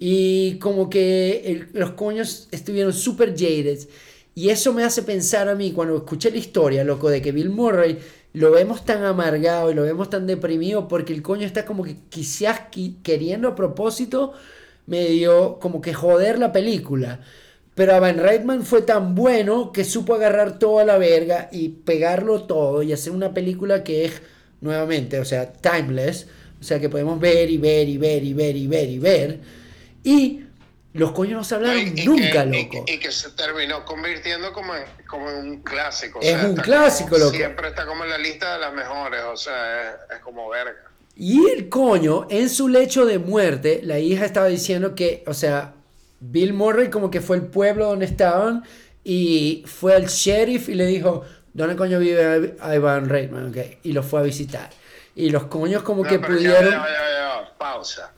Y 0.00 0.58
como 0.58 0.88
que 0.88 1.66
los 1.74 1.90
coños 1.90 2.48
estuvieron 2.50 2.92
súper 2.92 3.34
jaded. 3.36 3.78
Y 4.34 4.48
eso 4.48 4.72
me 4.72 4.82
hace 4.82 5.02
pensar 5.02 5.48
a 5.48 5.54
mí, 5.54 5.72
cuando 5.72 5.96
escuché 5.96 6.30
la 6.30 6.38
historia, 6.38 6.82
loco, 6.82 7.10
de 7.10 7.20
que 7.20 7.32
Bill 7.32 7.50
Murray 7.50 7.98
lo 8.32 8.50
vemos 8.50 8.84
tan 8.84 9.04
amargado 9.04 9.70
y 9.70 9.74
lo 9.74 9.82
vemos 9.82 10.08
tan 10.08 10.26
deprimido 10.26 10.88
porque 10.88 11.12
el 11.12 11.20
coño 11.20 11.46
está 11.46 11.64
como 11.66 11.84
que 11.84 11.96
quizás 12.08 12.62
queriendo 13.02 13.48
a 13.48 13.54
propósito 13.54 14.32
medio 14.86 15.58
como 15.60 15.80
que 15.80 15.92
joder 15.92 16.38
la 16.38 16.52
película. 16.52 17.20
Pero 17.74 18.00
Van 18.00 18.18
Reitman 18.18 18.64
fue 18.64 18.82
tan 18.82 19.14
bueno 19.14 19.72
que 19.72 19.84
supo 19.84 20.14
agarrar 20.14 20.58
toda 20.58 20.84
la 20.84 20.98
verga 20.98 21.48
y 21.52 21.68
pegarlo 21.70 22.42
todo 22.44 22.82
y 22.82 22.92
hacer 22.92 23.12
una 23.12 23.32
película 23.32 23.84
que 23.84 24.04
es, 24.06 24.22
nuevamente, 24.60 25.18
o 25.20 25.24
sea, 25.24 25.52
timeless. 25.52 26.26
O 26.60 26.64
sea, 26.64 26.78
que 26.78 26.88
podemos 26.88 27.18
ver 27.20 27.50
y 27.50 27.56
ver 27.56 27.88
y 27.88 27.96
ver 27.96 28.22
y 28.24 28.34
ver 28.34 28.56
y 28.56 28.66
ver 28.66 28.88
y 28.90 28.98
ver. 28.98 29.40
Y 30.02 30.44
los 30.92 31.12
coños 31.12 31.34
no 31.34 31.44
se 31.44 31.54
hablaron 31.54 31.94
nunca, 32.04 32.44
loco. 32.44 32.84
Y, 32.86 32.98
que 32.98 33.12
se 33.12 33.30
terminó 33.30 33.84
convirtiendo 33.84 34.52
como 34.52 34.74
en, 34.74 34.84
como 35.08 35.26
un 35.26 35.62
clásico. 35.62 36.18
es 36.20 36.42
un 36.42 36.56
clásico, 36.56 37.16
loco. 37.16 37.30
Siempre 37.32 37.68
está 37.68 37.86
como 37.86 38.04
en 38.04 38.10
la 38.10 38.18
lista 38.18 38.54
de 38.54 38.60
las 38.60 38.72
mejores, 38.72 39.20
o 39.22 39.36
sea, 39.36 39.90
es, 39.90 40.16
es, 40.16 40.18
como 40.20 40.48
verga. 40.48 40.90
Y 41.16 41.48
el 41.50 41.68
coño, 41.68 42.26
en 42.30 42.48
su 42.48 42.68
lecho 42.68 43.04
de 43.04 43.18
muerte, 43.18 43.80
la 43.84 43.98
hija 43.98 44.24
estaba 44.24 44.46
diciendo 44.46 44.94
que, 44.94 45.22
o 45.26 45.34
sea, 45.34 45.74
Bill 46.20 46.52
Murray 46.52 46.90
como 46.90 47.10
que 47.10 47.20
fue 47.20 47.36
el 47.36 47.46
pueblo 47.46 47.86
donde 47.86 48.06
estaban 48.06 48.64
y 49.04 49.64
fue 49.66 49.94
al 49.94 50.06
sheriff 50.06 50.68
y 50.68 50.74
le 50.74 50.86
dijo, 50.86 51.24
¿dónde 51.52 51.76
coño 51.76 51.98
vive 51.98 52.56
Ivan 52.74 53.08
Reitman? 53.08 53.50
Okay. 53.50 53.78
Y 53.82 53.92
lo 53.92 54.02
fue 54.02 54.20
a 54.20 54.22
visitar. 54.22 54.70
Y 55.14 55.30
los 55.30 55.44
coños 55.44 55.82
como 55.82 56.02
que 56.02 56.18
pudieron... 56.18 56.74
pausa. 57.58 58.12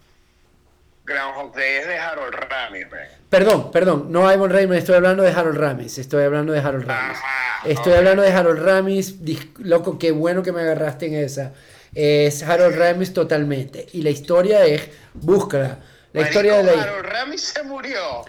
Groundhog 1.04 1.54
Day 1.54 1.76
es 1.80 1.86
de 1.88 1.98
Harold 1.98 2.34
Ramis, 2.34 2.86
Perdón, 3.28 3.72
perdón, 3.72 4.06
no 4.10 4.32
Ivan 4.32 4.50
Reitman, 4.50 4.78
estoy 4.78 4.94
hablando 4.94 5.22
de 5.22 5.30
Harold 5.30 5.58
Ramis, 5.58 5.98
estoy 5.98 6.22
hablando 6.22 6.52
de 6.52 6.60
Harold 6.60 6.86
Ramis. 6.86 7.18
estoy 7.64 7.94
hablando 7.94 8.22
de 8.22 8.32
Harold 8.32 8.62
Ramis, 8.62 9.16
loco, 9.58 9.98
qué 9.98 10.12
bueno 10.12 10.42
que 10.42 10.52
me 10.52 10.60
agarraste 10.60 11.06
en 11.06 11.14
esa. 11.14 11.52
Es 11.94 12.42
Harold 12.42 12.76
Ramis 12.76 13.12
totalmente. 13.12 13.86
Y 13.92 14.02
la 14.02 14.10
historia 14.10 14.64
es, 14.64 14.88
búscala. 15.14 15.78
La 16.12 16.22
historia 16.22 16.58
de 16.58 16.64
la 16.64 16.82
Harold 16.82 17.06
Ramis 17.06 17.42
se 17.42 17.62
murió. 17.64 18.24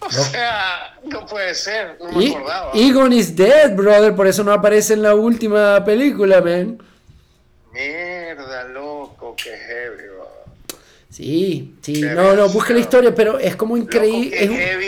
O 0.00 0.10
sea, 0.10 0.98
no 1.02 1.26
puede 1.26 1.54
ser, 1.54 1.96
no 2.00 2.12
me 2.12 2.30
acordaba. 2.30 2.70
Egon 2.74 3.12
is 3.12 3.34
dead, 3.34 3.74
brother, 3.74 4.14
por 4.14 4.26
eso 4.26 4.44
no 4.44 4.52
aparece 4.52 4.94
en 4.94 5.02
la 5.02 5.14
última 5.14 5.84
película, 5.84 6.40
man. 6.40 6.78
Mierda, 7.72 8.64
loco, 8.64 9.34
qué 9.36 9.56
heavy, 9.56 10.13
Sí, 11.14 11.76
sí, 11.80 12.02
no, 12.02 12.34
no, 12.34 12.48
busca 12.48 12.74
la 12.74 12.80
historia, 12.80 13.14
pero 13.14 13.38
es 13.38 13.54
como 13.54 13.76
increíble. 13.76 14.36
es 14.36 14.50
heavy 14.50 14.86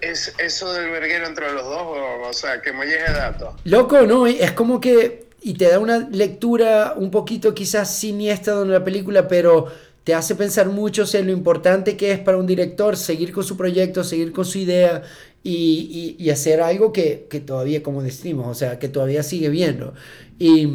es, 0.00 0.32
eso 0.38 0.72
del 0.72 0.88
verguero 0.88 1.26
entre 1.26 1.52
los 1.52 1.64
dos, 1.64 1.98
o 2.28 2.32
sea, 2.32 2.62
que 2.62 2.72
me 2.72 2.84
llegue 2.84 3.10
datos. 3.12 3.56
Loco, 3.64 4.02
no, 4.02 4.28
es 4.28 4.52
como 4.52 4.80
que. 4.80 5.26
Y 5.42 5.54
te 5.54 5.64
da 5.64 5.80
una 5.80 5.98
lectura 5.98 6.94
un 6.96 7.10
poquito 7.10 7.52
quizás 7.54 7.92
siniestra 7.92 8.60
de 8.60 8.66
la 8.66 8.84
película, 8.84 9.26
pero 9.26 9.66
te 10.04 10.14
hace 10.14 10.36
pensar 10.36 10.68
mucho 10.68 11.06
en 11.12 11.26
lo 11.26 11.32
importante 11.32 11.96
que 11.96 12.12
es 12.12 12.20
para 12.20 12.38
un 12.38 12.46
director 12.46 12.96
seguir 12.96 13.32
con 13.32 13.42
su 13.42 13.56
proyecto, 13.56 14.04
seguir 14.04 14.30
con 14.30 14.44
su 14.44 14.58
idea 14.58 15.02
y, 15.42 16.14
y, 16.20 16.30
hacer 16.30 16.60
algo 16.60 16.92
que, 16.92 17.26
que, 17.28 17.40
todavía, 17.40 17.82
como 17.82 18.00
decimos, 18.00 18.46
o 18.46 18.54
sea, 18.54 18.78
que 18.78 18.88
todavía 18.88 19.24
sigue 19.24 19.48
viendo. 19.48 19.92
Y, 20.38 20.68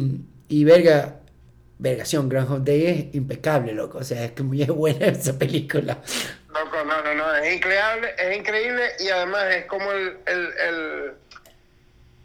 y 0.50 0.64
verga, 0.64 1.19
vergación, 1.80 2.28
Groundhog 2.28 2.62
Day 2.62 2.86
es 2.86 3.14
impecable, 3.14 3.72
loco. 3.72 3.98
O 3.98 4.04
sea, 4.04 4.24
es 4.24 4.32
que 4.32 4.42
muy 4.42 4.64
buena 4.66 5.06
esa 5.06 5.38
película. 5.38 5.98
Loco, 6.48 6.84
no, 6.84 7.02
no, 7.02 7.14
no, 7.14 7.34
es 7.36 7.56
increíble, 7.56 8.14
es 8.18 8.36
increíble 8.36 8.82
y 8.98 9.08
además 9.08 9.54
es 9.54 9.64
como 9.66 9.90
el, 9.92 10.18
el, 10.26 10.52
el 10.58 11.12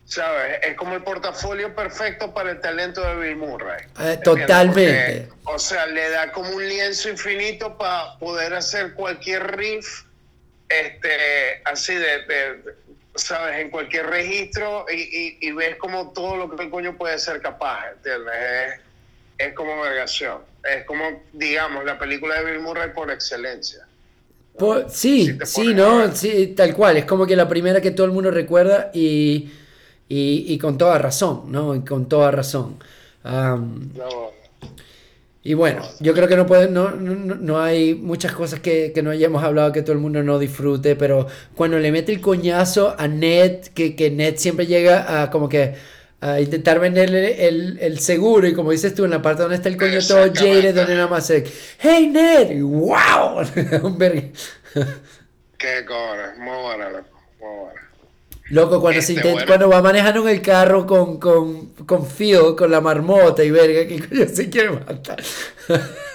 ¿sabes? 0.05 0.59
Es 0.63 0.75
como 0.75 0.95
el 0.95 1.03
portafolio 1.03 1.73
perfecto 1.75 2.33
para 2.33 2.51
el 2.51 2.61
talento 2.61 3.01
de 3.01 3.15
Bill 3.15 3.37
Murray. 3.37 3.85
Eh, 3.99 4.19
totalmente. 4.23 5.29
o 5.43 5.57
sea, 5.57 5.85
le 5.87 6.09
da 6.09 6.31
como 6.31 6.49
un 6.51 6.67
lienzo 6.67 7.09
infinito 7.09 7.77
para 7.77 8.17
poder 8.19 8.53
hacer 8.53 8.93
cualquier 8.93 9.55
riff, 9.55 10.03
este, 10.69 11.61
así 11.65 11.95
de, 11.95 12.61
¿sabes? 13.15 13.59
En 13.59 13.69
cualquier 13.69 14.07
registro 14.07 14.85
y, 14.91 15.37
y, 15.39 15.51
ves 15.51 15.75
como 15.77 16.11
todo 16.11 16.35
lo 16.35 16.55
que 16.55 16.63
el 16.63 16.69
coño 16.69 16.97
puede 16.97 17.17
ser 17.19 17.41
capaz, 17.41 17.91
¿entiendes? 17.91 18.81
Es 19.37 19.53
como 19.53 19.81
vergación. 19.81 20.39
Es 20.63 20.85
como, 20.85 21.23
digamos, 21.33 21.85
la 21.85 21.97
película 21.99 22.41
de 22.41 22.51
Bill 22.51 22.61
Murray 22.61 22.91
por 22.93 23.11
excelencia. 23.11 23.85
sí, 24.89 25.37
sí, 25.43 25.73
¿no? 25.73 26.11
Sí, 26.15 26.53
tal 26.55 26.73
cual. 26.73 26.97
Es 26.97 27.05
como 27.05 27.25
que 27.25 27.35
la 27.35 27.47
primera 27.47 27.81
que 27.81 27.91
todo 27.91 28.05
el 28.05 28.11
mundo 28.11 28.31
recuerda 28.31 28.91
y, 28.93 29.51
y, 30.07 30.57
con 30.57 30.77
toda 30.77 30.97
razón, 30.97 31.51
¿no? 31.51 31.75
Y 31.75 31.81
con 31.81 32.07
toda 32.07 32.31
razón. 32.31 32.77
y 35.43 35.53
bueno, 35.53 35.83
yo 35.99 36.13
creo 36.13 36.27
que 36.27 36.35
no, 36.35 36.47
puede, 36.47 36.67
no, 36.69 36.91
no, 36.91 37.59
hay 37.59 37.93
muchas 37.93 38.33
cosas 38.33 38.59
que, 38.59 38.91
que, 38.93 39.03
no 39.03 39.11
hayamos 39.11 39.43
hablado 39.43 39.71
que 39.71 39.83
todo 39.83 39.93
el 39.93 39.99
mundo 39.99 40.23
no 40.23 40.39
disfrute, 40.39 40.95
pero 40.95 41.27
cuando 41.55 41.77
le 41.77 41.91
mete 41.91 42.11
el 42.11 42.21
coñazo 42.21 42.95
a 42.97 43.07
Ned, 43.07 43.67
que, 43.75 43.95
que 43.95 44.09
Ned 44.09 44.37
siempre 44.37 44.65
llega 44.65 45.21
a 45.21 45.29
como 45.29 45.49
que 45.49 45.75
a 46.21 46.39
intentar 46.39 46.79
venderle 46.79 47.47
el, 47.47 47.77
el, 47.79 47.99
seguro. 47.99 48.47
Y 48.47 48.53
como 48.53 48.71
dices 48.71 48.95
tú 48.95 49.05
en 49.05 49.11
la 49.11 49.21
parte 49.21 49.43
donde 49.43 49.57
está 49.57 49.69
el 49.69 49.77
coño 49.77 49.99
todo 50.07 50.31
jaded 50.33 50.73
donde 50.73 50.95
nada 50.95 51.07
más 51.07 51.29
es 51.29 51.75
hey 51.79 52.07
Ned 52.07 52.61
wow 52.61 53.39
un 53.83 53.97
qué 55.57 55.85
cobra 55.85 56.35
muy 56.37 56.61
buena 56.61 56.89
muy 56.89 57.03
buena 57.39 57.84
Loco, 58.49 58.79
cuando, 58.79 59.01
se 59.01 59.13
este, 59.13 59.45
cuando 59.47 59.69
va 59.69 59.81
manejando 59.81 60.21
en 60.27 60.35
el 60.35 60.41
carro 60.41 60.85
con, 60.85 61.19
con, 61.19 61.73
con 61.87 62.07
Phil, 62.07 62.55
con 62.55 62.69
la 62.69 62.79
marmota 62.79 63.43
y 63.43 63.49
verga, 63.49 63.87
que 63.87 64.07
coño 64.07 64.27
se 64.27 64.51
quiere 64.51 64.69
matar. 64.69 65.19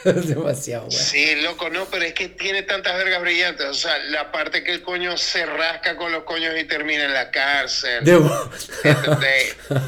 es 0.05 0.29
demasiado 0.29 0.87
bueno. 0.87 0.97
Sí, 0.97 1.35
loco, 1.43 1.69
no, 1.71 1.87
pero 1.87 2.05
es 2.05 2.15
que 2.15 2.29
tiene 2.29 2.63
tantas 2.63 2.97
vergas 2.99 3.21
brillantes. 3.21 3.67
O 3.67 3.75
sea, 3.75 3.99
la 4.11 4.31
parte 4.31 4.63
que 4.63 4.71
el 4.71 4.83
coño 4.83 5.17
se 5.17 5.45
rasca 5.45 5.97
con 5.97 6.13
los 6.13 6.23
coños 6.23 6.55
y 6.57 6.63
termina 6.65 7.05
en 7.07 7.15
la 7.15 7.33
cárcel. 7.33 8.09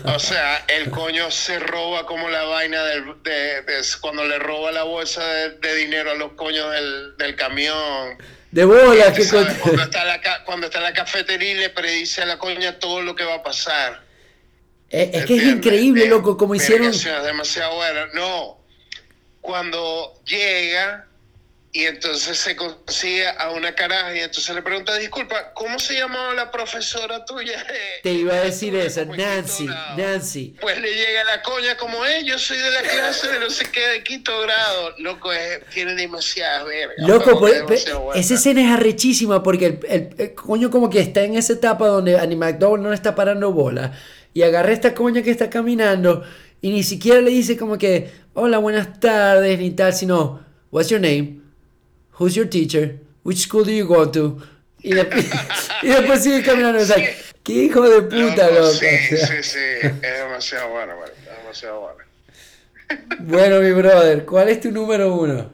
o 0.05 0.19
sea, 0.19 0.65
el 0.67 0.91
coño 0.91 1.31
se 1.31 1.61
roba 1.61 2.07
como 2.07 2.29
la 2.29 2.43
vaina 2.43 2.83
del, 2.83 3.23
de, 3.23 3.63
cuando 4.01 4.25
le 4.25 4.41
roba 4.41 4.73
la 4.73 4.83
bolsa 4.83 5.25
de, 5.25 5.75
dinero 5.77 6.11
a 6.11 6.15
los 6.15 6.33
coños 6.33 6.73
del, 6.73 7.17
del 7.19 7.37
camión 7.37 8.19
de 8.53 8.65
bola 8.67 9.13
que 9.15 9.27
cuando, 9.27 9.83
está 9.83 10.05
la, 10.05 10.21
cuando 10.45 10.67
está 10.67 10.79
en 10.79 10.85
la 10.85 10.93
cafetería 10.93 11.53
y 11.53 11.55
le 11.55 11.71
predice 11.71 12.23
a 12.23 12.27
la 12.27 12.39
coña 12.39 12.79
todo 12.79 13.03
lo 13.03 13.17
que 13.17 13.25
va 13.25 13.37
a 13.37 13.43
pasar. 13.43 14.03
Eh, 14.91 15.11
es, 15.15 15.25
que 15.25 15.37
es 15.37 15.45
increíble, 15.45 16.07
loco, 16.07 16.37
como 16.37 16.55
hicieron. 16.55 16.93
Demasiado 17.25 17.75
bueno. 17.77 18.01
No, 18.13 18.59
cuando 19.41 20.21
llega 20.27 21.07
y 21.75 21.87
entonces 21.87 22.37
se 22.37 22.55
consigue 22.55 23.27
a 23.27 23.51
una 23.51 23.75
caraja 23.75 24.15
y 24.15 24.21
entonces 24.21 24.55
le 24.55 24.61
pregunta, 24.61 24.95
disculpa, 24.99 25.55
¿cómo 25.55 25.79
se 25.79 25.95
llamaba 25.95 26.35
la 26.35 26.51
profesora 26.51 27.25
tuya? 27.25 27.65
Te 28.03 28.13
iba 28.13 28.35
a 28.35 28.41
decir 28.43 28.77
eso, 28.77 29.07
Nancy, 29.07 29.67
Nancy. 29.97 30.55
Pues 30.61 30.79
le 30.79 30.93
llega 30.93 31.25
la 31.25 31.41
coña 31.41 31.75
como, 31.79 32.05
eh, 32.05 32.25
yo 32.27 32.39
soy 32.39 32.59
de 32.59 32.71
la 32.71 32.83
clase 32.83 33.27
de 33.27 33.41
no 33.41 33.49
sé 33.49 33.65
qué, 33.73 33.89
de 33.89 34.05
quinto 34.05 34.39
grado. 34.43 34.95
Loco, 34.99 35.33
es, 35.33 35.65
tiene 35.73 35.95
demasiadas 35.95 36.67
vergas. 36.67 37.09
Loco, 37.09 37.39
pues, 37.39 37.87
esa 38.17 38.35
escena 38.35 38.61
es 38.61 38.71
arrechísima 38.71 39.43
porque 39.43 39.81
el, 39.89 40.35
coño 40.35 40.71
como 40.71 40.91
que 40.91 41.01
está 41.01 41.23
en 41.23 41.39
esa 41.39 41.55
etapa 41.55 41.87
donde 41.87 42.19
Annie 42.19 42.37
McDowell 42.37 42.83
no 42.83 42.91
le 42.91 42.95
está 42.95 43.15
parando 43.15 43.51
bola 43.51 43.99
y 44.35 44.43
agarra 44.43 44.73
esta 44.73 44.93
coña 44.93 45.23
que 45.23 45.31
está 45.31 45.49
caminando 45.49 46.23
y 46.61 46.71
ni 46.71 46.83
siquiera 46.83 47.23
le 47.23 47.31
dice 47.31 47.57
como 47.57 47.79
que, 47.79 48.13
hola, 48.35 48.59
buenas 48.59 49.01
tardes, 49.01 49.59
ni 49.59 49.71
tal, 49.71 49.95
sino, 49.95 50.45
what's 50.71 50.91
your 50.91 51.01
name? 51.01 51.42
Who's 52.19 52.37
your 52.37 52.47
teacher? 52.47 52.99
Which 53.23 53.39
school 53.39 53.65
do 53.65 53.73
you 53.73 53.87
go 53.87 54.07
to? 54.11 54.43
Y, 54.83 54.95
después 55.83 56.23
sigue 56.23 56.43
caminando. 56.43 56.81
O 56.81 56.85
sea, 56.85 56.97
qué 57.43 57.53
hijo 57.53 57.89
de 57.89 58.03
puta, 58.03 58.51
loco. 58.51 58.73
Sí, 58.73 58.87
sí, 59.17 59.43
sí. 59.43 59.59
Es 59.83 60.19
demasiado 60.19 60.71
bueno, 60.71 60.97
bueno. 60.97 61.13
Es 61.13 61.39
demasiado 61.39 61.81
bueno. 61.81 61.99
Bueno, 63.21 63.61
mi 63.61 63.73
brother, 63.73 64.25
¿cuál 64.27 64.51
es 64.51 64.61
tu 64.61 64.71
número 64.71 65.15
uno? 65.15 65.51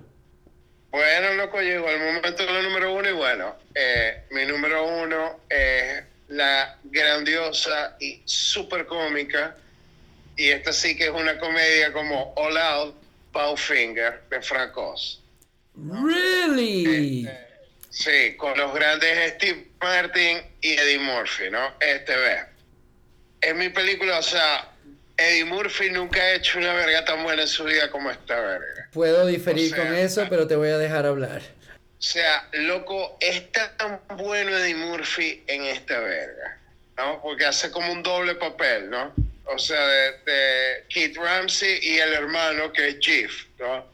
Bueno, 0.90 1.34
loco, 1.34 1.60
llegó 1.60 1.88
el 1.88 2.00
momento 2.00 2.44
de 2.44 2.52
la 2.52 2.62
número 2.62 2.94
uno 2.94 3.08
y 3.08 3.12
bueno, 3.12 3.54
eh, 3.74 4.24
mi 4.30 4.44
número 4.46 4.84
uno 4.86 5.40
es 5.48 6.02
la 6.28 6.76
grandiosa 6.84 7.96
y 8.00 8.22
súper 8.24 8.86
cómica, 8.86 9.56
y 10.36 10.48
esta 10.48 10.72
sí 10.72 10.96
que 10.96 11.04
es 11.04 11.10
una 11.10 11.38
comedia 11.38 11.92
como 11.92 12.32
All 12.36 12.56
Out, 12.56 12.94
Powfinger, 13.32 14.22
de 14.30 14.42
Frank 14.42 14.76
Oz. 14.76 15.22
Really? 15.86 17.26
Este, 17.26 17.38
sí, 17.90 18.36
con 18.36 18.56
los 18.58 18.74
grandes 18.74 19.32
Steve 19.34 19.68
Martin 19.80 20.38
y 20.60 20.72
Eddie 20.72 20.98
Murphy, 20.98 21.50
¿no? 21.50 21.74
Este 21.80 22.16
ve. 22.16 22.38
Es 23.40 23.54
mi 23.54 23.68
película, 23.68 24.18
o 24.18 24.22
sea, 24.22 24.72
Eddie 25.16 25.44
Murphy 25.44 25.90
nunca 25.90 26.20
ha 26.20 26.34
hecho 26.34 26.58
una 26.58 26.74
verga 26.74 27.04
tan 27.04 27.22
buena 27.22 27.42
en 27.42 27.48
su 27.48 27.64
vida 27.64 27.90
como 27.90 28.10
esta 28.10 28.40
verga. 28.40 28.88
Puedo 28.92 29.26
diferir 29.26 29.74
con 29.74 29.94
eso, 29.94 30.26
pero 30.28 30.46
te 30.46 30.56
voy 30.56 30.70
a 30.70 30.78
dejar 30.78 31.06
hablar. 31.06 31.42
O 31.98 32.02
sea, 32.02 32.48
loco, 32.52 33.16
es 33.20 33.50
tan 33.52 34.00
bueno 34.16 34.56
Eddie 34.56 34.74
Murphy 34.74 35.44
en 35.46 35.64
esta 35.64 35.98
verga, 36.00 36.58
¿no? 36.96 37.20
Porque 37.22 37.44
hace 37.44 37.70
como 37.70 37.92
un 37.92 38.02
doble 38.02 38.34
papel, 38.36 38.90
¿no? 38.90 39.12
o 39.50 39.58
sea, 39.58 39.86
de, 39.86 40.12
de 40.26 40.84
Keith 40.88 41.16
Ramsey 41.16 41.78
y 41.82 41.98
el 41.98 42.12
hermano 42.12 42.72
que 42.72 42.88
es 42.88 42.96
Jeff, 43.00 43.32
¿no? 43.58 43.86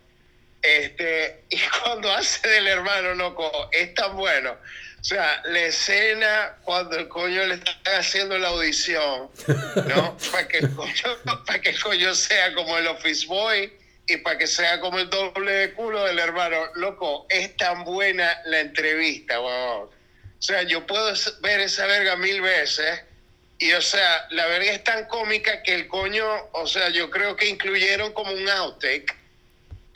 Este, 0.65 1.45
y 1.51 1.61
cuando 1.82 2.11
hace 2.11 2.49
del 2.49 2.66
hermano, 2.66 3.15
loco, 3.15 3.69
es 3.70 3.93
tan 3.95 4.16
bueno. 4.16 4.53
O 4.53 5.05
sea, 5.05 5.43
la 5.45 5.61
escena 5.61 6.57
cuando 6.62 6.97
el 6.97 7.07
coño 7.09 7.45
le 7.45 7.57
está 7.57 7.99
haciendo 7.99 8.39
la 8.39 8.49
audición, 8.49 9.28
¿no? 9.86 10.16
para, 10.32 10.49
que 10.49 10.59
el 10.59 10.74
coño, 10.74 11.19
para 11.47 11.61
que 11.61 11.69
el 11.69 11.81
coño 11.81 12.15
sea 12.15 12.55
como 12.55 12.78
el 12.78 12.86
office 12.86 13.27
boy 13.27 13.70
y 14.07 14.16
para 14.16 14.39
que 14.39 14.47
sea 14.47 14.81
como 14.81 14.99
el 14.99 15.11
doble 15.11 15.53
de 15.53 15.73
culo 15.74 16.03
del 16.05 16.19
hermano. 16.19 16.57
Loco, 16.77 17.27
es 17.28 17.55
tan 17.59 17.85
buena 17.85 18.41
la 18.47 18.61
entrevista, 18.61 19.39
weón. 19.43 19.91
O 20.39 20.43
sea, 20.43 20.62
yo 20.62 20.86
puedo 20.86 21.12
ver 21.43 21.61
esa 21.61 21.85
verga 21.85 22.16
mil 22.16 22.41
veces 22.41 23.03
y, 23.59 23.70
o 23.74 23.82
sea, 23.82 24.27
la 24.31 24.47
verga 24.47 24.73
es 24.73 24.82
tan 24.82 25.05
cómica 25.09 25.62
que 25.62 25.74
el 25.74 25.89
coño, 25.89 26.27
o 26.53 26.66
sea, 26.66 26.89
yo 26.89 27.11
creo 27.11 27.36
que 27.36 27.49
incluyeron 27.49 28.15
como 28.15 28.32
un 28.32 28.49
outtake 28.49 29.23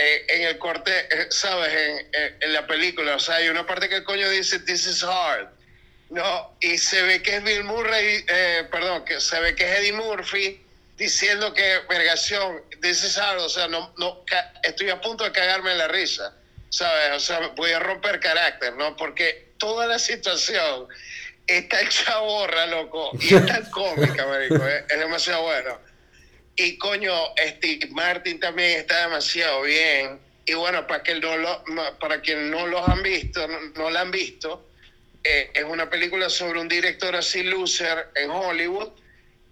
eh, 0.01 0.27
en 0.29 0.43
el 0.43 0.59
corte, 0.59 0.93
eh, 1.11 1.27
¿sabes? 1.31 1.75
En, 1.75 2.37
en, 2.41 2.53
la 2.53 2.67
película, 2.69 3.17
o 3.17 3.19
sea, 3.19 3.37
hay 3.37 3.49
una 3.49 3.67
parte 3.67 3.89
que 3.89 3.97
el 3.97 4.05
coño 4.05 4.31
dice, 4.31 4.61
this 4.61 4.87
is 4.87 5.03
hard. 5.03 5.49
No, 6.11 6.57
y 6.61 6.79
se 6.79 7.03
ve 7.03 7.21
que 7.21 7.37
es 7.37 7.43
Bill 7.43 7.65
Murray, 7.65 8.25
eh, 8.29 8.67
perdón, 8.71 9.05
que 9.05 9.21
se 9.21 9.41
ve 9.41 9.57
que 9.57 9.65
es 9.65 9.81
Eddie 9.81 9.93
Murphy 9.93 10.65
diciendo 10.97 11.53
que, 11.53 11.81
vergación, 11.89 12.63
this 12.81 13.03
is 13.03 13.19
hard, 13.19 13.41
o 13.41 13.49
sea, 13.49 13.67
no, 13.67 13.93
no, 13.99 14.25
estoy 14.63 14.89
a 14.91 15.01
punto 15.01 15.25
de 15.25 15.33
cagarme 15.33 15.73
en 15.73 15.79
la 15.79 15.89
risa, 15.89 16.33
¿sabes? 16.71 17.17
O 17.17 17.21
sea, 17.21 17.49
voy 17.57 17.73
a 17.73 17.81
romper 17.81 18.21
carácter, 18.21 18.75
¿no? 18.75 18.97
Porque 18.97 19.53
toda 19.59 19.87
la 19.87 19.99
situación 19.99 20.87
está 21.47 21.81
hecha 21.81 22.19
borra, 22.21 22.67
loco, 22.67 23.11
y 23.21 23.35
es 23.35 23.47
tan 23.47 23.69
cómica, 23.71 24.27
marico, 24.27 24.65
es 24.67 24.99
demasiado 24.99 25.43
bueno. 25.43 25.88
Y 26.61 26.77
coño, 26.77 27.15
Steve 27.39 27.87
Martin 27.93 28.41
también 28.41 28.81
está 28.81 29.03
demasiado 29.03 29.63
bien. 29.63 30.19
Y 30.45 30.55
bueno, 30.55 30.85
para, 30.89 31.05
que 31.05 31.15
no 31.15 31.37
lo, 31.37 31.65
para 32.01 32.21
quien 32.21 32.51
no 32.51 32.67
los 32.67 32.87
han 32.89 33.01
visto, 33.01 33.47
no, 33.47 33.61
no 33.77 33.91
la 33.91 34.01
han 34.01 34.11
visto, 34.11 34.69
eh, 35.23 35.53
es 35.55 35.63
una 35.63 35.89
película 35.89 36.29
sobre 36.29 36.61
un 36.61 36.67
director 36.67 37.15
así 37.15 37.45
loser 37.45 38.09
en 38.17 38.31
Hollywood 38.31 38.91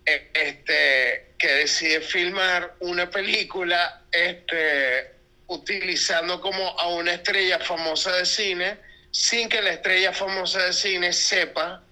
eh, 0.05 0.31
este, 0.35 1.35
que 1.39 1.49
decide 1.49 2.01
filmar 2.01 2.74
una 2.81 3.09
película 3.09 4.03
este, 4.11 5.12
utilizando 5.47 6.41
como 6.41 6.77
a 6.81 6.89
una 6.89 7.15
estrella 7.15 7.61
famosa 7.61 8.16
de 8.16 8.27
cine 8.27 8.78
sin 9.12 9.49
que 9.49 9.62
la 9.62 9.74
estrella 9.74 10.12
famosa 10.12 10.65
de 10.65 10.73
cine 10.73 11.12
sepa 11.12 11.85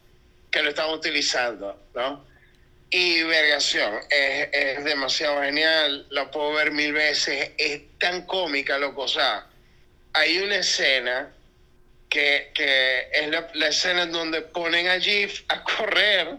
que 0.50 0.60
lo 0.62 0.70
están 0.70 0.90
utilizando, 0.90 1.80
¿no? 1.94 2.33
Y 2.96 3.24
Vergación 3.24 3.92
es, 4.08 4.48
es, 4.52 4.84
demasiado 4.84 5.42
genial, 5.42 6.06
la 6.10 6.30
puedo 6.30 6.52
ver 6.52 6.70
mil 6.70 6.92
veces, 6.92 7.50
es 7.58 7.80
tan 7.98 8.24
cómica, 8.24 8.78
loco. 8.78 9.02
O 9.02 9.08
sea, 9.08 9.48
hay 10.12 10.38
una 10.38 10.58
escena 10.58 11.34
que, 12.08 12.52
que 12.54 13.08
es 13.12 13.30
la, 13.30 13.50
la, 13.54 13.66
escena 13.66 14.04
en 14.04 14.12
donde 14.12 14.42
ponen 14.42 14.86
a 14.86 15.00
Jeff 15.00 15.40
a 15.48 15.64
correr, 15.64 16.36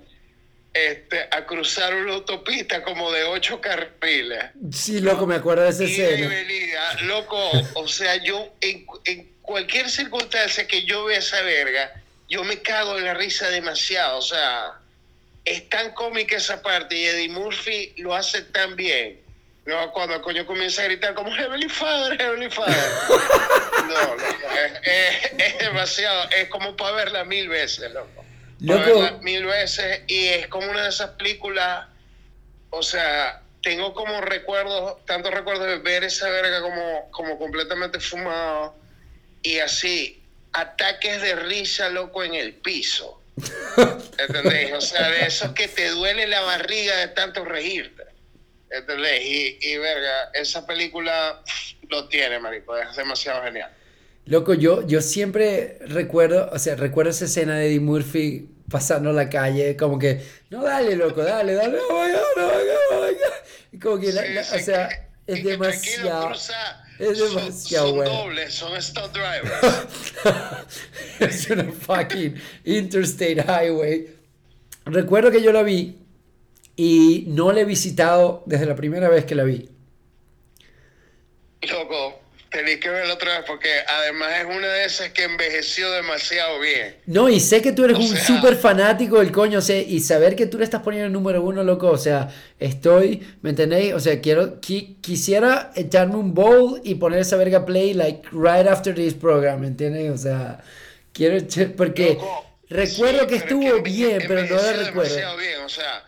este, 0.73 1.27
a 1.29 1.45
cruzar 1.45 1.93
una 1.93 2.13
autopista 2.13 2.81
como 2.83 3.11
de 3.11 3.25
ocho 3.25 3.59
carriles. 3.59 4.45
Sí, 4.71 5.01
loco, 5.01 5.27
me 5.27 5.35
acuerdo 5.35 5.63
de 5.63 5.71
esa 5.71 5.83
y 5.83 5.91
escena. 5.91 6.29
Venida, 6.29 6.93
loco, 7.01 7.51
o 7.73 7.85
sea, 7.89 8.15
yo 8.23 8.53
en, 8.61 8.87
en 9.03 9.29
cualquier 9.41 9.89
circunstancia 9.89 10.65
que 10.65 10.85
yo 10.85 11.03
vea 11.03 11.19
esa 11.19 11.41
verga, 11.41 12.01
yo 12.29 12.45
me 12.45 12.61
cago 12.61 12.97
en 12.97 13.03
la 13.03 13.13
risa 13.13 13.49
demasiado, 13.49 14.19
o 14.19 14.21
sea 14.21 14.79
es 15.45 15.69
tan 15.69 15.93
cómica 15.93 16.35
esa 16.37 16.61
parte 16.61 16.95
y 16.95 17.05
Eddie 17.05 17.29
Murphy 17.29 17.93
lo 17.97 18.13
hace 18.15 18.41
tan 18.41 18.75
bien. 18.75 19.21
No, 19.65 19.91
cuando 19.91 20.15
el 20.15 20.21
coño 20.21 20.45
comienza 20.45 20.81
a 20.83 20.85
gritar 20.85 21.15
como 21.15 21.31
Heavenly 21.31 21.69
Father, 21.69 22.17
Heavenly 22.19 22.49
Father. 22.49 22.75
No, 23.85 24.15
loco, 24.15 24.25
es, 24.51 24.71
es, 24.81 25.31
es, 25.37 25.59
demasiado, 25.59 26.27
es 26.31 26.49
como 26.49 26.75
para 26.75 26.95
verla 26.95 27.23
mil 27.23 27.47
veces, 27.47 27.91
loco. 27.91 28.25
Para 28.65 28.79
Loco. 28.79 28.99
verla 29.01 29.19
mil 29.21 29.45
veces 29.45 30.01
y 30.07 30.25
es 30.25 30.47
como 30.47 30.71
una 30.71 30.83
de 30.83 30.89
esas 30.89 31.11
películas, 31.11 31.85
o 32.71 32.81
sea, 32.81 33.43
tengo 33.61 33.93
como 33.93 34.21
recuerdos, 34.21 35.05
tantos 35.05 35.31
recuerdos 35.31 35.67
de 35.67 35.77
ver 35.77 36.03
esa 36.03 36.29
verga 36.29 36.61
como, 36.61 37.11
como 37.11 37.37
completamente 37.37 37.99
fumado 37.99 38.75
y 39.43 39.59
así, 39.59 40.23
ataques 40.53 41.21
de 41.21 41.35
risa, 41.35 41.89
loco, 41.89 42.23
en 42.23 42.33
el 42.33 42.53
piso. 42.53 43.21
¿Entendés? 44.17 44.73
O 44.73 44.81
sea, 44.81 45.09
de 45.09 45.25
esos 45.25 45.51
que 45.51 45.67
te 45.67 45.89
duele 45.89 46.27
la 46.27 46.41
barriga 46.41 46.95
de 46.97 47.07
tanto 47.09 47.43
reírte. 47.45 48.03
¿Entendés? 48.69 49.21
Y, 49.23 49.57
y 49.61 49.77
verga, 49.77 50.31
esa 50.33 50.65
película 50.65 51.41
lo 51.89 52.07
tiene, 52.07 52.39
marico, 52.39 52.77
es 52.77 52.95
demasiado 52.95 53.43
genial. 53.43 53.71
Loco, 54.25 54.53
yo, 54.55 54.85
yo 54.87 55.01
siempre 55.01 55.77
recuerdo, 55.81 56.49
o 56.51 56.57
sea, 56.57 56.75
recuerdo 56.75 57.11
esa 57.11 57.25
escena 57.25 57.57
de 57.57 57.67
Eddie 57.67 57.79
Murphy 57.79 58.49
pasando 58.71 59.13
la 59.13 59.29
calle, 59.29 59.77
como 59.77 59.99
que, 59.99 60.25
no, 60.49 60.63
dale, 60.63 60.95
loco, 60.95 61.23
dale, 61.23 61.53
dale, 61.53 61.77
no, 61.77 62.07
no, 62.07 62.17
no, 62.35 62.47
no, 62.47 63.79
como 63.79 63.99
que, 63.99 64.11
la- 64.11 64.25
la- 64.25 64.41
o 64.41 64.59
sea, 64.59 64.89
es 65.27 65.43
demasiado. 65.43 66.29
cruza, 66.29 66.84
es 66.99 67.17
son- 67.17 67.35
demasiado 67.35 67.87
son, 67.87 67.95
bueno. 67.95 68.11
dobles, 68.11 68.53
son 68.53 68.81
stunt 68.81 69.13
drivers. 69.13 69.85
es 71.19 71.49
una 71.49 71.71
fucking 71.71 72.35
interstate 72.65 73.43
highway. 73.43 74.07
Recuerdo 74.85 75.31
que 75.31 75.41
yo 75.41 75.51
la 75.51 75.63
vi 75.63 75.97
y 76.75 77.25
no 77.27 77.51
la 77.51 77.61
he 77.61 77.65
visitado 77.65 78.43
desde 78.45 78.65
la 78.65 78.75
primera 78.75 79.09
vez 79.09 79.25
que 79.25 79.35
la 79.35 79.43
vi. 79.43 79.69
Loco, 81.69 82.14
tenéis 82.55 82.79
que 82.79 82.89
verla 82.89 83.13
otra 83.13 83.37
vez 83.37 83.43
porque 83.45 83.69
además 83.87 84.29
es 84.39 84.45
una 84.45 84.67
de 84.67 84.85
esas 84.85 85.09
que 85.09 85.23
envejeció 85.23 85.91
demasiado 85.91 86.59
bien. 86.59 86.95
No, 87.05 87.27
y 87.29 87.39
sé 87.39 87.61
que 87.61 87.71
tú 87.71 87.83
eres 87.85 87.97
O 87.97 87.99
un 87.99 88.15
súper 88.17 88.55
fanático 88.55 89.19
del 89.19 89.31
coño, 89.31 89.59
o 89.59 89.61
sea, 89.61 89.77
y 89.77 89.99
saber 89.99 90.35
que 90.35 90.45
tú 90.45 90.57
le 90.57 90.63
estás 90.63 90.81
poniendo 90.81 91.07
el 91.07 91.13
número 91.13 91.41
uno, 91.41 91.63
loco, 91.63 91.89
o 91.89 91.97
sea, 91.97 92.29
estoy, 92.59 93.25
¿me 93.41 93.49
entendéis? 93.51 93.93
O 93.93 93.99
sea, 93.99 94.21
quiero, 94.21 94.61
qui- 94.61 94.99
quisiera 95.01 95.71
echarme 95.75 96.15
un 96.15 96.33
bowl 96.33 96.79
y 96.83 96.95
poner 96.95 97.19
esa 97.19 97.35
verga 97.35 97.65
play, 97.65 97.93
like, 97.93 98.21
right 98.31 98.67
after 98.67 98.95
this 98.95 99.13
program, 99.13 99.59
¿me 99.61 99.67
entiendes? 99.67 100.11
O 100.11 100.17
sea, 100.17 100.63
quiero, 101.13 101.37
porque 101.75 102.13
Loco, 102.13 102.45
recuerdo 102.69 103.21
sí, 103.21 103.27
que 103.27 103.35
estuvo 103.35 103.67
es 103.67 103.73
que 103.73 103.81
bien, 103.81 104.23
pero 104.27 104.43
no 104.45 104.55
la 104.55 104.73
recuerdo. 104.73 105.01
demasiado 105.03 105.37
bien, 105.37 105.61
o 105.61 105.69
sea, 105.69 106.05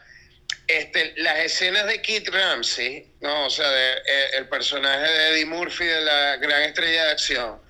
este, 0.68 1.14
las 1.18 1.40
escenas 1.40 1.88
de 1.88 2.02
Kit 2.02 2.28
Ramsey, 2.30 3.07
no, 3.28 3.46
o 3.48 3.50
sea, 3.50 3.70
de, 3.70 3.92
eh, 3.94 4.30
el 4.38 4.48
personaje 4.48 5.04
de 5.04 5.28
Eddie 5.32 5.46
Murphy 5.46 5.84
de 5.84 6.00
la 6.00 6.38
gran 6.38 6.62
estrella 6.62 7.04
de 7.04 7.12
acción. 7.12 7.62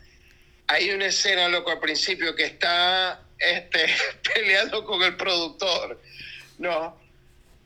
Hay 0.67 0.91
una 0.91 1.07
escena, 1.07 1.47
loco, 1.49 1.71
al 1.71 1.79
principio 1.79 2.35
que 2.35 2.43
está 2.43 3.19
este, 3.39 3.87
peleando 4.35 4.85
con 4.85 5.01
el 5.01 5.17
productor, 5.17 5.99
¿no? 6.59 7.01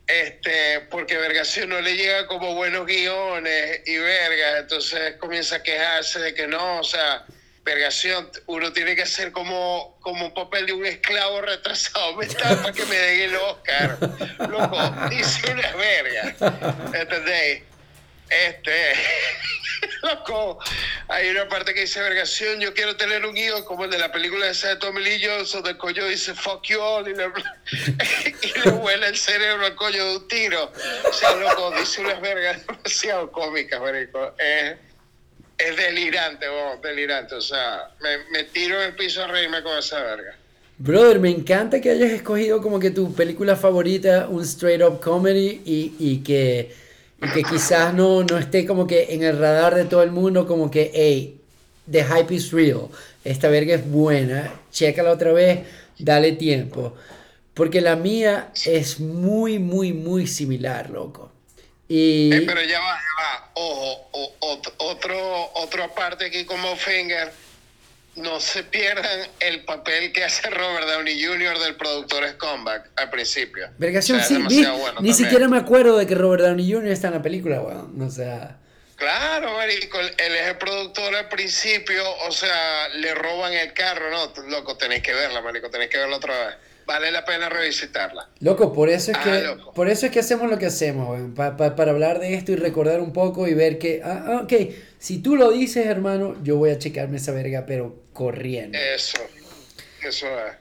Este, 0.08 0.82
porque 0.90 1.18
Vergación 1.18 1.70
no 1.70 1.82
le 1.82 1.96
llega 1.98 2.28
como 2.28 2.56
buenos 2.56 2.86
guiones 2.86 3.82
y 3.86 3.98
verga, 3.98 4.60
entonces 4.60 5.16
comienza 5.18 5.58
a 5.58 5.64
quejarse 5.64 6.20
de 6.20 6.34
que 6.34 6.48
no, 6.48 6.80
o 6.80 6.84
sea, 6.86 7.26
Vergación, 7.64 8.30
uno 8.48 8.72
tiene 8.72 8.96
que 8.96 9.04
hacer 9.04 9.34
como, 9.34 9.98
como 10.00 10.28
un 10.28 10.34
papel 10.34 10.66
de 10.66 10.74
un 10.74 10.86
esclavo 10.86 11.42
retrasado 11.42 12.16
mental 12.16 12.58
para 12.62 12.74
que 12.74 12.86
me 12.86 12.96
den 12.96 13.22
el 13.30 13.36
Oscar. 13.36 13.98
Loco, 14.50 14.78
dice 15.10 15.52
una 15.52 15.76
verga, 15.76 16.36
¿entendéis? 16.94 17.64
Este, 18.32 18.94
loco, 20.04 20.58
hay 21.10 21.30
una 21.30 21.50
parte 21.50 21.74
que 21.74 21.82
dice 21.82 22.02
vergación, 22.02 22.62
yo 22.62 22.74
quiero 22.74 22.96
tener 22.96 23.26
un 23.26 23.34
guion 23.34 23.64
como 23.66 23.84
el 23.84 23.92
de 23.92 23.98
la 23.98 24.10
película 24.10 24.50
esa 24.50 24.70
de 24.70 24.76
Tommy 24.78 25.04
Lee 25.04 25.22
Jones, 25.22 25.52
donde 25.52 25.72
el 25.72 25.78
coño 25.78 26.06
dice 26.06 26.34
fuck 26.34 26.64
you 26.64 26.80
all 26.80 27.06
y 27.08 27.14
le, 27.14 27.26
y 28.42 28.60
le 28.60 28.72
vuela 28.72 29.08
el 29.08 29.18
cerebro 29.18 29.66
al 29.66 29.76
coño 29.76 30.06
de 30.06 30.16
un 30.16 30.28
tiro. 30.30 30.72
O 31.04 31.14
sea, 31.14 31.36
loco, 31.36 31.74
dice 31.78 32.02
unas 32.02 32.22
vergas 32.22 32.66
demasiado 32.66 33.32
cómicas, 33.32 33.82
marico. 33.82 34.34
Es, 34.40 34.78
es 35.58 35.76
delirante, 35.76 36.48
vos, 36.48 36.82
delirante. 36.82 37.36
O 37.36 37.42
sea, 37.42 37.90
me, 38.00 38.18
me 38.32 38.46
tiro 38.46 38.82
en 38.82 38.90
el 38.90 38.96
piso 38.96 39.24
a 39.24 39.28
reírme 39.28 39.62
con 39.62 39.78
esa 39.78 40.02
verga. 40.02 40.38
Brother, 40.78 41.20
me 41.20 41.30
encanta 41.30 41.80
que 41.80 41.92
hayas 41.92 42.12
escogido 42.12 42.62
como 42.62 42.80
que 42.80 42.90
tu 42.90 43.14
película 43.14 43.56
favorita, 43.56 44.28
un 44.30 44.42
straight 44.42 44.82
up 44.82 45.00
comedy, 45.00 45.62
y, 45.64 45.94
y 46.00 46.24
que, 46.24 46.74
y 47.22 47.30
que 47.30 47.44
quizás 47.44 47.94
no, 47.94 48.24
no 48.24 48.38
esté 48.38 48.66
como 48.66 48.88
que 48.88 49.14
en 49.14 49.24
el 49.24 49.38
radar 49.38 49.76
de 49.76 49.86
todo 49.86 50.04
el 50.04 50.12
mundo, 50.12 50.48
como 50.48 50.72
que, 50.72 50.92
hey, 50.94 51.40
the 51.90 52.04
hype 52.04 52.34
is 52.34 52.52
real, 52.52 52.88
esta 53.24 53.48
verga 53.50 53.76
es 53.76 53.90
buena, 53.90 54.52
chécala 54.72 55.12
otra 55.12 55.32
vez, 55.32 55.60
dale 56.00 56.32
tiempo. 56.34 56.96
Porque 57.54 57.82
la 57.82 57.96
mía 57.96 58.50
es 58.66 59.00
muy, 59.00 59.60
muy, 59.60 59.94
muy 59.94 60.26
similar, 60.26 60.90
loco. 60.90 61.32
Y... 61.88 62.34
Eh, 62.34 62.44
pero 62.48 62.62
ya 62.64 62.80
va, 62.80 62.96
ya 62.96 63.24
va. 63.24 63.52
Ojo, 63.56 64.08
o- 64.14 64.34
ot- 64.40 64.74
otro, 64.78 65.52
otra 65.56 65.94
parte 65.94 66.26
aquí 66.28 66.46
como 66.46 66.76
Finger. 66.78 67.32
No 68.16 68.40
se 68.40 68.64
pierdan 68.64 69.28
el 69.40 69.64
papel 69.64 70.12
que 70.12 70.24
hace 70.24 70.50
Robert 70.50 70.88
Downey 70.88 71.24
Jr. 71.24 71.60
del 71.60 71.76
productor 71.76 72.28
Scumbag 72.30 72.90
al 72.96 73.10
principio. 73.10 73.70
Vergación, 73.78 74.22
sí, 74.22 74.38
ni 75.00 75.14
siquiera 75.14 75.48
me 75.48 75.58
acuerdo 75.58 75.98
de 75.98 76.08
que 76.08 76.16
Robert 76.16 76.44
Downey 76.44 76.72
Jr. 76.72 76.92
está 76.92 77.08
en 77.08 77.14
la 77.16 77.22
película, 77.22 77.62
weón. 77.62 78.02
O 78.02 78.10
sea. 78.10 78.58
Claro, 78.96 79.54
marico, 79.54 80.00
él 80.00 80.36
es 80.36 80.48
el 80.48 80.58
productor 80.58 81.16
al 81.16 81.28
principio, 81.28 82.04
o 82.28 82.32
sea, 82.32 82.88
le 82.90 83.16
roban 83.16 83.52
el 83.52 83.74
carro, 83.74 84.12
no, 84.12 84.32
loco, 84.48 84.78
tenéis 84.78 85.02
que 85.02 85.12
verla, 85.12 85.42
marico, 85.42 85.72
tenéis 85.72 85.90
que 85.90 85.98
verla 85.98 86.18
otra 86.18 86.48
vez. 86.48 86.56
Vale 86.92 87.10
la 87.10 87.24
pena 87.24 87.48
revisitarla. 87.48 88.28
Loco, 88.42 88.74
por 88.74 88.90
eso 88.90 89.12
es 89.12 89.18
ah, 89.18 89.24
que 89.24 89.72
por 89.74 89.88
eso 89.88 90.08
es 90.08 90.12
que 90.12 90.20
hacemos 90.20 90.52
lo 90.52 90.58
que 90.58 90.66
hacemos, 90.66 91.18
para 91.38 91.92
hablar 91.92 92.20
de 92.20 92.34
esto 92.34 92.52
y 92.52 92.58
recordar 92.58 93.00
un 93.00 93.14
poco 93.14 93.48
y 93.48 93.54
ver 93.54 93.80
que, 93.80 94.02
ah, 94.04 94.26
ah, 94.28 94.42
ok, 94.44 94.54
si 95.00 95.20
tú 95.20 95.38
lo 95.38 95.52
dices, 95.52 95.86
hermano, 95.86 96.36
yo 96.44 96.58
voy 96.58 96.72
a 96.72 96.78
checarme 96.78 97.16
esa 97.16 97.32
verga, 97.32 97.66
pero 97.66 98.04
corriendo. 98.12 98.78
Eso, 98.78 99.20
eso 100.06 100.26
es. 100.26 100.54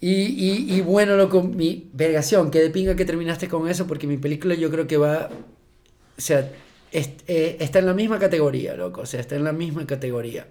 Y, 0.00 0.12
y, 0.12 0.74
y 0.74 0.80
bueno, 0.80 1.16
loco, 1.18 1.42
mi 1.42 1.90
vergación, 1.92 2.50
que 2.50 2.60
de 2.60 2.70
pinga 2.70 2.96
que 2.96 3.04
terminaste 3.04 3.46
con 3.46 3.68
eso, 3.68 3.86
porque 3.86 4.06
mi 4.06 4.16
película 4.16 4.54
yo 4.54 4.70
creo 4.70 4.86
que 4.86 4.96
va, 4.96 5.28
o 5.28 6.20
sea, 6.20 6.50
eh, 6.92 7.56
está 7.60 7.80
en 7.80 7.86
la 7.86 7.94
misma 7.94 8.18
categoría, 8.18 8.72
loco, 8.72 9.02
o 9.02 9.06
sea, 9.06 9.20
está 9.20 9.36
en 9.36 9.44
la 9.44 9.52
misma 9.52 9.86
categoría. 9.86 10.46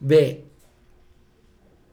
Ve, 0.00 0.42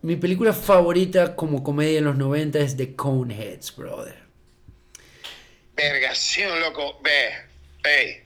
mi 0.02 0.16
película 0.16 0.54
favorita 0.54 1.36
como 1.36 1.64
comedia 1.64 2.00
en 2.00 2.06
los 2.06 2.18
90 2.18 2.60
es 2.60 2.78
The 2.78 2.96
Coneheads, 2.96 3.76
brother. 3.76 4.16
Vergación, 5.76 6.60
loco. 6.60 7.00
Ve, 7.04 7.30
hey. 7.84 8.24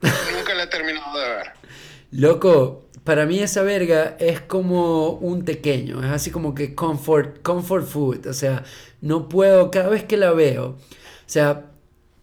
Nunca 0.36 0.54
la 0.54 0.64
he 0.64 0.66
terminado 0.66 1.18
de 1.18 1.28
ver. 1.28 1.46
Loco, 2.12 2.86
para 3.04 3.24
mí 3.24 3.38
esa 3.38 3.62
verga 3.62 4.16
es 4.18 4.40
como 4.40 5.10
un 5.10 5.44
pequeño, 5.44 6.04
es 6.04 6.10
así 6.10 6.30
como 6.30 6.54
que 6.54 6.74
comfort, 6.74 7.42
comfort 7.42 7.86
food, 7.86 8.26
o 8.26 8.32
sea, 8.32 8.64
no 9.00 9.28
puedo, 9.28 9.70
cada 9.70 9.88
vez 9.88 10.04
que 10.04 10.16
la 10.16 10.32
veo, 10.32 10.70
o 10.70 10.78
sea, 11.26 11.66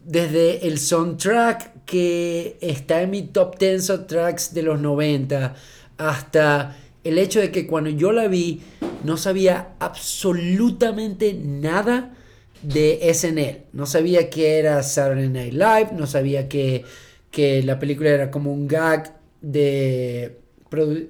desde 0.00 0.66
el 0.66 0.78
soundtrack 0.78 1.84
que 1.86 2.58
está 2.60 3.02
en 3.02 3.10
mi 3.10 3.22
top 3.22 3.58
10 3.58 3.86
soundtracks 3.86 4.52
de 4.52 4.62
los 4.62 4.80
90 4.80 5.54
hasta 5.96 6.76
el 7.04 7.18
hecho 7.18 7.40
de 7.40 7.50
que 7.50 7.66
cuando 7.66 7.90
yo 7.90 8.12
la 8.12 8.28
vi 8.28 8.60
no 9.04 9.16
sabía 9.16 9.74
absolutamente 9.78 11.34
nada 11.34 12.14
de 12.62 13.12
SNL. 13.12 13.66
No 13.72 13.86
sabía 13.86 14.30
que 14.30 14.58
era 14.58 14.82
Saturday 14.82 15.28
Night 15.28 15.52
Live, 15.52 15.88
no 15.94 16.06
sabía 16.06 16.48
que, 16.48 16.84
que 17.30 17.62
la 17.62 17.78
película 17.78 18.10
era 18.10 18.30
como 18.30 18.52
un 18.52 18.66
gag 18.66 19.18
de, 19.42 20.38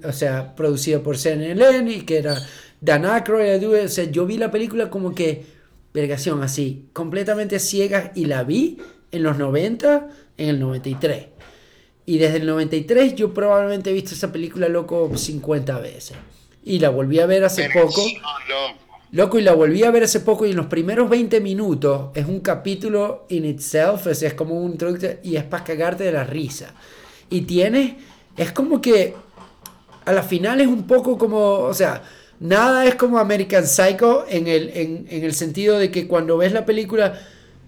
o 0.03 0.11
sea, 0.11 0.55
producido 0.55 1.01
por 1.01 1.17
CNN 1.17 1.89
y 1.89 2.01
que 2.01 2.17
era 2.17 2.37
Dan 2.81 3.05
Aykroyd. 3.05 3.85
O 3.85 3.87
sea, 3.87 4.03
yo 4.05 4.25
vi 4.25 4.37
la 4.37 4.51
película 4.51 4.89
como 4.89 5.15
que, 5.15 5.45
vergación, 5.93 6.43
así, 6.43 6.89
completamente 6.91 7.59
ciega 7.59 8.11
y 8.15 8.25
la 8.25 8.43
vi 8.43 8.77
en 9.11 9.23
los 9.23 9.37
90, 9.37 10.09
en 10.37 10.49
el 10.49 10.59
93. 10.59 11.34
Y 12.05 12.17
desde 12.17 12.37
el 12.37 12.45
93 12.45 13.15
yo 13.15 13.33
probablemente 13.33 13.89
he 13.89 13.93
visto 13.93 14.13
esa 14.13 14.31
película 14.31 14.69
loco 14.69 15.11
50 15.15 15.79
veces. 15.79 16.17
Y 16.63 16.79
la 16.79 16.89
volví 16.89 17.19
a 17.19 17.25
ver 17.25 17.43
hace 17.43 17.69
poco. 17.69 18.01
Loco, 19.11 19.39
y 19.39 19.43
la 19.43 19.53
volví 19.53 19.83
a 19.83 19.91
ver 19.91 20.03
hace 20.03 20.19
poco 20.19 20.45
y 20.45 20.51
en 20.51 20.57
los 20.57 20.65
primeros 20.65 21.09
20 21.09 21.39
minutos 21.39 22.09
es 22.15 22.25
un 22.25 22.41
capítulo 22.41 23.25
in 23.29 23.45
itself, 23.45 24.07
o 24.07 24.13
sea, 24.13 24.27
es 24.27 24.33
como 24.33 24.59
un 24.59 24.77
y 25.23 25.37
es 25.37 25.43
para 25.43 25.63
cagarte 25.63 26.03
de 26.03 26.11
la 26.11 26.25
risa. 26.25 26.73
Y 27.29 27.41
tiene, 27.41 27.97
es 28.35 28.51
como 28.51 28.81
que 28.81 29.15
a 30.03 30.11
la 30.11 30.21
final 30.21 30.59
es 30.59 30.67
un 30.67 30.85
poco 30.85 31.17
como, 31.17 31.37
o 31.37 31.73
sea, 31.73 32.03
nada 32.39 32.85
es 32.85 32.95
como 32.95 33.17
American 33.17 33.65
Psycho 33.65 34.25
en 34.27 34.47
el, 34.47 34.69
en, 34.75 35.07
en 35.09 35.23
el 35.23 35.33
sentido 35.33 35.79
de 35.79 35.91
que 35.91 36.07
cuando 36.07 36.37
ves 36.37 36.51
la 36.51 36.65
película 36.65 37.17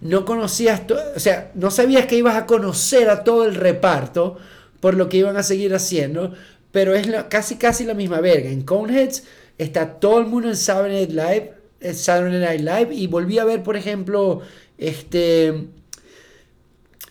no 0.02 0.26
conocías, 0.26 0.84
o 1.16 1.20
sea, 1.20 1.52
no 1.56 1.72
sabías 1.72 2.06
que 2.06 2.18
ibas 2.18 2.36
a 2.36 2.46
conocer 2.46 3.10
a 3.10 3.24
todo 3.24 3.46
el 3.46 3.56
reparto 3.56 4.38
por 4.80 4.96
lo 4.96 5.10
que 5.10 5.18
iban 5.18 5.38
a 5.38 5.44
seguir 5.44 5.74
haciendo, 5.74 6.34
pero 6.72 6.96
es 6.96 7.08
casi 7.30 7.56
casi 7.56 7.84
la 7.84 7.94
misma 7.94 8.22
verga. 8.22 8.50
En 8.50 8.62
Coneheads 8.62 9.24
está 9.58 10.00
todo 10.00 10.20
el 10.20 10.28
mundo 10.28 10.50
en 10.50 10.56
Saturday 10.56 11.08
Night 11.08 11.12
Live, 11.12 11.94
Saturday 11.94 12.40
Night 12.40 12.62
Live 12.62 12.96
y 12.96 13.08
volví 13.08 13.40
a 13.40 13.46
ver, 13.46 13.64
por 13.64 13.76
ejemplo, 13.76 14.42
este 14.78 15.68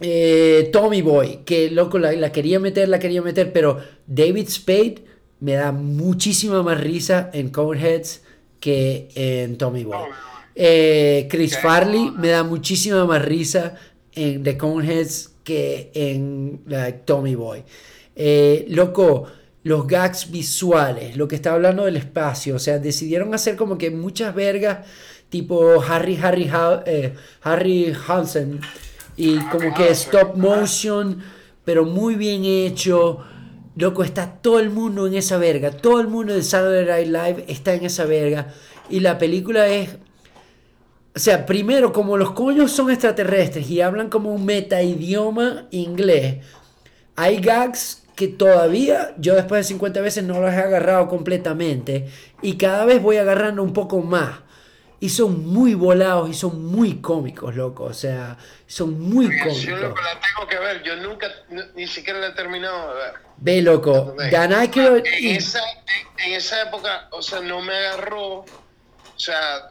eh, 0.00 0.68
Tommy 0.72 1.02
Boy, 1.02 1.40
que 1.44 1.70
loco 1.70 1.98
la, 1.98 2.12
la, 2.12 2.30
quería 2.30 2.60
meter, 2.60 2.88
la 2.88 2.98
quería 2.98 3.22
meter, 3.22 3.52
pero 3.52 3.80
David 4.06 4.48
Spade 4.48 5.04
me 5.40 5.54
da 5.54 5.72
muchísima 5.72 6.62
más 6.62 6.80
risa 6.80 7.30
en 7.32 7.50
Coneheads 7.50 8.22
que 8.60 9.08
en 9.14 9.58
Tommy 9.58 9.84
Boy. 9.84 10.06
Eh, 10.58 11.28
Chris 11.30 11.58
Farley 11.58 12.10
me 12.16 12.28
da 12.28 12.42
muchísima 12.42 13.04
más 13.04 13.22
risa 13.22 13.74
en 14.12 14.42
The 14.42 14.56
Coneheads 14.56 15.32
que 15.44 15.90
en 15.92 16.62
Tommy 17.04 17.34
Boy. 17.34 17.62
Eh, 18.16 18.64
loco, 18.70 19.26
los 19.64 19.86
gags 19.86 20.30
visuales, 20.30 21.16
lo 21.16 21.28
que 21.28 21.36
está 21.36 21.52
hablando 21.52 21.84
del 21.84 21.96
espacio, 21.96 22.56
o 22.56 22.58
sea, 22.58 22.78
decidieron 22.78 23.34
hacer 23.34 23.54
como 23.54 23.76
que 23.76 23.90
muchas 23.90 24.34
vergas 24.34 24.86
tipo 25.28 25.82
Harry, 25.82 26.18
Harry, 26.22 26.50
eh, 26.86 27.12
Harry 27.42 27.94
Hansen 28.08 28.60
y 29.16 29.38
como 29.50 29.74
que 29.74 29.90
stop 29.90 30.36
motion, 30.36 31.22
pero 31.64 31.84
muy 31.84 32.14
bien 32.14 32.44
hecho. 32.44 33.20
Loco, 33.76 34.04
está 34.04 34.38
todo 34.40 34.58
el 34.58 34.70
mundo 34.70 35.06
en 35.06 35.14
esa 35.14 35.36
verga. 35.36 35.70
Todo 35.70 36.00
el 36.00 36.08
mundo 36.08 36.32
de 36.32 36.42
Saturday 36.42 37.06
Night 37.06 37.08
Live 37.08 37.44
está 37.48 37.74
en 37.74 37.84
esa 37.84 38.06
verga. 38.06 38.54
Y 38.88 39.00
la 39.00 39.18
película 39.18 39.68
es 39.68 39.96
o 41.16 41.18
sea, 41.18 41.46
primero, 41.46 41.94
como 41.94 42.18
los 42.18 42.32
coños 42.32 42.70
son 42.72 42.90
extraterrestres 42.90 43.70
y 43.70 43.80
hablan 43.80 44.10
como 44.10 44.34
un 44.34 44.44
meta 44.44 44.82
idioma 44.82 45.66
inglés, 45.70 46.44
hay 47.16 47.40
gags 47.40 48.02
que 48.14 48.28
todavía 48.28 49.14
yo 49.16 49.34
después 49.34 49.60
de 49.60 49.68
50 49.68 50.02
veces 50.02 50.24
no 50.24 50.38
los 50.40 50.52
he 50.52 50.58
agarrado 50.58 51.08
completamente 51.08 52.12
y 52.42 52.58
cada 52.58 52.84
vez 52.84 53.00
voy 53.00 53.16
agarrando 53.16 53.62
un 53.62 53.72
poco 53.72 54.02
más. 54.02 54.40
Y 55.00 55.08
son 55.08 55.46
muy 55.46 55.74
volados 55.74 56.28
y 56.28 56.34
son 56.34 56.66
muy 56.66 57.00
cómicos, 57.00 57.54
loco. 57.54 57.84
O 57.84 57.94
sea, 57.94 58.36
son 58.66 59.00
muy 59.00 59.26
cómicos. 59.26 59.62
Yo 59.62 59.76
la 59.76 59.94
tengo 59.94 60.48
que 60.48 60.58
ver, 60.58 60.82
yo 60.82 60.96
nunca, 60.96 61.28
ni 61.74 61.86
siquiera 61.86 62.18
la 62.18 62.28
he 62.28 62.32
terminado 62.32 62.94
de 62.94 62.94
ver. 62.94 63.14
Ve, 63.38 63.62
loco. 63.62 64.14
En, 64.18 65.36
esa, 65.36 65.60
en 66.18 66.32
esa 66.32 66.62
época, 66.62 67.08
o 67.10 67.22
sea, 67.22 67.40
no 67.40 67.62
me 67.62 67.74
agarró. 67.74 68.40
O 68.40 69.18
sea, 69.18 69.68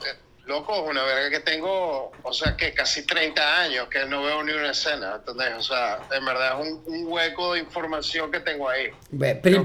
Loco, 0.47 0.83
una 0.83 1.03
verga 1.03 1.31
que 1.31 1.39
tengo, 1.39 2.11
o 2.21 2.33
sea, 2.33 2.55
que 2.55 2.71
casi 2.71 3.03
30 3.03 3.61
años 3.61 3.87
que 3.89 4.05
no 4.05 4.23
veo 4.23 4.43
ni 4.43 4.51
una 4.51 4.71
escena, 4.71 5.15
¿entendés? 5.15 5.55
O 5.57 5.63
sea, 5.63 6.01
en 6.15 6.23
verdad 6.23 6.61
es 6.61 6.71
un, 6.85 7.07
hueco 7.07 7.53
de 7.53 7.61
información 7.61 8.31
que 8.31 8.39
tengo 8.41 8.69
ahí. 8.69 8.89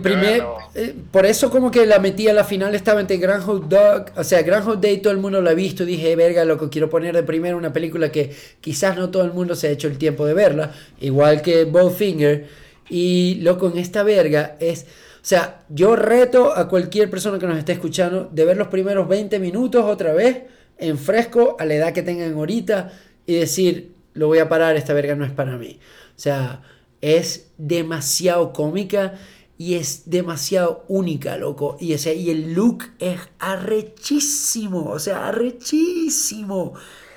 primer, 0.01 0.43
eh, 0.75 0.95
por 1.13 1.27
eso 1.27 1.51
como 1.51 1.71
que 1.71 1.85
la 1.85 1.99
metí 1.99 2.29
a 2.29 2.33
la 2.33 2.45
final, 2.45 2.75
estaba 2.75 3.01
entre 3.01 3.19
Groundhog 3.19 3.69
Dog, 3.69 4.07
o 4.17 4.25
sea, 4.25 4.41
Groundhog 4.41 4.81
Day 4.81 4.99
todo 5.03 5.13
el 5.13 5.19
mundo 5.19 5.43
la 5.43 5.51
ha 5.51 5.55
visto, 5.55 5.85
dije, 5.85 6.17
verga, 6.17 6.47
loco, 6.47 6.71
quiero 6.71 6.89
poner 6.89 7.15
de 7.15 7.25
primero 7.25 7.59
una 7.59 7.75
película 7.75 8.11
que 8.11 8.35
quizás 8.63 8.97
no 8.97 9.11
todo 9.11 9.25
el 9.25 9.35
mundo 9.35 9.55
se 9.55 9.69
ha 9.69 9.71
hecho 9.71 9.87
el 9.87 9.99
tiempo 9.99 10.25
de 10.25 10.33
verla, 10.33 10.73
igual 10.99 11.43
que 11.43 11.65
Bowfinger, 11.65 12.49
y 12.89 13.35
loco, 13.43 13.69
en 13.69 13.79
esta 13.79 14.03
verga 14.03 14.57
es... 14.61 14.87
O 15.23 15.27
sea, 15.31 15.61
yo 15.69 15.97
reto 15.97 16.57
a 16.57 16.67
cualquier 16.67 17.11
persona 17.11 17.39
que 17.39 17.47
nos 17.47 17.59
esté 17.59 17.73
escuchando 17.73 18.31
de 18.33 18.47
ver 18.47 18.57
los 18.57 18.69
primeros 18.69 19.07
20 19.07 19.39
minutos 19.39 19.85
otra 19.85 20.15
vez 20.15 20.45
en 20.79 20.99
fresco 20.99 21.57
a 21.59 21.65
la 21.65 21.75
edad 21.75 21.93
que 21.93 22.03
tengan 22.03 22.35
ahorita 22.35 22.93
y 23.27 23.35
decir, 23.35 23.95
lo 24.15 24.27
voy 24.27 24.39
a 24.39 24.49
parar, 24.49 24.77
esta 24.77 24.93
verga 24.93 25.15
no 25.15 25.25
es 25.25 25.33
para 25.33 25.57
mí. 25.57 25.79
O 26.17 26.19
sea, 26.19 26.63
es 27.01 27.53
demasiado 27.59 28.53
cómica 28.53 29.15
y 29.57 29.77
es 29.77 30.09
demasiado 30.09 30.85
única, 30.89 31.37
loco. 31.37 31.77
Y, 31.81 31.93
ese, 31.93 32.15
y 32.15 32.31
el 32.31 32.55
look 32.55 32.85
es 32.99 33.21
arrechísimo, 33.39 34.91
o 34.91 34.99
sea, 34.99 35.29
arrechísimo. 35.29 36.75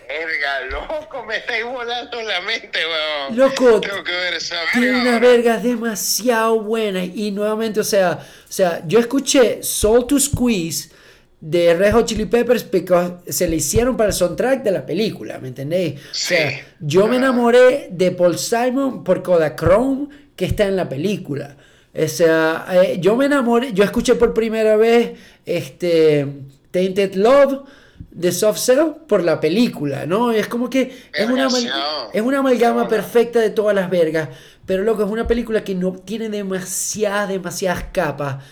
Verga, 0.08 0.66
loco, 0.70 1.24
me 1.26 1.38
estáis 1.38 1.64
volando 1.64 2.22
la 2.22 2.42
mente, 2.42 2.80
weón. 2.86 3.38
Loco, 3.38 3.80
Tengo 3.80 4.04
que 4.04 4.12
ver 4.12 4.34
esa 4.34 4.56
verga, 4.56 4.72
tiene 4.74 5.02
unas 5.02 5.22
vergas 5.22 5.64
demasiado 5.64 6.60
buenas. 6.60 7.08
Y 7.16 7.32
nuevamente, 7.32 7.80
o 7.80 7.84
sea, 7.84 8.20
o 8.22 8.52
sea, 8.52 8.84
yo 8.86 9.00
escuché 9.00 9.64
Soul 9.64 10.06
to 10.06 10.20
Squeeze 10.20 10.90
de 11.45 11.74
Red 11.74 11.91
Hot 11.91 12.06
Chili 12.06 12.26
Peppers 12.26 12.64
porque 12.64 13.15
se 13.28 13.49
le 13.49 13.57
hicieron 13.57 13.98
para 13.98 14.11
el 14.11 14.15
soundtrack 14.15 14.64
de 14.64 14.72
la 14.72 14.86
película, 14.86 15.40
¿me 15.40 15.49
entendéis? 15.49 15.99
O 15.99 16.14
sea, 16.14 16.65
yo 16.80 17.06
me 17.06 17.18
enamoré 17.18 17.90
de 17.91 18.11
Paul 18.11 18.38
Simon 18.38 19.03
por 19.03 19.22
Kodachrome 19.22 20.07
que 20.38 20.45
está 20.45 20.65
en 20.65 20.78
la 20.78 20.88
película. 20.88 21.57
O 21.94 22.07
sea, 22.07 22.65
eh, 22.72 22.98
yo 23.02 23.18
me 23.18 23.26
enamoré, 23.26 23.74
yo 23.74 23.84
escuché 23.84 24.15
por 24.15 24.34
primera 24.34 24.78
vez 24.78 25.20
este 25.45 26.26
Tainted 26.72 27.15
Love 27.15 27.64
de 28.10 28.32
Soft 28.32 28.60
Cell 28.60 28.94
por 29.06 29.22
la 29.22 29.41
película, 29.41 30.06
¿no? 30.06 30.32
Es 30.32 30.48
como 30.48 30.70
que 30.70 30.95
es 31.14 31.30
una, 31.30 31.49
es 32.14 32.22
una 32.22 32.40
amalgama 32.40 32.88
perfecta 32.88 33.41
de 33.41 33.49
todas 33.49 33.76
las 33.76 33.90
vergas, 33.90 34.30
pero 34.65 34.84
lo 34.84 34.95
que 34.95 35.03
es 35.03 35.10
una 35.10 35.28
película 35.28 35.61
que 35.61 35.76
no 35.76 35.91
tiene 35.91 36.30
demasiadas, 36.30 37.28
demasiadas 37.28 37.84
capas 37.91 38.45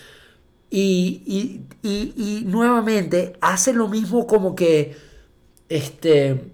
Y, 0.74 1.66
y, 1.82 2.44
nuevamente 2.46 3.34
hace 3.42 3.74
lo 3.74 3.88
mismo 3.88 4.26
como 4.26 4.54
que, 4.54 4.96
este, 5.68 6.44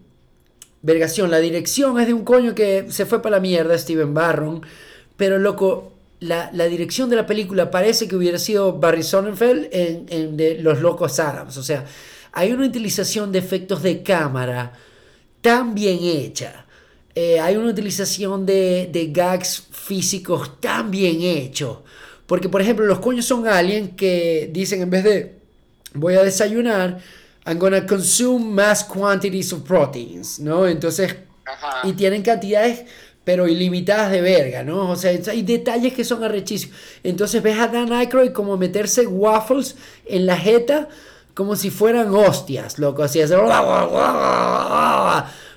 vergación, 0.82 1.31
la 1.31 1.39
dirección 1.39 2.01
es 2.01 2.09
de 2.09 2.15
un 2.15 2.24
coño 2.24 2.53
que 2.53 2.86
se 2.90 3.07
fue 3.07 3.23
para 3.23 3.36
la 3.36 3.40
mierda, 3.40 3.78
Steven 3.78 4.12
Barron, 4.12 4.62
pero 5.16 5.39
loco, 5.39 5.93
la, 6.19 6.51
dirección 6.51 7.09
de 7.09 7.15
la 7.15 7.27
película 7.27 7.70
parece 7.70 8.09
que 8.09 8.16
hubiera 8.16 8.39
sido 8.39 8.73
Barry 8.73 9.05
Sonnenfeld 9.05 9.69
en, 9.70 10.07
en 10.09 10.36
de 10.36 10.59
Los 10.59 10.81
Locos 10.81 11.20
Adams, 11.20 11.57
o 11.57 11.62
sea, 11.62 11.85
hay 12.32 12.51
una 12.51 12.66
utilización 12.66 13.31
de 13.31 13.39
efectos 13.39 13.85
de 13.85 14.03
cámara 14.03 14.73
tan 15.40 15.74
bien 15.77 15.99
hecha. 16.03 16.66
Eh, 17.15 17.40
hay 17.40 17.57
una 17.57 17.70
utilización 17.70 18.47
de, 18.47 18.89
de, 18.93 19.07
gags 19.09 19.66
físicos 19.70 20.61
tan 20.61 20.90
bien 20.90 21.23
hecho. 21.23 21.85
Porque, 22.28 22.48
por 22.48 22.60
ejemplo, 22.60 22.86
los 22.86 23.00
coños 23.00 23.24
son 23.24 23.48
aliens 23.48 23.92
que 23.96 24.50
dicen 24.52 24.82
en 24.82 24.90
vez 24.90 25.02
de 25.02 25.38
voy 25.94 26.14
a 26.14 26.22
desayunar, 26.22 27.00
I'm 27.46 27.59
gonna 27.59 27.86
consume 27.86 28.44
mass 28.44 28.84
quantities 28.84 29.52
of 29.55 29.62
proteins, 29.62 30.38
¿no? 30.38 30.68
Entonces, 30.68 31.16
y 31.84 31.94
tienen 31.94 32.22
cantidades 32.22 32.84
pero 33.24 33.48
ilimitadas 33.48 34.10
de 34.10 34.20
verga, 34.20 34.62
¿no? 34.62 34.90
O 34.90 34.96
sea, 34.96 35.10
hay 35.10 35.42
detalles 35.42 35.92
que 35.94 36.05
son 36.05 36.22
arrechísimos. 36.22 36.76
Entonces 37.02 37.42
ves 37.42 37.59
a 37.59 37.68
Dan 37.68 37.92
Aykroyd 37.92 38.32
como 38.32 38.56
meterse 38.56 39.06
waffles 39.06 39.76
en 40.06 40.26
la 40.26 40.36
jeta 40.36 40.88
como 41.34 41.55
si 41.55 41.70
fueran 41.70 42.14
hostias, 42.14 42.78
loco, 42.78 43.02
así 43.02 43.20
es. 43.20 43.30
O 43.30 43.46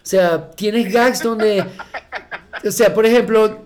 sea, 0.04 0.52
tienes 0.52 0.94
gags 0.94 1.24
donde, 1.24 1.66
o 2.64 2.72
sea, 2.72 2.94
por 2.94 3.06
ejemplo, 3.06 3.66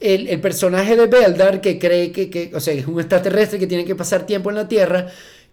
el, 0.00 0.40
personaje 0.40 0.96
de 0.96 1.06
Beldar 1.06 1.60
que 1.60 1.78
cree 1.78 2.12
que, 2.12 2.30
que, 2.30 2.50
o 2.54 2.60
sea, 2.60 2.74
es 2.74 2.86
un 2.86 3.00
extraterrestre 3.00 3.58
que 3.58 3.66
tiene 3.66 3.84
que 3.84 3.94
pasar 3.94 4.26
tiempo 4.26 4.50
en 4.50 4.56
la 4.56 4.68
Tierra, 4.68 5.08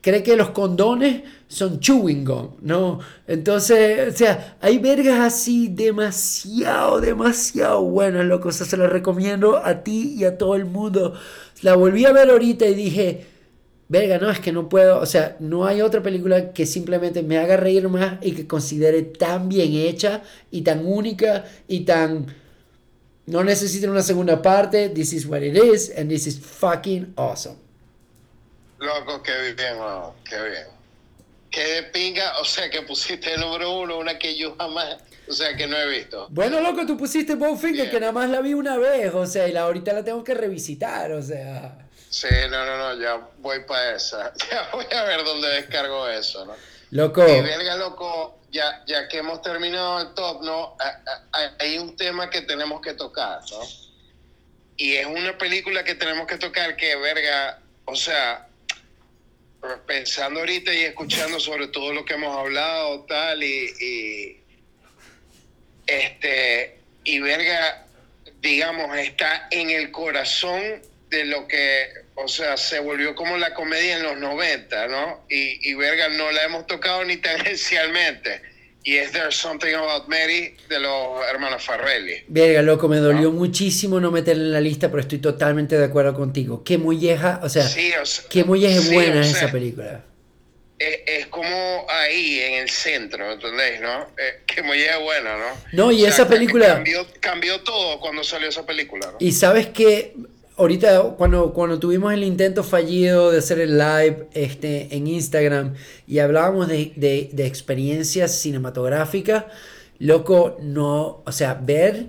cree 0.05 0.22
que 0.22 0.35
los 0.35 0.51
condones 0.51 1.23
son 1.47 1.80
chewing 1.80 2.23
gum, 2.26 2.51
¿no? 2.61 2.99
Entonces, 3.27 4.13
o 4.13 4.15
sea, 4.15 4.57
hay 4.61 4.77
vergas 4.77 5.19
así 5.19 5.67
demasiado, 5.67 7.01
demasiado 7.01 7.81
buenas, 7.81 8.23
loco. 8.26 8.49
O 8.49 8.51
se 8.51 8.77
las 8.77 8.91
recomiendo 8.91 9.57
a 9.57 9.84
ti 9.84 10.13
y 10.15 10.26
a 10.26 10.38
todo 10.38 10.55
el 10.55 10.65
mundo. 10.65 11.15
La 11.63 11.76
volví 11.76 12.05
a 12.05 12.11
ver 12.11 12.30
ahorita 12.30 12.67
y 12.67 12.76
dije, 12.76 13.26
verga, 13.88 14.19
no, 14.19 14.30
es 14.30 14.39
que 14.39 14.51
no 14.51 14.69
puedo, 14.69 14.99
o 14.99 15.07
sea, 15.07 15.38
no 15.39 15.65
hay 15.65 15.81
otra 15.81 16.03
película 16.03 16.53
que 16.53 16.67
simplemente 16.67 17.23
me 17.23 17.39
haga 17.39 17.57
reír 17.57 17.89
más 17.89 18.19
y 18.22 18.34
que 18.34 18.45
considere 18.45 19.01
tan 19.01 19.49
bien 19.49 19.73
hecha 19.73 20.22
y 20.51 20.61
tan 20.61 20.85
única 20.85 21.45
y 21.67 21.80
tan... 21.81 22.27
No 23.27 23.43
necesita 23.43 23.89
una 23.89 24.03
segunda 24.03 24.41
parte, 24.41 24.89
this 24.89 25.11
is 25.14 25.26
what 25.26 25.41
it 25.41 25.56
is, 25.56 25.91
and 25.97 26.10
this 26.10 26.27
is 26.27 26.39
fucking 26.39 27.14
awesome. 27.18 27.57
Loco, 28.77 29.23
qué 29.23 29.53
bien, 29.53 29.77
qué 30.30 30.41
bien. 30.41 30.68
Qué 31.49 31.84
pinga, 31.91 32.38
o 32.39 32.45
sea, 32.45 32.69
que 32.69 32.81
pusiste 32.81 33.34
el 33.34 33.39
número 33.39 33.80
uno, 33.80 33.97
una 33.97 34.19
que 34.19 34.35
yo 34.35 34.56
jamás, 34.57 34.97
o 35.27 35.34
sea, 35.34 35.56
que 35.56 35.65
no 35.65 35.77
he 35.77 35.88
visto. 35.88 36.27
Bueno, 36.30 36.60
loco, 36.60 36.85
tú 36.85 36.97
pusiste 36.97 37.35
Bowfinger, 37.35 37.89
que 37.89 37.99
nada 37.99 38.11
más 38.11 38.30
la 38.30 38.41
vi 38.41 38.53
una 38.53 38.77
vez, 38.77 39.14
o 39.14 39.26
sea, 39.26 39.47
y 39.47 39.53
la, 39.53 39.61
ahorita 39.61 39.93
la 39.93 40.03
tengo 40.03 40.23
que 40.23 40.34
revisitar, 40.34 41.11
o 41.14 41.22
sea... 41.22 41.80
Sí, 42.10 42.27
no, 42.49 42.65
no, 42.65 42.77
no, 42.77 43.02
ya 43.02 43.27
voy 43.39 43.60
para 43.68 43.95
esa. 43.95 44.34
Ya 44.52 44.69
voy 44.72 44.85
a 44.95 45.03
ver 45.03 45.23
dónde 45.23 45.47
descargo 45.49 46.07
eso, 46.07 46.45
¿no? 46.45 46.53
Loco. 46.91 47.27
Y 47.27 47.41
verga, 47.41 47.76
loco, 47.77 48.39
ya, 48.56 48.84
ya 48.88 49.07
que 49.10 49.18
hemos 49.18 49.41
terminado 49.41 49.99
el 49.99 50.14
top, 50.14 50.41
¿no? 50.44 50.77
Hay 51.60 51.77
un 51.77 51.95
tema 51.98 52.30
que 52.30 52.41
tenemos 52.41 52.80
que 52.80 52.94
tocar, 52.94 53.41
¿no? 53.52 53.60
Y 54.77 54.94
es 54.94 55.06
una 55.06 55.38
película 55.38 55.84
que 55.84 55.95
tenemos 55.95 56.26
que 56.26 56.38
tocar 56.38 56.77
que, 56.77 56.95
verga, 56.95 57.60
o 57.84 57.95
sea, 57.95 58.48
pensando 59.86 60.40
ahorita 60.40 60.73
y 60.73 60.84
escuchando 60.84 61.38
sobre 61.40 61.68
todo 61.68 61.94
lo 61.94 62.06
que 62.06 62.14
hemos 62.14 62.36
hablado, 62.38 63.03
tal, 63.03 63.44
y, 63.44 63.65
y 63.82 64.44
este, 65.86 66.80
y 67.03 67.19
verga, 67.19 67.86
digamos, 68.40 68.98
está 68.98 69.49
en 69.52 69.69
el 69.69 69.91
corazón 69.91 70.82
de 71.10 71.26
lo 71.26 71.45
que 71.48 72.05
o 72.16 72.28
sea, 72.28 72.58
se 72.58 72.80
volvió 72.80 73.14
como 73.14 73.38
la 73.38 73.54
comedia 73.54 73.98
en 73.98 74.04
los 74.04 74.18
90, 74.18 74.88
¿no? 74.88 75.26
Y, 75.30 75.70
y 75.70 75.74
verga, 75.76 76.10
no 76.10 76.32
la 76.32 76.46
hemos 76.46 76.66
tocado 76.66 77.04
ni 77.04 77.18
tangencialmente. 77.18 78.42
Y 78.84 78.98
es 78.98 79.12
There's 79.12 79.36
Something 79.36 79.74
About 79.74 80.08
Mary 80.08 80.56
de 80.70 80.80
los 80.80 81.26
hermanos 81.28 81.64
Farrelly. 81.64 82.24
Verga, 82.28 82.62
loco, 82.62 82.88
me 82.88 82.98
dolió 82.98 83.32
muchísimo 83.32 84.00
no 84.00 84.12
meterla 84.12 84.44
en 84.44 84.52
la 84.52 84.62
lista, 84.62 84.90
pero 84.90 85.02
estoy 85.02 85.18
totalmente 85.18 85.76
de 85.76 85.86
acuerdo 85.86 86.14
contigo. 86.14 86.64
Qué 86.64 86.78
molleja, 86.78 87.40
o 87.42 87.50
sea, 87.50 87.68
qué 88.30 88.44
molleja 88.44 88.78
es 88.78 88.94
buena 88.94 89.22
esa 89.22 89.52
película. 89.52 90.06
Es, 90.78 91.26
como 91.28 91.86
ahí, 91.90 92.42
en 92.42 92.54
el 92.56 92.70
centro, 92.70 93.32
¿entendéis? 93.32 93.82
¿No? 93.82 94.04
Eh, 94.18 94.42
qué 94.46 94.62
molleja 94.62 94.98
buena, 95.00 95.38
¿no? 95.38 95.46
No, 95.72 95.92
y 95.92 96.06
esa 96.06 96.28
película... 96.28 96.68
Cambió, 96.68 97.08
cambió 97.22 97.62
todo 97.62 98.00
cuando 98.00 98.24
salió 98.24 98.50
esa 98.50 98.66
película, 98.66 99.08
¿no? 99.12 99.18
Y 99.20 99.32
sabes 99.32 99.68
que 99.68 100.14
ahorita 100.57 101.15
cuando, 101.18 101.53
cuando 101.53 101.80
tuvimos 101.80 102.14
el 102.14 102.23
intento 102.23 102.64
fallido 102.64 103.32
de 103.32 103.40
hacer 103.40 103.60
el 103.60 103.77
live 103.77 104.27
este, 104.34 104.95
en 104.95 105.07
Instagram 105.07 105.73
y 106.07 106.19
hablábamos 106.19 106.68
de, 106.68 106.94
de, 106.95 107.45
experiencias 107.45 108.32
cinematográficas, 108.40 109.45
loco, 109.99 110.57
no, 110.61 111.23
o 111.26 111.32
sea, 111.32 111.56
ver 111.56 112.07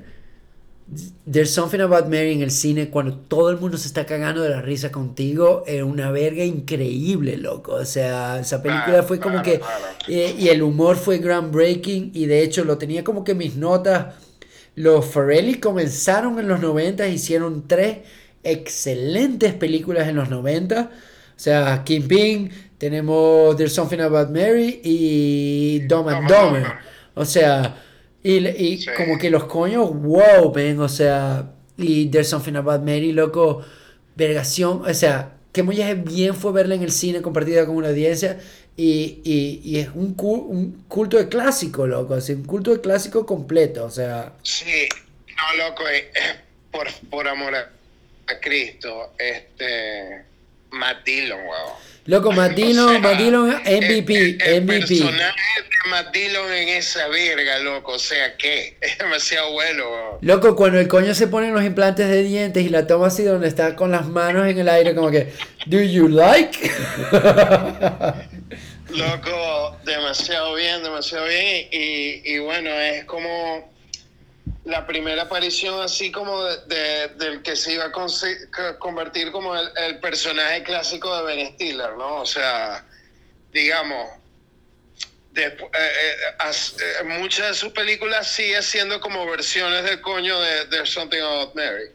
There's 1.29 1.51
Something 1.51 1.81
About 1.81 2.07
Mary 2.07 2.33
en 2.33 2.43
el 2.43 2.53
cine 2.53 2.91
cuando 2.91 3.17
todo 3.17 3.51
el 3.51 3.59
mundo 3.59 3.77
se 3.77 3.89
está 3.89 4.07
cagando 4.07 4.43
de 4.43 4.51
la 4.51 4.63
risa 4.63 4.93
contigo 4.93 5.65
es 5.67 5.83
una 5.83 6.13
verga 6.13 6.45
increíble, 6.45 7.37
loco. 7.39 7.73
O 7.73 7.85
sea, 7.85 8.39
esa 8.39 8.63
película 8.63 9.03
fue 9.03 9.19
como 9.19 9.43
que... 9.43 9.61
Eh, 10.07 10.37
y 10.39 10.49
el 10.49 10.63
humor 10.63 10.95
fue 10.97 11.19
groundbreaking 11.19 12.13
y 12.15 12.27
de 12.27 12.43
hecho 12.43 12.65
lo 12.65 12.79
tenía 12.79 13.03
como 13.03 13.25
que 13.25 13.35
mis 13.35 13.57
notas... 13.57 14.15
Los 14.77 15.07
Farrelly 15.07 15.55
comenzaron 15.55 16.39
en 16.39 16.49
los 16.49 16.61
90, 16.61 17.09
hicieron 17.09 17.67
tres 17.67 18.01
excelentes 18.51 19.55
películas 19.55 20.09
en 20.09 20.17
los 20.17 20.31
90. 20.31 20.91
O 20.91 21.39
sea, 21.39 21.83
Kingpin, 21.85 22.51
tenemos 22.79 23.57
There's 23.57 23.75
Something 23.75 24.01
About 24.01 24.31
Mary 24.31 24.81
y 24.83 25.81
Dumb 25.81 26.09
and 26.09 26.29
Dumber. 26.29 26.67
O 27.15 27.25
sea, 27.25 27.83
y, 28.23 28.85
como 28.97 29.19
que 29.19 29.31
los 29.31 29.45
coños, 29.45 29.91
wow, 29.91 30.53
ven, 30.53 30.81
o 30.81 30.89
sea, 30.89 31.53
y 31.77 32.07
There's 32.07 32.29
Something 32.29 32.57
About 32.57 32.81
Mary, 32.81 33.13
loco, 33.13 33.65
vergación, 34.17 34.83
o 34.85 34.95
sea, 34.95 35.35
que 35.53 35.63
muy 35.63 35.77
bien 36.05 36.35
fue 36.35 36.53
verla 36.53 36.75
en 36.75 36.83
el 36.83 36.91
cine 36.91 37.23
compartida 37.23 37.65
con 37.67 37.77
una 37.77 37.89
audiencia 37.89 38.39
y, 38.77 39.21
y, 39.25 39.79
es 39.79 39.89
un, 39.95 40.15
un, 40.19 40.85
culto 40.89 41.17
de 41.17 41.29
clásico, 41.29 41.87
loco, 41.87 42.15
así, 42.15 42.33
un 42.33 42.45
culto 42.45 42.73
de 42.73 42.81
clásico 42.81 43.25
completo, 43.25 43.85
o 43.85 43.91
sea. 43.91 44.33
Sí, 44.43 44.89
no, 45.29 45.69
loco, 45.69 45.85
eh, 45.89 46.11
por, 46.71 46.89
por 47.09 47.29
amor 47.29 47.55
a 47.55 47.76
a 48.29 48.41
Cristo, 48.41 49.13
este, 49.19 50.25
Matt 50.71 51.05
Dillon, 51.05 51.45
wow. 51.45 51.73
Loco, 52.07 52.33
Matt 52.33 52.53
Dillon, 52.57 53.01
MVP, 53.03 54.39
el, 54.41 54.63
MVP. 54.63 54.79
personaje 54.79 55.63
de 55.63 55.91
Matt 55.91 56.15
Dillon 56.15 56.53
en 56.53 56.69
esa 56.69 57.09
verga, 57.09 57.59
loco, 57.59 57.93
o 57.93 57.99
sea, 57.99 58.37
¿qué? 58.37 58.77
Es 58.81 58.99
demasiado 58.99 59.53
bueno, 59.53 60.19
Loco, 60.21 60.55
cuando 60.57 60.79
el 60.79 60.89
coño 60.89 61.15
se 61.15 61.27
pone 61.29 61.51
los 61.51 61.65
implantes 61.65 62.09
de 62.09 62.23
dientes 62.23 62.65
y 62.65 62.69
la 62.69 62.87
toma 62.87 63.09
así 63.09 63.23
donde 63.25 63.49
está 63.49 63.75
con 63.77 63.91
las 63.91 64.07
manos 64.07 64.47
en 64.49 64.59
el 64.59 64.69
aire, 64.69 64.95
como 64.95 65.11
que, 65.11 65.33
¿do 65.67 65.81
you 65.81 66.09
like? 66.09 66.59
Loco, 68.91 69.77
demasiado 69.85 70.55
bien, 70.55 70.83
demasiado 70.83 71.27
bien. 71.27 71.69
Y, 71.71 72.23
y 72.25 72.39
bueno, 72.39 72.71
es 72.71 73.05
como 73.05 73.76
la 74.67 74.85
primera 74.85 75.23
aparición 75.23 75.81
así 75.81 76.11
como 76.11 76.43
de, 76.43 77.09
del 77.19 77.41
que 77.43 77.55
se 77.55 77.75
iba 77.75 77.85
a 77.85 78.79
convertir 78.79 79.31
como 79.31 79.55
el, 79.57 80.01
personaje 80.01 80.65
clásico 80.65 81.17
de 81.17 81.23
Ben 81.23 81.55
Stiller, 81.55 81.93
¿no? 81.97 82.23
O 82.23 82.27
sea, 82.27 82.85
digamos, 83.53 84.11
eh, 85.37 85.57
eh, 85.57 86.17
eh, 86.41 87.05
muchas 87.05 87.49
de 87.49 87.55
sus 87.55 87.73
películas 87.73 88.29
sigue 88.29 88.61
siendo 88.61 89.01
como 89.01 89.25
versiones 89.31 89.85
del 89.85 90.01
coño 90.01 90.41
de 90.41 90.85
Something 90.85 91.21
About 91.21 91.55
Mary. 91.55 91.91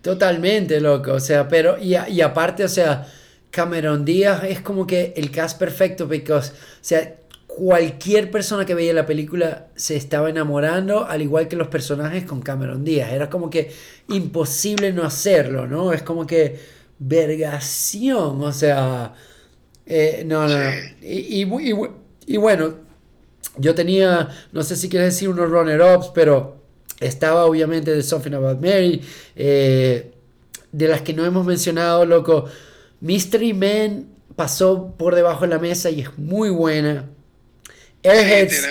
Totalmente, 0.00 0.80
loco, 0.80 1.12
o 1.12 1.20
sea, 1.20 1.46
pero, 1.46 1.76
y, 1.78 1.94
y 2.08 2.22
aparte, 2.22 2.64
o 2.64 2.68
sea, 2.68 3.06
Cameron 3.50 4.06
Díaz 4.06 4.44
es 4.44 4.62
como 4.62 4.86
que 4.86 5.12
el 5.14 5.30
cast 5.30 5.58
perfecto, 5.58 6.08
porque, 6.08 6.32
o 6.32 6.42
sea, 6.80 7.16
cualquier 7.56 8.30
persona 8.30 8.64
que 8.64 8.74
veía 8.74 8.94
la 8.94 9.04
película 9.04 9.68
se 9.74 9.96
estaba 9.96 10.30
enamorando, 10.30 11.04
al 11.04 11.20
igual 11.22 11.48
que 11.48 11.56
los 11.56 11.68
personajes 11.68 12.24
con 12.24 12.40
Cameron 12.40 12.84
Díaz. 12.84 13.12
Era 13.12 13.28
como 13.28 13.50
que 13.50 13.70
imposible 14.08 14.92
no 14.92 15.04
hacerlo, 15.04 15.66
¿no? 15.66 15.92
Es 15.92 16.02
como 16.02 16.26
que 16.26 16.58
vergación, 16.98 18.42
o 18.42 18.52
sea, 18.52 19.14
eh, 19.84 20.22
no, 20.26 20.46
no, 20.46 20.54
Y, 21.02 21.46
y, 22.26 22.36
bueno, 22.36 22.74
yo 23.58 23.74
tenía, 23.74 24.28
no 24.52 24.62
sé 24.62 24.76
si 24.76 24.88
quieres 24.88 25.14
decir 25.14 25.28
unos 25.28 25.50
runner-ups, 25.50 26.10
pero 26.14 26.56
estaba 27.00 27.44
obviamente 27.44 27.94
de 27.94 28.02
Something 28.02 28.32
About 28.32 28.60
Mary, 28.60 29.02
eh, 29.36 30.12
de 30.70 30.88
las 30.88 31.02
que 31.02 31.12
no 31.12 31.24
hemos 31.26 31.44
mencionado, 31.44 32.06
loco. 32.06 32.46
Mystery 33.00 33.52
Man 33.52 34.06
pasó 34.36 34.94
por 34.96 35.14
debajo 35.14 35.42
de 35.42 35.48
la 35.48 35.58
mesa 35.58 35.90
y 35.90 36.00
es 36.00 36.16
muy 36.16 36.48
buena. 36.48 37.08
Airheads, 38.04 38.68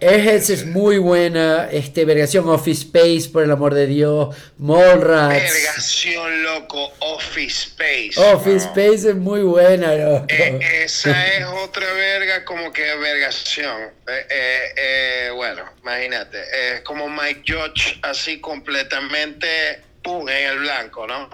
Airheads 0.00 0.50
es 0.50 0.66
muy 0.66 0.98
buena. 0.98 1.68
Este, 1.70 2.04
Vergación 2.04 2.48
Office 2.48 2.82
Space, 2.82 3.28
por 3.32 3.44
el 3.44 3.50
amor 3.52 3.74
de 3.74 3.86
Dios. 3.86 4.34
Mallrats. 4.58 5.52
Vergación 5.52 6.42
loco, 6.42 6.92
Office 6.98 7.68
Space. 7.68 8.20
Office 8.20 8.66
Space 8.66 9.10
es 9.10 9.14
muy 9.14 9.42
buena, 9.42 9.94
loco. 9.94 10.26
Eh, 10.28 10.82
esa 10.84 11.26
es 11.28 11.44
otra 11.46 11.92
verga 11.92 12.44
como 12.44 12.72
que 12.72 12.82
vergación. 12.96 13.92
Eh, 14.08 14.74
eh, 14.76 15.30
bueno, 15.32 15.64
imagínate. 15.82 16.38
Es 16.74 16.80
como 16.80 17.08
Mike 17.08 17.42
Judge, 17.46 18.00
así 18.02 18.40
completamente 18.40 19.80
pum, 20.02 20.28
en 20.28 20.50
el 20.50 20.58
blanco, 20.58 21.06
¿no? 21.06 21.30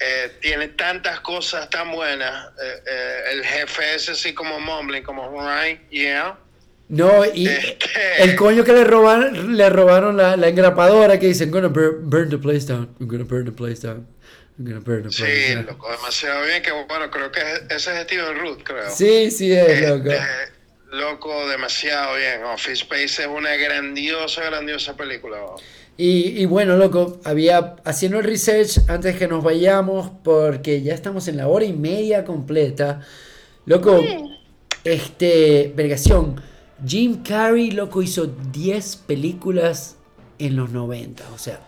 Eh, 0.00 0.32
tiene 0.40 0.68
tantas 0.68 1.20
cosas 1.20 1.70
tan 1.70 1.92
buenas. 1.92 2.52
Eh, 2.62 2.82
eh, 2.86 3.20
el 3.32 3.44
jefe 3.44 3.94
es 3.94 4.08
así 4.08 4.34
como 4.34 4.58
mumbling, 4.58 5.02
como, 5.02 5.30
right, 5.40 5.80
yeah. 5.90 6.36
No, 6.88 7.24
y 7.24 7.48
este 7.48 8.22
el 8.22 8.36
coño 8.36 8.62
que 8.62 8.72
le 8.72 8.84
robaron, 8.84 9.56
le 9.56 9.70
robaron 9.70 10.16
la, 10.16 10.36
la 10.36 10.48
engrapadora 10.48 11.18
que 11.18 11.28
dice, 11.28 11.44
I'm 11.44 11.50
gonna 11.50 11.68
burn, 11.68 12.28
the 12.28 12.36
place 12.36 12.66
down, 12.66 12.94
I'm 13.00 13.08
gonna 13.08 13.24
burn 13.24 13.46
the 13.46 13.52
place 13.52 13.80
down. 13.80 14.06
I'm 14.58 14.66
gonna 14.66 14.80
burn 14.80 15.02
the 15.02 15.08
place 15.08 15.48
sí, 15.48 15.54
loco, 15.66 15.90
demasiado 15.90 16.44
bien, 16.44 16.62
que 16.62 16.72
bueno, 16.72 17.10
creo 17.10 17.32
que 17.32 17.40
ese 17.70 17.96
es 17.96 18.04
Steven 18.04 18.38
Root, 18.38 18.62
creo. 18.64 18.90
Sí, 18.90 19.30
sí 19.30 19.52
es, 19.52 19.68
este, 19.68 19.88
loco. 19.88 20.10
Loco, 20.94 21.48
demasiado 21.48 22.16
bien. 22.16 22.44
Office 22.44 22.84
Space 22.84 23.22
es 23.22 23.26
una 23.26 23.56
grandiosa, 23.56 24.44
grandiosa 24.44 24.96
película. 24.96 25.38
Y, 25.96 26.44
bueno, 26.46 26.76
loco, 26.76 27.20
había 27.24 27.76
haciendo 27.84 28.18
el 28.18 28.24
research 28.24 28.88
antes 28.88 29.16
que 29.16 29.28
nos 29.28 29.44
vayamos, 29.44 30.10
porque 30.24 30.82
ya 30.82 30.92
estamos 30.92 31.28
en 31.28 31.36
la 31.36 31.46
hora 31.46 31.64
y 31.64 31.72
media 31.72 32.24
completa. 32.24 33.00
Loco, 33.64 34.02
este, 34.82 35.72
vergación, 35.76 36.40
Jim 36.84 37.22
Carrey, 37.22 37.70
loco, 37.70 38.02
hizo 38.02 38.26
10 38.26 38.96
películas 39.06 39.96
en 40.38 40.56
los 40.56 40.70
90, 40.70 41.24
o 41.32 41.38
sea, 41.38 41.60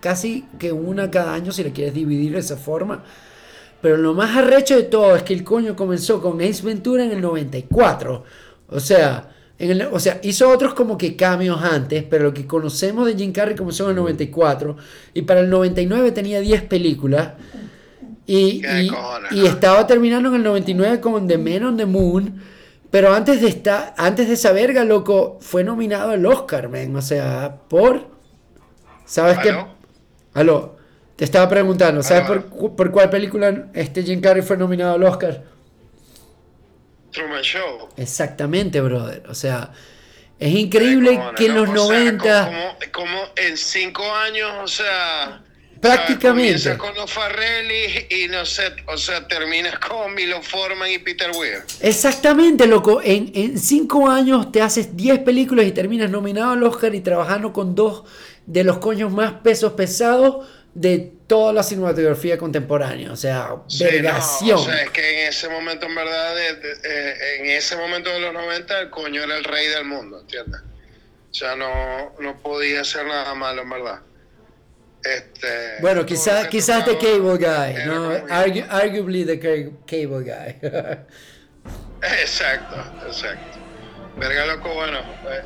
casi 0.00 0.46
que 0.58 0.72
una 0.72 1.10
cada 1.10 1.34
año 1.34 1.52
si 1.52 1.62
le 1.62 1.72
quieres 1.72 1.92
dividir 1.92 2.32
de 2.32 2.38
esa 2.38 2.56
forma. 2.56 3.04
Pero 3.82 3.98
lo 3.98 4.14
más 4.14 4.34
arrecho 4.34 4.74
de 4.74 4.84
todo 4.84 5.14
es 5.14 5.22
que 5.22 5.34
el 5.34 5.44
coño 5.44 5.76
comenzó 5.76 6.22
con 6.22 6.40
Ace 6.40 6.62
Ventura 6.62 7.04
en 7.04 7.12
el 7.12 7.20
94. 7.20 8.24
O 8.68 8.80
sea, 8.80 9.35
o 9.90 9.98
sea, 9.98 10.20
hizo 10.22 10.50
otros 10.50 10.74
como 10.74 10.98
que 10.98 11.16
cambios 11.16 11.62
antes, 11.62 12.04
pero 12.04 12.24
lo 12.24 12.34
que 12.34 12.46
conocemos 12.46 13.06
de 13.06 13.14
Jim 13.14 13.32
Carrey 13.32 13.56
comenzó 13.56 13.84
en 13.84 13.90
el 13.90 13.96
94 13.96 14.76
y 15.14 15.22
para 15.22 15.40
el 15.40 15.48
99 15.48 16.12
tenía 16.12 16.40
10 16.40 16.62
películas 16.64 17.32
y, 18.26 18.62
y, 19.30 19.46
estaba 19.46 19.86
terminando 19.86 20.28
en 20.30 20.34
el 20.36 20.42
99 20.42 21.00
con 21.00 21.28
The 21.28 21.38
Man 21.38 21.64
on 21.64 21.76
the 21.76 21.86
Moon, 21.86 22.42
pero 22.90 23.14
antes 23.14 23.40
de, 23.40 23.48
esta, 23.48 23.94
antes 23.96 24.26
de 24.28 24.34
esa 24.34 24.52
verga, 24.52 24.84
loco, 24.84 25.38
fue 25.40 25.62
nominado 25.62 26.10
al 26.10 26.26
Oscar, 26.26 26.68
man, 26.68 26.94
o 26.96 27.02
sea, 27.02 27.56
por... 27.68 28.08
¿Sabes 29.04 29.38
qué? 29.38 29.56
Aló, 30.34 30.76
te 31.14 31.24
estaba 31.24 31.48
preguntando, 31.48 32.02
¿sabes 32.02 32.26
por, 32.26 32.74
por, 32.74 32.90
cuál 32.90 33.08
película 33.08 33.68
este 33.72 34.02
Jim 34.02 34.20
Carrey 34.20 34.42
fue 34.42 34.56
nominado 34.56 34.94
al 34.94 35.04
Oscar? 35.04 35.44
Truman 37.16 37.42
Show. 37.42 37.88
Exactamente, 37.96 38.80
brother. 38.80 39.22
O 39.28 39.34
sea, 39.34 39.72
es 40.38 40.54
increíble 40.54 41.18
que 41.34 41.46
en 41.46 41.54
los 41.54 41.68
90... 41.70 42.76
como, 42.92 43.18
en 43.36 43.56
cinco 43.56 44.04
años, 44.14 44.52
o 44.62 44.68
sea... 44.68 45.42
Prácticamente. 45.78 46.78
con 46.78 46.94
los 46.94 47.10
Farrelly 47.10 48.06
y 48.08 48.28
no 48.28 48.46
sé, 48.46 48.72
o 48.86 48.96
sea, 48.96 49.28
terminas 49.28 49.78
con 49.78 50.14
Milo 50.14 50.40
Forman 50.40 50.90
y 50.90 50.98
Peter 50.98 51.30
Weir. 51.36 51.64
Exactamente, 51.80 52.66
loco. 52.66 53.02
En, 53.04 53.30
en 53.34 53.58
cinco 53.58 54.08
años 54.08 54.50
te 54.50 54.62
haces 54.62 54.96
10 54.96 55.20
películas 55.20 55.66
y 55.66 55.72
terminas 55.72 56.10
nominado 56.10 56.52
al 56.52 56.62
Oscar 56.62 56.94
y 56.94 57.02
trabajando 57.02 57.52
con 57.52 57.74
dos 57.74 58.04
de 58.46 58.64
los 58.64 58.78
coños 58.78 59.12
más 59.12 59.34
pesos 59.34 59.74
pesados 59.74 60.46
de 60.76 61.10
toda 61.26 61.54
la 61.54 61.62
cinematografía 61.62 62.36
contemporánea, 62.36 63.10
o 63.10 63.16
sea, 63.16 63.48
vergación. 63.80 64.58
o 64.58 64.62
sea, 64.62 64.82
es 64.82 64.90
que 64.90 65.22
en 65.22 65.28
ese 65.28 65.48
momento, 65.48 65.86
en 65.86 65.94
verdad, 65.94 66.38
eh, 66.38 67.38
en 67.40 67.46
ese 67.46 67.76
momento 67.76 68.10
de 68.10 68.20
los 68.20 68.34
90, 68.34 68.80
el 68.80 68.90
coño 68.90 69.22
era 69.24 69.38
el 69.38 69.44
rey 69.44 69.68
del 69.68 69.86
mundo, 69.86 70.20
¿entiendes? 70.20 70.60
O 71.30 71.34
sea, 71.34 71.56
no, 71.56 72.14
no 72.20 72.36
podía 72.36 72.82
hacer 72.82 73.06
nada 73.06 73.34
malo, 73.34 73.62
en 73.62 73.70
verdad. 73.70 74.00
Este, 75.02 75.80
bueno, 75.80 76.04
quizás 76.04 76.46
quizás 76.48 76.84
The 76.84 76.98
Cable 76.98 77.38
Guy, 77.38 77.86
¿no? 77.86 78.10
arguably 78.68 79.24
The 79.24 79.40
Cable 79.86 80.24
Guy. 80.24 80.56
exacto, 82.22 82.76
exacto. 83.06 83.55
Verga 84.16 84.46
loco, 84.46 84.72
bueno, 84.72 84.98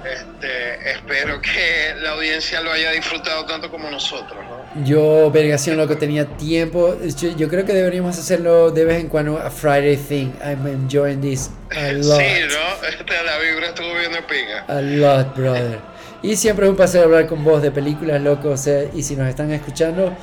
este, 0.05 0.93
espero 0.93 1.41
que 1.41 1.95
la 2.01 2.11
audiencia 2.13 2.61
lo 2.61 2.71
haya 2.71 2.93
disfrutado 2.93 3.45
tanto 3.45 3.69
como 3.69 3.91
nosotros, 3.91 4.39
¿no? 4.45 4.85
Yo, 4.85 5.29
Vergación 5.33 5.77
Loco, 5.77 5.99
tenía 5.99 6.25
tiempo. 6.25 6.97
Yo, 7.37 7.49
creo 7.49 7.65
que 7.65 7.73
deberíamos 7.73 8.17
hacerlo 8.17 8.71
de 8.71 8.85
vez 8.85 9.01
en 9.01 9.09
cuando 9.09 9.39
a 9.39 9.51
Friday 9.51 9.97
thing. 9.97 10.31
I'm 10.45 10.65
enjoying 10.69 11.21
this 11.21 11.51
a 11.73 11.93
lot. 11.93 12.21
Sí, 12.21 12.27
¿no? 12.49 12.89
Este, 12.89 13.25
la 13.25 13.39
vibra 13.39 13.67
estuvo 13.67 13.93
viendo 13.99 14.25
pinga. 14.29 14.65
A 14.69 14.81
lot, 14.81 15.37
brother. 15.37 15.81
Y 16.23 16.37
siempre 16.37 16.67
es 16.67 16.71
un 16.71 16.77
placer 16.77 17.03
hablar 17.03 17.27
con 17.27 17.43
vos 17.43 17.63
de 17.63 17.73
películas, 17.73 18.21
loco. 18.21 18.51
O 18.51 18.57
sea, 18.57 18.85
y 18.95 19.03
si 19.03 19.17
nos 19.17 19.29
están 19.29 19.51
escuchando, 19.51 20.17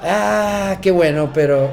ah, 0.00 0.78
qué 0.80 0.92
bueno, 0.92 1.32
pero 1.34 1.72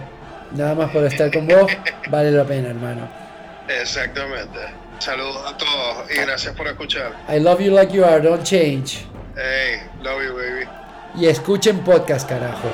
nada 0.54 0.74
más 0.74 0.90
por 0.90 1.04
estar 1.04 1.32
con 1.32 1.46
vos, 1.46 1.72
vale 2.10 2.32
la 2.32 2.44
pena, 2.44 2.70
hermano. 2.70 3.08
Exactamente. 3.68 4.81
Saludos 5.02 5.42
a 5.48 5.58
todos 5.58 6.12
y 6.12 6.20
gracias 6.20 6.56
por 6.56 6.68
escuchar. 6.68 7.16
I 7.28 7.40
love 7.40 7.60
you 7.60 7.72
like 7.72 7.92
you 7.92 8.06
are, 8.06 8.22
don't 8.22 8.44
change. 8.44 9.04
Hey, 9.36 9.82
love 10.04 10.22
you, 10.24 10.36
baby. 10.36 10.68
Y 11.16 11.26
escuchen 11.26 11.80
podcast, 11.80 12.30
carajo. 12.30 12.70